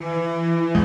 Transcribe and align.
Música 0.00 0.83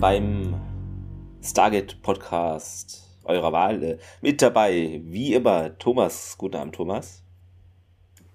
beim 0.00 0.54
Stargate 1.42 2.00
Podcast 2.00 3.06
eurer 3.24 3.52
Wahl. 3.52 3.82
Äh, 3.82 3.98
mit 4.22 4.40
dabei, 4.40 5.02
wie 5.04 5.34
immer, 5.34 5.76
Thomas. 5.76 6.36
Guten 6.38 6.56
Abend, 6.56 6.74
Thomas. 6.74 7.22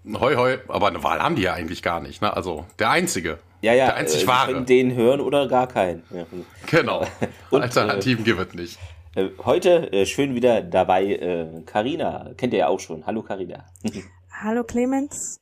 Hoi, 0.08 0.36
hoi. 0.36 0.60
Aber 0.68 0.88
eine 0.90 1.04
Wahl 1.04 1.20
haben 1.20 1.36
die 1.36 1.42
ja 1.42 1.54
eigentlich 1.56 1.82
gar 1.82 2.02
nicht. 2.02 2.22
Ne? 2.22 2.32
Also 2.32 2.68
der 2.78 2.92
Einzige. 2.92 3.40
Ja, 3.62 3.74
ja. 3.74 3.88
Der 3.88 3.96
einzig 3.96 4.26
äh, 4.26 4.28
wahre. 4.28 4.54
können 4.54 4.68
den 4.68 4.94
hören 4.94 5.20
oder 5.20 5.48
gar 5.48 5.68
keinen. 5.68 6.04
Ja. 6.12 6.28
Genau. 6.68 7.04
Und, 7.50 7.64
Alternativen 7.64 8.24
äh, 8.24 8.26
gibt 8.26 8.40
es 8.40 8.54
nicht. 8.54 8.80
Äh, 9.16 9.30
heute 9.44 9.92
äh, 9.92 10.06
schön 10.06 10.36
wieder 10.36 10.62
dabei 10.62 11.64
Karina. 11.66 12.32
Kennt 12.38 12.54
ihr 12.54 12.60
ja 12.60 12.68
auch 12.68 12.80
schon. 12.80 13.08
Hallo 13.08 13.24
Karina. 13.24 13.66
Hallo 14.30 14.64
Clemens. 14.64 15.38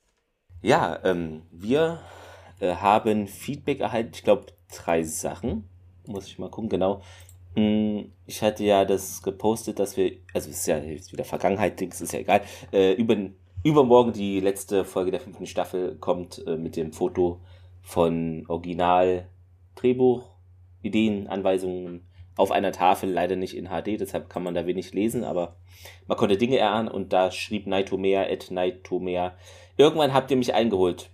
Ja, 0.62 1.00
ähm, 1.04 1.42
wir 1.52 2.00
haben 2.62 3.28
Feedback 3.28 3.82
erhalten. 3.82 4.12
Ich 4.14 4.24
glaube, 4.24 4.46
drei 4.70 5.04
Sachen 5.04 5.68
muss 6.08 6.28
ich 6.28 6.40
mal 6.40 6.50
gucken, 6.50 6.70
genau. 6.70 7.02
Hm, 7.56 8.12
ich 8.26 8.42
hatte 8.42 8.64
ja 8.64 8.86
das 8.86 9.22
gepostet, 9.22 9.80
dass 9.80 9.96
wir, 9.98 10.14
also 10.34 10.50
es 10.50 10.60
ist 10.60 10.68
ja 10.68 10.78
jetzt 10.80 11.14
wieder 11.14 11.24
Vergangenheit, 11.24 11.80
Dings 11.80 12.02
ist 12.02 12.14
ja 12.14 12.20
egal, 12.20 12.42
äh, 12.72 12.94
über, 12.94 13.16
übermorgen 13.64 14.14
die 14.14 14.40
letzte 14.40 14.86
Folge 14.86 15.12
der 15.12 15.20
fünften 15.20 15.46
Staffel 15.46 15.96
kommt 15.98 16.44
äh, 16.48 16.58
mit 16.58 16.76
dem 16.76 16.94
Foto 16.94 17.42
von 17.82 18.46
Original 18.48 19.28
Drehbuch, 19.76 20.24
Ideen, 20.82 21.28
Anweisungen 21.28 22.08
auf 22.36 22.52
einer 22.52 22.72
Tafel, 22.72 23.12
leider 23.12 23.36
nicht 23.36 23.56
in 23.56 23.68
HD, 23.68 24.00
deshalb 24.00 24.30
kann 24.30 24.44
man 24.44 24.56
da 24.56 24.66
wenig 24.66 24.94
lesen, 24.94 25.24
aber 25.24 25.56
man 26.08 26.18
konnte 26.18 26.38
Dinge 26.38 26.58
erahnen 26.58 26.88
und 26.88 27.14
da 27.14 27.30
schrieb 27.30 27.68
Nightomea 27.68 28.24
at 28.24 28.50
Nightomea, 28.50 29.36
irgendwann 29.78 30.14
habt 30.14 30.32
ihr 30.32 30.38
mich 30.38 30.54
eingeholt. 30.54 31.10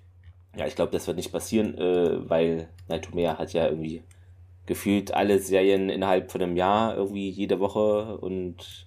Ja, 0.57 0.65
ich 0.65 0.75
glaube, 0.75 0.91
das 0.91 1.07
wird 1.07 1.17
nicht 1.17 1.31
passieren, 1.31 1.77
äh, 1.77 2.29
weil 2.29 2.69
Nightomea 2.87 3.37
hat 3.37 3.53
ja 3.53 3.67
irgendwie 3.67 4.03
gefühlt 4.69 5.15
alle 5.15 5.39
Serien 5.39 5.89
innerhalb 5.89 6.31
von 6.31 6.43
einem 6.43 6.55
Jahr, 6.55 6.95
irgendwie 6.95 7.27
jede 7.27 7.59
Woche 7.59 8.19
und 8.19 8.85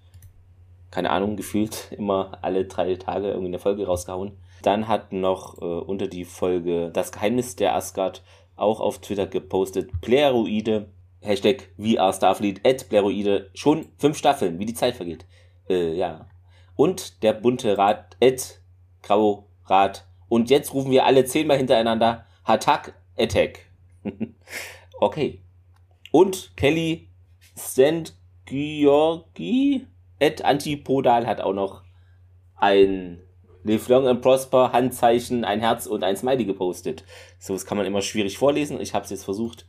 keine 0.92 1.10
Ahnung, 1.10 1.36
gefühlt 1.36 1.88
immer 1.98 2.38
alle 2.40 2.64
drei 2.64 2.94
Tage 2.94 3.28
irgendwie 3.28 3.48
eine 3.48 3.58
Folge 3.58 3.84
rausgehauen. 3.84 4.32
Dann 4.62 4.86
hat 4.86 5.12
noch 5.12 5.60
äh, 5.60 5.64
unter 5.64 6.06
die 6.06 6.24
Folge 6.24 6.90
Das 6.92 7.10
Geheimnis 7.10 7.56
der 7.56 7.74
Asgard 7.74 8.22
auch 8.54 8.78
auf 8.78 9.00
Twitter 9.00 9.26
gepostet, 9.26 9.90
Pleroide, 10.00 10.86
Hashtag 11.20 11.70
VR 11.76 12.12
Starfleet, 12.12 12.64
at 12.64 12.88
Pleroide, 12.88 13.50
schon 13.54 13.86
fünf 13.98 14.16
Staffeln, 14.16 14.60
wie 14.60 14.66
die 14.66 14.74
Zeit 14.74 14.94
vergeht. 14.94 15.26
Äh, 15.68 15.94
ja. 15.94 16.26
Und 16.76 17.24
der 17.24 17.32
bunte 17.32 17.76
Rat, 17.76 18.16
at 18.22 18.60
Grau 19.02 19.48
Rat. 19.66 20.06
Und 20.28 20.48
jetzt 20.48 20.72
rufen 20.74 20.92
wir 20.92 21.06
alle 21.06 21.24
zehnmal 21.24 21.56
hintereinander, 21.56 22.24
Hatak 22.44 22.94
Attack. 23.18 23.66
okay. 25.00 25.41
Und 26.12 26.52
Kelly 26.56 27.08
St. 27.58 28.14
Georgi 28.44 29.86
at 30.20 30.44
Antipodal 30.44 31.26
hat 31.26 31.40
auch 31.40 31.54
noch 31.54 31.82
ein 32.54 33.20
Live 33.64 33.88
Long 33.88 34.06
and 34.06 34.20
Prosper 34.20 34.72
Handzeichen, 34.72 35.44
ein 35.44 35.60
Herz 35.60 35.86
und 35.86 36.04
ein 36.04 36.16
Smiley 36.16 36.44
gepostet. 36.44 37.04
So, 37.38 37.54
das 37.54 37.64
kann 37.64 37.78
man 37.78 37.86
immer 37.86 38.02
schwierig 38.02 38.36
vorlesen. 38.36 38.78
Ich 38.78 38.92
habe 38.92 39.04
es 39.04 39.10
jetzt 39.10 39.24
versucht. 39.24 39.66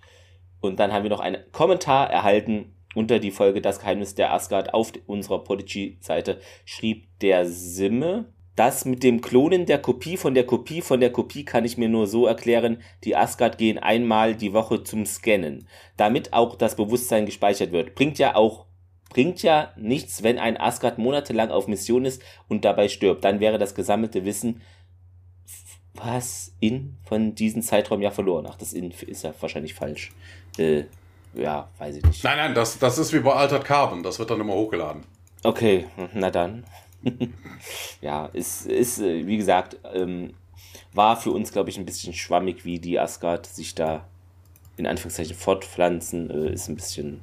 Und 0.59 0.79
dann 0.79 0.91
haben 0.91 1.03
wir 1.03 1.09
noch 1.09 1.21
einen 1.21 1.49
Kommentar 1.53 2.09
erhalten 2.09 2.75
unter 2.93 3.19
die 3.19 3.31
Folge 3.31 3.61
Das 3.61 3.79
Geheimnis 3.79 4.15
der 4.15 4.33
Asgard 4.33 4.73
auf 4.73 4.91
unserer 5.07 5.43
Podigy-Seite. 5.43 6.41
Schrieb 6.65 7.07
der 7.19 7.45
Simme, 7.45 8.33
das 8.55 8.85
mit 8.85 9.03
dem 9.03 9.21
Klonen 9.21 9.65
der 9.65 9.79
Kopie 9.79 10.17
von 10.17 10.33
der 10.33 10.45
Kopie 10.45 10.81
von 10.81 10.99
der 10.99 11.11
Kopie 11.11 11.43
kann 11.43 11.65
ich 11.65 11.77
mir 11.77 11.89
nur 11.89 12.07
so 12.07 12.27
erklären, 12.27 12.81
die 13.03 13.15
Asgard 13.15 13.57
gehen 13.57 13.77
einmal 13.77 14.35
die 14.35 14.53
Woche 14.53 14.83
zum 14.83 15.05
Scannen, 15.05 15.67
damit 15.97 16.33
auch 16.33 16.55
das 16.55 16.75
Bewusstsein 16.75 17.25
gespeichert 17.25 17.71
wird. 17.71 17.95
Bringt 17.95 18.19
ja 18.19 18.35
auch 18.35 18.65
bringt 19.09 19.43
ja 19.43 19.71
nichts, 19.77 20.23
wenn 20.23 20.39
ein 20.39 20.57
Asgard 20.57 20.97
monatelang 20.97 21.51
auf 21.51 21.67
Mission 21.67 22.05
ist 22.05 22.23
und 22.47 22.65
dabei 22.65 22.89
stirbt. 22.89 23.23
Dann 23.23 23.39
wäre 23.39 23.59
das 23.59 23.75
gesammelte 23.75 24.25
Wissen 24.25 24.61
was 25.93 26.53
in 26.59 26.97
von 27.03 27.35
diesem 27.35 27.61
Zeitraum 27.61 28.01
ja 28.01 28.11
verloren. 28.11 28.47
Ach, 28.49 28.55
das 28.55 28.73
in 28.73 28.91
ist 28.91 29.23
ja 29.23 29.33
wahrscheinlich 29.39 29.73
falsch. 29.73 30.11
Äh, 30.57 30.85
ja, 31.33 31.69
weiß 31.77 31.97
ich 31.97 32.03
nicht. 32.03 32.23
Nein, 32.23 32.37
nein, 32.37 32.55
das, 32.55 32.79
das 32.79 32.97
ist 32.97 33.13
wie 33.13 33.19
bei 33.19 33.33
Altered 33.33 33.65
Carbon. 33.65 34.03
Das 34.03 34.19
wird 34.19 34.29
dann 34.29 34.39
immer 34.41 34.53
hochgeladen. 34.53 35.03
Okay, 35.43 35.85
na 36.13 36.31
dann. 36.31 36.65
Ja, 38.01 38.27
ist, 38.27 38.65
ist, 38.65 38.99
äh, 38.99 39.25
wie 39.25 39.37
gesagt, 39.37 39.77
ähm, 39.93 40.33
war 40.93 41.17
für 41.19 41.31
uns, 41.31 41.51
glaube 41.51 41.69
ich, 41.69 41.77
ein 41.77 41.85
bisschen 41.85 42.13
schwammig, 42.13 42.65
wie 42.65 42.79
die 42.79 42.99
Asgard 42.99 43.45
sich 43.45 43.75
da 43.75 44.05
in 44.77 44.87
Anführungszeichen 44.87 45.35
fortpflanzen. 45.35 46.29
Äh, 46.29 46.53
ist 46.53 46.67
ein 46.67 46.75
bisschen. 46.75 47.21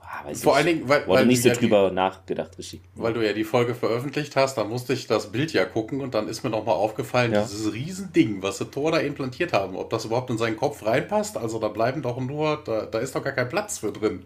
Ah, 0.00 0.32
Vor 0.34 0.52
ich, 0.52 0.56
allen 0.58 0.66
Dingen, 0.66 0.88
weil, 0.88 1.06
weil 1.08 1.26
nicht 1.26 1.42
so 1.42 1.48
ja 1.48 1.54
drüber 1.54 1.88
die, 1.88 1.94
nachgedacht, 1.94 2.56
richtig. 2.58 2.80
Weil 2.94 3.12
du 3.12 3.26
ja 3.26 3.32
die 3.32 3.44
Folge 3.44 3.74
veröffentlicht 3.74 4.36
hast, 4.36 4.56
da 4.56 4.64
musste 4.64 4.92
ich 4.92 5.06
das 5.06 5.32
Bild 5.32 5.52
ja 5.52 5.64
gucken 5.64 6.00
und 6.00 6.14
dann 6.14 6.28
ist 6.28 6.44
mir 6.44 6.50
nochmal 6.50 6.76
aufgefallen, 6.76 7.32
ja. 7.32 7.42
dieses 7.42 7.72
Riesending, 7.72 8.40
was 8.40 8.58
sie 8.58 8.66
Thor 8.66 8.92
da 8.92 8.98
implantiert 8.98 9.52
haben, 9.52 9.76
ob 9.76 9.90
das 9.90 10.04
überhaupt 10.04 10.30
in 10.30 10.38
seinen 10.38 10.56
Kopf 10.56 10.86
reinpasst. 10.86 11.36
Also 11.36 11.58
da 11.58 11.68
bleiben 11.68 12.02
doch 12.02 12.18
nur, 12.20 12.62
da, 12.64 12.86
da 12.86 12.98
ist 12.98 13.14
doch 13.16 13.24
gar 13.24 13.32
kein 13.32 13.48
Platz 13.48 13.78
für 13.78 13.90
drin. 13.92 14.24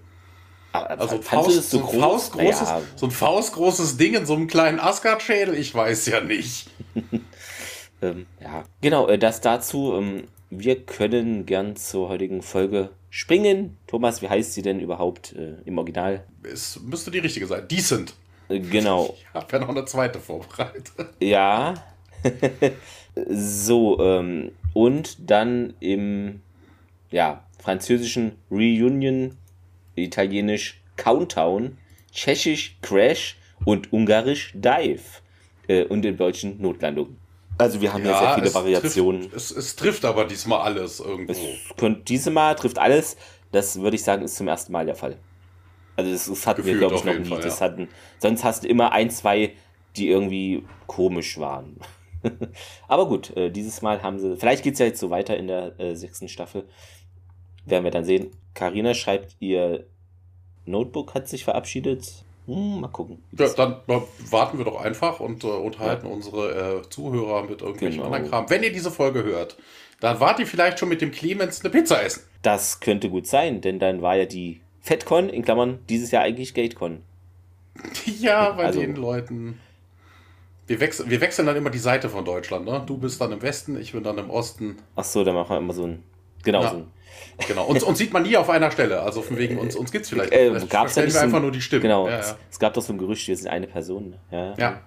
Also 0.72 1.20
Faust, 1.20 1.70
so, 1.70 1.78
ein 1.78 1.84
groß? 1.84 2.00
Faustgroßes, 2.00 2.68
ja. 2.68 2.82
so 2.94 3.06
ein 3.06 3.10
faustgroßes 3.10 3.96
Ding 3.96 4.14
in 4.14 4.24
so 4.24 4.34
einem 4.34 4.46
kleinen 4.46 4.78
Asgard-Schädel, 4.78 5.54
ich 5.54 5.74
weiß 5.74 6.06
ja 6.06 6.20
nicht. 6.20 6.70
ähm, 8.02 8.26
ja, 8.40 8.64
genau, 8.80 9.08
äh, 9.08 9.18
das 9.18 9.40
dazu. 9.40 9.94
Ähm, 9.94 10.28
wir 10.50 10.84
können 10.84 11.46
gern 11.46 11.76
zur 11.76 12.08
heutigen 12.08 12.42
Folge 12.42 12.90
springen. 13.08 13.78
Thomas, 13.86 14.22
wie 14.22 14.28
heißt 14.28 14.54
sie 14.54 14.62
denn 14.62 14.80
überhaupt 14.80 15.32
äh, 15.32 15.56
im 15.64 15.78
Original? 15.78 16.24
Es 16.42 16.80
müsste 16.80 17.10
die 17.10 17.18
richtige 17.18 17.46
sein. 17.46 17.66
Decent. 17.68 18.14
Äh, 18.48 18.60
genau. 18.60 19.16
Ich 19.32 19.34
habe 19.34 19.46
ja 19.52 19.58
noch 19.58 19.68
eine 19.68 19.84
zweite 19.84 20.18
vorbereitet. 20.20 20.92
Ja. 21.20 21.74
so, 23.28 24.00
ähm, 24.00 24.52
und 24.72 25.30
dann 25.30 25.74
im 25.80 26.42
ja, 27.10 27.44
französischen 27.58 28.36
Reunion 28.50 29.36
italienisch 29.94 30.80
Countdown, 30.96 31.78
tschechisch 32.12 32.78
Crash 32.82 33.36
und 33.64 33.92
ungarisch 33.92 34.52
Dive 34.54 35.02
äh, 35.68 35.84
und 35.84 36.04
im 36.04 36.16
deutschen 36.16 36.60
Notlandung. 36.60 37.16
Also 37.58 37.80
wir 37.80 37.92
haben 37.92 38.04
ja, 38.04 38.12
ja 38.12 38.18
sehr 38.18 38.34
viele 38.36 38.54
Variationen. 38.54 39.22
Trifft, 39.22 39.36
es, 39.36 39.50
es, 39.50 39.76
trifft 39.76 40.04
aber 40.04 40.24
diesmal 40.24 40.60
alles 40.60 41.00
irgendwo. 41.00 41.32
Es 41.32 41.76
könnt, 41.76 42.08
diesmal 42.08 42.54
trifft 42.54 42.78
alles. 42.78 43.16
Das 43.52 43.80
würde 43.80 43.96
ich 43.96 44.02
sagen, 44.02 44.24
ist 44.24 44.36
zum 44.36 44.48
ersten 44.48 44.72
Mal 44.72 44.86
der 44.86 44.94
Fall. 44.94 45.18
Also 45.96 46.10
das, 46.10 46.26
das 46.26 46.46
hatten 46.46 46.62
Gefühlt 46.62 46.80
wir, 46.80 46.88
glaube 46.88 46.96
ich, 46.96 47.04
noch 47.04 47.18
nie. 47.18 47.28
Fall, 47.28 47.42
das 47.42 47.60
hatten, 47.60 47.88
sonst 48.18 48.44
hast 48.44 48.64
du 48.64 48.68
immer 48.68 48.92
ein, 48.92 49.10
zwei, 49.10 49.52
die 49.96 50.08
irgendwie 50.08 50.64
komisch 50.86 51.38
waren. 51.38 51.76
aber 52.88 53.06
gut, 53.06 53.36
äh, 53.36 53.50
dieses 53.50 53.82
Mal 53.82 54.02
haben 54.02 54.18
sie. 54.18 54.36
Vielleicht 54.36 54.62
geht 54.62 54.74
es 54.74 54.78
ja 54.78 54.86
jetzt 54.86 55.00
so 55.00 55.10
weiter 55.10 55.36
in 55.36 55.46
der 55.46 55.78
äh, 55.78 55.94
sechsten 55.94 56.28
Staffel. 56.28 56.64
Werden 57.70 57.84
wir 57.84 57.90
dann 57.90 58.04
sehen. 58.04 58.30
Karina 58.54 58.94
schreibt 58.94 59.36
ihr 59.40 59.86
Notebook 60.66 61.14
hat 61.14 61.28
sich 61.28 61.44
verabschiedet. 61.44 62.24
Hm, 62.46 62.80
mal 62.80 62.88
gucken. 62.88 63.22
Ja, 63.36 63.48
dann 63.48 63.80
warten 63.86 64.58
wir 64.58 64.64
doch 64.64 64.80
einfach 64.80 65.20
und 65.20 65.44
äh, 65.44 65.46
unterhalten 65.46 66.06
ja. 66.06 66.12
unsere 66.12 66.80
äh, 66.80 66.88
Zuhörer 66.88 67.42
mit 67.42 67.62
irgendwelchen 67.62 68.02
genau. 68.02 68.12
anderen 68.12 68.30
Kram. 68.30 68.50
Wenn 68.50 68.62
ihr 68.62 68.72
diese 68.72 68.90
Folge 68.90 69.22
hört, 69.22 69.56
dann 70.00 70.18
wart 70.20 70.38
ihr 70.40 70.46
vielleicht 70.46 70.78
schon 70.78 70.88
mit 70.88 71.00
dem 71.00 71.10
Clemens 71.10 71.60
eine 71.60 71.70
Pizza 71.70 72.02
essen. 72.02 72.22
Das 72.42 72.80
könnte 72.80 73.10
gut 73.10 73.26
sein, 73.26 73.60
denn 73.60 73.78
dann 73.78 74.00
war 74.00 74.16
ja 74.16 74.24
die 74.24 74.60
FedCon, 74.80 75.28
in 75.28 75.42
Klammern, 75.42 75.78
dieses 75.88 76.10
Jahr 76.10 76.22
eigentlich 76.22 76.54
GateCon. 76.54 77.02
ja, 78.20 78.50
bei 78.52 78.64
also, 78.64 78.80
den 78.80 78.96
Leuten. 78.96 79.60
Wir, 80.66 80.80
wechsel, 80.80 81.10
wir 81.10 81.20
wechseln 81.20 81.46
dann 81.46 81.56
immer 81.56 81.70
die 81.70 81.78
Seite 81.78 82.08
von 82.08 82.24
Deutschland, 82.24 82.64
ne? 82.64 82.82
Du 82.86 82.96
bist 82.96 83.20
dann 83.20 83.32
im 83.32 83.42
Westen, 83.42 83.78
ich 83.78 83.92
bin 83.92 84.02
dann 84.02 84.18
im 84.18 84.30
Osten. 84.30 84.78
Ach 84.96 85.04
so, 85.04 85.24
dann 85.24 85.34
machen 85.34 85.50
wir 85.50 85.58
immer 85.58 85.74
so 85.74 85.84
ein. 85.84 86.02
Genau, 86.42 86.62
ja. 86.62 86.70
so 86.70 86.76
ein. 86.78 86.86
Genau, 87.46 87.66
uns, 87.66 87.82
uns 87.82 87.98
sieht 87.98 88.12
man 88.12 88.22
nie 88.22 88.36
auf 88.36 88.50
einer 88.50 88.70
Stelle. 88.70 89.02
Also 89.02 89.22
von 89.22 89.36
wegen, 89.36 89.58
uns, 89.58 89.76
uns 89.76 89.90
gibt 89.92 90.04
es 90.04 90.10
vielleicht. 90.10 90.32
Äh, 90.32 90.50
vielleicht 90.50 90.70
gab's 90.70 90.94
ja 90.94 91.04
nicht 91.04 91.14
wir 91.14 91.22
einfach 91.22 91.40
nur 91.40 91.52
die 91.52 91.60
Stimme. 91.60 91.82
Genau, 91.82 92.08
ja, 92.08 92.18
es, 92.18 92.36
es, 92.50 92.58
gab 92.58 92.74
doch 92.74 92.82
so 92.82 92.92
ein 92.92 92.98
Gerücht, 92.98 93.26
wir 93.28 93.36
sind 93.36 93.48
eine 93.48 93.66
Person. 93.66 94.14
Ja. 94.30 94.54
Ja, 94.56 94.82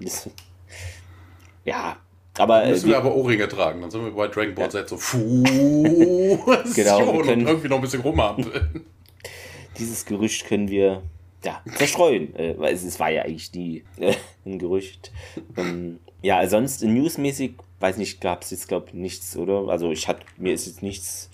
ja 1.66 1.98
aber. 2.38 2.62
Dann 2.62 2.70
müssen 2.72 2.86
wir, 2.86 2.94
wir 2.94 2.98
aber 2.98 3.16
Ohrringe 3.16 3.48
tragen. 3.48 3.82
Dann 3.82 3.92
sind 3.92 4.04
wir 4.04 4.12
bei 4.12 4.28
Dragon 4.28 4.56
Ball 4.56 4.72
Z 4.72 4.90
so. 4.90 4.96
Genau, 6.76 7.22
können, 7.22 7.42
und 7.42 7.48
irgendwie 7.48 7.68
noch 7.68 7.78
ein 7.78 7.82
bisschen 7.82 8.02
rumhampeln. 8.02 8.86
Dieses 9.78 10.06
Gerücht 10.06 10.46
können 10.46 10.68
wir 10.70 11.04
ja, 11.44 11.62
zerstreuen. 11.76 12.36
Äh, 12.36 12.56
weil 12.58 12.74
es, 12.74 12.84
es, 12.84 13.00
war 13.00 13.10
ja 13.10 13.24
eigentlich 13.24 13.54
nie 13.54 13.84
äh, 13.98 14.14
ein 14.46 14.60
Gerücht. 14.60 15.12
Ähm, 15.58 16.00
ja, 16.22 16.48
sonst 16.48 16.84
newsmäßig, 16.84 17.56
weiß 17.80 17.98
nicht, 17.98 18.22
gab 18.22 18.44
es 18.44 18.52
jetzt, 18.52 18.68
glaube 18.68 18.88
ich, 18.88 18.94
nichts, 18.94 19.36
oder? 19.36 19.70
Also 19.70 19.92
ich 19.92 20.08
hatte, 20.08 20.26
mir 20.38 20.54
ist 20.54 20.68
jetzt 20.68 20.82
nichts. 20.82 21.30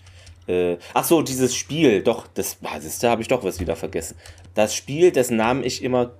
Äh, 0.49 0.77
ach 0.95 1.03
so, 1.03 1.21
dieses 1.21 1.55
Spiel, 1.55 2.01
doch, 2.01 2.25
das, 2.33 2.57
ah, 2.63 2.79
das 2.81 2.97
da 2.97 3.11
habe 3.11 3.21
ich 3.21 3.27
doch 3.27 3.43
was 3.43 3.59
wieder 3.59 3.75
vergessen. 3.75 4.17
Das 4.55 4.73
Spiel, 4.73 5.11
dessen 5.11 5.37
Namen 5.37 5.63
ich 5.63 5.83
immer 5.83 6.11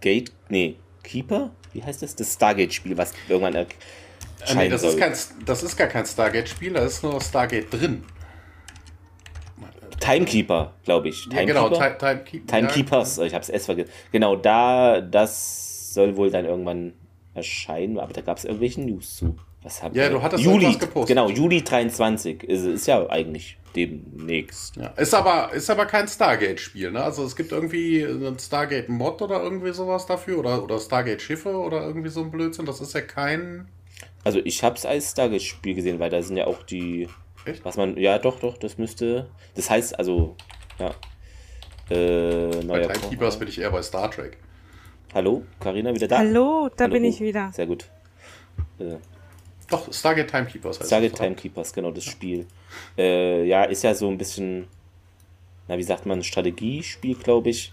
Gate, 0.00 0.32
nee, 0.48 0.76
Keeper? 1.02 1.50
Wie 1.74 1.82
heißt 1.82 2.02
das? 2.02 2.16
Das 2.16 2.32
Stargate-Spiel, 2.32 2.96
was 2.96 3.12
irgendwann 3.28 3.54
äh, 3.54 3.66
nee, 4.54 4.68
das, 4.70 4.82
ist 4.82 4.98
kein, 4.98 5.12
das 5.44 5.62
ist 5.62 5.76
gar 5.76 5.88
kein 5.88 6.06
Stargate-Spiel, 6.06 6.72
da 6.72 6.84
ist 6.84 7.02
nur 7.02 7.20
Stargate 7.20 7.70
drin. 7.70 8.04
Timekeeper, 10.00 10.72
glaube 10.84 11.08
ich. 11.10 11.24
Time 11.24 11.40
ja, 11.40 11.46
genau, 11.46 11.68
Time, 11.68 11.96
Time, 11.98 12.46
Timekeepers, 12.46 13.18
ja. 13.18 13.24
ich 13.24 13.34
habe 13.34 13.42
es 13.42 13.50
erst 13.50 13.66
vergessen. 13.66 13.90
Genau, 14.12 14.34
da, 14.36 15.02
das 15.02 15.92
soll 15.92 16.16
wohl 16.16 16.30
dann 16.30 16.46
irgendwann 16.46 16.94
erscheinen, 17.34 17.98
aber 17.98 18.12
da 18.14 18.22
gab 18.22 18.38
es 18.38 18.44
irgendwelche 18.44 18.80
News 18.80 19.16
zu. 19.16 19.36
Was 19.62 19.82
haben 19.82 19.94
ja, 19.94 20.04
wir? 20.04 20.10
du 20.10 20.22
hattest 20.22 20.42
Juli, 20.42 20.74
gepostet. 20.74 21.08
Genau, 21.08 21.28
Juli 21.28 21.62
23 21.62 22.44
ist, 22.44 22.64
ist 22.64 22.86
ja 22.86 23.08
eigentlich 23.08 23.58
demnächst. 23.74 24.76
Ja, 24.76 24.88
ist 24.88 25.14
aber, 25.14 25.52
ist 25.52 25.70
aber 25.70 25.86
kein 25.86 26.08
Stargate-Spiel, 26.08 26.92
ne? 26.92 27.02
Also 27.02 27.24
es 27.24 27.36
gibt 27.36 27.52
irgendwie 27.52 28.04
einen 28.04 28.38
Stargate-Mod 28.38 29.22
oder 29.22 29.42
irgendwie 29.42 29.72
sowas 29.72 30.06
dafür 30.06 30.38
oder, 30.38 30.62
oder 30.62 30.78
Stargate-Schiffe 30.78 31.56
oder 31.56 31.82
irgendwie 31.82 32.10
so 32.10 32.20
ein 32.20 32.30
Blödsinn. 32.30 32.66
Das 32.66 32.80
ist 32.80 32.94
ja 32.94 33.00
kein. 33.00 33.68
Also 34.22 34.40
ich 34.44 34.62
habe 34.62 34.76
es 34.76 34.86
als 34.86 35.10
Stargate-Spiel 35.10 35.74
gesehen, 35.74 35.98
weil 35.98 36.10
da 36.10 36.22
sind 36.22 36.36
ja 36.36 36.46
auch 36.46 36.62
die 36.62 37.08
Echt? 37.44 37.64
Was 37.64 37.76
man, 37.76 37.96
ja, 37.96 38.18
doch, 38.18 38.40
doch, 38.40 38.56
das 38.56 38.78
müsste. 38.78 39.28
Das 39.54 39.68
heißt, 39.68 39.98
also, 39.98 40.36
ja. 40.78 40.94
Äh, 41.90 42.64
bei 42.64 42.86
Timekeepers 42.86 43.38
bin 43.38 43.48
ich 43.48 43.60
eher 43.60 43.70
bei 43.70 43.82
Star 43.82 44.10
Trek. 44.10 44.38
Hallo, 45.12 45.44
Karina 45.60 45.94
wieder 45.94 46.08
da? 46.08 46.18
Hallo, 46.18 46.70
da 46.74 46.84
Hallo. 46.84 46.94
bin 46.94 47.04
ich 47.04 47.20
wieder. 47.20 47.50
Sehr 47.52 47.66
gut. 47.66 47.90
Äh, 48.78 48.96
doch, 49.68 49.92
Stargate 49.92 50.30
Timekeepers 50.30 50.80
heißt 50.80 50.88
Stargate 50.88 51.14
Timekeepers, 51.14 51.72
genau, 51.72 51.90
das 51.90 52.06
ja. 52.06 52.12
Spiel. 52.12 52.46
Äh, 52.96 53.46
ja, 53.46 53.64
ist 53.64 53.82
ja 53.82 53.94
so 53.94 54.08
ein 54.08 54.18
bisschen, 54.18 54.66
na, 55.68 55.78
wie 55.78 55.82
sagt 55.82 56.06
man, 56.06 56.22
Strategiespiel, 56.22 57.16
glaube 57.16 57.50
ich. 57.50 57.72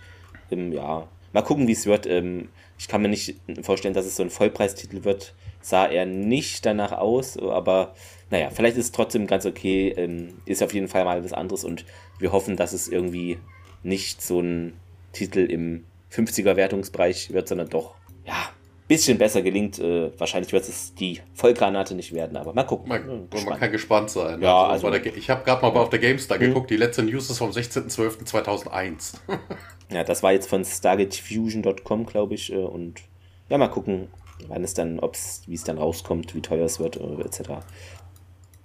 Ähm, 0.51 0.71
ja, 0.71 1.07
mal 1.33 1.41
gucken, 1.41 1.67
wie 1.67 1.73
es 1.73 1.85
wird. 1.85 2.05
Ähm, 2.07 2.49
ich 2.77 2.87
kann 2.87 3.01
mir 3.01 3.09
nicht 3.09 3.35
vorstellen, 3.61 3.93
dass 3.93 4.05
es 4.05 4.15
so 4.15 4.23
ein 4.23 4.29
Vollpreistitel 4.29 5.03
wird. 5.03 5.33
Sah 5.61 5.85
er 5.85 6.05
nicht 6.05 6.65
danach 6.65 6.93
aus, 6.93 7.37
aber 7.37 7.93
naja, 8.31 8.49
vielleicht 8.49 8.77
ist 8.77 8.85
es 8.85 8.91
trotzdem 8.91 9.27
ganz 9.27 9.45
okay. 9.45 9.93
Ähm, 9.95 10.33
ist 10.45 10.63
auf 10.63 10.73
jeden 10.73 10.87
Fall 10.87 11.05
mal 11.05 11.23
was 11.23 11.33
anderes 11.33 11.63
und 11.63 11.85
wir 12.17 12.31
hoffen, 12.31 12.57
dass 12.57 12.73
es 12.73 12.87
irgendwie 12.87 13.37
nicht 13.83 14.21
so 14.21 14.39
ein 14.39 14.73
Titel 15.11 15.39
im 15.39 15.85
50er 16.11 16.55
Wertungsbereich 16.55 17.31
wird, 17.33 17.47
sondern 17.47 17.69
doch, 17.69 17.95
ja, 18.25 18.33
ein 18.33 18.60
bisschen 18.91 19.17
besser 19.17 19.41
gelingt. 19.41 19.79
Äh, 19.79 20.11
wahrscheinlich 20.19 20.51
wird 20.51 20.67
es 20.67 20.93
die 20.95 21.21
Vollgranate 21.33 21.95
nicht 21.95 22.13
werden, 22.13 22.35
aber 22.35 22.53
mal 22.53 22.63
gucken. 22.63 22.89
Man, 22.89 23.29
man 23.45 23.57
kann 23.57 23.71
gespannt 23.71 24.09
sein. 24.09 24.41
Ja, 24.41 24.63
also, 24.63 24.87
also 24.87 24.99
der, 24.99 25.15
ich 25.15 25.29
habe 25.29 25.45
gerade 25.45 25.61
mal 25.61 25.69
auf 25.79 25.89
der 25.89 25.99
GameStar 25.99 26.37
mhm. 26.37 26.41
geguckt, 26.41 26.69
die 26.69 26.75
letzte 26.75 27.01
News 27.01 27.29
ist 27.29 27.37
vom 27.37 27.51
16.12.2001. 27.51 29.13
ja, 29.93 30.03
das 30.03 30.23
war 30.23 30.33
jetzt 30.33 30.49
von 30.49 30.65
StargateFusion.com, 30.65 32.05
glaube 32.05 32.33
ich, 32.33 32.51
äh, 32.51 32.57
und 32.57 32.99
ja, 33.47 33.57
mal 33.57 33.69
gucken, 33.69 34.09
wann 34.49 34.61
es 34.65 34.73
dann, 34.73 34.99
ob's, 34.99 35.43
wie 35.47 35.55
es 35.55 35.63
dann 35.63 35.77
rauskommt, 35.77 36.35
wie 36.35 36.41
teuer 36.41 36.65
es 36.65 36.81
wird, 36.81 36.97
äh, 36.97 37.21
etc. 37.21 37.63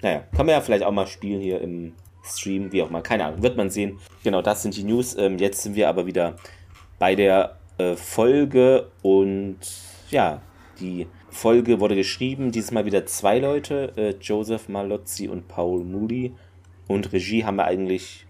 Naja, 0.02 0.25
kann 0.34 0.46
man 0.46 0.56
ja 0.56 0.61
vielleicht 0.61 0.82
auch 0.82 0.90
mal 0.90 1.06
spielen 1.06 1.40
hier 1.40 1.61
im 1.61 1.93
Stream, 2.25 2.72
wie 2.72 2.82
auch 2.82 2.90
mal, 2.90 3.02
keine 3.02 3.26
Ahnung, 3.26 3.44
wird 3.44 3.56
man 3.56 3.70
sehen. 3.70 4.00
Genau, 4.25 4.43
das 4.43 4.62
sind 4.62 4.76
die 4.76 4.82
News. 4.82 5.17
Ähm, 5.17 5.38
jetzt 5.38 5.62
sind 5.62 5.76
wir 5.76 5.88
aber 5.88 6.06
wieder 6.06 6.34
bei 6.99 7.14
der 7.14 7.58
äh, 7.79 7.94
Folge 7.94 8.90
und 9.02 9.58
ja, 10.11 10.43
die 10.81 11.06
Folge 11.31 11.81
wurde 11.81 11.97
geschrieben, 11.97 12.53
dieses 12.53 12.70
Mal 12.70 12.85
wieder 12.85 13.06
zwei 13.06 13.38
Leute, 13.38 13.93
äh, 13.97 14.14
Joseph 14.20 14.69
Malozzi 14.69 15.29
und 15.29 15.49
Paul 15.49 15.85
Moody. 15.85 16.35
Und 16.87 17.12
Regie 17.12 17.44
haben 17.44 17.56
wir 17.56 17.64
eigentlich, 17.64 18.26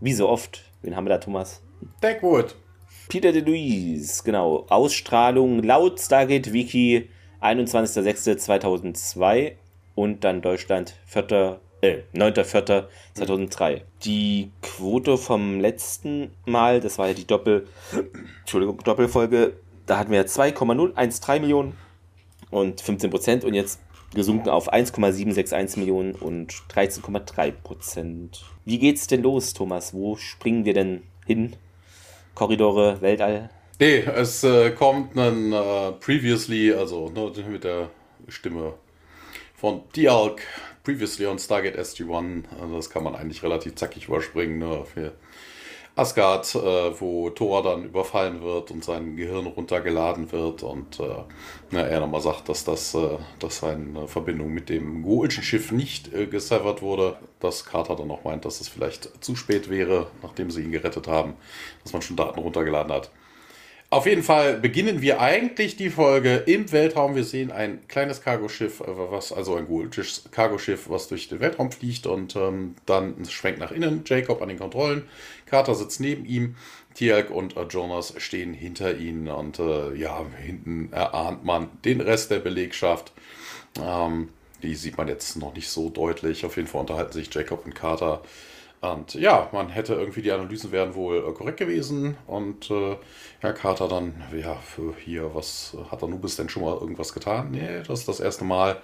wie 0.00 0.12
so 0.12 0.28
oft, 0.28 0.62
wen 0.82 0.96
haben 0.96 1.04
wir 1.04 1.10
da, 1.10 1.18
Thomas? 1.18 1.62
Deckwood. 2.02 2.56
Peter 3.08 3.32
de 3.32 3.42
Luis, 3.42 4.22
genau. 4.22 4.66
Ausstrahlung 4.68 5.62
laut 5.62 5.98
Stargate 5.98 6.52
Wiki 6.52 7.08
21.06.2002 7.40 9.52
und 9.94 10.24
dann 10.24 10.42
Deutschland 10.42 10.94
4. 11.06 11.58
Äh, 11.80 11.98
9.4.2003. 12.12 13.82
Die 14.04 14.50
Quote 14.62 15.16
vom 15.16 15.60
letzten 15.60 16.32
Mal, 16.44 16.80
das 16.80 16.98
war 16.98 17.06
ja 17.08 17.14
die 17.14 17.26
Doppel, 17.26 17.66
Entschuldigung, 18.40 18.78
Doppelfolge, 18.78 19.54
da 19.88 19.98
hatten 19.98 20.12
wir 20.12 20.26
2,013 20.26 21.40
Millionen 21.40 21.76
und 22.50 22.80
15 22.80 23.10
Prozent 23.10 23.44
und 23.44 23.54
jetzt 23.54 23.80
gesunken 24.14 24.48
auf 24.48 24.72
1,761 24.72 25.78
Millionen 25.78 26.14
und 26.14 26.52
13,3 26.70 27.52
Prozent. 27.52 28.44
Wie 28.64 28.78
geht's 28.78 29.06
denn 29.06 29.22
los, 29.22 29.52
Thomas? 29.54 29.92
Wo 29.94 30.16
springen 30.16 30.64
wir 30.64 30.74
denn 30.74 31.02
hin? 31.26 31.56
Korridore, 32.34 33.00
Weltall? 33.00 33.50
Nee, 33.80 33.98
es 33.98 34.44
äh, 34.44 34.70
kommt 34.70 35.16
ein 35.16 35.52
äh, 35.52 35.92
Previously, 35.92 36.72
also 36.72 37.10
ne, 37.10 37.32
mit 37.48 37.64
der 37.64 37.90
Stimme 38.28 38.74
von 39.54 39.82
Dialk, 39.94 40.42
previously 40.82 41.26
on 41.26 41.38
Stargate 41.38 41.78
SG-1. 41.78 42.44
Also 42.60 42.76
das 42.76 42.90
kann 42.90 43.04
man 43.04 43.14
eigentlich 43.14 43.42
relativ 43.42 43.74
zackig 43.76 44.08
überspringen. 44.08 44.58
Ne? 44.58 44.84
Für 44.84 45.12
Asgard, 45.98 46.54
äh, 46.54 47.00
wo 47.00 47.28
Thor 47.30 47.62
dann 47.62 47.84
überfallen 47.84 48.40
wird 48.40 48.70
und 48.70 48.84
sein 48.84 49.16
Gehirn 49.16 49.46
runtergeladen 49.46 50.30
wird 50.30 50.62
und 50.62 51.00
äh, 51.00 51.24
na, 51.72 51.80
er 51.80 51.98
nochmal 52.00 52.20
sagt, 52.20 52.48
dass 52.48 52.64
das 52.64 52.94
äh, 52.94 53.18
dass 53.40 53.58
seine 53.58 54.06
Verbindung 54.06 54.54
mit 54.54 54.68
dem 54.68 55.02
Goelschen 55.02 55.42
Schiff 55.42 55.72
nicht 55.72 56.14
äh, 56.14 56.26
gesevert 56.26 56.82
wurde, 56.82 57.16
dass 57.40 57.64
Carter 57.64 57.96
dann 57.96 58.06
noch 58.06 58.22
meint, 58.22 58.44
dass 58.44 58.60
es 58.60 58.68
vielleicht 58.68 59.24
zu 59.24 59.34
spät 59.34 59.68
wäre, 59.68 60.06
nachdem 60.22 60.52
sie 60.52 60.62
ihn 60.62 60.70
gerettet 60.70 61.08
haben, 61.08 61.34
dass 61.82 61.92
man 61.92 62.02
schon 62.02 62.16
Daten 62.16 62.38
runtergeladen 62.38 62.92
hat. 62.92 63.10
Auf 63.90 64.04
jeden 64.04 64.22
Fall 64.22 64.60
beginnen 64.60 65.00
wir 65.00 65.18
eigentlich 65.18 65.76
die 65.76 65.88
Folge 65.88 66.36
im 66.46 66.70
Weltraum. 66.72 67.14
Wir 67.14 67.24
sehen 67.24 67.50
ein 67.50 67.88
kleines 67.88 68.20
Cargoschiff, 68.20 68.80
äh, 68.80 68.84
was 68.86 69.32
also 69.32 69.54
ein 69.54 69.66
gultisches 69.66 70.24
Cargoschiff, 70.30 70.90
was 70.90 71.08
durch 71.08 71.28
den 71.28 71.40
Weltraum 71.40 71.72
fliegt 71.72 72.06
und 72.06 72.36
ähm, 72.36 72.74
dann 72.84 73.24
schwenkt 73.24 73.60
nach 73.60 73.72
innen. 73.72 74.02
Jacob 74.04 74.42
an 74.42 74.50
den 74.50 74.58
Kontrollen, 74.58 75.04
Carter 75.46 75.74
sitzt 75.74 76.00
neben 76.00 76.26
ihm, 76.26 76.56
Tialk 76.92 77.30
und 77.30 77.56
äh, 77.56 77.62
Jonas 77.62 78.12
stehen 78.18 78.52
hinter 78.52 78.94
ihnen 78.94 79.26
und 79.28 79.58
äh, 79.58 79.94
ja, 79.94 80.22
hinten 80.38 80.92
erahnt 80.92 81.44
man 81.44 81.70
den 81.86 82.02
Rest 82.02 82.30
der 82.30 82.40
Belegschaft. 82.40 83.12
Ähm, 83.82 84.28
die 84.62 84.74
sieht 84.74 84.98
man 84.98 85.08
jetzt 85.08 85.36
noch 85.36 85.54
nicht 85.54 85.70
so 85.70 85.88
deutlich. 85.88 86.44
Auf 86.44 86.56
jeden 86.56 86.68
Fall 86.68 86.82
unterhalten 86.82 87.12
sich 87.14 87.32
Jacob 87.32 87.64
und 87.64 87.74
Carter 87.74 88.20
und 88.80 89.14
ja, 89.14 89.48
man 89.52 89.70
hätte 89.70 89.94
irgendwie, 89.94 90.22
die 90.22 90.30
Analysen 90.30 90.70
wären 90.70 90.94
wohl 90.94 91.18
äh, 91.18 91.32
korrekt 91.32 91.58
gewesen. 91.58 92.16
Und 92.28 92.70
äh, 92.70 92.96
Herr 93.40 93.52
Carter 93.52 93.88
dann, 93.88 94.22
ja, 94.36 94.54
für 94.54 94.94
hier, 94.96 95.34
was 95.34 95.76
hat 95.90 96.02
Anubis 96.04 96.36
denn 96.36 96.48
schon 96.48 96.62
mal 96.62 96.74
irgendwas 96.74 97.12
getan? 97.12 97.50
Nee, 97.50 97.82
das 97.86 98.00
ist 98.00 98.08
das 98.08 98.20
erste 98.20 98.44
Mal. 98.44 98.80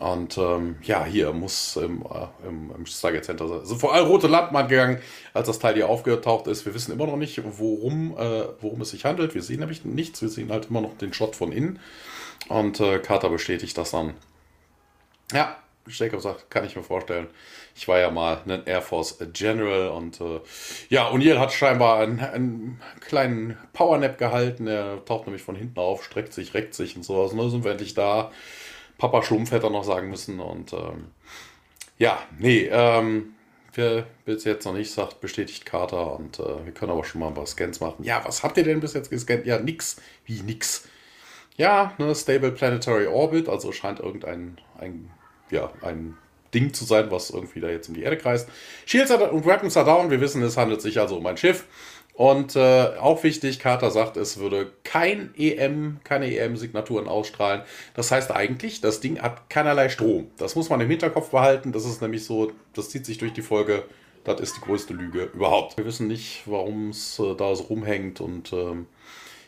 Und 0.00 0.36
ähm, 0.36 0.76
ja, 0.82 1.04
hier 1.04 1.32
muss 1.32 1.76
im, 1.76 2.02
äh, 2.02 2.46
im, 2.46 2.72
im 2.76 2.84
Stargate 2.84 3.24
Center 3.24 3.48
sein. 3.48 3.60
Also 3.60 3.76
vor 3.76 3.94
allem 3.94 4.06
rote 4.06 4.26
Landmann 4.26 4.68
gegangen, 4.68 4.98
als 5.32 5.46
das 5.46 5.58
Teil 5.58 5.74
hier 5.74 5.88
aufgetaucht 5.88 6.46
ist. 6.46 6.66
Wir 6.66 6.74
wissen 6.74 6.92
immer 6.92 7.06
noch 7.06 7.16
nicht, 7.16 7.40
worum, 7.58 8.16
äh, 8.18 8.44
worum 8.60 8.82
es 8.82 8.90
sich 8.90 9.06
handelt. 9.06 9.34
Wir 9.34 9.42
sehen 9.42 9.60
nämlich 9.60 9.84
nichts. 9.84 10.20
Wir 10.20 10.28
sehen 10.28 10.50
halt 10.50 10.68
immer 10.68 10.82
noch 10.82 10.98
den 10.98 11.14
Shot 11.14 11.36
von 11.36 11.52
innen. 11.52 11.78
Und 12.48 12.80
äh, 12.80 12.98
Carter 12.98 13.30
bestätigt 13.30 13.78
das 13.78 13.92
dann. 13.92 14.12
Ja, 15.32 15.56
Jacob 15.88 16.20
sagt, 16.20 16.50
kann 16.50 16.64
ich 16.64 16.76
mir 16.76 16.82
vorstellen. 16.82 17.28
Ich 17.74 17.88
war 17.88 17.98
ja 17.98 18.10
mal 18.10 18.42
ein 18.46 18.66
Air 18.66 18.82
Force 18.82 19.18
General 19.32 19.88
und 19.88 20.20
äh, 20.20 20.40
ja, 20.88 21.10
O'Neill 21.10 21.38
hat 21.38 21.52
scheinbar 21.52 22.00
einen, 22.00 22.20
einen 22.20 22.80
kleinen 23.00 23.56
Powernap 23.72 24.18
gehalten. 24.18 24.66
Er 24.66 25.04
taucht 25.04 25.26
nämlich 25.26 25.42
von 25.42 25.56
hinten 25.56 25.78
auf, 25.78 26.04
streckt 26.04 26.32
sich, 26.32 26.54
reckt 26.54 26.74
sich 26.74 26.96
und 26.96 27.02
sowas. 27.02 27.32
Und 27.32 27.38
dann 27.38 27.50
sind 27.50 27.64
wir 27.64 27.72
endlich 27.72 27.94
da. 27.94 28.30
Papa 28.98 29.22
Schlumpf 29.22 29.50
hätte 29.50 29.66
er 29.66 29.70
noch 29.70 29.84
sagen 29.84 30.10
müssen. 30.10 30.38
Und 30.38 30.72
ähm, 30.72 31.06
ja, 31.98 32.18
nee, 32.38 32.68
ähm, 32.70 33.34
wer 33.74 34.06
bis 34.24 34.44
jetzt 34.44 34.64
noch 34.64 34.74
nicht 34.74 34.92
sagt, 34.92 35.20
bestätigt 35.20 35.64
Carter 35.64 36.18
und 36.18 36.38
äh, 36.38 36.64
wir 36.64 36.72
können 36.72 36.92
aber 36.92 37.04
schon 37.04 37.20
mal 37.20 37.28
ein 37.28 37.34
paar 37.34 37.46
Scans 37.46 37.80
machen. 37.80 38.04
Ja, 38.04 38.22
was 38.24 38.42
habt 38.42 38.56
ihr 38.58 38.64
denn 38.64 38.80
bis 38.80 38.94
jetzt 38.94 39.10
gescannt? 39.10 39.46
Ja, 39.46 39.58
nix. 39.58 40.00
Wie 40.24 40.42
nix? 40.42 40.88
Ja, 41.56 41.94
ne, 41.98 42.14
Stable 42.14 42.52
Planetary 42.52 43.06
Orbit, 43.06 43.48
also 43.48 43.72
scheint 43.72 44.00
irgendein 44.00 44.58
ein, 44.78 45.10
ja, 45.50 45.70
ein 45.82 46.16
Ding 46.54 46.72
zu 46.72 46.84
sein, 46.84 47.10
was 47.10 47.30
irgendwie 47.30 47.60
da 47.60 47.68
jetzt 47.68 47.88
um 47.88 47.94
die 47.94 48.02
Erde 48.02 48.16
kreist. 48.16 48.48
Shields 48.86 49.10
und 49.10 49.46
Weapons 49.46 49.76
are 49.76 49.86
down. 49.86 50.10
Wir 50.10 50.20
wissen, 50.20 50.42
es 50.42 50.56
handelt 50.56 50.82
sich 50.82 51.00
also 51.00 51.16
um 51.16 51.26
ein 51.26 51.36
Schiff. 51.36 51.64
Und 52.14 52.56
äh, 52.56 52.90
auch 53.00 53.22
wichtig, 53.22 53.58
Carter 53.58 53.90
sagt, 53.90 54.18
es 54.18 54.38
würde 54.38 54.70
kein 54.84 55.34
EM, 55.36 55.98
keine 56.04 56.34
EM-Signaturen 56.36 57.08
ausstrahlen. 57.08 57.62
Das 57.94 58.10
heißt 58.10 58.30
eigentlich, 58.30 58.82
das 58.82 59.00
Ding 59.00 59.20
hat 59.20 59.48
keinerlei 59.48 59.88
Strom. 59.88 60.30
Das 60.36 60.54
muss 60.54 60.68
man 60.68 60.80
im 60.82 60.90
Hinterkopf 60.90 61.30
behalten. 61.30 61.72
Das 61.72 61.86
ist 61.86 62.02
nämlich 62.02 62.24
so, 62.24 62.52
das 62.74 62.90
zieht 62.90 63.06
sich 63.06 63.16
durch 63.16 63.32
die 63.32 63.42
Folge. 63.42 63.84
Das 64.24 64.40
ist 64.40 64.56
die 64.56 64.60
größte 64.60 64.92
Lüge 64.92 65.30
überhaupt. 65.34 65.76
Wir 65.78 65.86
wissen 65.86 66.06
nicht, 66.06 66.42
warum 66.46 66.90
es 66.90 67.18
äh, 67.18 67.34
da 67.34 67.54
so 67.56 67.64
rumhängt 67.64 68.20
und 68.20 68.52
ähm, 68.52 68.86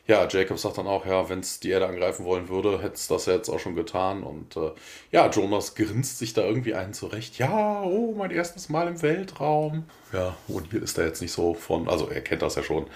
ja, 0.07 0.29
Jacob 0.29 0.59
sagt 0.59 0.77
dann 0.77 0.87
auch, 0.87 1.07
ja, 1.07 1.31
wenn 1.31 1.41
es 1.41 1.61
die 1.61 1.71
Erde 1.71 1.87
angreifen 1.87 2.27
wollen 2.27 2.51
würde, 2.51 2.83
hätte 2.83 2.95
es 2.95 3.09
das 3.09 3.25
jetzt 3.25 3.49
auch 3.49 3.59
schon 3.59 3.75
getan. 3.75 4.23
Und 4.23 4.55
äh, 4.55 4.73
ja, 5.13 5.31
Jonas 5.31 5.75
grinst 5.75 6.19
sich 6.19 6.35
da 6.35 6.43
irgendwie 6.43 6.75
einen 6.75 6.93
zurecht. 6.93 7.39
Ja, 7.39 7.83
oh, 7.83 8.15
mein 8.15 8.31
erstes 8.31 8.69
Mal 8.69 8.87
im 8.87 9.01
Weltraum. 9.01 9.85
Ja, 10.13 10.37
und 10.47 10.71
hier 10.71 10.83
ist 10.83 10.99
er 10.99 11.07
jetzt 11.07 11.23
nicht 11.23 11.33
so 11.33 11.55
von, 11.55 11.89
also 11.89 12.09
er 12.09 12.21
kennt 12.21 12.43
das 12.43 12.57
ja 12.57 12.63
schon. 12.63 12.87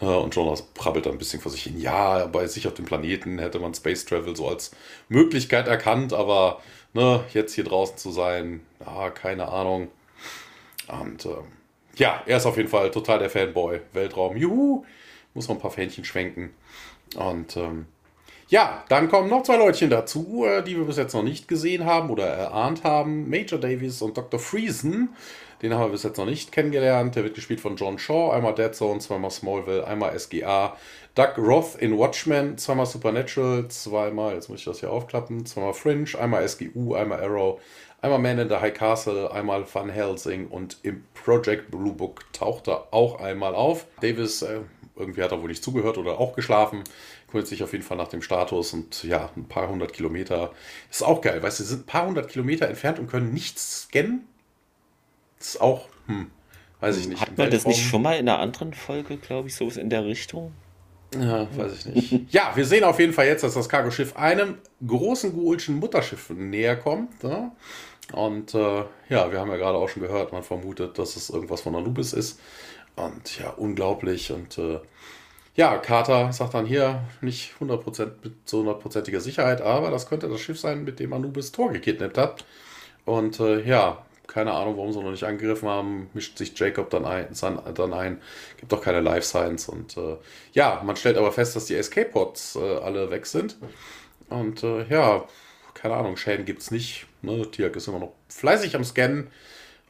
Ne? 0.00 0.18
Und 0.18 0.34
Jonas 0.34 0.62
prabbelt 0.62 1.06
da 1.06 1.10
ein 1.10 1.18
bisschen 1.18 1.40
vor 1.40 1.52
sich 1.52 1.62
hin. 1.62 1.80
Ja, 1.80 2.26
bei 2.26 2.48
sich 2.48 2.66
auf 2.66 2.74
dem 2.74 2.84
Planeten 2.84 3.38
hätte 3.38 3.60
man 3.60 3.72
Space 3.72 4.04
Travel 4.04 4.34
so 4.34 4.48
als 4.48 4.72
Möglichkeit 5.08 5.68
erkannt, 5.68 6.12
aber 6.12 6.60
ne, 6.94 7.22
jetzt 7.32 7.54
hier 7.54 7.64
draußen 7.64 7.96
zu 7.96 8.10
sein, 8.10 8.60
ja, 8.84 9.10
keine 9.10 9.48
Ahnung. 9.48 9.88
Und 10.88 11.26
äh, 11.26 11.28
ja, 11.94 12.24
er 12.26 12.38
ist 12.38 12.46
auf 12.46 12.56
jeden 12.56 12.68
Fall 12.68 12.90
total 12.90 13.20
der 13.20 13.30
Fanboy. 13.30 13.80
Weltraum, 13.92 14.36
juhu 14.36 14.84
muss 15.36 15.48
man 15.48 15.58
ein 15.58 15.60
paar 15.60 15.70
Fähnchen 15.70 16.04
schwenken. 16.04 16.50
Und 17.14 17.56
ähm, 17.56 17.86
ja, 18.48 18.84
dann 18.88 19.08
kommen 19.08 19.28
noch 19.28 19.42
zwei 19.42 19.56
Leutchen 19.56 19.90
dazu, 19.90 20.44
äh, 20.44 20.62
die 20.62 20.76
wir 20.76 20.84
bis 20.84 20.96
jetzt 20.96 21.14
noch 21.14 21.22
nicht 21.22 21.46
gesehen 21.46 21.84
haben 21.84 22.10
oder 22.10 22.26
erahnt 22.26 22.82
haben. 22.82 23.28
Major 23.30 23.60
Davies 23.60 24.02
und 24.02 24.16
Dr. 24.16 24.40
Friesen. 24.40 25.10
Den 25.62 25.72
haben 25.72 25.86
wir 25.86 25.88
bis 25.92 26.02
jetzt 26.02 26.18
noch 26.18 26.26
nicht 26.26 26.52
kennengelernt. 26.52 27.14
Der 27.16 27.24
wird 27.24 27.34
gespielt 27.34 27.60
von 27.60 27.76
John 27.76 27.98
Shaw. 27.98 28.32
Einmal 28.32 28.54
Dead 28.54 28.74
Zone, 28.74 29.00
zweimal 29.00 29.30
Smallville, 29.30 29.86
einmal 29.86 30.18
SGA. 30.18 30.76
Doug 31.14 31.38
Roth 31.38 31.76
in 31.76 31.96
Watchmen, 31.96 32.58
zweimal 32.58 32.84
Supernatural, 32.84 33.68
zweimal, 33.68 34.34
jetzt 34.34 34.50
muss 34.50 34.58
ich 34.58 34.66
das 34.66 34.80
hier 34.80 34.90
aufklappen, 34.90 35.46
zweimal 35.46 35.72
Fringe, 35.72 36.10
einmal 36.20 36.46
SGU, 36.46 36.94
einmal 36.94 37.24
Arrow, 37.24 37.58
einmal 38.06 38.18
Man 38.20 38.38
in 38.38 38.48
the 38.48 38.56
High 38.56 38.74
Castle, 38.74 39.30
einmal 39.32 39.64
Van 39.72 39.90
Helsing 39.90 40.46
und 40.48 40.78
im 40.82 41.04
Project 41.14 41.70
Blue 41.70 41.92
Book 41.92 42.24
taucht 42.32 42.68
er 42.68 42.92
auch 42.92 43.20
einmal 43.20 43.54
auf. 43.54 43.86
Davis 44.00 44.42
äh, 44.42 44.60
irgendwie 44.94 45.22
hat 45.22 45.32
er 45.32 45.42
wohl 45.42 45.48
nicht 45.48 45.62
zugehört 45.62 45.98
oder 45.98 46.18
auch 46.18 46.34
geschlafen. 46.34 46.84
Kümmert 47.28 47.48
sich 47.48 47.62
auf 47.62 47.72
jeden 47.72 47.84
Fall 47.84 47.96
nach 47.96 48.08
dem 48.08 48.22
Status 48.22 48.72
und 48.72 49.02
ja, 49.02 49.30
ein 49.36 49.48
paar 49.48 49.68
hundert 49.68 49.92
Kilometer. 49.92 50.52
ist 50.90 51.02
auch 51.02 51.20
geil, 51.20 51.42
weißt 51.42 51.58
du, 51.58 51.64
sie 51.64 51.70
sind 51.70 51.82
ein 51.82 51.86
paar 51.86 52.06
hundert 52.06 52.28
Kilometer 52.28 52.68
entfernt 52.68 52.98
und 52.98 53.08
können 53.08 53.34
nichts 53.34 53.82
scannen. 53.82 54.26
Ist 55.40 55.60
auch, 55.60 55.88
hm, 56.06 56.30
weiß 56.80 56.96
ich 56.98 57.08
nicht. 57.08 57.20
Hat 57.20 57.36
man 57.36 57.50
das 57.50 57.66
nicht 57.66 57.84
schon 57.84 58.02
mal 58.02 58.14
in 58.14 58.28
einer 58.28 58.38
anderen 58.38 58.72
Folge, 58.72 59.16
glaube 59.16 59.48
ich, 59.48 59.56
so 59.56 59.68
in 59.68 59.90
der 59.90 60.04
Richtung? 60.04 60.52
Ja, 61.14 61.46
weiß 61.56 61.72
ich 61.72 61.86
nicht. 61.86 62.32
ja, 62.32 62.52
wir 62.54 62.64
sehen 62.64 62.84
auf 62.84 62.98
jeden 62.98 63.12
Fall 63.12 63.26
jetzt, 63.26 63.42
dass 63.42 63.54
das 63.54 63.68
Cargoschiff 63.68 64.16
einem 64.16 64.58
großen 64.86 65.32
Guulschen 65.32 65.76
Mutterschiff 65.76 66.30
näher 66.30 66.76
kommt. 66.76 67.22
Ne? 67.22 67.52
Und 68.12 68.54
äh, 68.54 68.84
ja, 69.08 69.32
wir 69.32 69.40
haben 69.40 69.50
ja 69.50 69.56
gerade 69.56 69.78
auch 69.78 69.88
schon 69.88 70.02
gehört, 70.02 70.32
man 70.32 70.42
vermutet, 70.42 70.98
dass 70.98 71.16
es 71.16 71.30
irgendwas 71.30 71.60
von 71.60 71.74
Anubis 71.74 72.12
ist. 72.12 72.40
Und 72.94 73.38
ja, 73.38 73.50
unglaublich. 73.50 74.32
Und 74.32 74.58
äh, 74.58 74.80
ja, 75.56 75.78
Carter 75.78 76.32
sagt 76.32 76.54
dann 76.54 76.66
hier 76.66 77.02
nicht 77.20 77.54
100% 77.60 78.10
mit 78.22 78.34
so 78.44 78.58
hundertprozentiger 78.58 79.20
Sicherheit, 79.20 79.60
aber 79.60 79.90
das 79.90 80.08
könnte 80.08 80.28
das 80.28 80.40
Schiff 80.40 80.60
sein, 80.60 80.84
mit 80.84 81.00
dem 81.00 81.12
Anubis 81.12 81.52
Tor 81.52 81.72
gekidnappt 81.72 82.18
hat. 82.18 82.44
Und 83.04 83.40
äh, 83.40 83.62
ja, 83.62 84.04
keine 84.26 84.52
Ahnung, 84.52 84.76
warum 84.76 84.92
sie 84.92 85.00
noch 85.00 85.10
nicht 85.10 85.24
angegriffen 85.24 85.68
haben, 85.68 86.10
mischt 86.12 86.36
sich 86.36 86.58
Jacob 86.58 86.90
dann 86.90 87.04
ein, 87.04 87.28
dann 87.74 87.94
ein 87.94 88.20
gibt 88.58 88.72
doch 88.72 88.82
keine 88.82 89.00
Life 89.00 89.26
Science. 89.26 89.68
Und 89.68 89.96
äh, 89.96 90.16
ja, 90.52 90.82
man 90.84 90.96
stellt 90.96 91.16
aber 91.16 91.32
fest, 91.32 91.56
dass 91.56 91.66
die 91.66 91.74
Escape-Pods 91.74 92.56
äh, 92.56 92.76
alle 92.78 93.10
weg 93.10 93.26
sind. 93.26 93.56
Und 94.28 94.62
äh, 94.62 94.86
ja, 94.88 95.24
keine 95.74 95.94
Ahnung, 95.94 96.16
Schäden 96.16 96.44
gibt 96.44 96.62
es 96.62 96.70
nicht. 96.70 97.06
Ne? 97.26 97.50
Tiak 97.50 97.76
ist 97.76 97.88
immer 97.88 97.98
noch 97.98 98.12
fleißig 98.28 98.74
am 98.74 98.84
Scannen. 98.84 99.30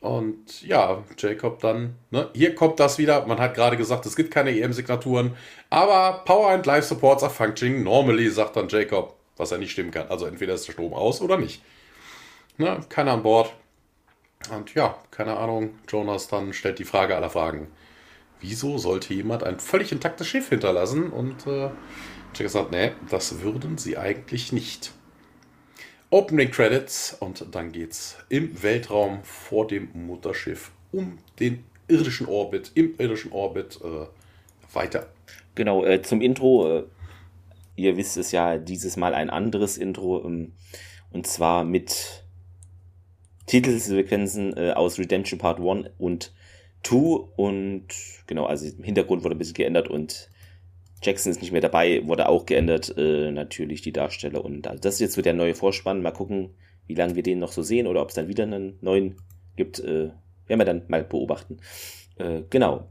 Und 0.00 0.62
ja, 0.62 1.02
Jacob 1.16 1.61
dann, 1.61 1.97
ne, 2.11 2.31
hier 2.35 2.55
kommt 2.55 2.78
das 2.81 2.99
wieder. 2.99 3.26
Man 3.26 3.38
hat 3.38 3.55
gerade 3.55 3.76
gesagt, 3.76 4.07
es 4.07 4.14
gibt 4.14 4.31
keine 4.31 4.50
EM-Signaturen, 4.50 5.37
aber 5.71 6.23
Power 6.25 6.50
and 6.50 6.66
Life 6.66 6.87
Supports 6.87 7.23
are 7.23 7.33
functioning 7.33 7.83
normally, 7.83 8.28
sagt 8.28 8.57
dann 8.57 8.69
Jacob, 8.69 9.16
was 9.37 9.52
er 9.52 9.59
nicht 9.59 9.73
stimmen 9.73 9.90
kann. 9.90 10.09
Also 10.09 10.26
entweder 10.26 10.55
ist 10.55 10.69
der 10.69 10.73
Strom 10.73 10.93
aus 10.93 11.21
oder 11.21 11.38
nicht. 11.38 11.62
Ne, 12.59 12.81
keiner 12.88 13.12
an 13.12 13.23
Bord. 13.23 13.52
Und 14.55 14.75
ja, 14.75 14.97
keine 15.11 15.37
Ahnung, 15.37 15.78
Jonas 15.88 16.28
dann 16.28 16.52
stellt 16.52 16.78
die 16.78 16.85
Frage 16.85 17.16
aller 17.16 17.31
Fragen. 17.31 17.69
Wieso 18.40 18.78
sollte 18.78 19.14
jemand 19.14 19.45
ein 19.45 19.59
völlig 19.59 19.93
intaktes 19.93 20.26
Schiff 20.26 20.50
hinterlassen? 20.50 21.11
Und 21.11 21.47
äh, 21.47 21.71
Jacob 22.35 22.52
sagt, 22.52 22.71
nee, 22.71 22.93
das 23.09 23.40
würden 23.40 23.78
sie 23.78 23.97
eigentlich 23.97 24.52
nicht. 24.52 24.93
Opening 26.16 26.50
Credits 26.50 27.14
und 27.20 27.44
dann 27.54 27.73
geht's 27.73 28.16
im 28.30 28.62
Weltraum 28.62 29.23
vor 29.23 29.66
dem 29.66 29.90
Mutterschiff 29.92 30.70
um 30.90 31.18
den 31.38 31.64
irdischen 31.88 32.26
Orbit, 32.26 32.73
im 32.75 32.94
irdischen 32.96 33.32
Orbit 33.32 33.78
äh, 33.85 34.06
weiter. 34.75 35.11
Genau, 35.54 35.85
äh, 35.85 36.00
zum 36.00 36.23
Intro. 36.23 36.78
Äh, 36.78 36.85
ihr 37.76 37.99
wisst 37.99 38.16
es 38.16 38.32
ja, 38.32 38.56
dieses 38.56 38.96
Mal 38.96 39.12
ein 39.12 39.28
anderes 39.28 39.76
Intro. 39.76 40.25
Ähm, 40.25 40.52
und 41.11 41.26
zwar 41.26 41.64
mit 41.64 42.25
Titelsequenzen 43.44 44.56
äh, 44.56 44.70
aus 44.70 44.99
Redemption 44.99 45.38
Part 45.38 45.61
1 45.61 45.90
und 45.99 46.32
2. 46.82 46.96
Und 47.37 47.88
genau, 48.26 48.46
also 48.46 48.64
im 48.64 48.85
Hintergrund 48.85 49.23
wurde 49.23 49.35
ein 49.35 49.38
bisschen 49.38 49.52
geändert 49.52 49.88
und 49.88 50.30
Jackson 51.07 51.31
ist 51.31 51.41
nicht 51.41 51.53
mehr 51.53 51.61
dabei, 51.61 52.07
wurde 52.07 52.29
auch 52.29 52.47
geändert, 52.47 52.95
äh, 52.99 53.31
natürlich 53.31 53.81
die 53.81 53.93
Darsteller. 53.93 54.45
Und 54.45 54.67
also 54.67 54.81
das 54.81 54.95
ist 54.95 55.01
jetzt 55.01 55.15
so 55.15 55.23
der 55.23 55.35
neue 55.35 55.55
Vorspann. 55.55 56.03
Mal 56.03 56.11
gucken, 56.11 56.51
wie 56.87 56.95
lange 56.95 57.15
wir 57.15 57.23
den 57.23 57.39
noch 57.39 57.53
so 57.53 57.63
sehen 57.63 57.87
oder 57.87 58.03
ob 58.03 58.09
es 58.09 58.15
dann 58.15 58.29
wieder 58.29 58.45
einen 58.45 58.79
neuen 58.81 59.17
gibt. 59.57 59.79
Äh, 59.79 60.11
werden 60.47 60.61
wir 60.61 60.65
dann 60.65 60.83
mal 60.89 61.05
beobachten. 61.05 61.59
Äh, 62.17 62.43
genau. 62.51 62.89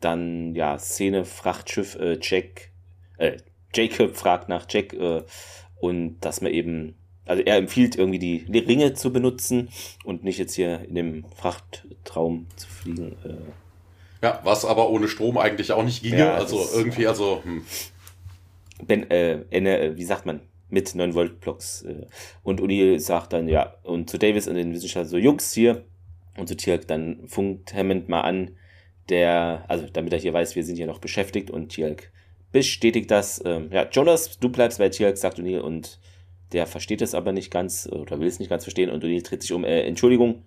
Dann, 0.00 0.54
ja, 0.54 0.78
Szene, 0.78 1.24
Frachtschiff, 1.24 1.96
äh, 1.96 2.18
Jack, 2.20 2.70
äh, 3.16 3.38
Jacob 3.74 4.16
fragt 4.16 4.48
nach 4.48 4.66
Jack 4.68 4.92
äh, 4.94 5.22
und 5.80 6.20
dass 6.20 6.40
man 6.40 6.52
eben, 6.52 6.94
also 7.24 7.42
er 7.42 7.56
empfiehlt 7.56 7.96
irgendwie 7.96 8.18
die 8.18 8.58
Ringe 8.58 8.94
zu 8.94 9.12
benutzen 9.12 9.68
und 10.04 10.24
nicht 10.24 10.38
jetzt 10.38 10.54
hier 10.54 10.80
in 10.88 10.94
dem 10.94 11.24
Frachtraum 11.34 12.46
zu 12.56 12.68
fliegen. 12.68 13.16
Äh, 13.24 13.67
ja, 14.22 14.40
was 14.44 14.64
aber 14.64 14.90
ohne 14.90 15.08
Strom 15.08 15.38
eigentlich 15.38 15.72
auch 15.72 15.84
nicht 15.84 16.02
ginge. 16.02 16.18
Ja, 16.18 16.34
also 16.34 16.66
irgendwie, 16.74 17.06
also. 17.06 17.42
Hm. 17.44 17.64
Ben, 18.86 19.10
äh, 19.10 19.40
äh, 19.50 19.96
wie 19.96 20.04
sagt 20.04 20.26
man? 20.26 20.40
Mit 20.70 20.94
9 20.94 21.14
Volt 21.14 21.40
Blocks. 21.40 21.82
Äh. 21.82 22.06
Und 22.42 22.60
Uni 22.60 22.98
sagt 23.00 23.32
dann, 23.32 23.48
ja, 23.48 23.74
und 23.82 24.10
zu 24.10 24.18
Davis 24.18 24.46
und 24.46 24.54
den 24.54 24.72
Wissenschaftlern 24.72 25.08
so, 25.08 25.16
Jungs 25.16 25.52
hier. 25.52 25.84
Und 26.36 26.46
zu 26.46 26.56
Tirk, 26.56 26.86
dann 26.86 27.26
funkt 27.26 27.74
Hammond 27.74 28.08
mal 28.08 28.20
an, 28.20 28.52
der, 29.08 29.64
also 29.66 29.86
damit 29.92 30.12
er 30.12 30.20
hier 30.20 30.32
weiß, 30.32 30.54
wir 30.54 30.64
sind 30.64 30.76
hier 30.76 30.86
noch 30.86 31.00
beschäftigt 31.00 31.50
und 31.50 31.70
Tirk 31.70 32.12
bestätigt 32.52 33.10
das. 33.10 33.42
Ähm, 33.44 33.70
ja, 33.72 33.88
Jonas, 33.90 34.38
du 34.38 34.48
bleibst 34.48 34.78
bei 34.78 34.88
Tirk, 34.88 35.18
sagt 35.18 35.38
O'Neill 35.38 35.60
und 35.60 35.98
der 36.52 36.66
versteht 36.66 37.02
es 37.02 37.14
aber 37.14 37.32
nicht 37.32 37.50
ganz 37.50 37.88
oder 37.90 38.20
will 38.20 38.28
es 38.28 38.38
nicht 38.38 38.48
ganz 38.48 38.64
verstehen 38.64 38.90
und 38.90 39.04
O'Neill 39.04 39.22
dreht 39.22 39.42
sich 39.42 39.52
um, 39.52 39.64
äh, 39.64 39.82
Entschuldigung, 39.82 40.44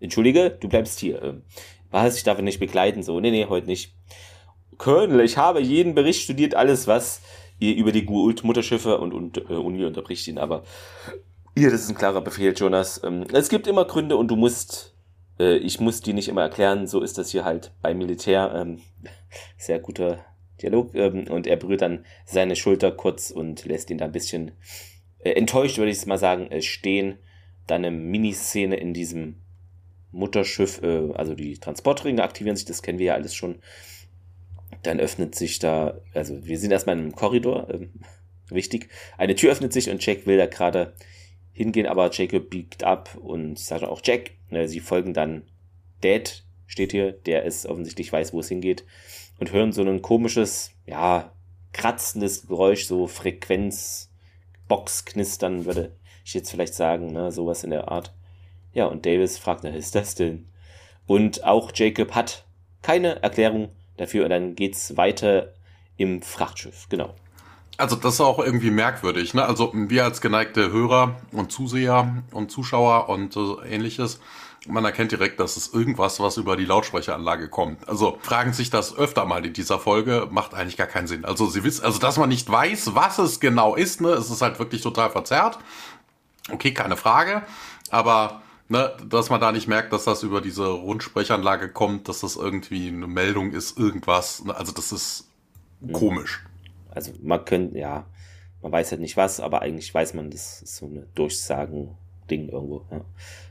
entschuldige, 0.00 0.50
du 0.50 0.68
bleibst 0.68 0.98
hier. 0.98 1.22
Ähm, 1.22 1.42
was, 1.90 2.16
ich 2.16 2.24
darf 2.24 2.38
ihn 2.38 2.44
nicht 2.44 2.60
begleiten, 2.60 3.02
so, 3.02 3.20
nee, 3.20 3.30
nee, 3.30 3.46
heute 3.48 3.66
nicht. 3.66 3.94
Colonel, 4.78 5.20
ich 5.20 5.36
habe 5.36 5.60
jeden 5.60 5.94
Bericht 5.94 6.22
studiert, 6.22 6.54
alles, 6.54 6.86
was 6.86 7.22
ihr 7.58 7.74
über 7.74 7.92
die 7.92 8.04
Guult-Mutterschiffe 8.04 8.98
und, 8.98 9.14
und 9.14 9.38
äh, 9.38 9.54
Uni 9.54 9.84
unterbricht 9.84 10.28
ihn, 10.28 10.38
aber 10.38 10.64
hier, 11.58 11.70
das 11.70 11.84
ist 11.84 11.88
ein 11.88 11.96
klarer 11.96 12.20
Befehl, 12.20 12.52
Jonas. 12.54 13.00
Ähm, 13.02 13.24
es 13.32 13.48
gibt 13.48 13.66
immer 13.66 13.86
Gründe 13.86 14.18
und 14.18 14.28
du 14.28 14.36
musst, 14.36 14.94
äh, 15.38 15.56
ich 15.56 15.80
muss 15.80 16.02
die 16.02 16.12
nicht 16.12 16.28
immer 16.28 16.42
erklären, 16.42 16.86
so 16.86 17.00
ist 17.00 17.16
das 17.16 17.30
hier 17.30 17.46
halt 17.46 17.72
beim 17.80 17.96
Militär. 17.96 18.52
Ähm, 18.54 18.82
sehr 19.56 19.78
guter 19.78 20.22
Dialog 20.60 20.94
ähm, 20.94 21.26
und 21.30 21.46
er 21.46 21.56
berührt 21.56 21.80
dann 21.80 22.04
seine 22.26 22.56
Schulter 22.56 22.92
kurz 22.92 23.30
und 23.30 23.64
lässt 23.64 23.88
ihn 23.88 23.96
da 23.96 24.04
ein 24.04 24.12
bisschen 24.12 24.52
äh, 25.18 25.30
enttäuscht, 25.30 25.78
würde 25.78 25.90
ich 25.90 25.96
es 25.96 26.04
mal 26.04 26.18
sagen, 26.18 26.50
äh, 26.50 26.60
stehen. 26.60 27.18
Dann 27.66 27.86
eine 27.86 27.96
Miniszene 27.96 28.76
in 28.76 28.92
diesem 28.92 29.42
Mutterschiff, 30.16 30.82
äh, 30.82 31.12
also 31.14 31.34
die 31.34 31.58
Transportringe 31.58 32.22
aktivieren 32.22 32.56
sich, 32.56 32.64
das 32.64 32.82
kennen 32.82 32.98
wir 32.98 33.06
ja 33.06 33.14
alles 33.14 33.34
schon. 33.34 33.56
Dann 34.82 35.00
öffnet 35.00 35.34
sich 35.34 35.58
da, 35.58 36.00
also 36.14 36.44
wir 36.44 36.58
sind 36.58 36.70
erstmal 36.70 36.96
in 36.96 37.02
einem 37.02 37.14
Korridor, 37.14 37.68
ähm, 37.70 37.90
wichtig. 38.48 38.88
Eine 39.18 39.34
Tür 39.34 39.52
öffnet 39.52 39.72
sich 39.72 39.90
und 39.90 40.04
Jack 40.04 40.26
will 40.26 40.38
da 40.38 40.46
gerade 40.46 40.94
hingehen, 41.52 41.86
aber 41.86 42.10
Jacob 42.10 42.50
biegt 42.50 42.84
ab 42.84 43.16
und 43.16 43.58
sagt 43.58 43.84
auch 43.84 44.00
Jack. 44.02 44.32
Äh, 44.50 44.68
sie 44.68 44.80
folgen 44.80 45.14
dann 45.14 45.42
Dad, 46.00 46.44
steht 46.66 46.92
hier, 46.92 47.12
der 47.12 47.44
ist 47.44 47.66
offensichtlich 47.66 48.12
weiß, 48.12 48.32
wo 48.32 48.40
es 48.40 48.48
hingeht, 48.48 48.84
und 49.38 49.52
hören 49.52 49.72
so 49.72 49.82
ein 49.82 50.02
komisches, 50.02 50.72
ja, 50.86 51.32
kratzendes 51.72 52.46
Geräusch, 52.46 52.86
so 52.86 53.06
Frequenz, 53.06 54.10
Boxknistern, 54.68 55.66
würde 55.66 55.94
ich 56.24 56.34
jetzt 56.34 56.50
vielleicht 56.50 56.74
sagen, 56.74 57.12
ne, 57.12 57.30
sowas 57.30 57.64
in 57.64 57.70
der 57.70 57.88
Art. 57.88 58.14
Ja, 58.76 58.84
und 58.84 59.06
Davis 59.06 59.38
fragt, 59.38 59.64
na, 59.64 59.70
ist 59.70 59.94
das 59.94 60.16
denn? 60.16 60.50
Und 61.06 61.44
auch 61.44 61.72
Jacob 61.74 62.14
hat 62.14 62.44
keine 62.82 63.22
Erklärung 63.22 63.70
dafür 63.96 64.24
und 64.24 64.30
dann 64.30 64.54
geht's 64.54 64.98
weiter 64.98 65.54
im 65.96 66.20
Frachtschiff, 66.20 66.86
genau. 66.90 67.14
Also 67.78 67.96
das 67.96 68.14
ist 68.14 68.20
auch 68.20 68.38
irgendwie 68.38 68.70
merkwürdig, 68.70 69.32
ne? 69.32 69.46
Also 69.46 69.72
wir 69.72 70.04
als 70.04 70.20
geneigte 70.20 70.70
Hörer 70.72 71.16
und 71.32 71.50
Zuseher 71.50 72.22
und 72.32 72.50
Zuschauer 72.50 73.08
und 73.08 73.34
äh, 73.34 73.74
ähnliches, 73.74 74.20
man 74.66 74.84
erkennt 74.84 75.10
direkt, 75.10 75.40
dass 75.40 75.56
es 75.56 75.72
irgendwas, 75.72 76.20
was 76.20 76.36
über 76.36 76.58
die 76.58 76.66
Lautsprecheranlage 76.66 77.48
kommt. 77.48 77.88
Also 77.88 78.18
fragen 78.20 78.52
sich 78.52 78.68
das 78.68 78.94
öfter 78.94 79.24
mal 79.24 79.46
in 79.46 79.54
dieser 79.54 79.78
Folge, 79.78 80.28
macht 80.30 80.52
eigentlich 80.52 80.76
gar 80.76 80.86
keinen 80.86 81.06
Sinn. 81.06 81.24
Also 81.24 81.46
sie 81.46 81.64
wissen, 81.64 81.82
also 81.82 81.98
dass 81.98 82.18
man 82.18 82.28
nicht 82.28 82.50
weiß, 82.50 82.94
was 82.94 83.16
es 83.16 83.40
genau 83.40 83.74
ist, 83.74 84.02
ne? 84.02 84.10
Es 84.10 84.30
ist 84.30 84.42
halt 84.42 84.58
wirklich 84.58 84.82
total 84.82 85.08
verzerrt. 85.08 85.58
Okay, 86.52 86.74
keine 86.74 86.98
Frage. 86.98 87.42
Aber 87.90 88.42
ne, 88.68 88.96
dass 89.08 89.30
man 89.30 89.40
da 89.40 89.52
nicht 89.52 89.68
merkt, 89.68 89.92
dass 89.92 90.04
das 90.04 90.22
über 90.22 90.40
diese 90.40 90.66
Rundsprechanlage 90.66 91.72
kommt, 91.72 92.08
dass 92.08 92.20
das 92.20 92.36
irgendwie 92.36 92.88
eine 92.88 93.06
Meldung 93.06 93.52
ist, 93.52 93.78
irgendwas. 93.78 94.44
Ne? 94.44 94.54
Also 94.54 94.72
das 94.72 94.92
ist 94.92 95.28
mhm. 95.80 95.92
komisch. 95.92 96.44
Also 96.90 97.12
man 97.22 97.44
könnte, 97.44 97.78
ja, 97.78 98.06
man 98.62 98.72
weiß 98.72 98.92
halt 98.92 99.00
nicht 99.00 99.16
was, 99.16 99.40
aber 99.40 99.62
eigentlich 99.62 99.92
weiß 99.92 100.14
man, 100.14 100.30
das 100.30 100.62
ist 100.62 100.76
so 100.76 100.86
eine 100.86 101.06
Durchsagen-Ding 101.14 102.48
irgendwo. 102.48 102.86
Ja. 102.90 103.04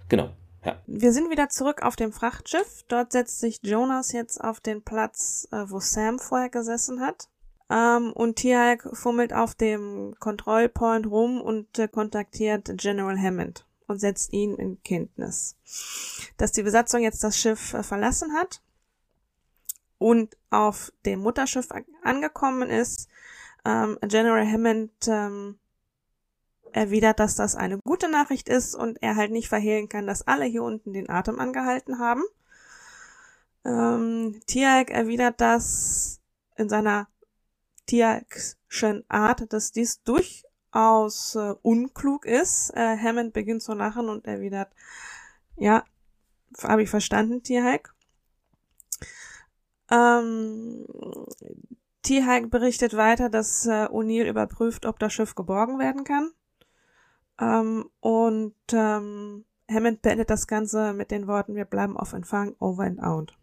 Genau. 0.09 0.29
Ja. 0.63 0.81
Wir 0.87 1.13
sind 1.13 1.29
wieder 1.29 1.49
zurück 1.49 1.83
auf 1.83 1.95
dem 1.95 2.11
Frachtschiff. 2.11 2.83
Dort 2.87 3.11
setzt 3.11 3.39
sich 3.39 3.59
Jonas 3.61 4.11
jetzt 4.13 4.43
auf 4.43 4.59
den 4.59 4.81
Platz, 4.81 5.47
äh, 5.51 5.65
wo 5.67 5.79
Sam 5.79 6.17
vorher 6.17 6.49
gesessen 6.49 7.01
hat. 7.01 7.29
Ähm, 7.69 8.11
und 8.13 8.37
Tiag 8.37 8.89
fummelt 8.93 9.31
auf 9.31 9.53
dem 9.53 10.15
Kontrollpoint 10.19 11.05
rum 11.05 11.39
und 11.39 11.77
äh, 11.77 11.87
kontaktiert 11.87 12.71
General 12.77 13.17
Hammond 13.17 13.65
und 13.87 13.99
setzt 13.99 14.33
ihn 14.33 14.55
in 14.55 14.81
Kenntnis, 14.83 15.55
dass 16.37 16.51
die 16.51 16.63
Besatzung 16.63 17.01
jetzt 17.01 17.23
das 17.23 17.37
Schiff 17.37 17.73
äh, 17.73 17.83
verlassen 17.83 18.33
hat 18.33 18.61
und 19.97 20.37
auf 20.49 20.91
dem 21.05 21.19
Mutterschiff 21.19 21.69
angekommen 22.03 22.69
ist. 22.69 23.07
Ähm, 23.63 23.97
General 24.01 24.45
Hammond 24.45 24.91
ähm, 25.07 25.57
erwidert, 26.71 27.19
dass 27.19 27.35
das 27.35 27.55
eine 27.55 27.79
gute 27.79 28.09
Nachricht 28.09 28.49
ist 28.49 28.75
und 28.75 29.01
er 29.01 29.15
halt 29.15 29.31
nicht 29.31 29.47
verhehlen 29.47 29.89
kann, 29.89 30.07
dass 30.07 30.27
alle 30.27 30.45
hier 30.45 30.63
unten 30.63 30.93
den 30.93 31.09
Atem 31.09 31.39
angehalten 31.39 31.99
haben. 31.99 32.23
Ähm, 33.63 34.41
Tiag 34.45 34.91
erwidert 34.91 35.39
das 35.41 36.19
in 36.57 36.69
seiner 36.69 37.07
Tiagschen 37.87 39.05
Art, 39.07 39.51
dass 39.53 39.71
dies 39.71 40.03
durchaus 40.75 41.35
äh, 41.35 41.55
unklug 41.61 42.25
ist. 42.25 42.71
Äh, 42.75 42.97
Hammond 42.97 43.33
beginnt 43.33 43.63
zu 43.63 43.73
lachen 43.73 44.09
und 44.09 44.25
erwidert, 44.27 44.73
ja, 45.55 45.83
habe 46.61 46.83
ich 46.83 46.89
verstanden, 46.89 47.43
Tierhike. 47.43 47.91
Ähm, 49.89 50.85
Tierhike 52.01 52.47
berichtet 52.47 52.95
weiter, 52.95 53.29
dass 53.29 53.65
äh, 53.65 53.85
O'Neill 53.85 54.27
überprüft, 54.27 54.85
ob 54.85 54.99
das 54.99 55.13
Schiff 55.13 55.35
geborgen 55.35 55.79
werden 55.79 56.03
kann. 56.03 56.31
Ähm, 57.39 57.89
und 58.01 58.55
ähm, 58.73 59.45
Hammond 59.69 60.01
beendet 60.01 60.29
das 60.29 60.47
Ganze 60.47 60.93
mit 60.93 61.11
den 61.11 61.27
Worten, 61.27 61.55
wir 61.55 61.65
bleiben 61.65 61.97
auf 61.97 62.13
Empfang, 62.13 62.55
over 62.59 62.83
and 62.83 63.01
out. 63.01 63.37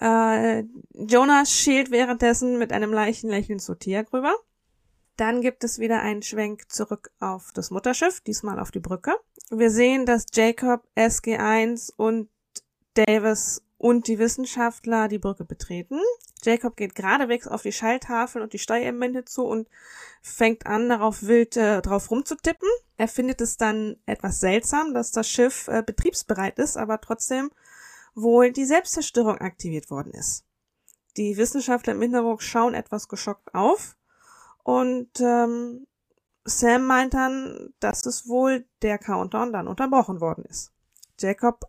Äh, 0.00 0.64
Jonas 0.94 1.50
schielt 1.50 1.90
währenddessen 1.90 2.58
mit 2.58 2.72
einem 2.72 2.92
leichten 2.92 3.28
Lächeln 3.28 3.58
zu 3.58 3.74
Tia 3.74 4.02
rüber. 4.12 4.34
Dann 5.20 5.42
gibt 5.42 5.64
es 5.64 5.78
wieder 5.78 6.00
einen 6.00 6.22
Schwenk 6.22 6.72
zurück 6.72 7.10
auf 7.20 7.52
das 7.52 7.70
Mutterschiff, 7.70 8.22
diesmal 8.22 8.58
auf 8.58 8.70
die 8.70 8.80
Brücke. 8.80 9.14
Wir 9.50 9.70
sehen, 9.70 10.06
dass 10.06 10.24
Jacob, 10.32 10.88
SG1 10.96 11.92
und 11.94 12.30
Davis 12.94 13.62
und 13.76 14.08
die 14.08 14.18
Wissenschaftler 14.18 15.08
die 15.08 15.18
Brücke 15.18 15.44
betreten. 15.44 16.00
Jacob 16.42 16.74
geht 16.74 16.94
geradewegs 16.94 17.46
auf 17.46 17.60
die 17.60 17.72
Schalltafel 17.72 18.40
und 18.40 18.54
die 18.54 18.58
Steuerelemente 18.58 19.26
zu 19.26 19.44
und 19.44 19.68
fängt 20.22 20.64
an, 20.64 20.88
darauf 20.88 21.22
wild 21.24 21.54
äh, 21.58 21.82
drauf 21.82 22.10
rumzutippen. 22.10 22.70
Er 22.96 23.08
findet 23.08 23.42
es 23.42 23.58
dann 23.58 23.98
etwas 24.06 24.40
seltsam, 24.40 24.94
dass 24.94 25.12
das 25.12 25.28
Schiff 25.28 25.68
äh, 25.68 25.82
betriebsbereit 25.84 26.58
ist, 26.58 26.78
aber 26.78 26.98
trotzdem 26.98 27.50
wohl 28.14 28.52
die 28.52 28.64
Selbstzerstörung 28.64 29.36
aktiviert 29.36 29.90
worden 29.90 30.14
ist. 30.14 30.46
Die 31.18 31.36
Wissenschaftler 31.36 31.92
im 31.92 32.00
Hintergrund 32.00 32.42
schauen 32.42 32.72
etwas 32.72 33.06
geschockt 33.06 33.54
auf 33.54 33.98
und 34.62 35.20
ähm, 35.20 35.86
Sam 36.44 36.86
meint 36.86 37.14
dann, 37.14 37.72
dass 37.80 38.06
es 38.06 38.28
wohl 38.28 38.64
der 38.82 38.98
Countdown 38.98 39.52
dann 39.52 39.68
unterbrochen 39.68 40.20
worden 40.20 40.44
ist. 40.44 40.72
Jacob 41.18 41.68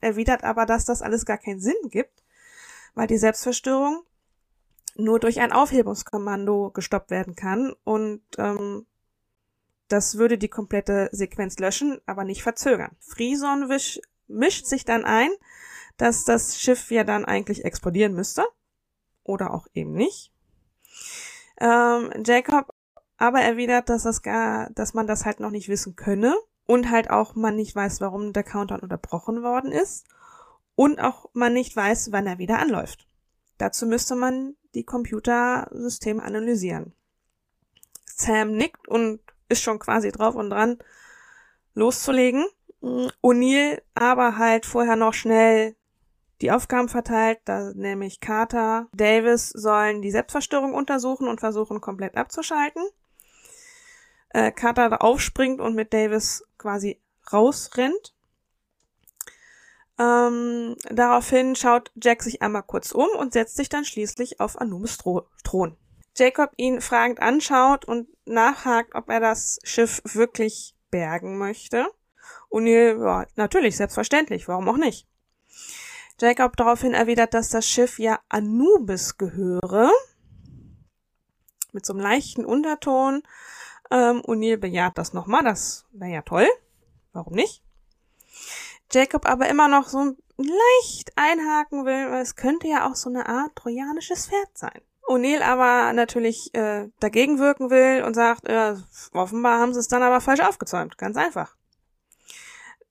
erwidert 0.00 0.44
aber, 0.44 0.66
dass 0.66 0.84
das 0.84 1.02
alles 1.02 1.24
gar 1.26 1.38
keinen 1.38 1.60
Sinn 1.60 1.74
gibt, 1.90 2.22
weil 2.94 3.06
die 3.06 3.18
Selbstzerstörung 3.18 4.02
nur 4.96 5.18
durch 5.18 5.40
ein 5.40 5.52
Aufhebungskommando 5.52 6.70
gestoppt 6.70 7.10
werden 7.10 7.34
kann 7.34 7.74
und 7.84 8.22
ähm, 8.38 8.86
das 9.88 10.16
würde 10.16 10.38
die 10.38 10.48
komplette 10.48 11.08
Sequenz 11.12 11.58
löschen, 11.58 12.00
aber 12.06 12.24
nicht 12.24 12.42
verzögern. 12.42 12.96
Frison 13.00 13.68
mischt 14.26 14.66
sich 14.66 14.84
dann 14.84 15.04
ein, 15.04 15.30
dass 15.96 16.24
das 16.24 16.58
Schiff 16.58 16.90
ja 16.90 17.04
dann 17.04 17.24
eigentlich 17.24 17.64
explodieren 17.64 18.14
müsste. 18.14 18.44
Oder 19.22 19.54
auch 19.54 19.66
eben 19.74 19.92
nicht. 19.92 20.32
Ähm, 21.60 22.10
Jacob 22.24 22.74
aber 23.16 23.40
erwidert, 23.40 23.88
dass 23.88 24.02
das 24.02 24.22
gar, 24.22 24.70
dass 24.70 24.94
man 24.94 25.06
das 25.06 25.24
halt 25.24 25.40
noch 25.40 25.50
nicht 25.50 25.68
wissen 25.68 25.96
könne 25.96 26.34
und 26.66 26.90
halt 26.90 27.10
auch 27.10 27.34
man 27.34 27.56
nicht 27.56 27.74
weiß, 27.74 28.00
warum 28.00 28.32
der 28.32 28.42
Countdown 28.42 28.80
unterbrochen 28.80 29.42
worden 29.42 29.72
ist 29.72 30.06
und 30.74 31.00
auch 31.00 31.30
man 31.32 31.52
nicht 31.52 31.74
weiß, 31.74 32.12
wann 32.12 32.26
er 32.26 32.38
wieder 32.38 32.58
anläuft. 32.58 33.06
Dazu 33.58 33.86
müsste 33.86 34.16
man 34.16 34.56
die 34.74 34.84
Computersysteme 34.84 36.22
analysieren. 36.22 36.92
Sam 38.04 38.52
nickt 38.52 38.88
und 38.88 39.20
ist 39.48 39.62
schon 39.62 39.78
quasi 39.78 40.10
drauf 40.10 40.34
und 40.34 40.50
dran 40.50 40.78
loszulegen. 41.74 42.44
O'Neill 42.82 43.80
aber 43.94 44.36
halt 44.36 44.66
vorher 44.66 44.96
noch 44.96 45.14
schnell 45.14 45.76
die 46.40 46.50
Aufgaben 46.50 46.88
verteilt, 46.88 47.38
da 47.44 47.72
nämlich 47.74 48.20
Carter, 48.20 48.88
Davis 48.92 49.50
sollen 49.50 50.02
die 50.02 50.10
Selbstverstörung 50.10 50.74
untersuchen 50.74 51.28
und 51.28 51.40
versuchen 51.40 51.80
komplett 51.80 52.16
abzuschalten. 52.16 52.82
Äh, 54.30 54.50
Carter 54.50 55.02
aufspringt 55.02 55.60
und 55.60 55.74
mit 55.74 55.92
Davis 55.92 56.44
quasi 56.58 57.00
rausrennt. 57.32 58.14
Ähm, 59.98 60.74
daraufhin 60.90 61.54
schaut 61.54 61.92
Jack 62.02 62.22
sich 62.22 62.42
einmal 62.42 62.64
kurz 62.64 62.90
um 62.90 63.08
und 63.18 63.32
setzt 63.32 63.56
sich 63.56 63.68
dann 63.68 63.84
schließlich 63.84 64.40
auf 64.40 64.60
Anubis 64.60 64.98
Thron. 64.98 65.76
Jacob 66.16 66.50
ihn 66.56 66.80
fragend 66.80 67.20
anschaut 67.20 67.84
und 67.84 68.08
nachhakt, 68.26 68.94
ob 68.94 69.08
er 69.08 69.20
das 69.20 69.58
Schiff 69.62 70.02
wirklich 70.04 70.74
bergen 70.90 71.38
möchte. 71.38 71.86
O'Neill, 72.50 73.04
ja, 73.04 73.26
natürlich, 73.36 73.76
selbstverständlich, 73.76 74.48
warum 74.48 74.68
auch 74.68 74.76
nicht? 74.76 75.06
Jacob 76.20 76.56
daraufhin 76.56 76.94
erwidert, 76.94 77.34
dass 77.34 77.50
das 77.50 77.66
Schiff 77.66 77.98
ja 77.98 78.20
Anubis 78.28 79.16
gehöre. 79.16 79.90
Mit 81.72 81.84
so 81.84 81.92
einem 81.92 82.02
leichten 82.02 82.44
Unterton. 82.44 83.22
Ähm, 83.90 84.22
O'Neill 84.22 84.56
bejaht 84.56 84.96
das 84.96 85.12
nochmal, 85.12 85.42
das 85.42 85.86
wäre 85.92 86.12
ja 86.12 86.22
toll. 86.22 86.46
Warum 87.12 87.34
nicht? 87.34 87.62
Jacob 88.92 89.28
aber 89.28 89.48
immer 89.48 89.68
noch 89.68 89.88
so 89.88 90.16
leicht 90.36 91.12
einhaken 91.16 91.84
will, 91.84 92.10
weil 92.10 92.22
es 92.22 92.36
könnte 92.36 92.68
ja 92.68 92.88
auch 92.88 92.94
so 92.94 93.10
eine 93.10 93.26
Art 93.26 93.56
trojanisches 93.56 94.28
Pferd 94.28 94.56
sein. 94.56 94.80
O'Neill 95.06 95.42
aber 95.42 95.92
natürlich 95.92 96.54
äh, 96.54 96.88
dagegen 96.98 97.38
wirken 97.38 97.70
will 97.70 98.02
und 98.04 98.14
sagt, 98.14 98.48
äh, 98.48 98.74
offenbar 99.12 99.60
haben 99.60 99.74
sie 99.74 99.80
es 99.80 99.88
dann 99.88 100.02
aber 100.02 100.20
falsch 100.20 100.40
aufgezäumt. 100.40 100.96
Ganz 100.96 101.16
einfach. 101.16 101.56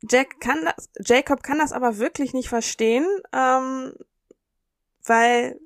Jack 0.10 0.40
kann 0.42 0.66
das, 0.66 0.90
Jacob 1.00 1.44
kann 1.44 1.60
das 1.60 1.72
aber 1.72 1.98
wirklich 1.98 2.34
nicht 2.34 2.50
verstehen, 2.50 3.08
ähm, 3.32 3.94
weil 5.06 5.60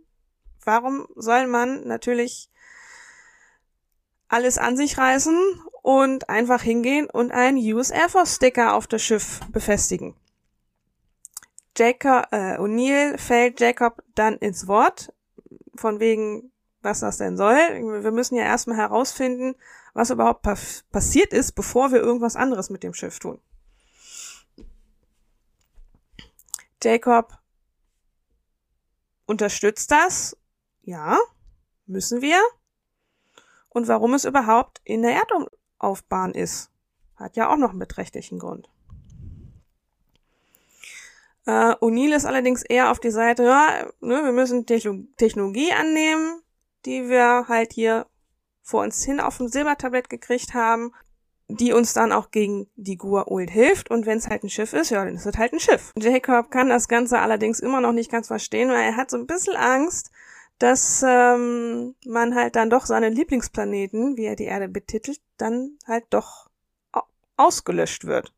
warum 0.64 1.08
soll 1.16 1.48
man 1.48 1.88
natürlich 1.88 2.50
alles 4.28 4.58
an 4.58 4.78
sich 4.78 4.98
reißen 4.98 5.38
und 5.82 6.30
einfach 6.30 6.62
hingehen 6.62 7.10
und 7.10 7.32
einen 7.32 7.58
US 7.74 7.90
Air 7.90 8.10
Force 8.10 8.36
Sticker 8.36 8.74
auf 8.74 8.86
das 8.86 9.02
Schiff 9.02 9.40
befestigen? 9.52 10.16
Jacob, 11.76 12.28
äh, 12.32 12.58
O'Neill 12.58 13.18
fällt 13.18 13.60
Jacob 13.60 14.04
dann 14.16 14.38
ins 14.38 14.68
Wort, 14.68 15.14
von 15.76 16.00
wegen, 16.00 16.52
was 16.82 17.00
das 17.00 17.18
denn 17.18 17.38
soll. 17.38 17.56
Wir 17.56 18.12
müssen 18.12 18.36
ja 18.36 18.44
erstmal 18.44 18.78
herausfinden, 18.78 19.56
was 19.94 20.10
überhaupt 20.10 20.48
passiert 20.92 21.34
ist, 21.34 21.54
bevor 21.54 21.92
wir 21.92 22.00
irgendwas 22.00 22.36
anderes 22.36 22.70
mit 22.70 22.84
dem 22.84 22.94
Schiff 22.94 23.20
tun. 23.20 23.40
Jacob 26.88 27.38
unterstützt 29.26 29.92
das, 29.92 30.38
ja, 30.84 31.20
Müssen 31.88 32.22
wir? 32.22 32.42
Und 33.70 33.88
warum 33.88 34.14
es 34.14 34.26
überhaupt 34.26 34.82
in 34.84 35.02
der 35.02 35.14
Erdumlaufbahn 35.14 36.34
ist. 36.34 36.70
Hat 37.16 37.38
ja 37.38 37.50
auch 37.50 37.56
noch 37.56 37.72
einen 37.72 37.80
beträchtlichen 37.80 38.40
Grund. 38.40 38.70
Äh, 41.46 41.76
O'Neill 41.80 42.14
ist 42.14 42.26
allerdings 42.26 42.62
eher 42.64 42.92
auf 42.92 43.00
die 43.00 43.10
Seite, 43.10 43.44
ja, 43.44 43.90
ne, 44.02 44.24
wir 44.24 44.34
müssen 44.34 44.66
Technologie 44.66 45.72
annehmen, 45.72 46.42
die 46.86 47.08
wir 47.08 47.48
halt 47.48 47.72
hier 47.72 48.06
vor 48.62 48.84
uns 48.84 49.04
hin 49.04 49.22
auf 49.22 49.38
dem 49.38 49.48
Silbertablett 49.48 50.10
gekriegt 50.10 50.54
haben, 50.54 50.92
die 51.50 51.74
uns 51.74 51.94
dann 51.94 52.12
auch 52.12 52.32
gegen 52.32 52.68
die 52.76 52.98
Gua'uld 52.98 53.50
hilft. 53.50 53.90
Und 53.90 54.06
wenn 54.06 54.18
es 54.18 54.28
halt 54.28 54.44
ein 54.44 54.50
Schiff 54.50 54.74
ist, 54.74 54.90
ja, 54.90 55.04
dann 55.06 55.16
ist 55.16 55.26
es 55.26 55.38
halt 55.38 55.54
ein 55.54 55.60
Schiff. 55.60 55.94
Jacob 55.98 56.52
kann 56.52 56.70
das 56.70 56.88
Ganze 56.88 57.20
allerdings 57.20 57.60
immer 57.60 57.82
noch 57.82 57.94
nicht 57.94 58.12
ganz 58.12 58.28
verstehen, 58.28 58.70
weil 58.70 58.84
er 58.84 58.98
hat 58.98 59.10
so 59.10 59.18
ein 59.18 59.28
bisschen 59.28 59.56
Angst, 59.56 60.12
dass 60.60 61.04
ähm, 61.08 61.96
man 62.06 62.36
halt 62.36 62.56
dann 62.56 62.70
doch 62.70 62.86
seinen 62.86 63.14
Lieblingsplaneten, 63.14 64.18
wie 64.18 64.26
er 64.26 64.36
die 64.36 64.46
Erde 64.46 64.68
betitelt, 64.68 65.22
dann 65.38 65.78
halt 65.86 66.06
doch 66.10 66.50
ausgelöscht 67.38 68.06
wird. 68.06 68.34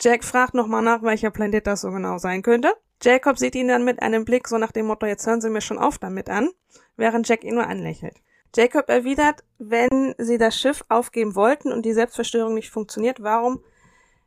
Jack 0.00 0.24
fragt 0.24 0.54
nochmal 0.54 0.82
nach, 0.82 1.02
welcher 1.02 1.30
Planet 1.30 1.66
das 1.66 1.82
so 1.82 1.90
genau 1.92 2.18
sein 2.18 2.42
könnte. 2.42 2.74
Jacob 3.00 3.38
sieht 3.38 3.54
ihn 3.54 3.68
dann 3.68 3.84
mit 3.84 4.02
einem 4.02 4.24
Blick 4.24 4.48
so 4.48 4.58
nach 4.58 4.72
dem 4.72 4.86
Motto, 4.86 5.06
jetzt 5.06 5.26
hören 5.26 5.40
Sie 5.40 5.50
mir 5.50 5.60
schon 5.60 5.78
auf 5.78 5.98
damit 5.98 6.28
an, 6.28 6.50
während 6.96 7.28
Jack 7.28 7.44
ihn 7.44 7.54
nur 7.54 7.66
anlächelt. 7.66 8.16
Jacob 8.54 8.88
erwidert, 8.88 9.44
wenn 9.58 10.14
sie 10.18 10.38
das 10.38 10.56
Schiff 10.58 10.84
aufgeben 10.88 11.34
wollten 11.34 11.72
und 11.72 11.84
die 11.84 11.92
Selbstverstörung 11.92 12.54
nicht 12.54 12.70
funktioniert, 12.70 13.22
warum 13.22 13.62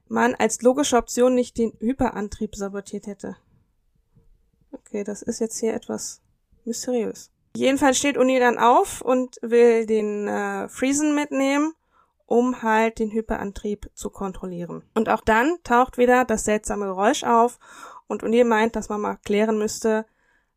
man 0.07 0.35
als 0.35 0.61
logische 0.61 0.97
Option 0.97 1.35
nicht 1.35 1.57
den 1.57 1.73
Hyperantrieb 1.79 2.55
sabotiert 2.55 3.07
hätte. 3.07 3.37
Okay, 4.71 5.03
das 5.03 5.21
ist 5.21 5.39
jetzt 5.39 5.59
hier 5.59 5.73
etwas 5.73 6.21
mysteriös. 6.63 7.31
Jedenfalls 7.55 7.97
steht 7.97 8.17
Uni 8.17 8.39
dann 8.39 8.57
auf 8.57 9.01
und 9.01 9.37
will 9.41 9.85
den 9.85 10.27
äh, 10.27 10.67
Friesen 10.67 11.15
mitnehmen 11.15 11.73
um 12.25 12.63
halt 12.63 12.99
den 12.99 13.11
Hyperantrieb 13.11 13.89
zu 13.93 14.09
kontrollieren. 14.09 14.83
Und 14.93 15.09
auch 15.09 15.21
dann 15.21 15.57
taucht 15.63 15.97
wieder 15.97 16.25
das 16.25 16.43
seltsame 16.43 16.85
Geräusch 16.85 17.23
auf 17.23 17.59
und 18.07 18.23
O'Neill 18.23 18.45
meint, 18.45 18.75
dass 18.75 18.89
man 18.89 19.01
mal 19.01 19.17
klären 19.23 19.57
müsste, 19.57 20.05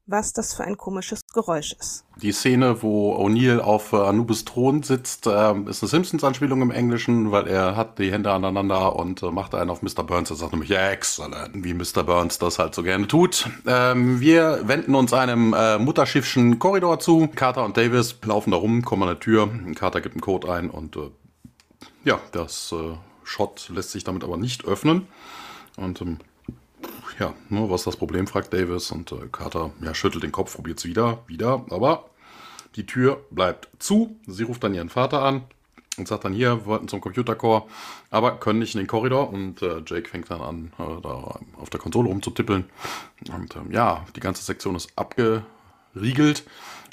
was 0.09 0.33
das 0.33 0.55
für 0.55 0.65
ein 0.65 0.77
komisches 0.77 1.21
Geräusch 1.33 1.75
ist. 1.79 2.05
Die 2.17 2.33
Szene, 2.33 2.83
wo 2.83 3.15
O'Neill 3.15 3.61
auf 3.61 3.93
äh, 3.93 3.97
Anubis 3.97 4.45
Thron 4.45 4.83
sitzt, 4.83 5.27
äh, 5.27 5.55
ist 5.69 5.83
eine 5.83 5.89
Simpsons-Anspielung 5.89 6.63
im 6.63 6.71
Englischen, 6.71 7.31
weil 7.31 7.47
er 7.47 7.77
hat 7.77 7.99
die 7.99 8.11
Hände 8.11 8.33
aneinander 8.33 8.97
und 8.97 9.23
äh, 9.23 9.31
macht 9.31 9.55
einen 9.55 9.71
auf 9.71 9.83
Mr. 9.83 10.03
Burns. 10.03 10.31
Er 10.31 10.37
sagt 10.37 10.53
nämlich, 10.53 10.71
excellent, 10.71 11.51
wie 11.53 11.75
Mr. 11.75 12.03
Burns 12.03 12.39
das 12.39 12.59
halt 12.59 12.75
so 12.75 12.83
gerne 12.83 13.07
tut. 13.07 13.49
Ähm, 13.67 14.21
wir 14.21 14.63
wenden 14.65 14.95
uns 14.95 15.13
einem 15.13 15.55
äh, 15.55 15.79
mutterschiffschen 15.79 16.59
Korridor 16.59 16.99
zu. 16.99 17.29
Carter 17.29 17.65
und 17.65 17.77
Davis 17.77 18.17
laufen 18.25 18.51
da 18.51 18.57
rum, 18.57 18.83
kommen 18.83 19.03
an 19.03 19.09
der 19.11 19.21
Tür. 19.21 19.49
Carter 19.75 20.01
gibt 20.01 20.15
einen 20.15 20.23
Code 20.23 20.51
ein 20.51 20.71
und 20.71 20.99
ja, 22.05 22.19
das 22.33 22.75
Shot 23.23 23.69
lässt 23.69 23.93
sich 23.93 24.05
damit 24.05 24.25
aber 24.25 24.39
nicht 24.39 24.65
öffnen. 24.65 25.07
Und 25.77 26.01
ähm, 26.01 26.19
ja, 27.19 27.35
ne, 27.49 27.69
was 27.69 27.83
ist 27.83 27.87
das 27.87 27.97
Problem, 27.97 28.27
fragt 28.27 28.53
Davis. 28.53 28.91
Und 28.91 29.13
äh, 29.13 29.29
Carter 29.31 29.71
ja, 29.83 29.95
schüttelt 29.95 30.23
den 30.23 30.33
Kopf, 30.33 30.55
probiert 30.55 30.79
es 30.79 30.85
wieder, 30.85 31.23
wieder. 31.27 31.65
Aber 31.71 32.11
die 32.77 32.87
Tür 32.87 33.25
bleibt 33.31 33.69
zu. 33.79 34.17
Sie 34.27 34.45
ruft 34.45 34.63
dann 34.65 34.75
ihren 34.75 34.89
Vater 34.89 35.23
an 35.23 35.43
und 35.97 36.07
sagt 36.07 36.25
dann 36.25 36.33
hier, 36.33 36.59
wir 36.61 36.67
wollten 36.67 36.89
zum 36.89 37.01
Computercore, 37.01 37.65
aber 38.11 38.39
können 38.39 38.61
nicht 38.61 38.75
in 38.75 38.81
den 38.81 38.87
Korridor. 38.87 39.31
Und 39.33 39.63
äh, 39.63 39.83
Jake 39.85 40.09
fängt 40.09 40.31
dann 40.31 40.41
an, 40.41 40.73
äh, 40.79 41.01
da 41.03 41.41
auf 41.57 41.71
der 41.71 41.81
Konsole 41.81 42.09
rumzutippeln. 42.09 42.65
Und 43.33 43.57
ähm, 43.57 43.73
ja, 43.73 44.07
die 44.15 44.21
ganze 44.21 44.45
Sektion 44.45 44.77
ist 44.77 44.91
abgeriegelt. 44.97 46.45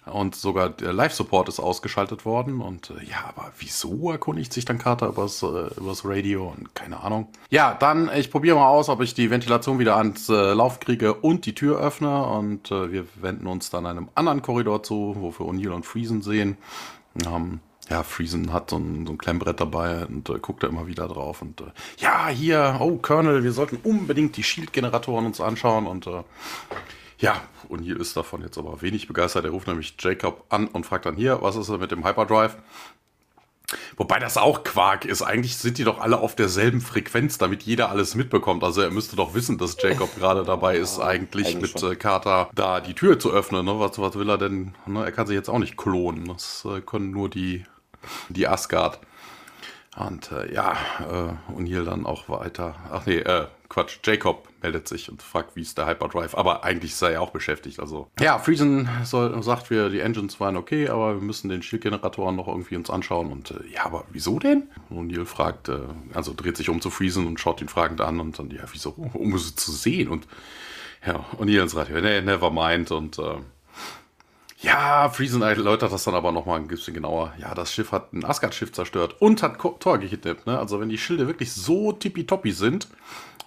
Und 0.05 0.35
sogar 0.35 0.69
der 0.69 0.93
Live-Support 0.93 1.49
ist 1.49 1.59
ausgeschaltet 1.59 2.25
worden. 2.25 2.61
Und 2.61 2.91
äh, 2.91 3.05
ja, 3.09 3.25
aber 3.27 3.51
wieso 3.57 4.11
erkundigt 4.11 4.53
sich 4.53 4.65
dann 4.65 4.77
Carter 4.77 5.07
übers, 5.07 5.41
äh, 5.41 5.73
übers 5.77 6.05
Radio? 6.05 6.53
Und 6.55 6.75
keine 6.75 7.01
Ahnung. 7.01 7.27
Ja, 7.49 7.73
dann, 7.73 8.09
ich 8.15 8.29
probiere 8.29 8.55
mal 8.55 8.67
aus, 8.67 8.89
ob 8.89 9.01
ich 9.01 9.13
die 9.13 9.31
Ventilation 9.31 9.79
wieder 9.79 9.97
ans 9.97 10.29
äh, 10.29 10.53
Lauf 10.53 10.79
kriege 10.79 11.13
und 11.13 11.45
die 11.45 11.55
Tür 11.55 11.79
öffne. 11.79 12.25
Und 12.25 12.71
äh, 12.71 12.91
wir 12.91 13.05
wenden 13.15 13.47
uns 13.47 13.69
dann 13.69 13.85
einem 13.85 14.09
anderen 14.13 14.41
Korridor 14.41 14.83
zu, 14.83 15.15
wo 15.17 15.31
wir 15.31 15.45
O'Neill 15.45 15.71
und 15.71 15.85
Friesen 15.85 16.21
sehen. 16.21 16.57
Ähm, 17.25 17.59
ja, 17.89 18.03
Friesen 18.03 18.51
hat 18.51 18.71
so 18.71 18.77
ein, 18.77 19.05
so 19.05 19.13
ein 19.13 19.17
Klemmbrett 19.17 19.59
dabei 19.59 20.05
und 20.05 20.29
äh, 20.29 20.39
guckt 20.39 20.63
da 20.63 20.67
immer 20.67 20.87
wieder 20.87 21.07
drauf. 21.07 21.41
Und 21.41 21.61
äh, 21.61 21.65
ja, 21.97 22.27
hier, 22.27 22.77
oh, 22.79 22.97
Colonel, 22.97 23.43
wir 23.43 23.51
sollten 23.51 23.77
unbedingt 23.83 24.37
die 24.37 24.43
Shield-Generatoren 24.43 25.25
uns 25.25 25.39
anschauen. 25.39 25.85
Und 25.85 26.07
äh, 26.07 26.23
ja, 27.19 27.41
O'Neill 27.69 27.99
ist 27.99 28.17
davon 28.17 28.41
jetzt 28.41 28.57
aber 28.57 28.81
wenig 28.81 29.07
begeistert. 29.07 29.45
Er 29.45 29.51
ruft 29.51 29.67
nämlich 29.67 29.95
Jacob 29.99 30.45
an 30.49 30.67
und 30.67 30.85
fragt 30.85 31.05
dann 31.05 31.15
hier, 31.15 31.41
was 31.41 31.55
ist 31.55 31.69
denn 31.69 31.79
mit 31.79 31.91
dem 31.91 32.05
Hyperdrive? 32.05 32.57
Wobei 33.97 34.19
das 34.19 34.37
auch 34.37 34.63
Quark 34.63 35.05
ist. 35.05 35.21
Eigentlich 35.21 35.57
sind 35.57 35.77
die 35.77 35.83
doch 35.83 35.99
alle 35.99 36.19
auf 36.19 36.35
derselben 36.35 36.81
Frequenz, 36.81 37.37
damit 37.37 37.63
jeder 37.63 37.89
alles 37.89 38.15
mitbekommt. 38.15 38.63
Also 38.63 38.81
er 38.81 38.91
müsste 38.91 39.15
doch 39.15 39.33
wissen, 39.33 39.57
dass 39.57 39.77
Jacob 39.81 40.15
gerade 40.17 40.43
dabei 40.43 40.77
ist, 40.77 40.97
ja, 40.97 41.05
eigentlich, 41.05 41.47
eigentlich, 41.47 41.73
mit 41.73 41.83
äh, 41.83 41.95
Carter 41.95 42.49
da 42.53 42.79
die 42.81 42.93
Tür 42.93 43.17
zu 43.17 43.31
öffnen. 43.31 43.65
Ne? 43.65 43.79
Was, 43.79 43.97
was 43.97 44.15
will 44.15 44.29
er 44.29 44.37
denn? 44.37 44.75
Ne? 44.85 45.03
Er 45.03 45.11
kann 45.11 45.27
sich 45.27 45.35
jetzt 45.35 45.49
auch 45.49 45.59
nicht 45.59 45.77
klonen. 45.77 46.27
Das 46.27 46.65
äh, 46.65 46.81
können 46.81 47.11
nur 47.11 47.29
die, 47.29 47.65
die 48.29 48.47
Asgard. 48.47 48.99
Und 49.95 50.31
äh, 50.31 50.53
ja, 50.53 50.77
äh, 50.99 51.53
O'Neill 51.53 51.85
dann 51.85 52.05
auch 52.05 52.27
weiter. 52.27 52.75
Ach 52.91 53.05
nee, 53.05 53.19
äh, 53.19 53.47
Quatsch, 53.69 53.99
Jacob 54.03 54.47
meldet 54.61 54.87
sich 54.87 55.09
und 55.09 55.21
fragt, 55.21 55.55
wie 55.55 55.61
ist 55.61 55.77
der 55.77 55.87
Hyperdrive. 55.87 56.35
Aber 56.37 56.63
eigentlich 56.63 56.95
sei 56.95 57.13
er 57.13 57.21
auch 57.21 57.31
beschäftigt. 57.31 57.79
Also 57.79 58.07
ja, 58.19 58.37
Friesen 58.37 58.89
soll, 59.03 59.41
sagt, 59.41 59.69
wir 59.69 59.89
die 59.89 60.01
Engines 60.01 60.39
waren 60.39 60.57
okay, 60.57 60.89
aber 60.89 61.15
wir 61.15 61.21
müssen 61.21 61.49
den 61.49 61.63
Schildgeneratoren 61.63 62.35
noch 62.35 62.47
irgendwie 62.47 62.75
uns 62.75 62.89
anschauen. 62.89 63.31
Und 63.31 63.51
äh, 63.51 63.67
ja, 63.73 63.85
aber 63.85 64.03
wieso 64.11 64.37
denn? 64.37 64.63
Neil 64.89 65.25
fragt, 65.25 65.69
äh, 65.69 65.79
also 66.13 66.33
dreht 66.33 66.57
sich 66.57 66.69
um 66.69 66.81
zu 66.81 66.89
Friesen 66.89 67.25
und 67.25 67.39
schaut 67.39 67.61
ihn 67.61 67.69
fragend 67.69 68.01
an 68.01 68.19
und 68.19 68.37
dann, 68.37 68.51
ja, 68.51 68.63
wieso? 68.71 68.89
Um 69.13 69.37
sie 69.37 69.55
zu 69.55 69.71
sehen. 69.71 70.09
Und 70.09 70.27
ja, 71.05 71.25
Neil 71.39 71.69
sagt, 71.69 71.91
nee, 71.91 72.21
never 72.21 72.51
mind. 72.51 72.91
Und 72.91 73.17
äh, 73.17 73.37
ja, 74.65 75.09
Friesen 75.09 75.43
erläutert 75.43 75.91
das 75.91 76.03
dann 76.03 76.15
aber 76.15 76.31
nochmal 76.31 76.59
ein 76.59 76.67
bisschen 76.67 76.93
genauer. 76.93 77.33
Ja, 77.37 77.53
das 77.53 77.71
Schiff 77.71 77.91
hat 77.91 78.13
ein 78.13 78.25
Asgard-Schiff 78.25 78.71
zerstört 78.71 79.15
und 79.19 79.43
hat 79.43 79.59
Tor 79.59 79.99
gekidnappt. 79.99 80.47
Ne? 80.47 80.57
Also 80.57 80.79
wenn 80.79 80.89
die 80.89 80.97
Schilde 80.97 81.27
wirklich 81.27 81.53
so 81.53 81.91
tippitoppi 81.91 82.51
sind, 82.51 82.87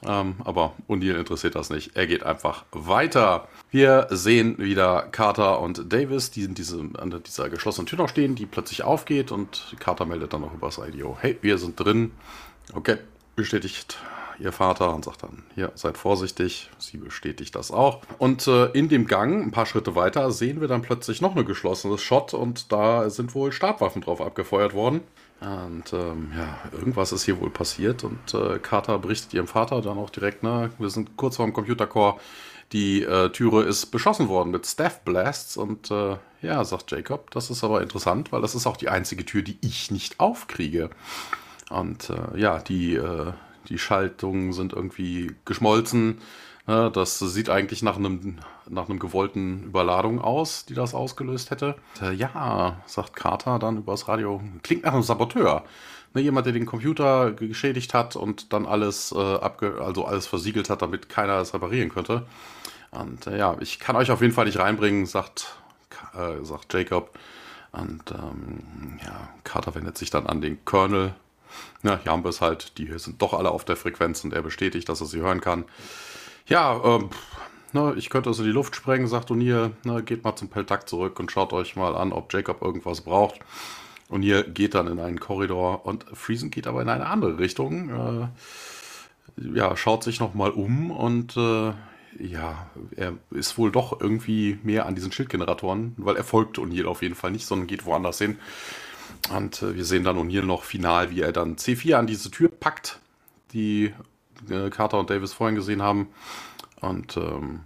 ähm, 0.07 0.37
aber 0.45 0.75
O'Neill 0.89 1.19
interessiert 1.19 1.57
das 1.57 1.71
nicht. 1.71 1.97
Er 1.97 2.07
geht 2.07 2.23
einfach 2.23 2.65
weiter. 2.71 3.49
Wir 3.73 4.07
sehen 4.11 4.59
wieder 4.59 5.09
Carter 5.11 5.61
und 5.61 5.93
Davis, 5.93 6.31
die 6.31 6.45
in 6.45 6.55
diese, 6.55 6.79
an 6.99 7.21
dieser 7.27 7.49
geschlossenen 7.51 7.87
Tür 7.87 7.99
noch 7.99 8.09
stehen, 8.09 8.37
die 8.37 8.47
plötzlich 8.47 8.85
aufgeht 8.85 9.33
und 9.33 9.75
Carter 9.81 10.07
meldet 10.07 10.33
dann 10.33 10.43
noch 10.43 10.55
übers 10.55 10.79
Radio. 10.79 11.19
Hey, 11.21 11.37
wir 11.43 11.59
sind 11.59 11.81
drin. 11.81 12.13
Okay, 12.75 12.99
bestätigt 13.35 13.99
ihr 14.39 14.53
Vater 14.53 14.95
und 14.95 15.05
sagt 15.05 15.23
dann, 15.23 15.43
hier, 15.55 15.73
seid 15.75 15.99
vorsichtig. 15.99 16.71
Sie 16.79 16.97
bestätigt 16.97 17.55
das 17.55 17.71
auch. 17.71 18.03
Und 18.19 18.47
äh, 18.47 18.67
in 18.67 18.89
dem 18.89 19.07
Gang, 19.07 19.43
ein 19.43 19.51
paar 19.51 19.67
Schritte 19.67 19.95
weiter, 19.95 20.31
sehen 20.31 20.61
wir 20.61 20.69
dann 20.69 20.83
plötzlich 20.83 21.21
noch 21.21 21.35
eine 21.35 21.45
geschlossene 21.45 21.99
Shot 21.99 22.35
und 22.35 22.73
da 22.73 23.11
sind 23.11 23.35
wohl 23.35 23.53
Stabwaffen 23.53 24.03
drauf 24.03 24.21
abgefeuert 24.21 24.75
worden. 24.75 25.01
Und 25.41 25.93
ähm, 25.93 26.33
ja, 26.37 26.59
irgendwas 26.73 27.13
ist 27.13 27.25
hier 27.25 27.41
wohl 27.41 27.51
passiert 27.51 28.03
und 28.03 28.35
äh, 28.35 28.59
Carter 28.59 28.99
berichtet 28.99 29.35
ihrem 29.35 29.47
Vater 29.47 29.81
dann 29.81 29.97
auch 29.97 30.11
direkt, 30.11 30.43
ne, 30.43 30.71
wir 30.79 30.91
sind 30.91 31.17
kurz 31.17 31.37
vor 31.37 31.47
dem 31.47 31.53
Computercore, 31.53 32.19
die 32.73 33.03
äh, 33.03 33.31
Türe 33.31 33.63
ist 33.63 33.87
beschossen 33.87 34.29
worden 34.29 34.51
mit 34.51 34.67
Staff 34.67 35.01
Blasts 35.03 35.57
und 35.57 35.91
äh, 35.93 36.17
ja, 36.43 36.65
sagt 36.65 36.91
Jacob, 36.91 37.31
das 37.31 37.51
ist 37.51 37.63
aber 37.63 37.83
interessant, 37.83 38.33
weil 38.33 38.43
das 38.43 38.55
ist 38.55 38.67
auch 38.67 38.77
die 38.77 38.89
einzige 38.89 39.25
Tür, 39.25 39.43
die 39.43 39.59
ich 39.61 39.91
nicht 39.91 40.21
aufkriege. 40.21 40.91
Und 41.71 42.11
äh, 42.11 42.39
ja, 42.39 42.59
die, 42.59 42.97
äh, 42.97 43.33
die 43.69 43.79
Schaltungen 43.79 44.53
sind 44.53 44.73
irgendwie 44.73 45.35
geschmolzen 45.45 46.19
Ne, 46.69 46.91
das 46.93 47.19
sieht 47.19 47.49
eigentlich 47.49 47.83
nach 47.83 47.97
einem, 47.97 48.41
nach 48.69 48.91
einem 48.91 48.99
gewollten 48.99 49.65
Überladung 49.65 50.21
aus, 50.21 50.67
die 50.67 50.75
das 50.75 50.93
ausgelöst 50.95 51.51
hätte. 51.51 51.77
Äh, 52.03 52.13
ja, 52.13 52.83
sagt 52.85 53.17
Carter 53.17 53.59
dann 53.59 53.79
übers 53.79 54.07
Radio, 54.07 54.43
klingt 54.63 54.85
nach 54.85 54.93
einem 54.93 55.03
Saboteur. 55.03 55.65
Ne, 56.13 56.21
jemand, 56.21 56.45
der 56.45 56.53
den 56.53 56.67
Computer 56.67 57.33
geschädigt 57.33 57.95
hat 57.95 58.17
und 58.17 58.53
dann 58.53 58.67
alles, 58.67 59.13
äh, 59.13 59.19
abge 59.19 59.81
also 59.81 60.05
alles 60.05 60.27
versiegelt 60.27 60.69
hat, 60.69 60.83
damit 60.83 61.09
keiner 61.09 61.39
es 61.39 61.55
reparieren 61.55 61.89
könnte. 61.89 62.27
Und 62.91 63.27
äh, 63.27 63.39
ja, 63.39 63.57
ich 63.61 63.79
kann 63.79 63.97
euch 63.97 64.11
auf 64.11 64.21
jeden 64.21 64.35
Fall 64.35 64.45
nicht 64.45 64.59
reinbringen, 64.59 65.07
sagt, 65.07 65.57
äh, 66.13 66.45
sagt 66.45 66.75
Jacob. 66.75 67.19
Und 67.73 68.11
ähm, 68.11 68.99
ja, 69.03 69.31
Carter 69.43 69.75
wendet 69.75 69.97
sich 69.97 70.11
dann 70.11 70.27
an 70.27 70.43
den 70.43 70.63
Colonel. 70.67 71.15
Ja, 71.83 71.99
hier 72.03 72.13
haben 72.13 72.25
wir 72.25 72.31
es 72.31 72.41
halt, 72.41 72.77
die 72.79 72.91
sind 72.99 73.23
doch 73.23 73.35
alle 73.35 73.51
auf 73.51 73.65
der 73.65 73.77
Frequenz 73.77 74.25
und 74.25 74.33
er 74.33 74.43
bestätigt, 74.43 74.89
dass 74.89 75.01
er 75.01 75.07
sie 75.07 75.21
hören 75.21 75.41
kann. 75.41 75.65
Ja, 76.47 76.81
ähm, 76.85 77.11
ne, 77.73 77.95
ich 77.97 78.11
könnte 78.11 78.31
in 78.31 78.37
die 78.37 78.51
Luft 78.51 78.75
sprengen, 78.75 79.07
sagt 79.07 79.31
O'Neill. 79.31 79.71
Ne, 79.85 80.03
geht 80.03 80.25
mal 80.25 80.35
zum 80.35 80.49
Peltakt 80.49 80.89
zurück 80.89 81.21
und 81.21 81.31
schaut 81.31 81.53
euch 81.53 81.77
mal 81.77 81.95
an, 81.95 82.13
ob 82.13 82.33
Jacob 82.33 82.63
irgendwas 82.63 83.03
braucht. 83.03 83.41
O'Neill 84.11 84.43
geht 84.43 84.75
dann 84.75 84.89
in 84.89 84.99
einen 84.99 85.21
Korridor 85.21 85.87
und 85.87 86.05
Friesen 86.15 86.51
geht 86.51 86.67
aber 86.67 86.83
in 86.83 86.89
eine 86.89 87.07
andere 87.07 87.39
Richtung. 87.39 87.91
Äh, 87.91 88.29
ja, 89.55 89.77
schaut 89.77 90.03
sich 90.03 90.19
nochmal 90.19 90.51
um 90.51 90.91
und 90.91 91.37
äh, 91.37 91.73
ja, 92.19 92.67
er 92.97 93.15
ist 93.31 93.59
wohl 93.59 93.71
doch 93.71 94.01
irgendwie 94.01 94.59
mehr 94.65 94.87
an 94.87 94.95
diesen 94.95 95.13
Schildgeneratoren, 95.13 95.95
weil 95.97 96.17
er 96.17 96.25
folgt 96.25 96.59
O'Neill 96.59 96.87
auf 96.87 97.03
jeden 97.03 97.15
Fall 97.15 97.31
nicht, 97.31 97.47
sondern 97.47 97.69
geht 97.69 97.87
woanders 97.87 98.19
hin. 98.19 98.39
Und 99.35 99.63
äh, 99.63 99.75
wir 99.77 99.85
sehen 99.85 100.05
dann 100.05 100.17
O'Neill 100.17 100.45
noch 100.45 100.65
final, 100.65 101.11
wie 101.11 101.21
er 101.21 101.33
dann 101.33 101.57
C4 101.57 101.95
an 101.95 102.07
diese 102.07 102.31
Tür 102.31 102.49
packt, 102.49 102.99
die 103.53 103.93
äh, 104.49 104.71
Carter 104.71 104.99
und 104.99 105.11
Davis 105.11 105.33
vorhin 105.33 105.57
gesehen 105.57 105.83
haben. 105.83 106.09
Und 106.81 107.17
ähm, 107.17 107.61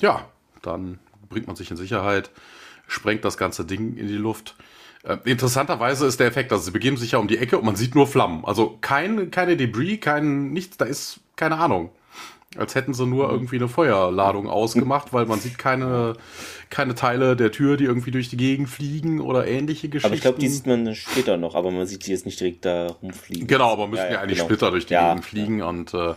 ja, 0.00 0.26
dann 0.62 0.98
bringt 1.28 1.46
man 1.46 1.56
sich 1.56 1.70
in 1.70 1.76
Sicherheit, 1.76 2.30
sprengt 2.86 3.24
das 3.24 3.36
ganze 3.36 3.64
Ding 3.64 3.96
in 3.96 4.08
die 4.08 4.14
Luft. 4.16 4.56
Äh, 5.02 5.18
interessanterweise 5.24 6.06
ist 6.06 6.20
der 6.20 6.26
Effekt, 6.26 6.52
also 6.52 6.64
sie 6.64 6.70
begeben 6.70 6.96
sich 6.96 7.12
ja 7.12 7.18
um 7.18 7.28
die 7.28 7.38
Ecke 7.38 7.58
und 7.58 7.64
man 7.64 7.76
sieht 7.76 7.94
nur 7.94 8.06
Flammen. 8.06 8.44
Also 8.44 8.78
kein, 8.80 9.30
keine 9.30 9.56
Debris, 9.56 10.00
kein 10.00 10.52
nichts, 10.52 10.76
da 10.76 10.84
ist 10.84 11.20
keine 11.36 11.58
Ahnung. 11.58 11.90
Als 12.56 12.74
hätten 12.74 12.94
sie 12.94 13.06
nur 13.06 13.30
irgendwie 13.30 13.56
eine 13.56 13.68
Feuerladung 13.68 14.48
ausgemacht, 14.48 15.12
weil 15.12 15.26
man 15.26 15.40
sieht 15.40 15.58
keine, 15.58 16.14
keine 16.70 16.94
Teile 16.94 17.36
der 17.36 17.52
Tür, 17.52 17.76
die 17.76 17.84
irgendwie 17.84 18.10
durch 18.10 18.28
die 18.28 18.36
Gegend 18.36 18.68
fliegen 18.68 19.20
oder 19.20 19.46
ähnliche 19.46 19.88
Geschichten. 19.88 20.06
Aber 20.06 20.14
ich 20.14 20.22
glaube, 20.22 20.38
die 20.38 20.48
sieht 20.48 20.66
man 20.66 20.94
später 20.94 21.36
noch, 21.36 21.54
aber 21.54 21.70
man 21.70 21.86
sieht 21.86 22.06
die 22.06 22.10
jetzt 22.10 22.26
nicht 22.26 22.40
direkt 22.40 22.64
da 22.64 22.88
rumfliegen. 23.02 23.46
Genau, 23.46 23.72
aber 23.72 23.86
müssen 23.86 24.04
ja, 24.04 24.12
ja 24.12 24.20
eigentlich 24.20 24.38
genau. 24.38 24.48
Splitter 24.48 24.70
durch 24.70 24.86
die 24.86 24.94
ja, 24.94 25.08
Gegend 25.08 25.24
fliegen 25.24 25.62
und 25.62 25.94
äh, 25.94 26.14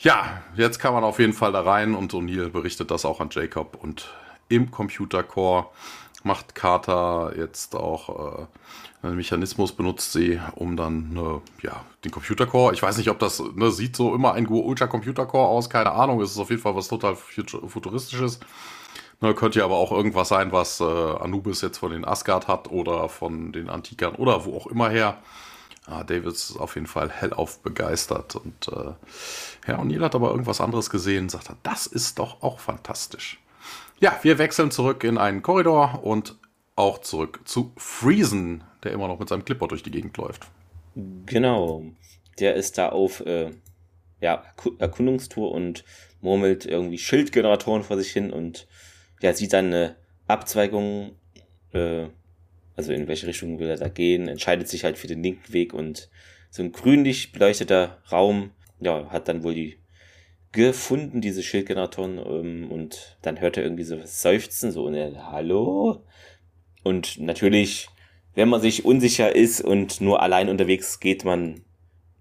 ja, 0.00 0.42
jetzt 0.56 0.78
kann 0.78 0.94
man 0.94 1.04
auf 1.04 1.18
jeden 1.18 1.34
Fall 1.34 1.52
da 1.52 1.60
rein 1.60 1.94
und 1.94 2.14
O'Neill 2.14 2.48
berichtet 2.48 2.90
das 2.90 3.04
auch 3.04 3.20
an 3.20 3.28
Jacob 3.30 3.76
und 3.80 4.10
im 4.48 4.70
Computercore 4.70 5.66
macht 6.22 6.54
Carter 6.54 7.32
jetzt 7.36 7.74
auch 7.74 8.40
äh, 8.40 8.46
einen 9.02 9.16
Mechanismus 9.16 9.72
benutzt 9.72 10.12
sie, 10.12 10.40
um 10.54 10.76
dann 10.76 11.12
ne, 11.12 11.40
ja, 11.62 11.84
den 12.04 12.10
Computercore, 12.10 12.74
ich 12.74 12.82
weiß 12.82 12.98
nicht, 12.98 13.08
ob 13.08 13.18
das 13.18 13.42
ne, 13.54 13.70
sieht 13.70 13.96
so 13.96 14.14
immer 14.14 14.34
ein 14.34 14.46
Ultra 14.46 14.86
Computercore 14.86 15.48
aus, 15.48 15.70
keine 15.70 15.92
Ahnung, 15.92 16.20
es 16.20 16.32
ist 16.32 16.38
auf 16.38 16.50
jeden 16.50 16.60
Fall 16.60 16.76
was 16.76 16.88
total 16.88 17.16
futuristisches. 17.16 18.40
Ne, 19.22 19.34
könnte 19.34 19.58
ja 19.58 19.66
aber 19.66 19.76
auch 19.76 19.92
irgendwas 19.92 20.28
sein, 20.28 20.50
was 20.52 20.80
äh, 20.80 20.84
Anubis 20.84 21.60
jetzt 21.60 21.78
von 21.78 21.92
den 21.92 22.06
Asgard 22.06 22.48
hat 22.48 22.70
oder 22.70 23.08
von 23.08 23.52
den 23.52 23.68
Antikern 23.68 24.14
oder 24.14 24.44
wo 24.44 24.56
auch 24.56 24.66
immer 24.66 24.88
her. 24.88 25.18
Ah, 25.86 26.04
David 26.04 26.26
ist 26.26 26.56
auf 26.56 26.74
jeden 26.74 26.86
Fall 26.86 27.10
hellauf 27.10 27.58
begeistert 27.60 28.36
und 28.36 28.68
äh, 28.68 28.92
Herr 29.64 29.78
O'Neill 29.80 30.02
hat 30.02 30.14
aber 30.14 30.30
irgendwas 30.30 30.60
anderes 30.60 30.88
gesehen, 30.88 31.28
sagt 31.28 31.50
er, 31.50 31.56
das 31.62 31.86
ist 31.86 32.18
doch 32.18 32.42
auch 32.42 32.60
fantastisch. 32.60 33.40
Ja, 33.98 34.18
wir 34.22 34.38
wechseln 34.38 34.70
zurück 34.70 35.04
in 35.04 35.18
einen 35.18 35.42
Korridor 35.42 36.00
und 36.02 36.36
auch 36.80 36.98
zurück 36.98 37.40
zu 37.44 37.72
Friesen, 37.76 38.64
der 38.82 38.92
immer 38.92 39.08
noch 39.08 39.18
mit 39.18 39.28
seinem 39.28 39.44
Clipboard 39.44 39.72
durch 39.72 39.82
die 39.82 39.90
Gegend 39.90 40.16
läuft. 40.16 40.46
Genau. 41.26 41.84
Der 42.38 42.54
ist 42.54 42.78
da 42.78 42.88
auf 42.88 43.20
äh, 43.26 43.50
ja, 44.20 44.42
Erkundungstour 44.78 45.52
und 45.52 45.84
murmelt 46.20 46.66
irgendwie 46.66 46.98
Schildgeneratoren 46.98 47.82
vor 47.82 47.98
sich 47.98 48.10
hin 48.10 48.30
und 48.30 48.66
ja, 49.20 49.32
sieht 49.32 49.52
dann 49.52 49.66
eine 49.66 49.96
Abzweigung, 50.26 51.12
äh, 51.72 52.06
also 52.76 52.92
in 52.92 53.08
welche 53.08 53.26
Richtung 53.26 53.58
will 53.58 53.68
er 53.68 53.76
da 53.76 53.88
gehen, 53.88 54.28
entscheidet 54.28 54.68
sich 54.68 54.84
halt 54.84 54.98
für 54.98 55.06
den 55.06 55.22
linken 55.22 55.52
Weg 55.52 55.74
und 55.74 56.10
so 56.50 56.62
ein 56.62 56.72
grünlich 56.72 57.32
beleuchteter 57.32 57.98
Raum, 58.10 58.50
ja, 58.80 59.10
hat 59.10 59.28
dann 59.28 59.42
wohl 59.42 59.54
die 59.54 59.76
gefunden, 60.52 61.20
diese 61.20 61.42
Schildgeneratoren, 61.42 62.18
ähm, 62.18 62.72
und 62.72 63.18
dann 63.22 63.40
hört 63.40 63.56
er 63.56 63.62
irgendwie 63.62 63.84
so 63.84 64.00
was 64.00 64.20
seufzen, 64.20 64.72
so, 64.72 64.84
und 64.84 64.94
er, 64.94 65.30
hallo? 65.30 66.04
Und 66.82 67.18
natürlich, 67.20 67.88
wenn 68.34 68.48
man 68.48 68.60
sich 68.60 68.84
unsicher 68.84 69.34
ist 69.34 69.60
und 69.60 70.00
nur 70.00 70.22
allein 70.22 70.48
unterwegs, 70.48 71.00
geht 71.00 71.24
man 71.24 71.62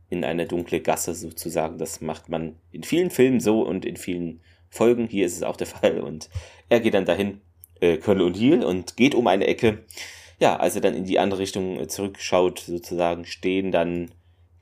in 0.10 0.24
eine 0.24 0.48
dunkle 0.48 0.80
Gasse 0.80 1.14
sozusagen. 1.14 1.78
Das 1.78 2.02
macht 2.02 2.30
man 2.30 2.56
in 2.72 2.84
vielen 2.84 3.12
Filmen 3.12 3.40
so 3.40 3.62
und 3.62 3.86
in 3.86 3.98
vielen 3.98 4.42
Folgen. 4.70 5.08
Hier 5.08 5.26
ist 5.26 5.38
es 5.38 5.44
auch 5.44 5.58
der 5.58 5.68
Fall. 5.68 6.00
Und 6.00 6.30
er 6.68 6.80
geht 6.80 6.94
dann 6.94 7.06
dahin, 7.06 7.42
äh, 7.80 7.98
Colonel 7.98 8.34
O'Neill, 8.34 8.64
und 8.64 8.98
geht 8.98 9.16
um 9.16 9.28
eine 9.28 9.48
Ecke. 9.48 9.86
Ja, 10.40 10.58
als 10.58 10.76
er 10.76 10.82
dann 10.82 10.96
in 10.96 11.06
die 11.06 11.20
andere 11.20 11.42
Richtung 11.42 11.80
äh, 11.80 11.88
zurückschaut, 11.88 12.60
sozusagen, 12.60 13.26
stehen 13.26 13.72
dann 13.72 14.12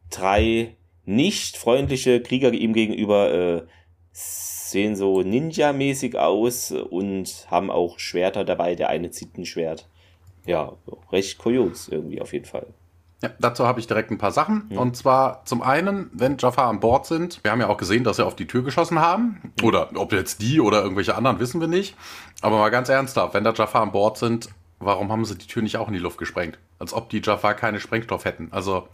drei 0.10 0.76
nicht 1.06 1.58
freundliche 1.58 2.22
Krieger 2.22 2.52
ihm 2.52 2.74
gegenüber, 2.74 3.34
äh, 3.34 3.62
sehen 4.72 4.96
so 4.96 5.22
Ninja-mäßig 5.22 6.16
aus 6.18 6.72
und 6.72 7.48
haben 7.50 7.70
auch 7.70 8.00
Schwerter 8.00 8.44
dabei. 8.44 8.76
Der 8.76 8.90
eine 8.90 9.12
zieht 9.12 9.38
ein 9.38 9.46
Schwert. 9.46 9.88
Ja, 10.46 10.74
recht 11.12 11.38
kurios 11.38 11.88
irgendwie 11.90 12.22
auf 12.22 12.34
jeden 12.34 12.46
Fall. 12.46 12.68
Ja, 13.24 13.32
dazu 13.40 13.66
habe 13.66 13.80
ich 13.80 13.88
direkt 13.88 14.12
ein 14.12 14.20
paar 14.20 14.32
Sachen. 14.32 14.68
Mhm. 14.70 14.78
Und 14.78 14.96
zwar 14.96 15.44
zum 15.46 15.64
einen, 15.64 16.10
wenn 16.14 16.38
Jafar 16.38 16.68
an 16.68 16.80
Bord 16.80 17.08
sind, 17.08 17.44
wir 17.44 17.52
haben 17.52 17.60
ja 17.60 17.68
auch 17.68 17.78
gesehen, 17.78 18.04
dass 18.04 18.18
sie 18.18 18.26
auf 18.26 18.36
die 18.36 18.46
Tür 18.46 18.64
geschossen 18.64 19.00
haben. 19.00 19.54
Oder 19.64 19.90
ob 19.96 20.14
jetzt 20.14 20.42
die 20.42 20.62
oder 20.62 20.84
irgendwelche 20.84 21.16
anderen, 21.16 21.40
wissen 21.40 21.60
wir 21.60 21.68
nicht. 21.68 21.96
Aber 22.42 22.60
mal 22.60 22.70
ganz 22.70 22.90
ernsthaft, 22.90 23.34
wenn 23.34 23.44
da 23.44 23.54
Jafar 23.54 23.82
an 23.82 23.92
Bord 23.92 24.18
sind, 24.20 24.50
warum 24.80 25.12
haben 25.12 25.26
sie 25.26 25.38
die 25.38 25.48
Tür 25.48 25.64
nicht 25.64 25.78
auch 25.78 25.88
in 25.88 25.94
die 25.94 26.00
Luft 26.00 26.20
gesprengt? 26.20 26.60
Als 26.78 26.94
ob 26.94 27.10
die 27.10 27.22
Jafar 27.24 27.56
keine 27.56 27.80
Sprengstoff 27.80 28.26
hätten. 28.26 28.50
Also 28.52 28.88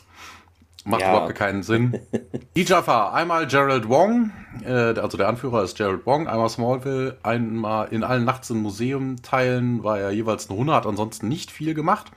Macht 0.86 1.02
ja. 1.02 1.12
überhaupt 1.12 1.36
keinen 1.36 1.64
Sinn. 1.64 2.00
Die 2.56 2.64
Jaffa, 2.64 3.14
einmal 3.14 3.48
Gerald 3.48 3.88
Wong, 3.88 4.32
äh, 4.66 4.72
also 4.72 5.18
der 5.18 5.30
Anführer 5.30 5.64
ist 5.64 5.78
Gerald 5.78 6.06
Wong, 6.06 6.28
einmal 6.28 6.50
Smallville, 6.50 7.18
einmal 7.24 7.88
in 7.90 8.04
allen 8.04 8.26
Nachts 8.26 8.50
im 8.50 8.62
Museum 8.62 9.22
teilen, 9.22 9.84
war 9.84 10.00
er 10.00 10.12
jeweils 10.12 10.50
eine 10.50 10.60
Hunde, 10.60 10.74
hat 10.74 10.86
ansonsten 10.86 11.28
nicht 11.28 11.52
viel 11.52 11.74
gemacht. 11.74 12.12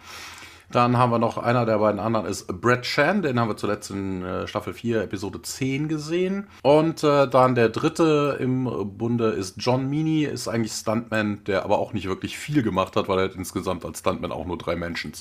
Dann 0.70 0.96
haben 0.96 1.10
wir 1.10 1.18
noch 1.18 1.38
einer 1.38 1.64
der 1.64 1.78
beiden 1.78 2.00
anderen 2.00 2.26
ist 2.26 2.48
Brad 2.60 2.84
Shan, 2.84 3.22
den 3.22 3.38
haben 3.38 3.48
wir 3.48 3.56
zuletzt 3.56 3.90
in 3.90 4.24
äh, 4.24 4.48
Staffel 4.48 4.74
4, 4.74 5.02
Episode 5.02 5.40
10 5.40 5.86
gesehen. 5.86 6.48
Und 6.62 7.04
äh, 7.04 7.28
dann 7.28 7.54
der 7.54 7.68
dritte 7.68 8.36
im 8.40 8.64
Bunde 8.98 9.28
ist 9.28 9.56
John 9.58 9.88
Meany, 9.88 10.24
ist 10.24 10.48
eigentlich 10.48 10.72
Stuntman, 10.72 11.44
der 11.44 11.64
aber 11.64 11.78
auch 11.78 11.92
nicht 11.92 12.08
wirklich 12.08 12.36
viel 12.36 12.64
gemacht 12.64 12.96
hat, 12.96 13.08
weil 13.08 13.18
er 13.20 13.34
insgesamt 13.34 13.84
als 13.84 14.00
Stuntman 14.00 14.32
auch 14.32 14.44
nur 14.44 14.58
drei 14.58 14.74
Menschen. 14.74 15.12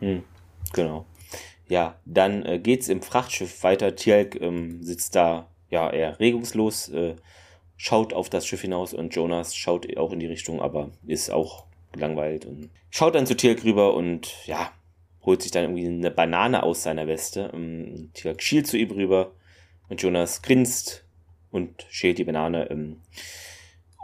Hm, 0.00 0.22
genau. 0.72 1.04
Ja, 1.68 1.98
dann 2.04 2.44
äh, 2.44 2.58
geht's 2.58 2.88
im 2.88 3.02
Frachtschiff 3.02 3.62
weiter. 3.62 3.96
Tjalk 3.96 4.40
ähm, 4.40 4.82
sitzt 4.82 5.14
da 5.14 5.48
ja 5.70 5.90
eher 5.90 6.20
regungslos, 6.20 6.88
äh, 6.90 7.16
schaut 7.76 8.12
auf 8.12 8.28
das 8.28 8.46
Schiff 8.46 8.60
hinaus 8.60 8.94
und 8.94 9.14
Jonas 9.14 9.56
schaut 9.56 9.96
auch 9.96 10.12
in 10.12 10.20
die 10.20 10.26
Richtung, 10.26 10.60
aber 10.60 10.90
ist 11.06 11.30
auch 11.30 11.64
gelangweilt 11.92 12.44
und 12.44 12.70
schaut 12.90 13.14
dann 13.14 13.26
zu 13.26 13.36
Tjalk 13.36 13.64
rüber 13.64 13.94
und 13.94 14.46
ja, 14.46 14.70
holt 15.24 15.42
sich 15.42 15.50
dann 15.50 15.64
irgendwie 15.64 15.86
eine 15.86 16.10
Banane 16.10 16.62
aus 16.62 16.82
seiner 16.82 17.06
Weste. 17.06 17.50
Ähm, 17.54 18.10
Tjalk 18.14 18.42
schielt 18.42 18.66
zu 18.66 18.76
ihm 18.76 18.90
rüber 18.90 19.32
und 19.88 20.02
Jonas 20.02 20.42
grinst 20.42 21.04
und 21.50 21.86
schält 21.88 22.18
die 22.18 22.24
Banane. 22.24 22.70
Ähm, 22.70 23.00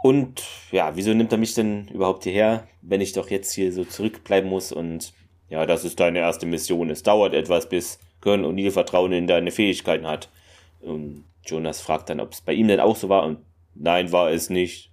und 0.03 0.43
ja, 0.71 0.95
wieso 0.95 1.13
nimmt 1.13 1.31
er 1.31 1.37
mich 1.37 1.53
denn 1.53 1.87
überhaupt 1.89 2.23
hierher, 2.23 2.67
wenn 2.81 3.01
ich 3.01 3.13
doch 3.13 3.29
jetzt 3.29 3.53
hier 3.53 3.71
so 3.71 3.85
zurückbleiben 3.85 4.49
muss 4.49 4.71
und 4.71 5.13
ja, 5.51 5.65
das 5.65 5.83
ist 5.83 5.99
deine 5.99 6.19
erste 6.19 6.45
Mission. 6.45 6.89
Es 6.89 7.03
dauert 7.03 7.33
etwas, 7.33 7.67
bis 7.67 7.99
Kern 8.21 8.45
O'Neill 8.45 8.71
Vertrauen 8.71 9.11
in 9.11 9.27
deine 9.27 9.51
Fähigkeiten 9.51 10.07
hat. 10.07 10.29
Und 10.79 11.25
Jonas 11.45 11.81
fragt 11.81 12.09
dann, 12.09 12.21
ob 12.21 12.31
es 12.31 12.39
bei 12.39 12.53
ihm 12.53 12.69
denn 12.69 12.79
auch 12.79 12.95
so 12.95 13.09
war. 13.09 13.25
Und 13.25 13.39
nein, 13.75 14.13
war 14.13 14.31
es 14.31 14.49
nicht. 14.49 14.91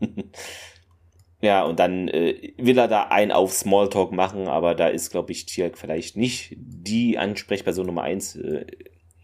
ja, 1.40 1.62
und 1.62 1.78
dann 1.78 2.08
äh, 2.08 2.52
will 2.56 2.76
er 2.76 2.88
da 2.88 3.04
ein 3.04 3.30
auf 3.30 3.52
Smalltalk 3.52 4.10
machen, 4.10 4.48
aber 4.48 4.74
da 4.74 4.88
ist, 4.88 5.12
glaube 5.12 5.30
ich, 5.30 5.46
Tierk 5.46 5.78
vielleicht 5.78 6.16
nicht 6.16 6.56
die 6.56 7.16
Ansprechperson 7.16 7.86
Nummer 7.86 8.02
eins. 8.02 8.34
Äh, 8.34 8.66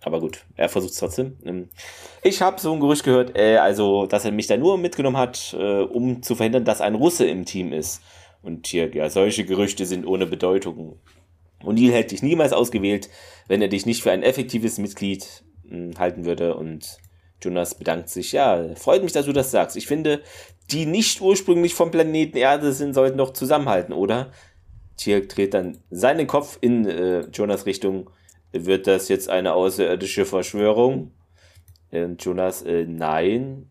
aber 0.03 0.21
gut, 0.21 0.45
er 0.55 0.69
versucht 0.69 0.93
es 0.93 1.01
trotzdem. 1.01 1.37
Ähm, 1.45 1.69
ich 2.23 2.43
habe 2.43 2.61
so 2.61 2.73
ein 2.73 2.79
Gerücht 2.79 3.03
gehört, 3.03 3.37
äh, 3.37 3.57
also, 3.57 4.07
dass 4.07 4.25
er 4.25 4.31
mich 4.31 4.47
da 4.47 4.57
nur 4.57 4.79
mitgenommen 4.79 5.17
hat, 5.17 5.53
äh, 5.59 5.81
um 5.81 6.23
zu 6.23 6.37
verhindern, 6.37 6.65
dass 6.65 6.81
ein 6.81 6.95
Russe 6.95 7.27
im 7.27 7.45
Team 7.45 7.73
ist. 7.73 8.03
Und 8.47 8.69
hier, 8.69 8.95
ja, 8.95 9.11
solche 9.11 9.45
Gerüchte 9.45 9.87
sind 9.87 10.07
ohne 10.07 10.25
Bedeutung. 10.25 11.01
O'Neill 11.65 11.91
hätte 11.91 12.11
dich 12.11 12.23
niemals 12.23 12.53
ausgewählt, 12.53 13.11
wenn 13.49 13.61
er 13.61 13.67
dich 13.67 13.87
nicht 13.87 14.05
für 14.05 14.13
ein 14.13 14.23
effektives 14.23 14.79
Mitglied 14.79 15.43
mh, 15.65 15.77
hm, 15.77 15.99
halten 15.99 16.25
würde. 16.27 16.57
Und 16.57 16.99
Jonas 17.43 17.77
bedankt 17.77 18.09
sich. 18.09 18.31
Ja, 18.31 18.73
freut 18.77 19.03
mich, 19.03 19.11
dass 19.11 19.27
du 19.27 19.33
das 19.33 19.51
sagst. 19.51 19.77
Ich 19.77 19.89
finde, 19.89 20.23
die 20.71 20.87
nicht 20.87 21.21
ursprünglich 21.21 21.75
vom 21.75 21.91
Planeten 21.91 22.37
Erde 22.37 22.73
sind, 22.73 22.95
sollten 22.95 23.19
doch 23.19 23.33
zusammenhalten, 23.33 23.93
oder? 23.93 24.31
Tirk 24.97 25.29
dreht 25.29 25.53
dann 25.53 25.79
seinen 25.91 26.29
Kopf 26.29 26.57
in 26.61 26.87
äh, 26.87 27.27
Jonas 27.33 27.67
Richtung. 27.67 28.11
Wird 28.53 28.87
das 28.87 29.09
jetzt 29.09 29.29
eine 29.29 29.55
außerirdische 29.55 30.25
Verschwörung? 30.25 31.11
Und 31.91 32.25
Jonas, 32.25 32.63
äh, 32.63 32.87
nein. 32.87 33.69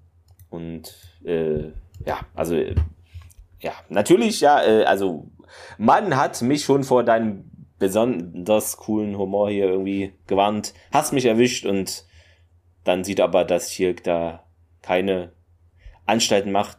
Und 0.50 0.94
äh, 1.24 1.72
ja, 2.06 2.26
also 2.34 2.62
ja, 3.66 3.74
natürlich, 3.90 4.42
ja, 4.42 4.64
äh, 4.64 4.84
also 4.84 5.28
man 5.80 6.16
hat 6.16 6.40
mich 6.44 6.64
schon 6.64 6.84
vor 6.84 7.04
deinem 7.04 7.50
besonders 7.80 8.78
coolen 8.78 9.18
Humor 9.18 9.50
hier 9.50 9.66
irgendwie 9.66 10.14
gewarnt, 10.28 10.74
hast 10.92 11.14
mich 11.14 11.26
erwischt 11.26 11.66
und 11.66 12.06
dann 12.84 13.04
sieht 13.04 13.20
aber, 13.20 13.44
dass 13.44 13.70
hier 13.70 13.96
da 13.96 14.44
keine 14.84 15.32
Anstalten 16.06 16.52
macht, 16.52 16.78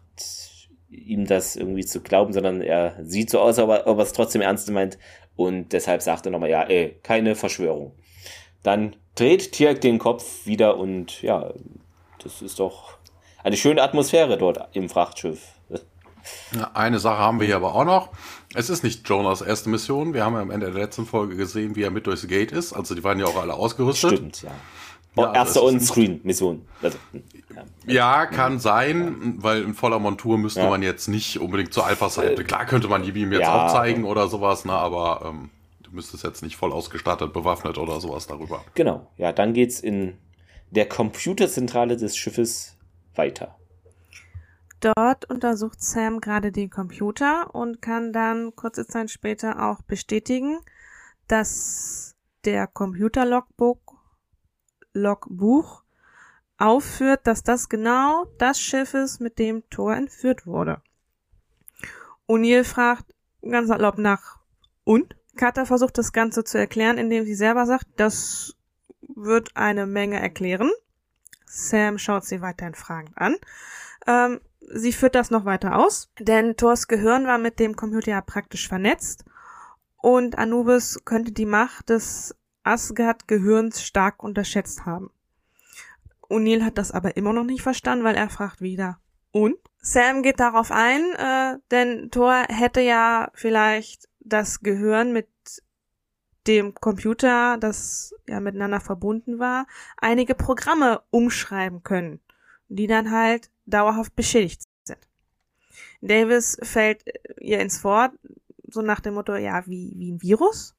ihm 0.88 1.26
das 1.26 1.56
irgendwie 1.56 1.84
zu 1.84 2.00
glauben, 2.00 2.32
sondern 2.32 2.60
er 2.60 2.96
sieht 3.02 3.30
so 3.30 3.40
aus, 3.40 3.58
aber 3.58 3.88
ob 3.88 3.98
er 3.98 4.04
es 4.04 4.12
trotzdem 4.12 4.42
ernst 4.42 4.70
meint 4.70 4.96
und 5.34 5.72
deshalb 5.72 6.02
sagt 6.02 6.26
er 6.26 6.30
nochmal, 6.30 6.50
ja, 6.50 6.62
ey, 6.62 7.00
keine 7.02 7.34
Verschwörung. 7.34 7.96
Dann 8.62 8.94
dreht 9.16 9.50
Tirk 9.52 9.80
den 9.80 9.98
Kopf 9.98 10.46
wieder 10.46 10.78
und 10.78 11.20
ja, 11.22 11.52
das 12.22 12.42
ist 12.42 12.60
doch 12.60 12.98
eine 13.42 13.56
schöne 13.56 13.82
Atmosphäre 13.82 14.38
dort 14.38 14.76
im 14.76 14.88
Frachtschiff. 14.88 15.55
Eine 16.74 16.98
Sache 16.98 17.18
haben 17.18 17.40
wir 17.40 17.46
hier 17.46 17.56
aber 17.56 17.74
auch 17.74 17.84
noch. 17.84 18.10
Es 18.54 18.70
ist 18.70 18.84
nicht 18.84 19.08
Jonas 19.08 19.40
erste 19.40 19.68
Mission. 19.68 20.14
Wir 20.14 20.24
haben 20.24 20.34
ja 20.34 20.40
am 20.40 20.50
Ende 20.50 20.70
der 20.72 20.80
letzten 20.80 21.06
Folge 21.06 21.36
gesehen, 21.36 21.76
wie 21.76 21.82
er 21.82 21.90
mit 21.90 22.06
durchs 22.06 22.26
Gate 22.26 22.52
ist. 22.52 22.72
Also 22.72 22.94
die 22.94 23.04
waren 23.04 23.18
ja 23.18 23.26
auch 23.26 23.40
alle 23.40 23.54
ausgerüstet. 23.54 24.12
Stimmt, 24.12 24.42
ja. 24.42 24.50
Ja, 25.16 25.32
erste 25.32 25.60
also 25.60 25.68
On-Screen-Mission. 25.68 26.66
Also, 26.82 26.98
ja. 27.86 28.22
ja. 28.22 28.26
kann 28.26 28.58
sein, 28.58 29.34
weil 29.38 29.62
in 29.62 29.74
voller 29.74 29.98
Montur 29.98 30.36
müsste 30.36 30.68
man 30.68 30.82
jetzt 30.82 31.08
nicht 31.08 31.40
unbedingt 31.40 31.72
zur 31.72 31.86
Alpha 31.86 32.10
sein. 32.10 32.32
Äh, 32.32 32.44
Klar 32.44 32.66
könnte 32.66 32.88
man 32.88 33.02
die 33.02 33.12
Beam 33.12 33.32
jetzt 33.32 33.48
auch 33.48 33.72
zeigen 33.72 34.04
oder 34.04 34.28
sowas, 34.28 34.66
ne, 34.66 34.74
aber 34.74 35.22
ähm, 35.24 35.50
du 35.82 35.90
müsstest 35.92 36.22
jetzt 36.22 36.42
nicht 36.42 36.56
voll 36.56 36.72
ausgestattet, 36.72 37.32
bewaffnet 37.32 37.78
oder 37.78 37.98
sowas 38.00 38.26
darüber. 38.26 38.62
Genau, 38.74 39.10
ja, 39.16 39.32
dann 39.32 39.54
geht's 39.54 39.80
in 39.80 40.18
der 40.70 40.86
Computerzentrale 40.86 41.96
des 41.96 42.16
Schiffes 42.16 42.76
weiter. 43.14 43.55
Dort 44.80 45.28
untersucht 45.30 45.82
Sam 45.82 46.20
gerade 46.20 46.52
den 46.52 46.70
Computer 46.70 47.54
und 47.54 47.80
kann 47.80 48.12
dann 48.12 48.54
kurze 48.54 48.86
Zeit 48.86 49.10
später 49.10 49.62
auch 49.62 49.82
bestätigen, 49.82 50.60
dass 51.28 52.14
der 52.44 52.66
Computer-Logbook 52.66 53.94
Logbuch 54.92 55.82
aufführt, 56.58 57.26
dass 57.26 57.42
das 57.42 57.68
genau 57.68 58.26
das 58.38 58.58
Schiff 58.58 58.94
ist, 58.94 59.20
mit 59.20 59.38
dem 59.38 59.68
Thor 59.68 59.94
entführt 59.94 60.46
wurde. 60.46 60.80
O'Neill 62.28 62.64
fragt 62.64 63.14
ganz 63.42 63.70
erlaubt 63.70 63.98
nach 63.98 64.38
und? 64.84 65.16
Carter 65.36 65.66
versucht 65.66 65.98
das 65.98 66.12
Ganze 66.12 66.44
zu 66.44 66.56
erklären, 66.56 66.96
indem 66.96 67.26
sie 67.26 67.34
selber 67.34 67.66
sagt, 67.66 67.86
das 67.96 68.56
wird 69.02 69.54
eine 69.54 69.86
Menge 69.86 70.18
erklären. 70.18 70.70
Sam 71.44 71.98
schaut 71.98 72.24
sie 72.24 72.40
weiterhin 72.40 72.74
fragend 72.74 73.16
an. 73.18 73.36
Ähm, 74.06 74.40
sie 74.72 74.92
führt 74.92 75.14
das 75.14 75.30
noch 75.30 75.44
weiter 75.44 75.76
aus, 75.78 76.10
denn 76.18 76.56
Thors 76.56 76.88
Gehirn 76.88 77.26
war 77.26 77.38
mit 77.38 77.58
dem 77.58 77.76
Computer 77.76 78.10
ja 78.10 78.20
praktisch 78.20 78.68
vernetzt 78.68 79.24
und 79.96 80.38
Anubis 80.38 81.00
könnte 81.04 81.32
die 81.32 81.46
Macht 81.46 81.90
des 81.90 82.34
Asgard-Gehirns 82.64 83.82
stark 83.82 84.22
unterschätzt 84.22 84.86
haben. 84.86 85.10
O'Neill 86.28 86.64
hat 86.64 86.78
das 86.78 86.90
aber 86.90 87.16
immer 87.16 87.32
noch 87.32 87.44
nicht 87.44 87.62
verstanden, 87.62 88.04
weil 88.04 88.16
er 88.16 88.28
fragt 88.28 88.60
wieder, 88.60 88.98
und? 89.30 89.56
Sam 89.82 90.22
geht 90.22 90.40
darauf 90.40 90.72
ein, 90.72 91.02
äh, 91.14 91.58
denn 91.70 92.10
Thor 92.10 92.44
hätte 92.48 92.80
ja 92.80 93.30
vielleicht 93.34 94.08
das 94.20 94.60
Gehirn 94.60 95.12
mit 95.12 95.28
dem 96.46 96.74
Computer, 96.74 97.58
das 97.58 98.14
ja 98.26 98.40
miteinander 98.40 98.80
verbunden 98.80 99.38
war, 99.38 99.66
einige 99.98 100.34
Programme 100.34 101.02
umschreiben 101.10 101.82
können, 101.82 102.20
die 102.68 102.86
dann 102.86 103.10
halt 103.10 103.50
dauerhaft 103.66 104.14
beschädigt 104.16 104.62
sind. 104.84 104.98
Davis 106.00 106.58
fällt 106.62 107.04
ihr 107.40 107.60
ins 107.60 107.82
Wort, 107.84 108.12
so 108.68 108.82
nach 108.82 109.00
dem 109.00 109.14
Motto, 109.14 109.34
ja, 109.34 109.66
wie, 109.66 109.92
wie 109.96 110.12
ein 110.12 110.22
Virus. 110.22 110.74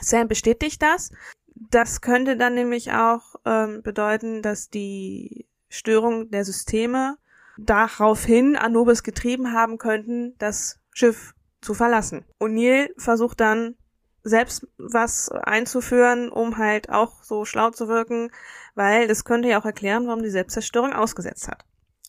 Sam 0.00 0.28
bestätigt 0.28 0.82
das. 0.82 1.10
Das 1.54 2.00
könnte 2.00 2.36
dann 2.36 2.54
nämlich 2.54 2.92
auch 2.92 3.36
ähm, 3.44 3.82
bedeuten, 3.82 4.42
dass 4.42 4.70
die 4.70 5.46
Störung 5.68 6.30
der 6.30 6.44
Systeme 6.44 7.18
daraufhin 7.58 8.56
Anubis 8.56 9.02
getrieben 9.02 9.52
haben 9.52 9.78
könnten, 9.78 10.34
das 10.38 10.80
Schiff 10.92 11.34
zu 11.60 11.74
verlassen. 11.74 12.24
O'Neill 12.38 12.90
versucht 12.96 13.40
dann 13.40 13.76
selbst 14.22 14.66
was 14.78 15.30
einzuführen, 15.30 16.30
um 16.30 16.58
halt 16.58 16.90
auch 16.90 17.22
so 17.22 17.44
schlau 17.44 17.70
zu 17.70 17.88
wirken, 17.88 18.30
weil 18.74 19.08
das 19.08 19.24
könnte 19.24 19.48
ja 19.48 19.60
auch 19.60 19.64
erklären, 19.64 20.06
warum 20.06 20.22
die 20.22 20.30
Selbstzerstörung 20.30 20.92
ausgesetzt 20.92 21.48
hat. 21.48 21.64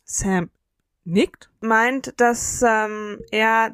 Sam 0.06 0.50
nickt, 1.04 1.50
meint, 1.62 2.20
dass 2.20 2.64
ähm, 2.66 3.20
er 3.32 3.72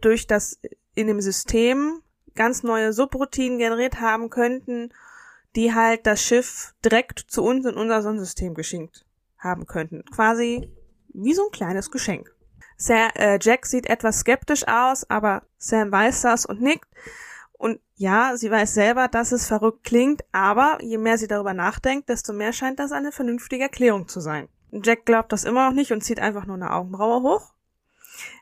durch 0.00 0.26
das 0.26 0.60
in 0.94 1.06
dem 1.06 1.20
System 1.20 2.00
ganz 2.34 2.62
neue 2.62 2.92
Subroutinen 2.92 3.58
generiert 3.58 4.00
haben 4.00 4.30
könnten, 4.30 4.92
die 5.56 5.74
halt 5.74 6.06
das 6.06 6.22
Schiff 6.22 6.74
direkt 6.84 7.20
zu 7.20 7.44
uns 7.44 7.64
in 7.64 7.74
unser 7.74 8.02
Sonnensystem 8.02 8.54
geschenkt 8.54 9.06
haben 9.38 9.66
könnten. 9.66 10.04
Quasi 10.06 10.68
wie 11.08 11.34
so 11.34 11.44
ein 11.44 11.52
kleines 11.52 11.90
Geschenk. 11.90 12.34
Sam, 12.76 13.10
äh, 13.14 13.38
Jack 13.40 13.66
sieht 13.66 13.86
etwas 13.86 14.20
skeptisch 14.20 14.66
aus, 14.66 15.08
aber 15.08 15.42
Sam 15.58 15.92
weiß 15.92 16.22
das 16.22 16.44
und 16.44 16.60
nickt. 16.60 16.88
Und 17.64 17.80
ja, 17.94 18.36
sie 18.36 18.50
weiß 18.50 18.74
selber, 18.74 19.08
dass 19.08 19.32
es 19.32 19.46
verrückt 19.46 19.84
klingt, 19.84 20.22
aber 20.32 20.76
je 20.82 20.98
mehr 20.98 21.16
sie 21.16 21.28
darüber 21.28 21.54
nachdenkt, 21.54 22.10
desto 22.10 22.34
mehr 22.34 22.52
scheint 22.52 22.78
das 22.78 22.92
eine 22.92 23.10
vernünftige 23.10 23.62
Erklärung 23.62 24.06
zu 24.06 24.20
sein. 24.20 24.50
Jack 24.70 25.06
glaubt 25.06 25.32
das 25.32 25.44
immer 25.44 25.70
noch 25.70 25.74
nicht 25.74 25.90
und 25.90 26.04
zieht 26.04 26.20
einfach 26.20 26.44
nur 26.44 26.56
eine 26.56 26.74
Augenbraue 26.74 27.22
hoch. 27.22 27.54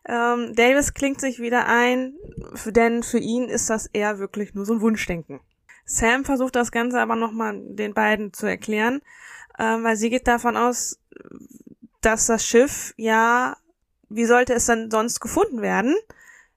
Ähm, 0.09 0.57
Davis 0.57 0.93
klingt 0.93 1.21
sich 1.21 1.39
wieder 1.39 1.69
ein, 1.69 2.17
denn 2.67 3.05
für 3.05 3.21
ihn 3.21 3.45
ist 3.45 3.71
das 3.71 3.87
eher 3.87 4.19
wirklich 4.19 4.55
nur 4.55 4.65
so 4.65 4.73
ein 4.73 4.81
Wunschdenken. 4.81 5.39
Sam 5.85 6.25
versucht 6.25 6.57
das 6.57 6.73
Ganze 6.73 6.99
aber 6.99 7.15
nochmal 7.15 7.61
den 7.63 7.95
beiden 7.95 8.33
zu 8.33 8.47
erklären, 8.47 9.03
ähm, 9.57 9.85
weil 9.85 9.95
sie 9.95 10.11
geht 10.11 10.27
davon 10.27 10.57
aus, 10.57 10.99
dass 12.01 12.27
das 12.27 12.45
Schiff 12.45 12.93
ja, 12.97 13.57
wie 14.09 14.25
sollte 14.25 14.53
es 14.55 14.67
dann 14.67 14.91
sonst 14.91 15.21
gefunden 15.21 15.63
werden, 15.63 15.95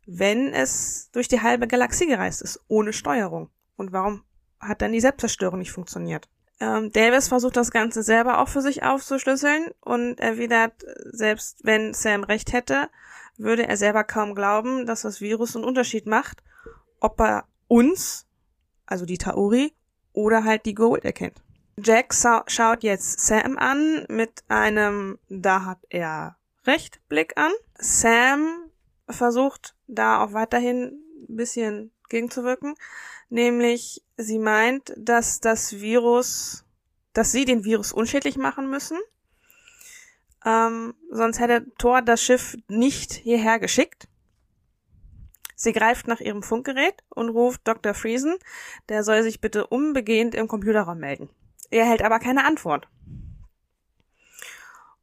wenn 0.06 0.54
es 0.54 1.10
durch 1.12 1.28
die 1.28 1.42
halbe 1.42 1.68
Galaxie 1.68 2.08
gereist 2.08 2.42
ist, 2.42 2.60
ohne 2.68 2.94
Steuerung? 2.94 3.50
Und 3.76 3.92
warum 3.92 4.24
hat 4.60 4.82
dann 4.82 4.92
die 4.92 5.02
Selbstzerstörung 5.02 5.60
nicht 5.60 5.72
funktioniert? 5.72 6.30
Ähm, 6.60 6.92
Davis 6.92 7.28
versucht 7.28 7.58
das 7.58 7.72
Ganze 7.72 8.02
selber 8.02 8.40
auch 8.40 8.48
für 8.48 8.62
sich 8.62 8.84
aufzuschlüsseln 8.84 9.72
und 9.82 10.20
erwidert, 10.20 10.74
selbst 11.12 11.60
wenn 11.64 11.94
Sam 11.94 12.24
recht 12.24 12.54
hätte, 12.54 12.90
würde 13.38 13.68
er 13.68 13.76
selber 13.76 14.04
kaum 14.04 14.36
glauben, 14.36 14.86
dass 14.86 15.02
das 15.02 15.20
Virus 15.20 15.56
einen 15.56 15.66
Unterschied 15.66 16.06
macht, 16.06 16.44
ob 17.02 17.20
er 17.20 17.46
uns, 17.68 18.26
also 18.86 19.06
die 19.06 19.18
Tauri, 19.18 19.74
oder 20.14 20.46
halt 20.46 20.66
die 20.66 20.76
Gold 20.76 21.04
erkennt. 21.04 21.42
Jack 21.78 22.14
schaut 22.48 22.84
jetzt 22.84 23.20
Sam 23.20 23.58
an 23.58 24.06
mit 24.08 24.46
einem, 24.48 25.20
da 25.28 25.66
hat 25.66 25.80
er 25.90 26.38
recht, 26.66 27.02
Blick 27.10 27.38
an. 27.38 27.52
Sam 27.78 28.70
versucht 29.10 29.75
da 29.88 30.24
auch 30.24 30.34
weiterhin 30.34 31.00
ein 31.30 31.36
bisschen 31.36 31.92
gegenzuwirken, 32.10 32.76
nämlich 33.30 34.04
sie 34.18 34.40
meint, 34.40 34.94
dass 34.98 35.40
das 35.40 35.74
Virus, 35.80 36.66
dass 37.14 37.32
sie 37.32 37.46
den 37.46 37.64
Virus 37.64 37.92
unschädlich 37.92 38.38
machen 38.38 38.70
müssen. 38.70 38.98
Ähm, 40.46 40.94
sonst 41.10 41.40
hätte 41.40 41.66
Thor 41.78 42.02
das 42.02 42.22
Schiff 42.22 42.56
nicht 42.68 43.14
hierher 43.14 43.60
geschickt. 43.60 44.08
Sie 45.56 45.72
greift 45.72 46.08
nach 46.08 46.20
ihrem 46.20 46.44
Funkgerät 46.44 47.04
und 47.10 47.30
ruft 47.30 47.62
Dr. 47.64 47.94
Friesen, 47.94 48.36
der 48.90 49.04
soll 49.04 49.24
sich 49.24 49.40
bitte 49.42 49.66
unbegehend 49.68 50.36
im 50.36 50.48
Computerraum 50.48 51.00
melden. 51.00 51.30
Er 51.72 51.86
hält 51.86 52.04
aber 52.04 52.20
keine 52.20 52.46
Antwort. 52.46 52.88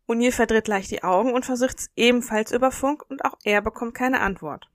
O'Neill 0.07 0.33
verdreht 0.33 0.69
leicht 0.69 0.91
die 0.91 1.03
Augen 1.03 1.33
und 1.33 1.47
versucht 1.47 1.79
es 1.79 1.91
ebenfalls 1.97 2.53
über 2.53 2.71
Funk 2.71 3.03
und 3.09 3.25
auch 3.25 3.39
er 3.45 3.63
bekommt 3.63 3.95
keine 3.95 4.21
Antwort. 4.21 4.69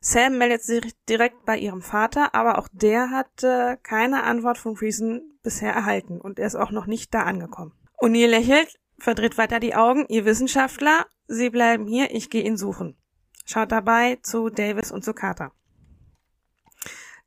Sam 0.00 0.38
meldet 0.38 0.62
sich 0.62 0.94
direkt 1.08 1.44
bei 1.44 1.58
ihrem 1.58 1.82
Vater, 1.82 2.34
aber 2.34 2.58
auch 2.58 2.68
der 2.72 3.10
hat 3.10 3.42
äh, 3.42 3.76
keine 3.82 4.24
Antwort 4.24 4.58
von 4.58 4.76
Reason 4.76 5.22
bisher 5.42 5.72
erhalten 5.72 6.20
und 6.20 6.38
er 6.38 6.46
ist 6.46 6.54
auch 6.56 6.70
noch 6.70 6.86
nicht 6.86 7.12
da 7.14 7.22
angekommen. 7.22 7.72
O'Neill 7.98 8.28
lächelt, 8.28 8.78
verdreht 8.98 9.38
weiter 9.38 9.60
die 9.60 9.74
Augen. 9.74 10.06
Ihr 10.08 10.24
Wissenschaftler, 10.24 11.06
Sie 11.28 11.50
bleiben 11.50 11.86
hier, 11.86 12.14
ich 12.14 12.30
gehe 12.30 12.44
ihn 12.44 12.56
suchen. 12.56 12.96
Schaut 13.44 13.72
dabei 13.72 14.18
zu 14.22 14.48
Davis 14.48 14.92
und 14.92 15.04
zu 15.04 15.14
Carter. 15.14 15.52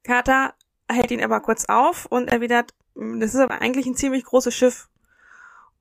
Carter 0.04 0.54
hält 0.88 1.12
ihn 1.12 1.24
aber 1.24 1.42
kurz 1.42 1.66
auf 1.66 2.06
und 2.06 2.30
erwidert, 2.30 2.74
hm, 2.96 3.20
das 3.20 3.34
ist 3.34 3.40
aber 3.40 3.62
eigentlich 3.62 3.86
ein 3.86 3.96
ziemlich 3.96 4.24
großes 4.24 4.54
Schiff. 4.54 4.90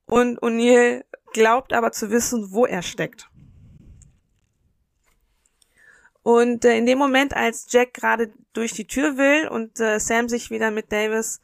Und 0.05 0.39
O'Neill 0.41 1.03
glaubt 1.33 1.73
aber 1.73 1.91
zu 1.91 2.09
wissen, 2.09 2.51
wo 2.51 2.65
er 2.65 2.81
steckt. 2.81 3.28
Und 6.29 6.63
äh, 6.63 6.77
in 6.77 6.85
dem 6.85 6.99
Moment, 6.99 7.35
als 7.35 7.65
Jack 7.71 7.95
gerade 7.95 8.31
durch 8.53 8.73
die 8.73 8.85
Tür 8.85 9.17
will 9.17 9.47
und 9.47 9.79
äh, 9.79 9.99
Sam 9.99 10.29
sich 10.29 10.51
wieder 10.51 10.69
mit 10.69 10.91
Davis 10.91 11.41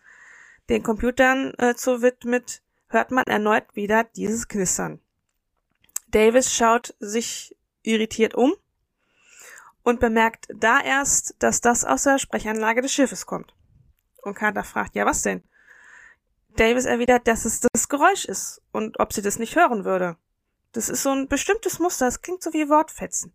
den 0.69 0.83
Computern 0.83 1.55
äh, 1.57 1.73
zu 1.73 2.03
widmet, 2.03 2.61
hört 2.89 3.09
man 3.09 3.23
erneut 3.25 3.75
wieder 3.75 4.03
dieses 4.03 4.47
Knistern. 4.47 4.99
Davis 6.09 6.53
schaut 6.53 6.93
sich 6.99 7.57
irritiert 7.81 8.35
um 8.35 8.53
und 9.81 9.99
bemerkt 9.99 10.49
da 10.53 10.79
erst, 10.79 11.33
dass 11.39 11.61
das 11.61 11.83
aus 11.83 12.03
der 12.03 12.19
Sprechanlage 12.19 12.83
des 12.83 12.93
Schiffes 12.93 13.25
kommt. 13.25 13.55
Und 14.21 14.35
Carter 14.35 14.63
fragt, 14.63 14.93
ja, 14.93 15.07
was 15.07 15.23
denn? 15.23 15.41
Davis 16.57 16.85
erwidert, 16.85 17.27
dass 17.27 17.45
es 17.45 17.59
das 17.73 17.89
Geräusch 17.89 18.25
ist 18.25 18.61
und 18.71 18.99
ob 18.99 19.13
sie 19.13 19.23
das 19.23 19.39
nicht 19.39 19.55
hören 19.55 19.83
würde. 19.83 20.15
Das 20.73 20.89
ist 20.89 21.01
so 21.01 21.09
ein 21.09 21.27
bestimmtes 21.27 21.79
Muster, 21.79 22.05
es 22.05 22.21
klingt 22.21 22.43
so 22.43 22.53
wie 22.53 22.69
Wortfetzen. 22.69 23.33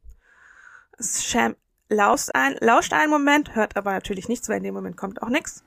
Sham 1.01 1.57
lauscht, 1.89 2.31
ein, 2.35 2.57
lauscht 2.61 2.93
einen 2.93 3.11
Moment, 3.11 3.55
hört 3.55 3.77
aber 3.77 3.93
natürlich 3.93 4.29
nichts, 4.29 4.49
weil 4.49 4.59
in 4.59 4.65
dem 4.65 4.75
Moment 4.75 4.97
kommt 4.97 5.23
auch 5.23 5.29
nichts. 5.29 5.65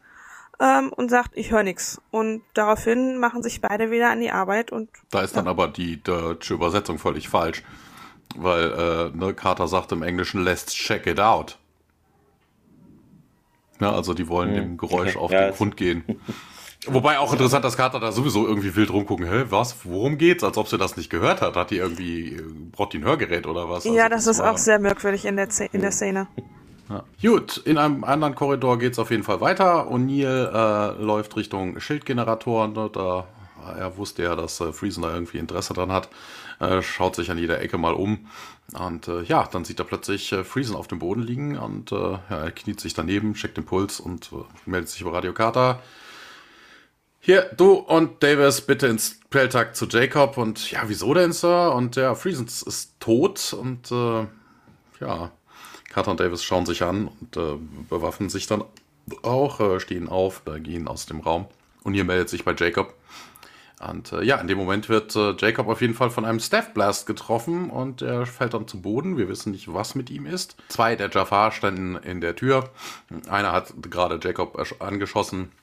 ähm, 0.59 0.93
und 0.93 1.09
sagt, 1.09 1.31
ich 1.33 1.51
höre 1.51 1.63
nix. 1.63 2.01
Und 2.11 2.43
daraufhin 2.53 3.17
machen 3.17 3.43
sich 3.43 3.61
beide 3.61 3.91
wieder 3.91 4.11
an 4.11 4.19
die 4.19 4.31
Arbeit 4.31 4.71
und. 4.71 4.89
Da 5.11 5.21
ist 5.21 5.35
dann 5.35 5.47
aber 5.47 5.67
die 5.67 6.01
deutsche 6.01 6.53
Übersetzung 6.53 6.99
völlig 6.99 7.27
falsch. 7.29 7.63
Weil 8.35 8.71
äh, 8.71 9.17
ne, 9.17 9.33
Carter 9.33 9.67
sagt 9.67 9.91
im 9.91 10.01
Englischen, 10.01 10.43
let's 10.43 10.73
check 10.73 11.05
it 11.05 11.19
out. 11.19 11.59
Ja, 13.79 13.91
also 13.91 14.13
die 14.13 14.27
wollen 14.27 14.49
hm. 14.49 14.55
dem 14.55 14.77
Geräusch 14.77 15.17
auf 15.17 15.31
ja, 15.31 15.47
den 15.47 15.55
Grund 15.55 15.77
gehen. 15.77 16.03
Wobei 16.87 17.19
auch 17.19 17.31
interessant, 17.31 17.63
dass 17.63 17.77
Carter 17.77 17.99
da 17.99 18.11
sowieso 18.11 18.45
irgendwie 18.47 18.75
wild 18.75 18.91
rumgucken. 18.91 19.25
Hä, 19.25 19.45
was? 19.49 19.75
Worum 19.83 20.17
geht's? 20.17 20.43
Als 20.43 20.57
ob 20.57 20.67
sie 20.67 20.77
das 20.77 20.97
nicht 20.97 21.09
gehört 21.09 21.41
hat. 21.41 21.55
Hat 21.55 21.71
die 21.71 21.77
irgendwie, 21.77 22.41
braucht 22.71 22.93
die 22.93 22.97
ein 22.97 23.05
Hörgerät 23.05 23.47
oder 23.47 23.69
was? 23.69 23.85
Also 23.85 23.95
ja, 23.95 24.09
das, 24.09 24.25
das 24.25 24.37
ist 24.37 24.41
auch 24.41 24.57
sehr 24.57 24.79
merkwürdig 24.79 25.25
in 25.25 25.35
der, 25.35 25.47
in 25.71 25.81
der 25.81 25.91
Szene. 25.91 26.27
Ja. 26.89 27.03
Gut, 27.21 27.57
in 27.57 27.77
einem 27.77 28.03
anderen 28.03 28.35
Korridor 28.35 28.77
geht's 28.77 28.99
auf 28.99 29.11
jeden 29.11 29.23
Fall 29.23 29.39
weiter. 29.39 29.87
O'Neill 29.89 30.97
äh, 30.97 31.01
läuft 31.01 31.35
Richtung 31.37 31.79
Schildgeneratoren. 31.79 32.73
Ne, 32.73 32.89
da, 32.91 33.27
er 33.77 33.97
wusste 33.97 34.23
ja, 34.23 34.35
dass 34.35 34.59
äh, 34.59 34.73
Friesen 34.73 35.03
da 35.03 35.13
irgendwie 35.13 35.37
Interesse 35.37 35.73
dran 35.73 35.91
hat. 35.91 36.09
Äh, 36.59 36.81
schaut 36.81 37.15
sich 37.15 37.31
an 37.31 37.37
jeder 37.37 37.61
Ecke 37.61 37.77
mal 37.77 37.93
um. 37.93 38.27
Und 38.77 39.07
äh, 39.07 39.23
ja, 39.23 39.47
dann 39.51 39.65
sieht 39.65 39.79
er 39.79 39.85
plötzlich 39.85 40.31
äh, 40.33 40.43
Friesen 40.43 40.75
auf 40.75 40.87
dem 40.87 40.99
Boden 40.99 41.21
liegen 41.21 41.57
und 41.57 41.91
äh, 41.91 41.95
ja, 41.95 42.19
er 42.29 42.51
kniet 42.51 42.79
sich 42.79 42.93
daneben, 42.93 43.33
checkt 43.33 43.57
den 43.57 43.65
Puls 43.65 43.99
und 43.99 44.31
äh, 44.31 44.69
meldet 44.69 44.89
sich 44.89 45.01
über 45.01 45.13
Radio 45.13 45.33
Carter. 45.33 45.79
Hier, 47.25 47.49
du 47.55 47.75
und 47.75 48.21
Davis, 48.21 48.59
bitte 48.59 48.87
ins 48.87 49.17
Prelltag 49.29 49.77
zu 49.77 49.87
Jacob. 49.87 50.37
Und 50.37 50.71
ja, 50.71 50.81
wieso 50.87 51.13
denn, 51.13 51.31
Sir? 51.31 51.73
Und 51.73 51.95
ja, 51.95 52.15
Friesen 52.15 52.47
ist 52.47 52.99
tot 52.99 53.53
und 53.53 53.89
äh, 53.93 54.27
ja, 54.99 55.31
Carter 55.87 56.11
und 56.11 56.19
Davis 56.19 56.43
schauen 56.43 56.65
sich 56.65 56.83
an 56.83 57.07
und 57.07 57.37
äh, 57.37 57.55
bewaffnen 57.87 58.27
sich 58.27 58.47
dann 58.47 58.65
auch, 59.21 59.61
äh, 59.61 59.79
stehen 59.79 60.09
auf, 60.09 60.41
äh, 60.47 60.59
gehen 60.59 60.89
aus 60.89 61.05
dem 61.05 61.21
Raum. 61.21 61.45
Und 61.83 61.93
hier 61.93 62.03
meldet 62.03 62.27
sich 62.27 62.43
bei 62.43 62.53
Jacob. 62.57 62.93
Und 63.79 64.11
äh, 64.11 64.21
ja, 64.25 64.35
in 64.35 64.49
dem 64.49 64.57
Moment 64.57 64.89
wird 64.89 65.15
äh, 65.15 65.33
Jacob 65.39 65.69
auf 65.69 65.79
jeden 65.79 65.93
Fall 65.93 66.09
von 66.09 66.25
einem 66.25 66.41
Staff 66.41 66.73
Blast 66.73 67.05
getroffen 67.05 67.69
und 67.69 68.01
er 68.01 68.25
fällt 68.25 68.53
dann 68.53 68.67
zu 68.67 68.81
Boden. 68.81 69.15
Wir 69.15 69.29
wissen 69.29 69.53
nicht, 69.53 69.73
was 69.73 69.95
mit 69.95 70.09
ihm 70.09 70.25
ist. 70.25 70.57
Zwei 70.67 70.97
der 70.97 71.09
Jafar 71.09 71.53
standen 71.53 71.95
in 71.95 72.19
der 72.19 72.35
Tür. 72.35 72.69
Einer 73.29 73.53
hat 73.53 73.73
gerade 73.81 74.19
Jacob 74.21 74.61
angeschossen 74.81 75.53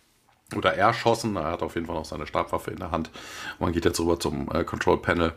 oder 0.56 0.74
erschossen. 0.74 1.36
Er 1.36 1.52
hat 1.52 1.62
auf 1.62 1.74
jeden 1.74 1.86
Fall 1.86 1.96
noch 1.96 2.04
seine 2.04 2.26
Stabwaffe 2.26 2.70
in 2.70 2.78
der 2.78 2.90
Hand. 2.90 3.10
Man 3.58 3.72
geht 3.72 3.84
jetzt 3.84 4.00
rüber 4.00 4.18
zum 4.18 4.50
äh, 4.52 4.64
Control 4.64 4.98
Panel. 4.98 5.32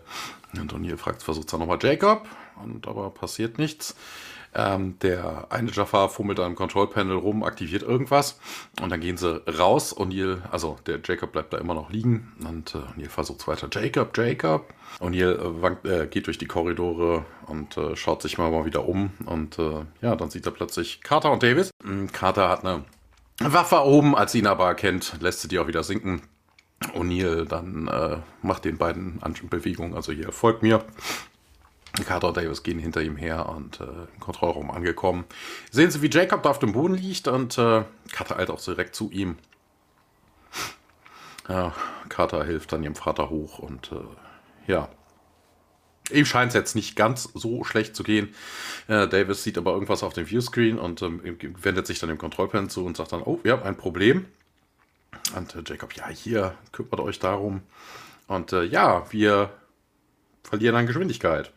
Und 0.58 0.74
O'Neill 0.74 0.98
fragt, 0.98 1.24
versucht 1.24 1.48
es 1.48 1.54
nochmal 1.54 1.80
Jacob. 1.82 2.28
Und 2.64 2.88
aber 2.88 3.10
passiert 3.10 3.58
nichts. 3.58 3.96
Ähm, 4.56 5.00
der 5.00 5.48
eine 5.50 5.72
Jafar 5.72 6.10
fummelt 6.10 6.40
am 6.40 6.56
Control 6.56 6.88
Panel 6.88 7.18
rum, 7.18 7.44
aktiviert 7.44 7.82
irgendwas 7.82 8.40
und 8.82 8.92
dann 8.92 9.00
gehen 9.00 9.18
sie 9.18 9.42
raus. 9.48 9.98
O'Neill, 9.98 10.42
also 10.52 10.78
der 10.86 11.00
Jacob 11.04 11.32
bleibt 11.32 11.54
da 11.54 11.58
immer 11.58 11.74
noch 11.74 11.90
liegen 11.90 12.34
und 12.48 12.76
äh, 12.76 12.78
O'Neill 12.78 13.10
versucht 13.10 13.48
weiter. 13.48 13.68
Jacob, 13.72 14.16
Jacob. 14.16 14.72
O'Neill 15.00 15.80
äh, 15.84 16.04
äh, 16.04 16.08
geht 16.08 16.28
durch 16.28 16.38
die 16.38 16.46
Korridore 16.46 17.26
und 17.48 17.78
äh, 17.78 17.96
schaut 17.96 18.22
sich 18.22 18.38
mal, 18.38 18.52
mal 18.52 18.66
wieder 18.66 18.88
um 18.88 19.12
und 19.26 19.58
äh, 19.58 19.86
ja, 20.02 20.16
dann 20.16 20.30
sieht 20.30 20.46
er 20.46 20.52
plötzlich 20.52 21.02
Carter 21.02 21.32
und 21.32 21.42
Davis. 21.42 21.72
Mm, 21.84 22.08
Carter 22.08 22.50
hat 22.50 22.64
eine 22.64 22.84
Waffe 23.40 23.84
oben, 23.84 24.16
als 24.16 24.36
ihn 24.36 24.48
aber 24.48 24.68
erkennt, 24.68 25.16
lässt 25.20 25.42
sie 25.42 25.48
die 25.48 25.60
auch 25.60 25.68
wieder 25.68 25.84
sinken. 25.84 26.22
O'Neill 26.96 27.46
dann 27.46 27.88
äh, 27.88 28.18
macht 28.42 28.66
den 28.66 28.78
beiden 28.78 29.22
Bewegungen, 29.50 29.94
also 29.94 30.12
hier 30.12 30.32
folgt 30.32 30.64
mir. 30.64 30.84
Carter 32.06 32.30
und 32.30 32.38
Davis 32.38 32.64
gehen 32.64 32.80
hinter 32.80 33.02
ihm 33.02 33.18
her 33.18 33.48
und 33.50 33.80
äh, 33.80 33.84
im 33.84 34.20
Kontrollraum 34.20 34.72
angekommen. 34.72 35.26
Sehen 35.72 35.92
sie, 35.92 36.02
wie 36.02 36.10
Jacob 36.10 36.42
da 36.42 36.50
auf 36.50 36.60
dem 36.60 36.74
Boden 36.74 36.96
liegt 36.96 37.28
und 37.28 37.58
äh, 37.58 37.84
Carter 38.12 38.38
eilt 38.38 38.50
auch 38.50 38.62
direkt 38.62 38.96
zu 38.96 39.12
ihm. 39.12 39.38
Ja, 41.48 41.74
Carter 42.10 42.44
hilft 42.44 42.72
dann 42.72 42.84
ihrem 42.84 42.96
Vater 42.96 43.30
hoch 43.30 43.60
und 43.60 43.92
äh, 43.92 44.72
ja. 44.72 44.90
Ihm 46.12 46.26
scheint 46.26 46.50
es 46.50 46.56
jetzt 46.56 46.76
nicht 46.76 46.96
ganz 46.96 47.30
so 47.34 47.64
schlecht 47.64 47.96
zu 47.96 48.04
gehen. 48.04 48.34
Äh, 48.88 49.08
Davis 49.08 49.44
sieht 49.44 49.58
aber 49.58 49.74
irgendwas 49.74 50.04
auf 50.04 50.14
dem 50.14 50.26
Viewscreen 50.26 50.78
und 50.78 51.02
ähm, 51.02 51.22
wendet 51.62 51.88
sich 51.88 52.00
dann 52.00 52.10
dem 52.10 52.18
Kontrollpanel 52.18 52.70
zu 52.70 52.86
und 52.86 52.98
sagt 52.98 53.14
dann, 53.14 53.22
oh, 53.24 53.40
wir 53.44 53.54
haben 53.54 53.64
ein 53.64 53.78
Problem. 53.78 54.26
Und 55.36 55.56
äh, 55.56 55.64
Jacob, 55.66 55.94
ja, 55.94 56.10
hier, 56.10 56.56
kümmert 56.72 57.00
euch 57.00 57.20
darum. 57.20 57.62
Und 58.28 58.52
äh, 58.52 58.64
ja, 58.64 59.06
wir 59.12 59.52
verlieren 60.44 60.76
an 60.76 60.88
Geschwindigkeit. 60.88 61.52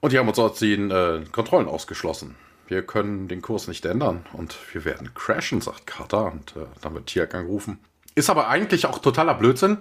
Und 0.00 0.12
die 0.12 0.18
haben 0.18 0.28
uns 0.28 0.38
aus 0.38 0.58
den 0.58 0.90
äh, 0.90 1.24
Kontrollen 1.30 1.68
ausgeschlossen. 1.68 2.36
Wir 2.68 2.82
können 2.82 3.28
den 3.28 3.42
Kurs 3.42 3.68
nicht 3.68 3.84
ändern 3.84 4.24
und 4.32 4.56
wir 4.72 4.84
werden 4.84 5.14
crashen, 5.14 5.60
sagt 5.60 5.86
Carter. 5.86 6.32
Und 6.32 6.56
äh, 6.56 6.66
dann 6.80 6.94
wird 6.94 7.06
Tiak 7.06 7.34
angerufen. 7.34 7.78
Ist 8.14 8.30
aber 8.30 8.48
eigentlich 8.48 8.86
auch 8.86 8.98
totaler 8.98 9.34
Blödsinn. 9.34 9.78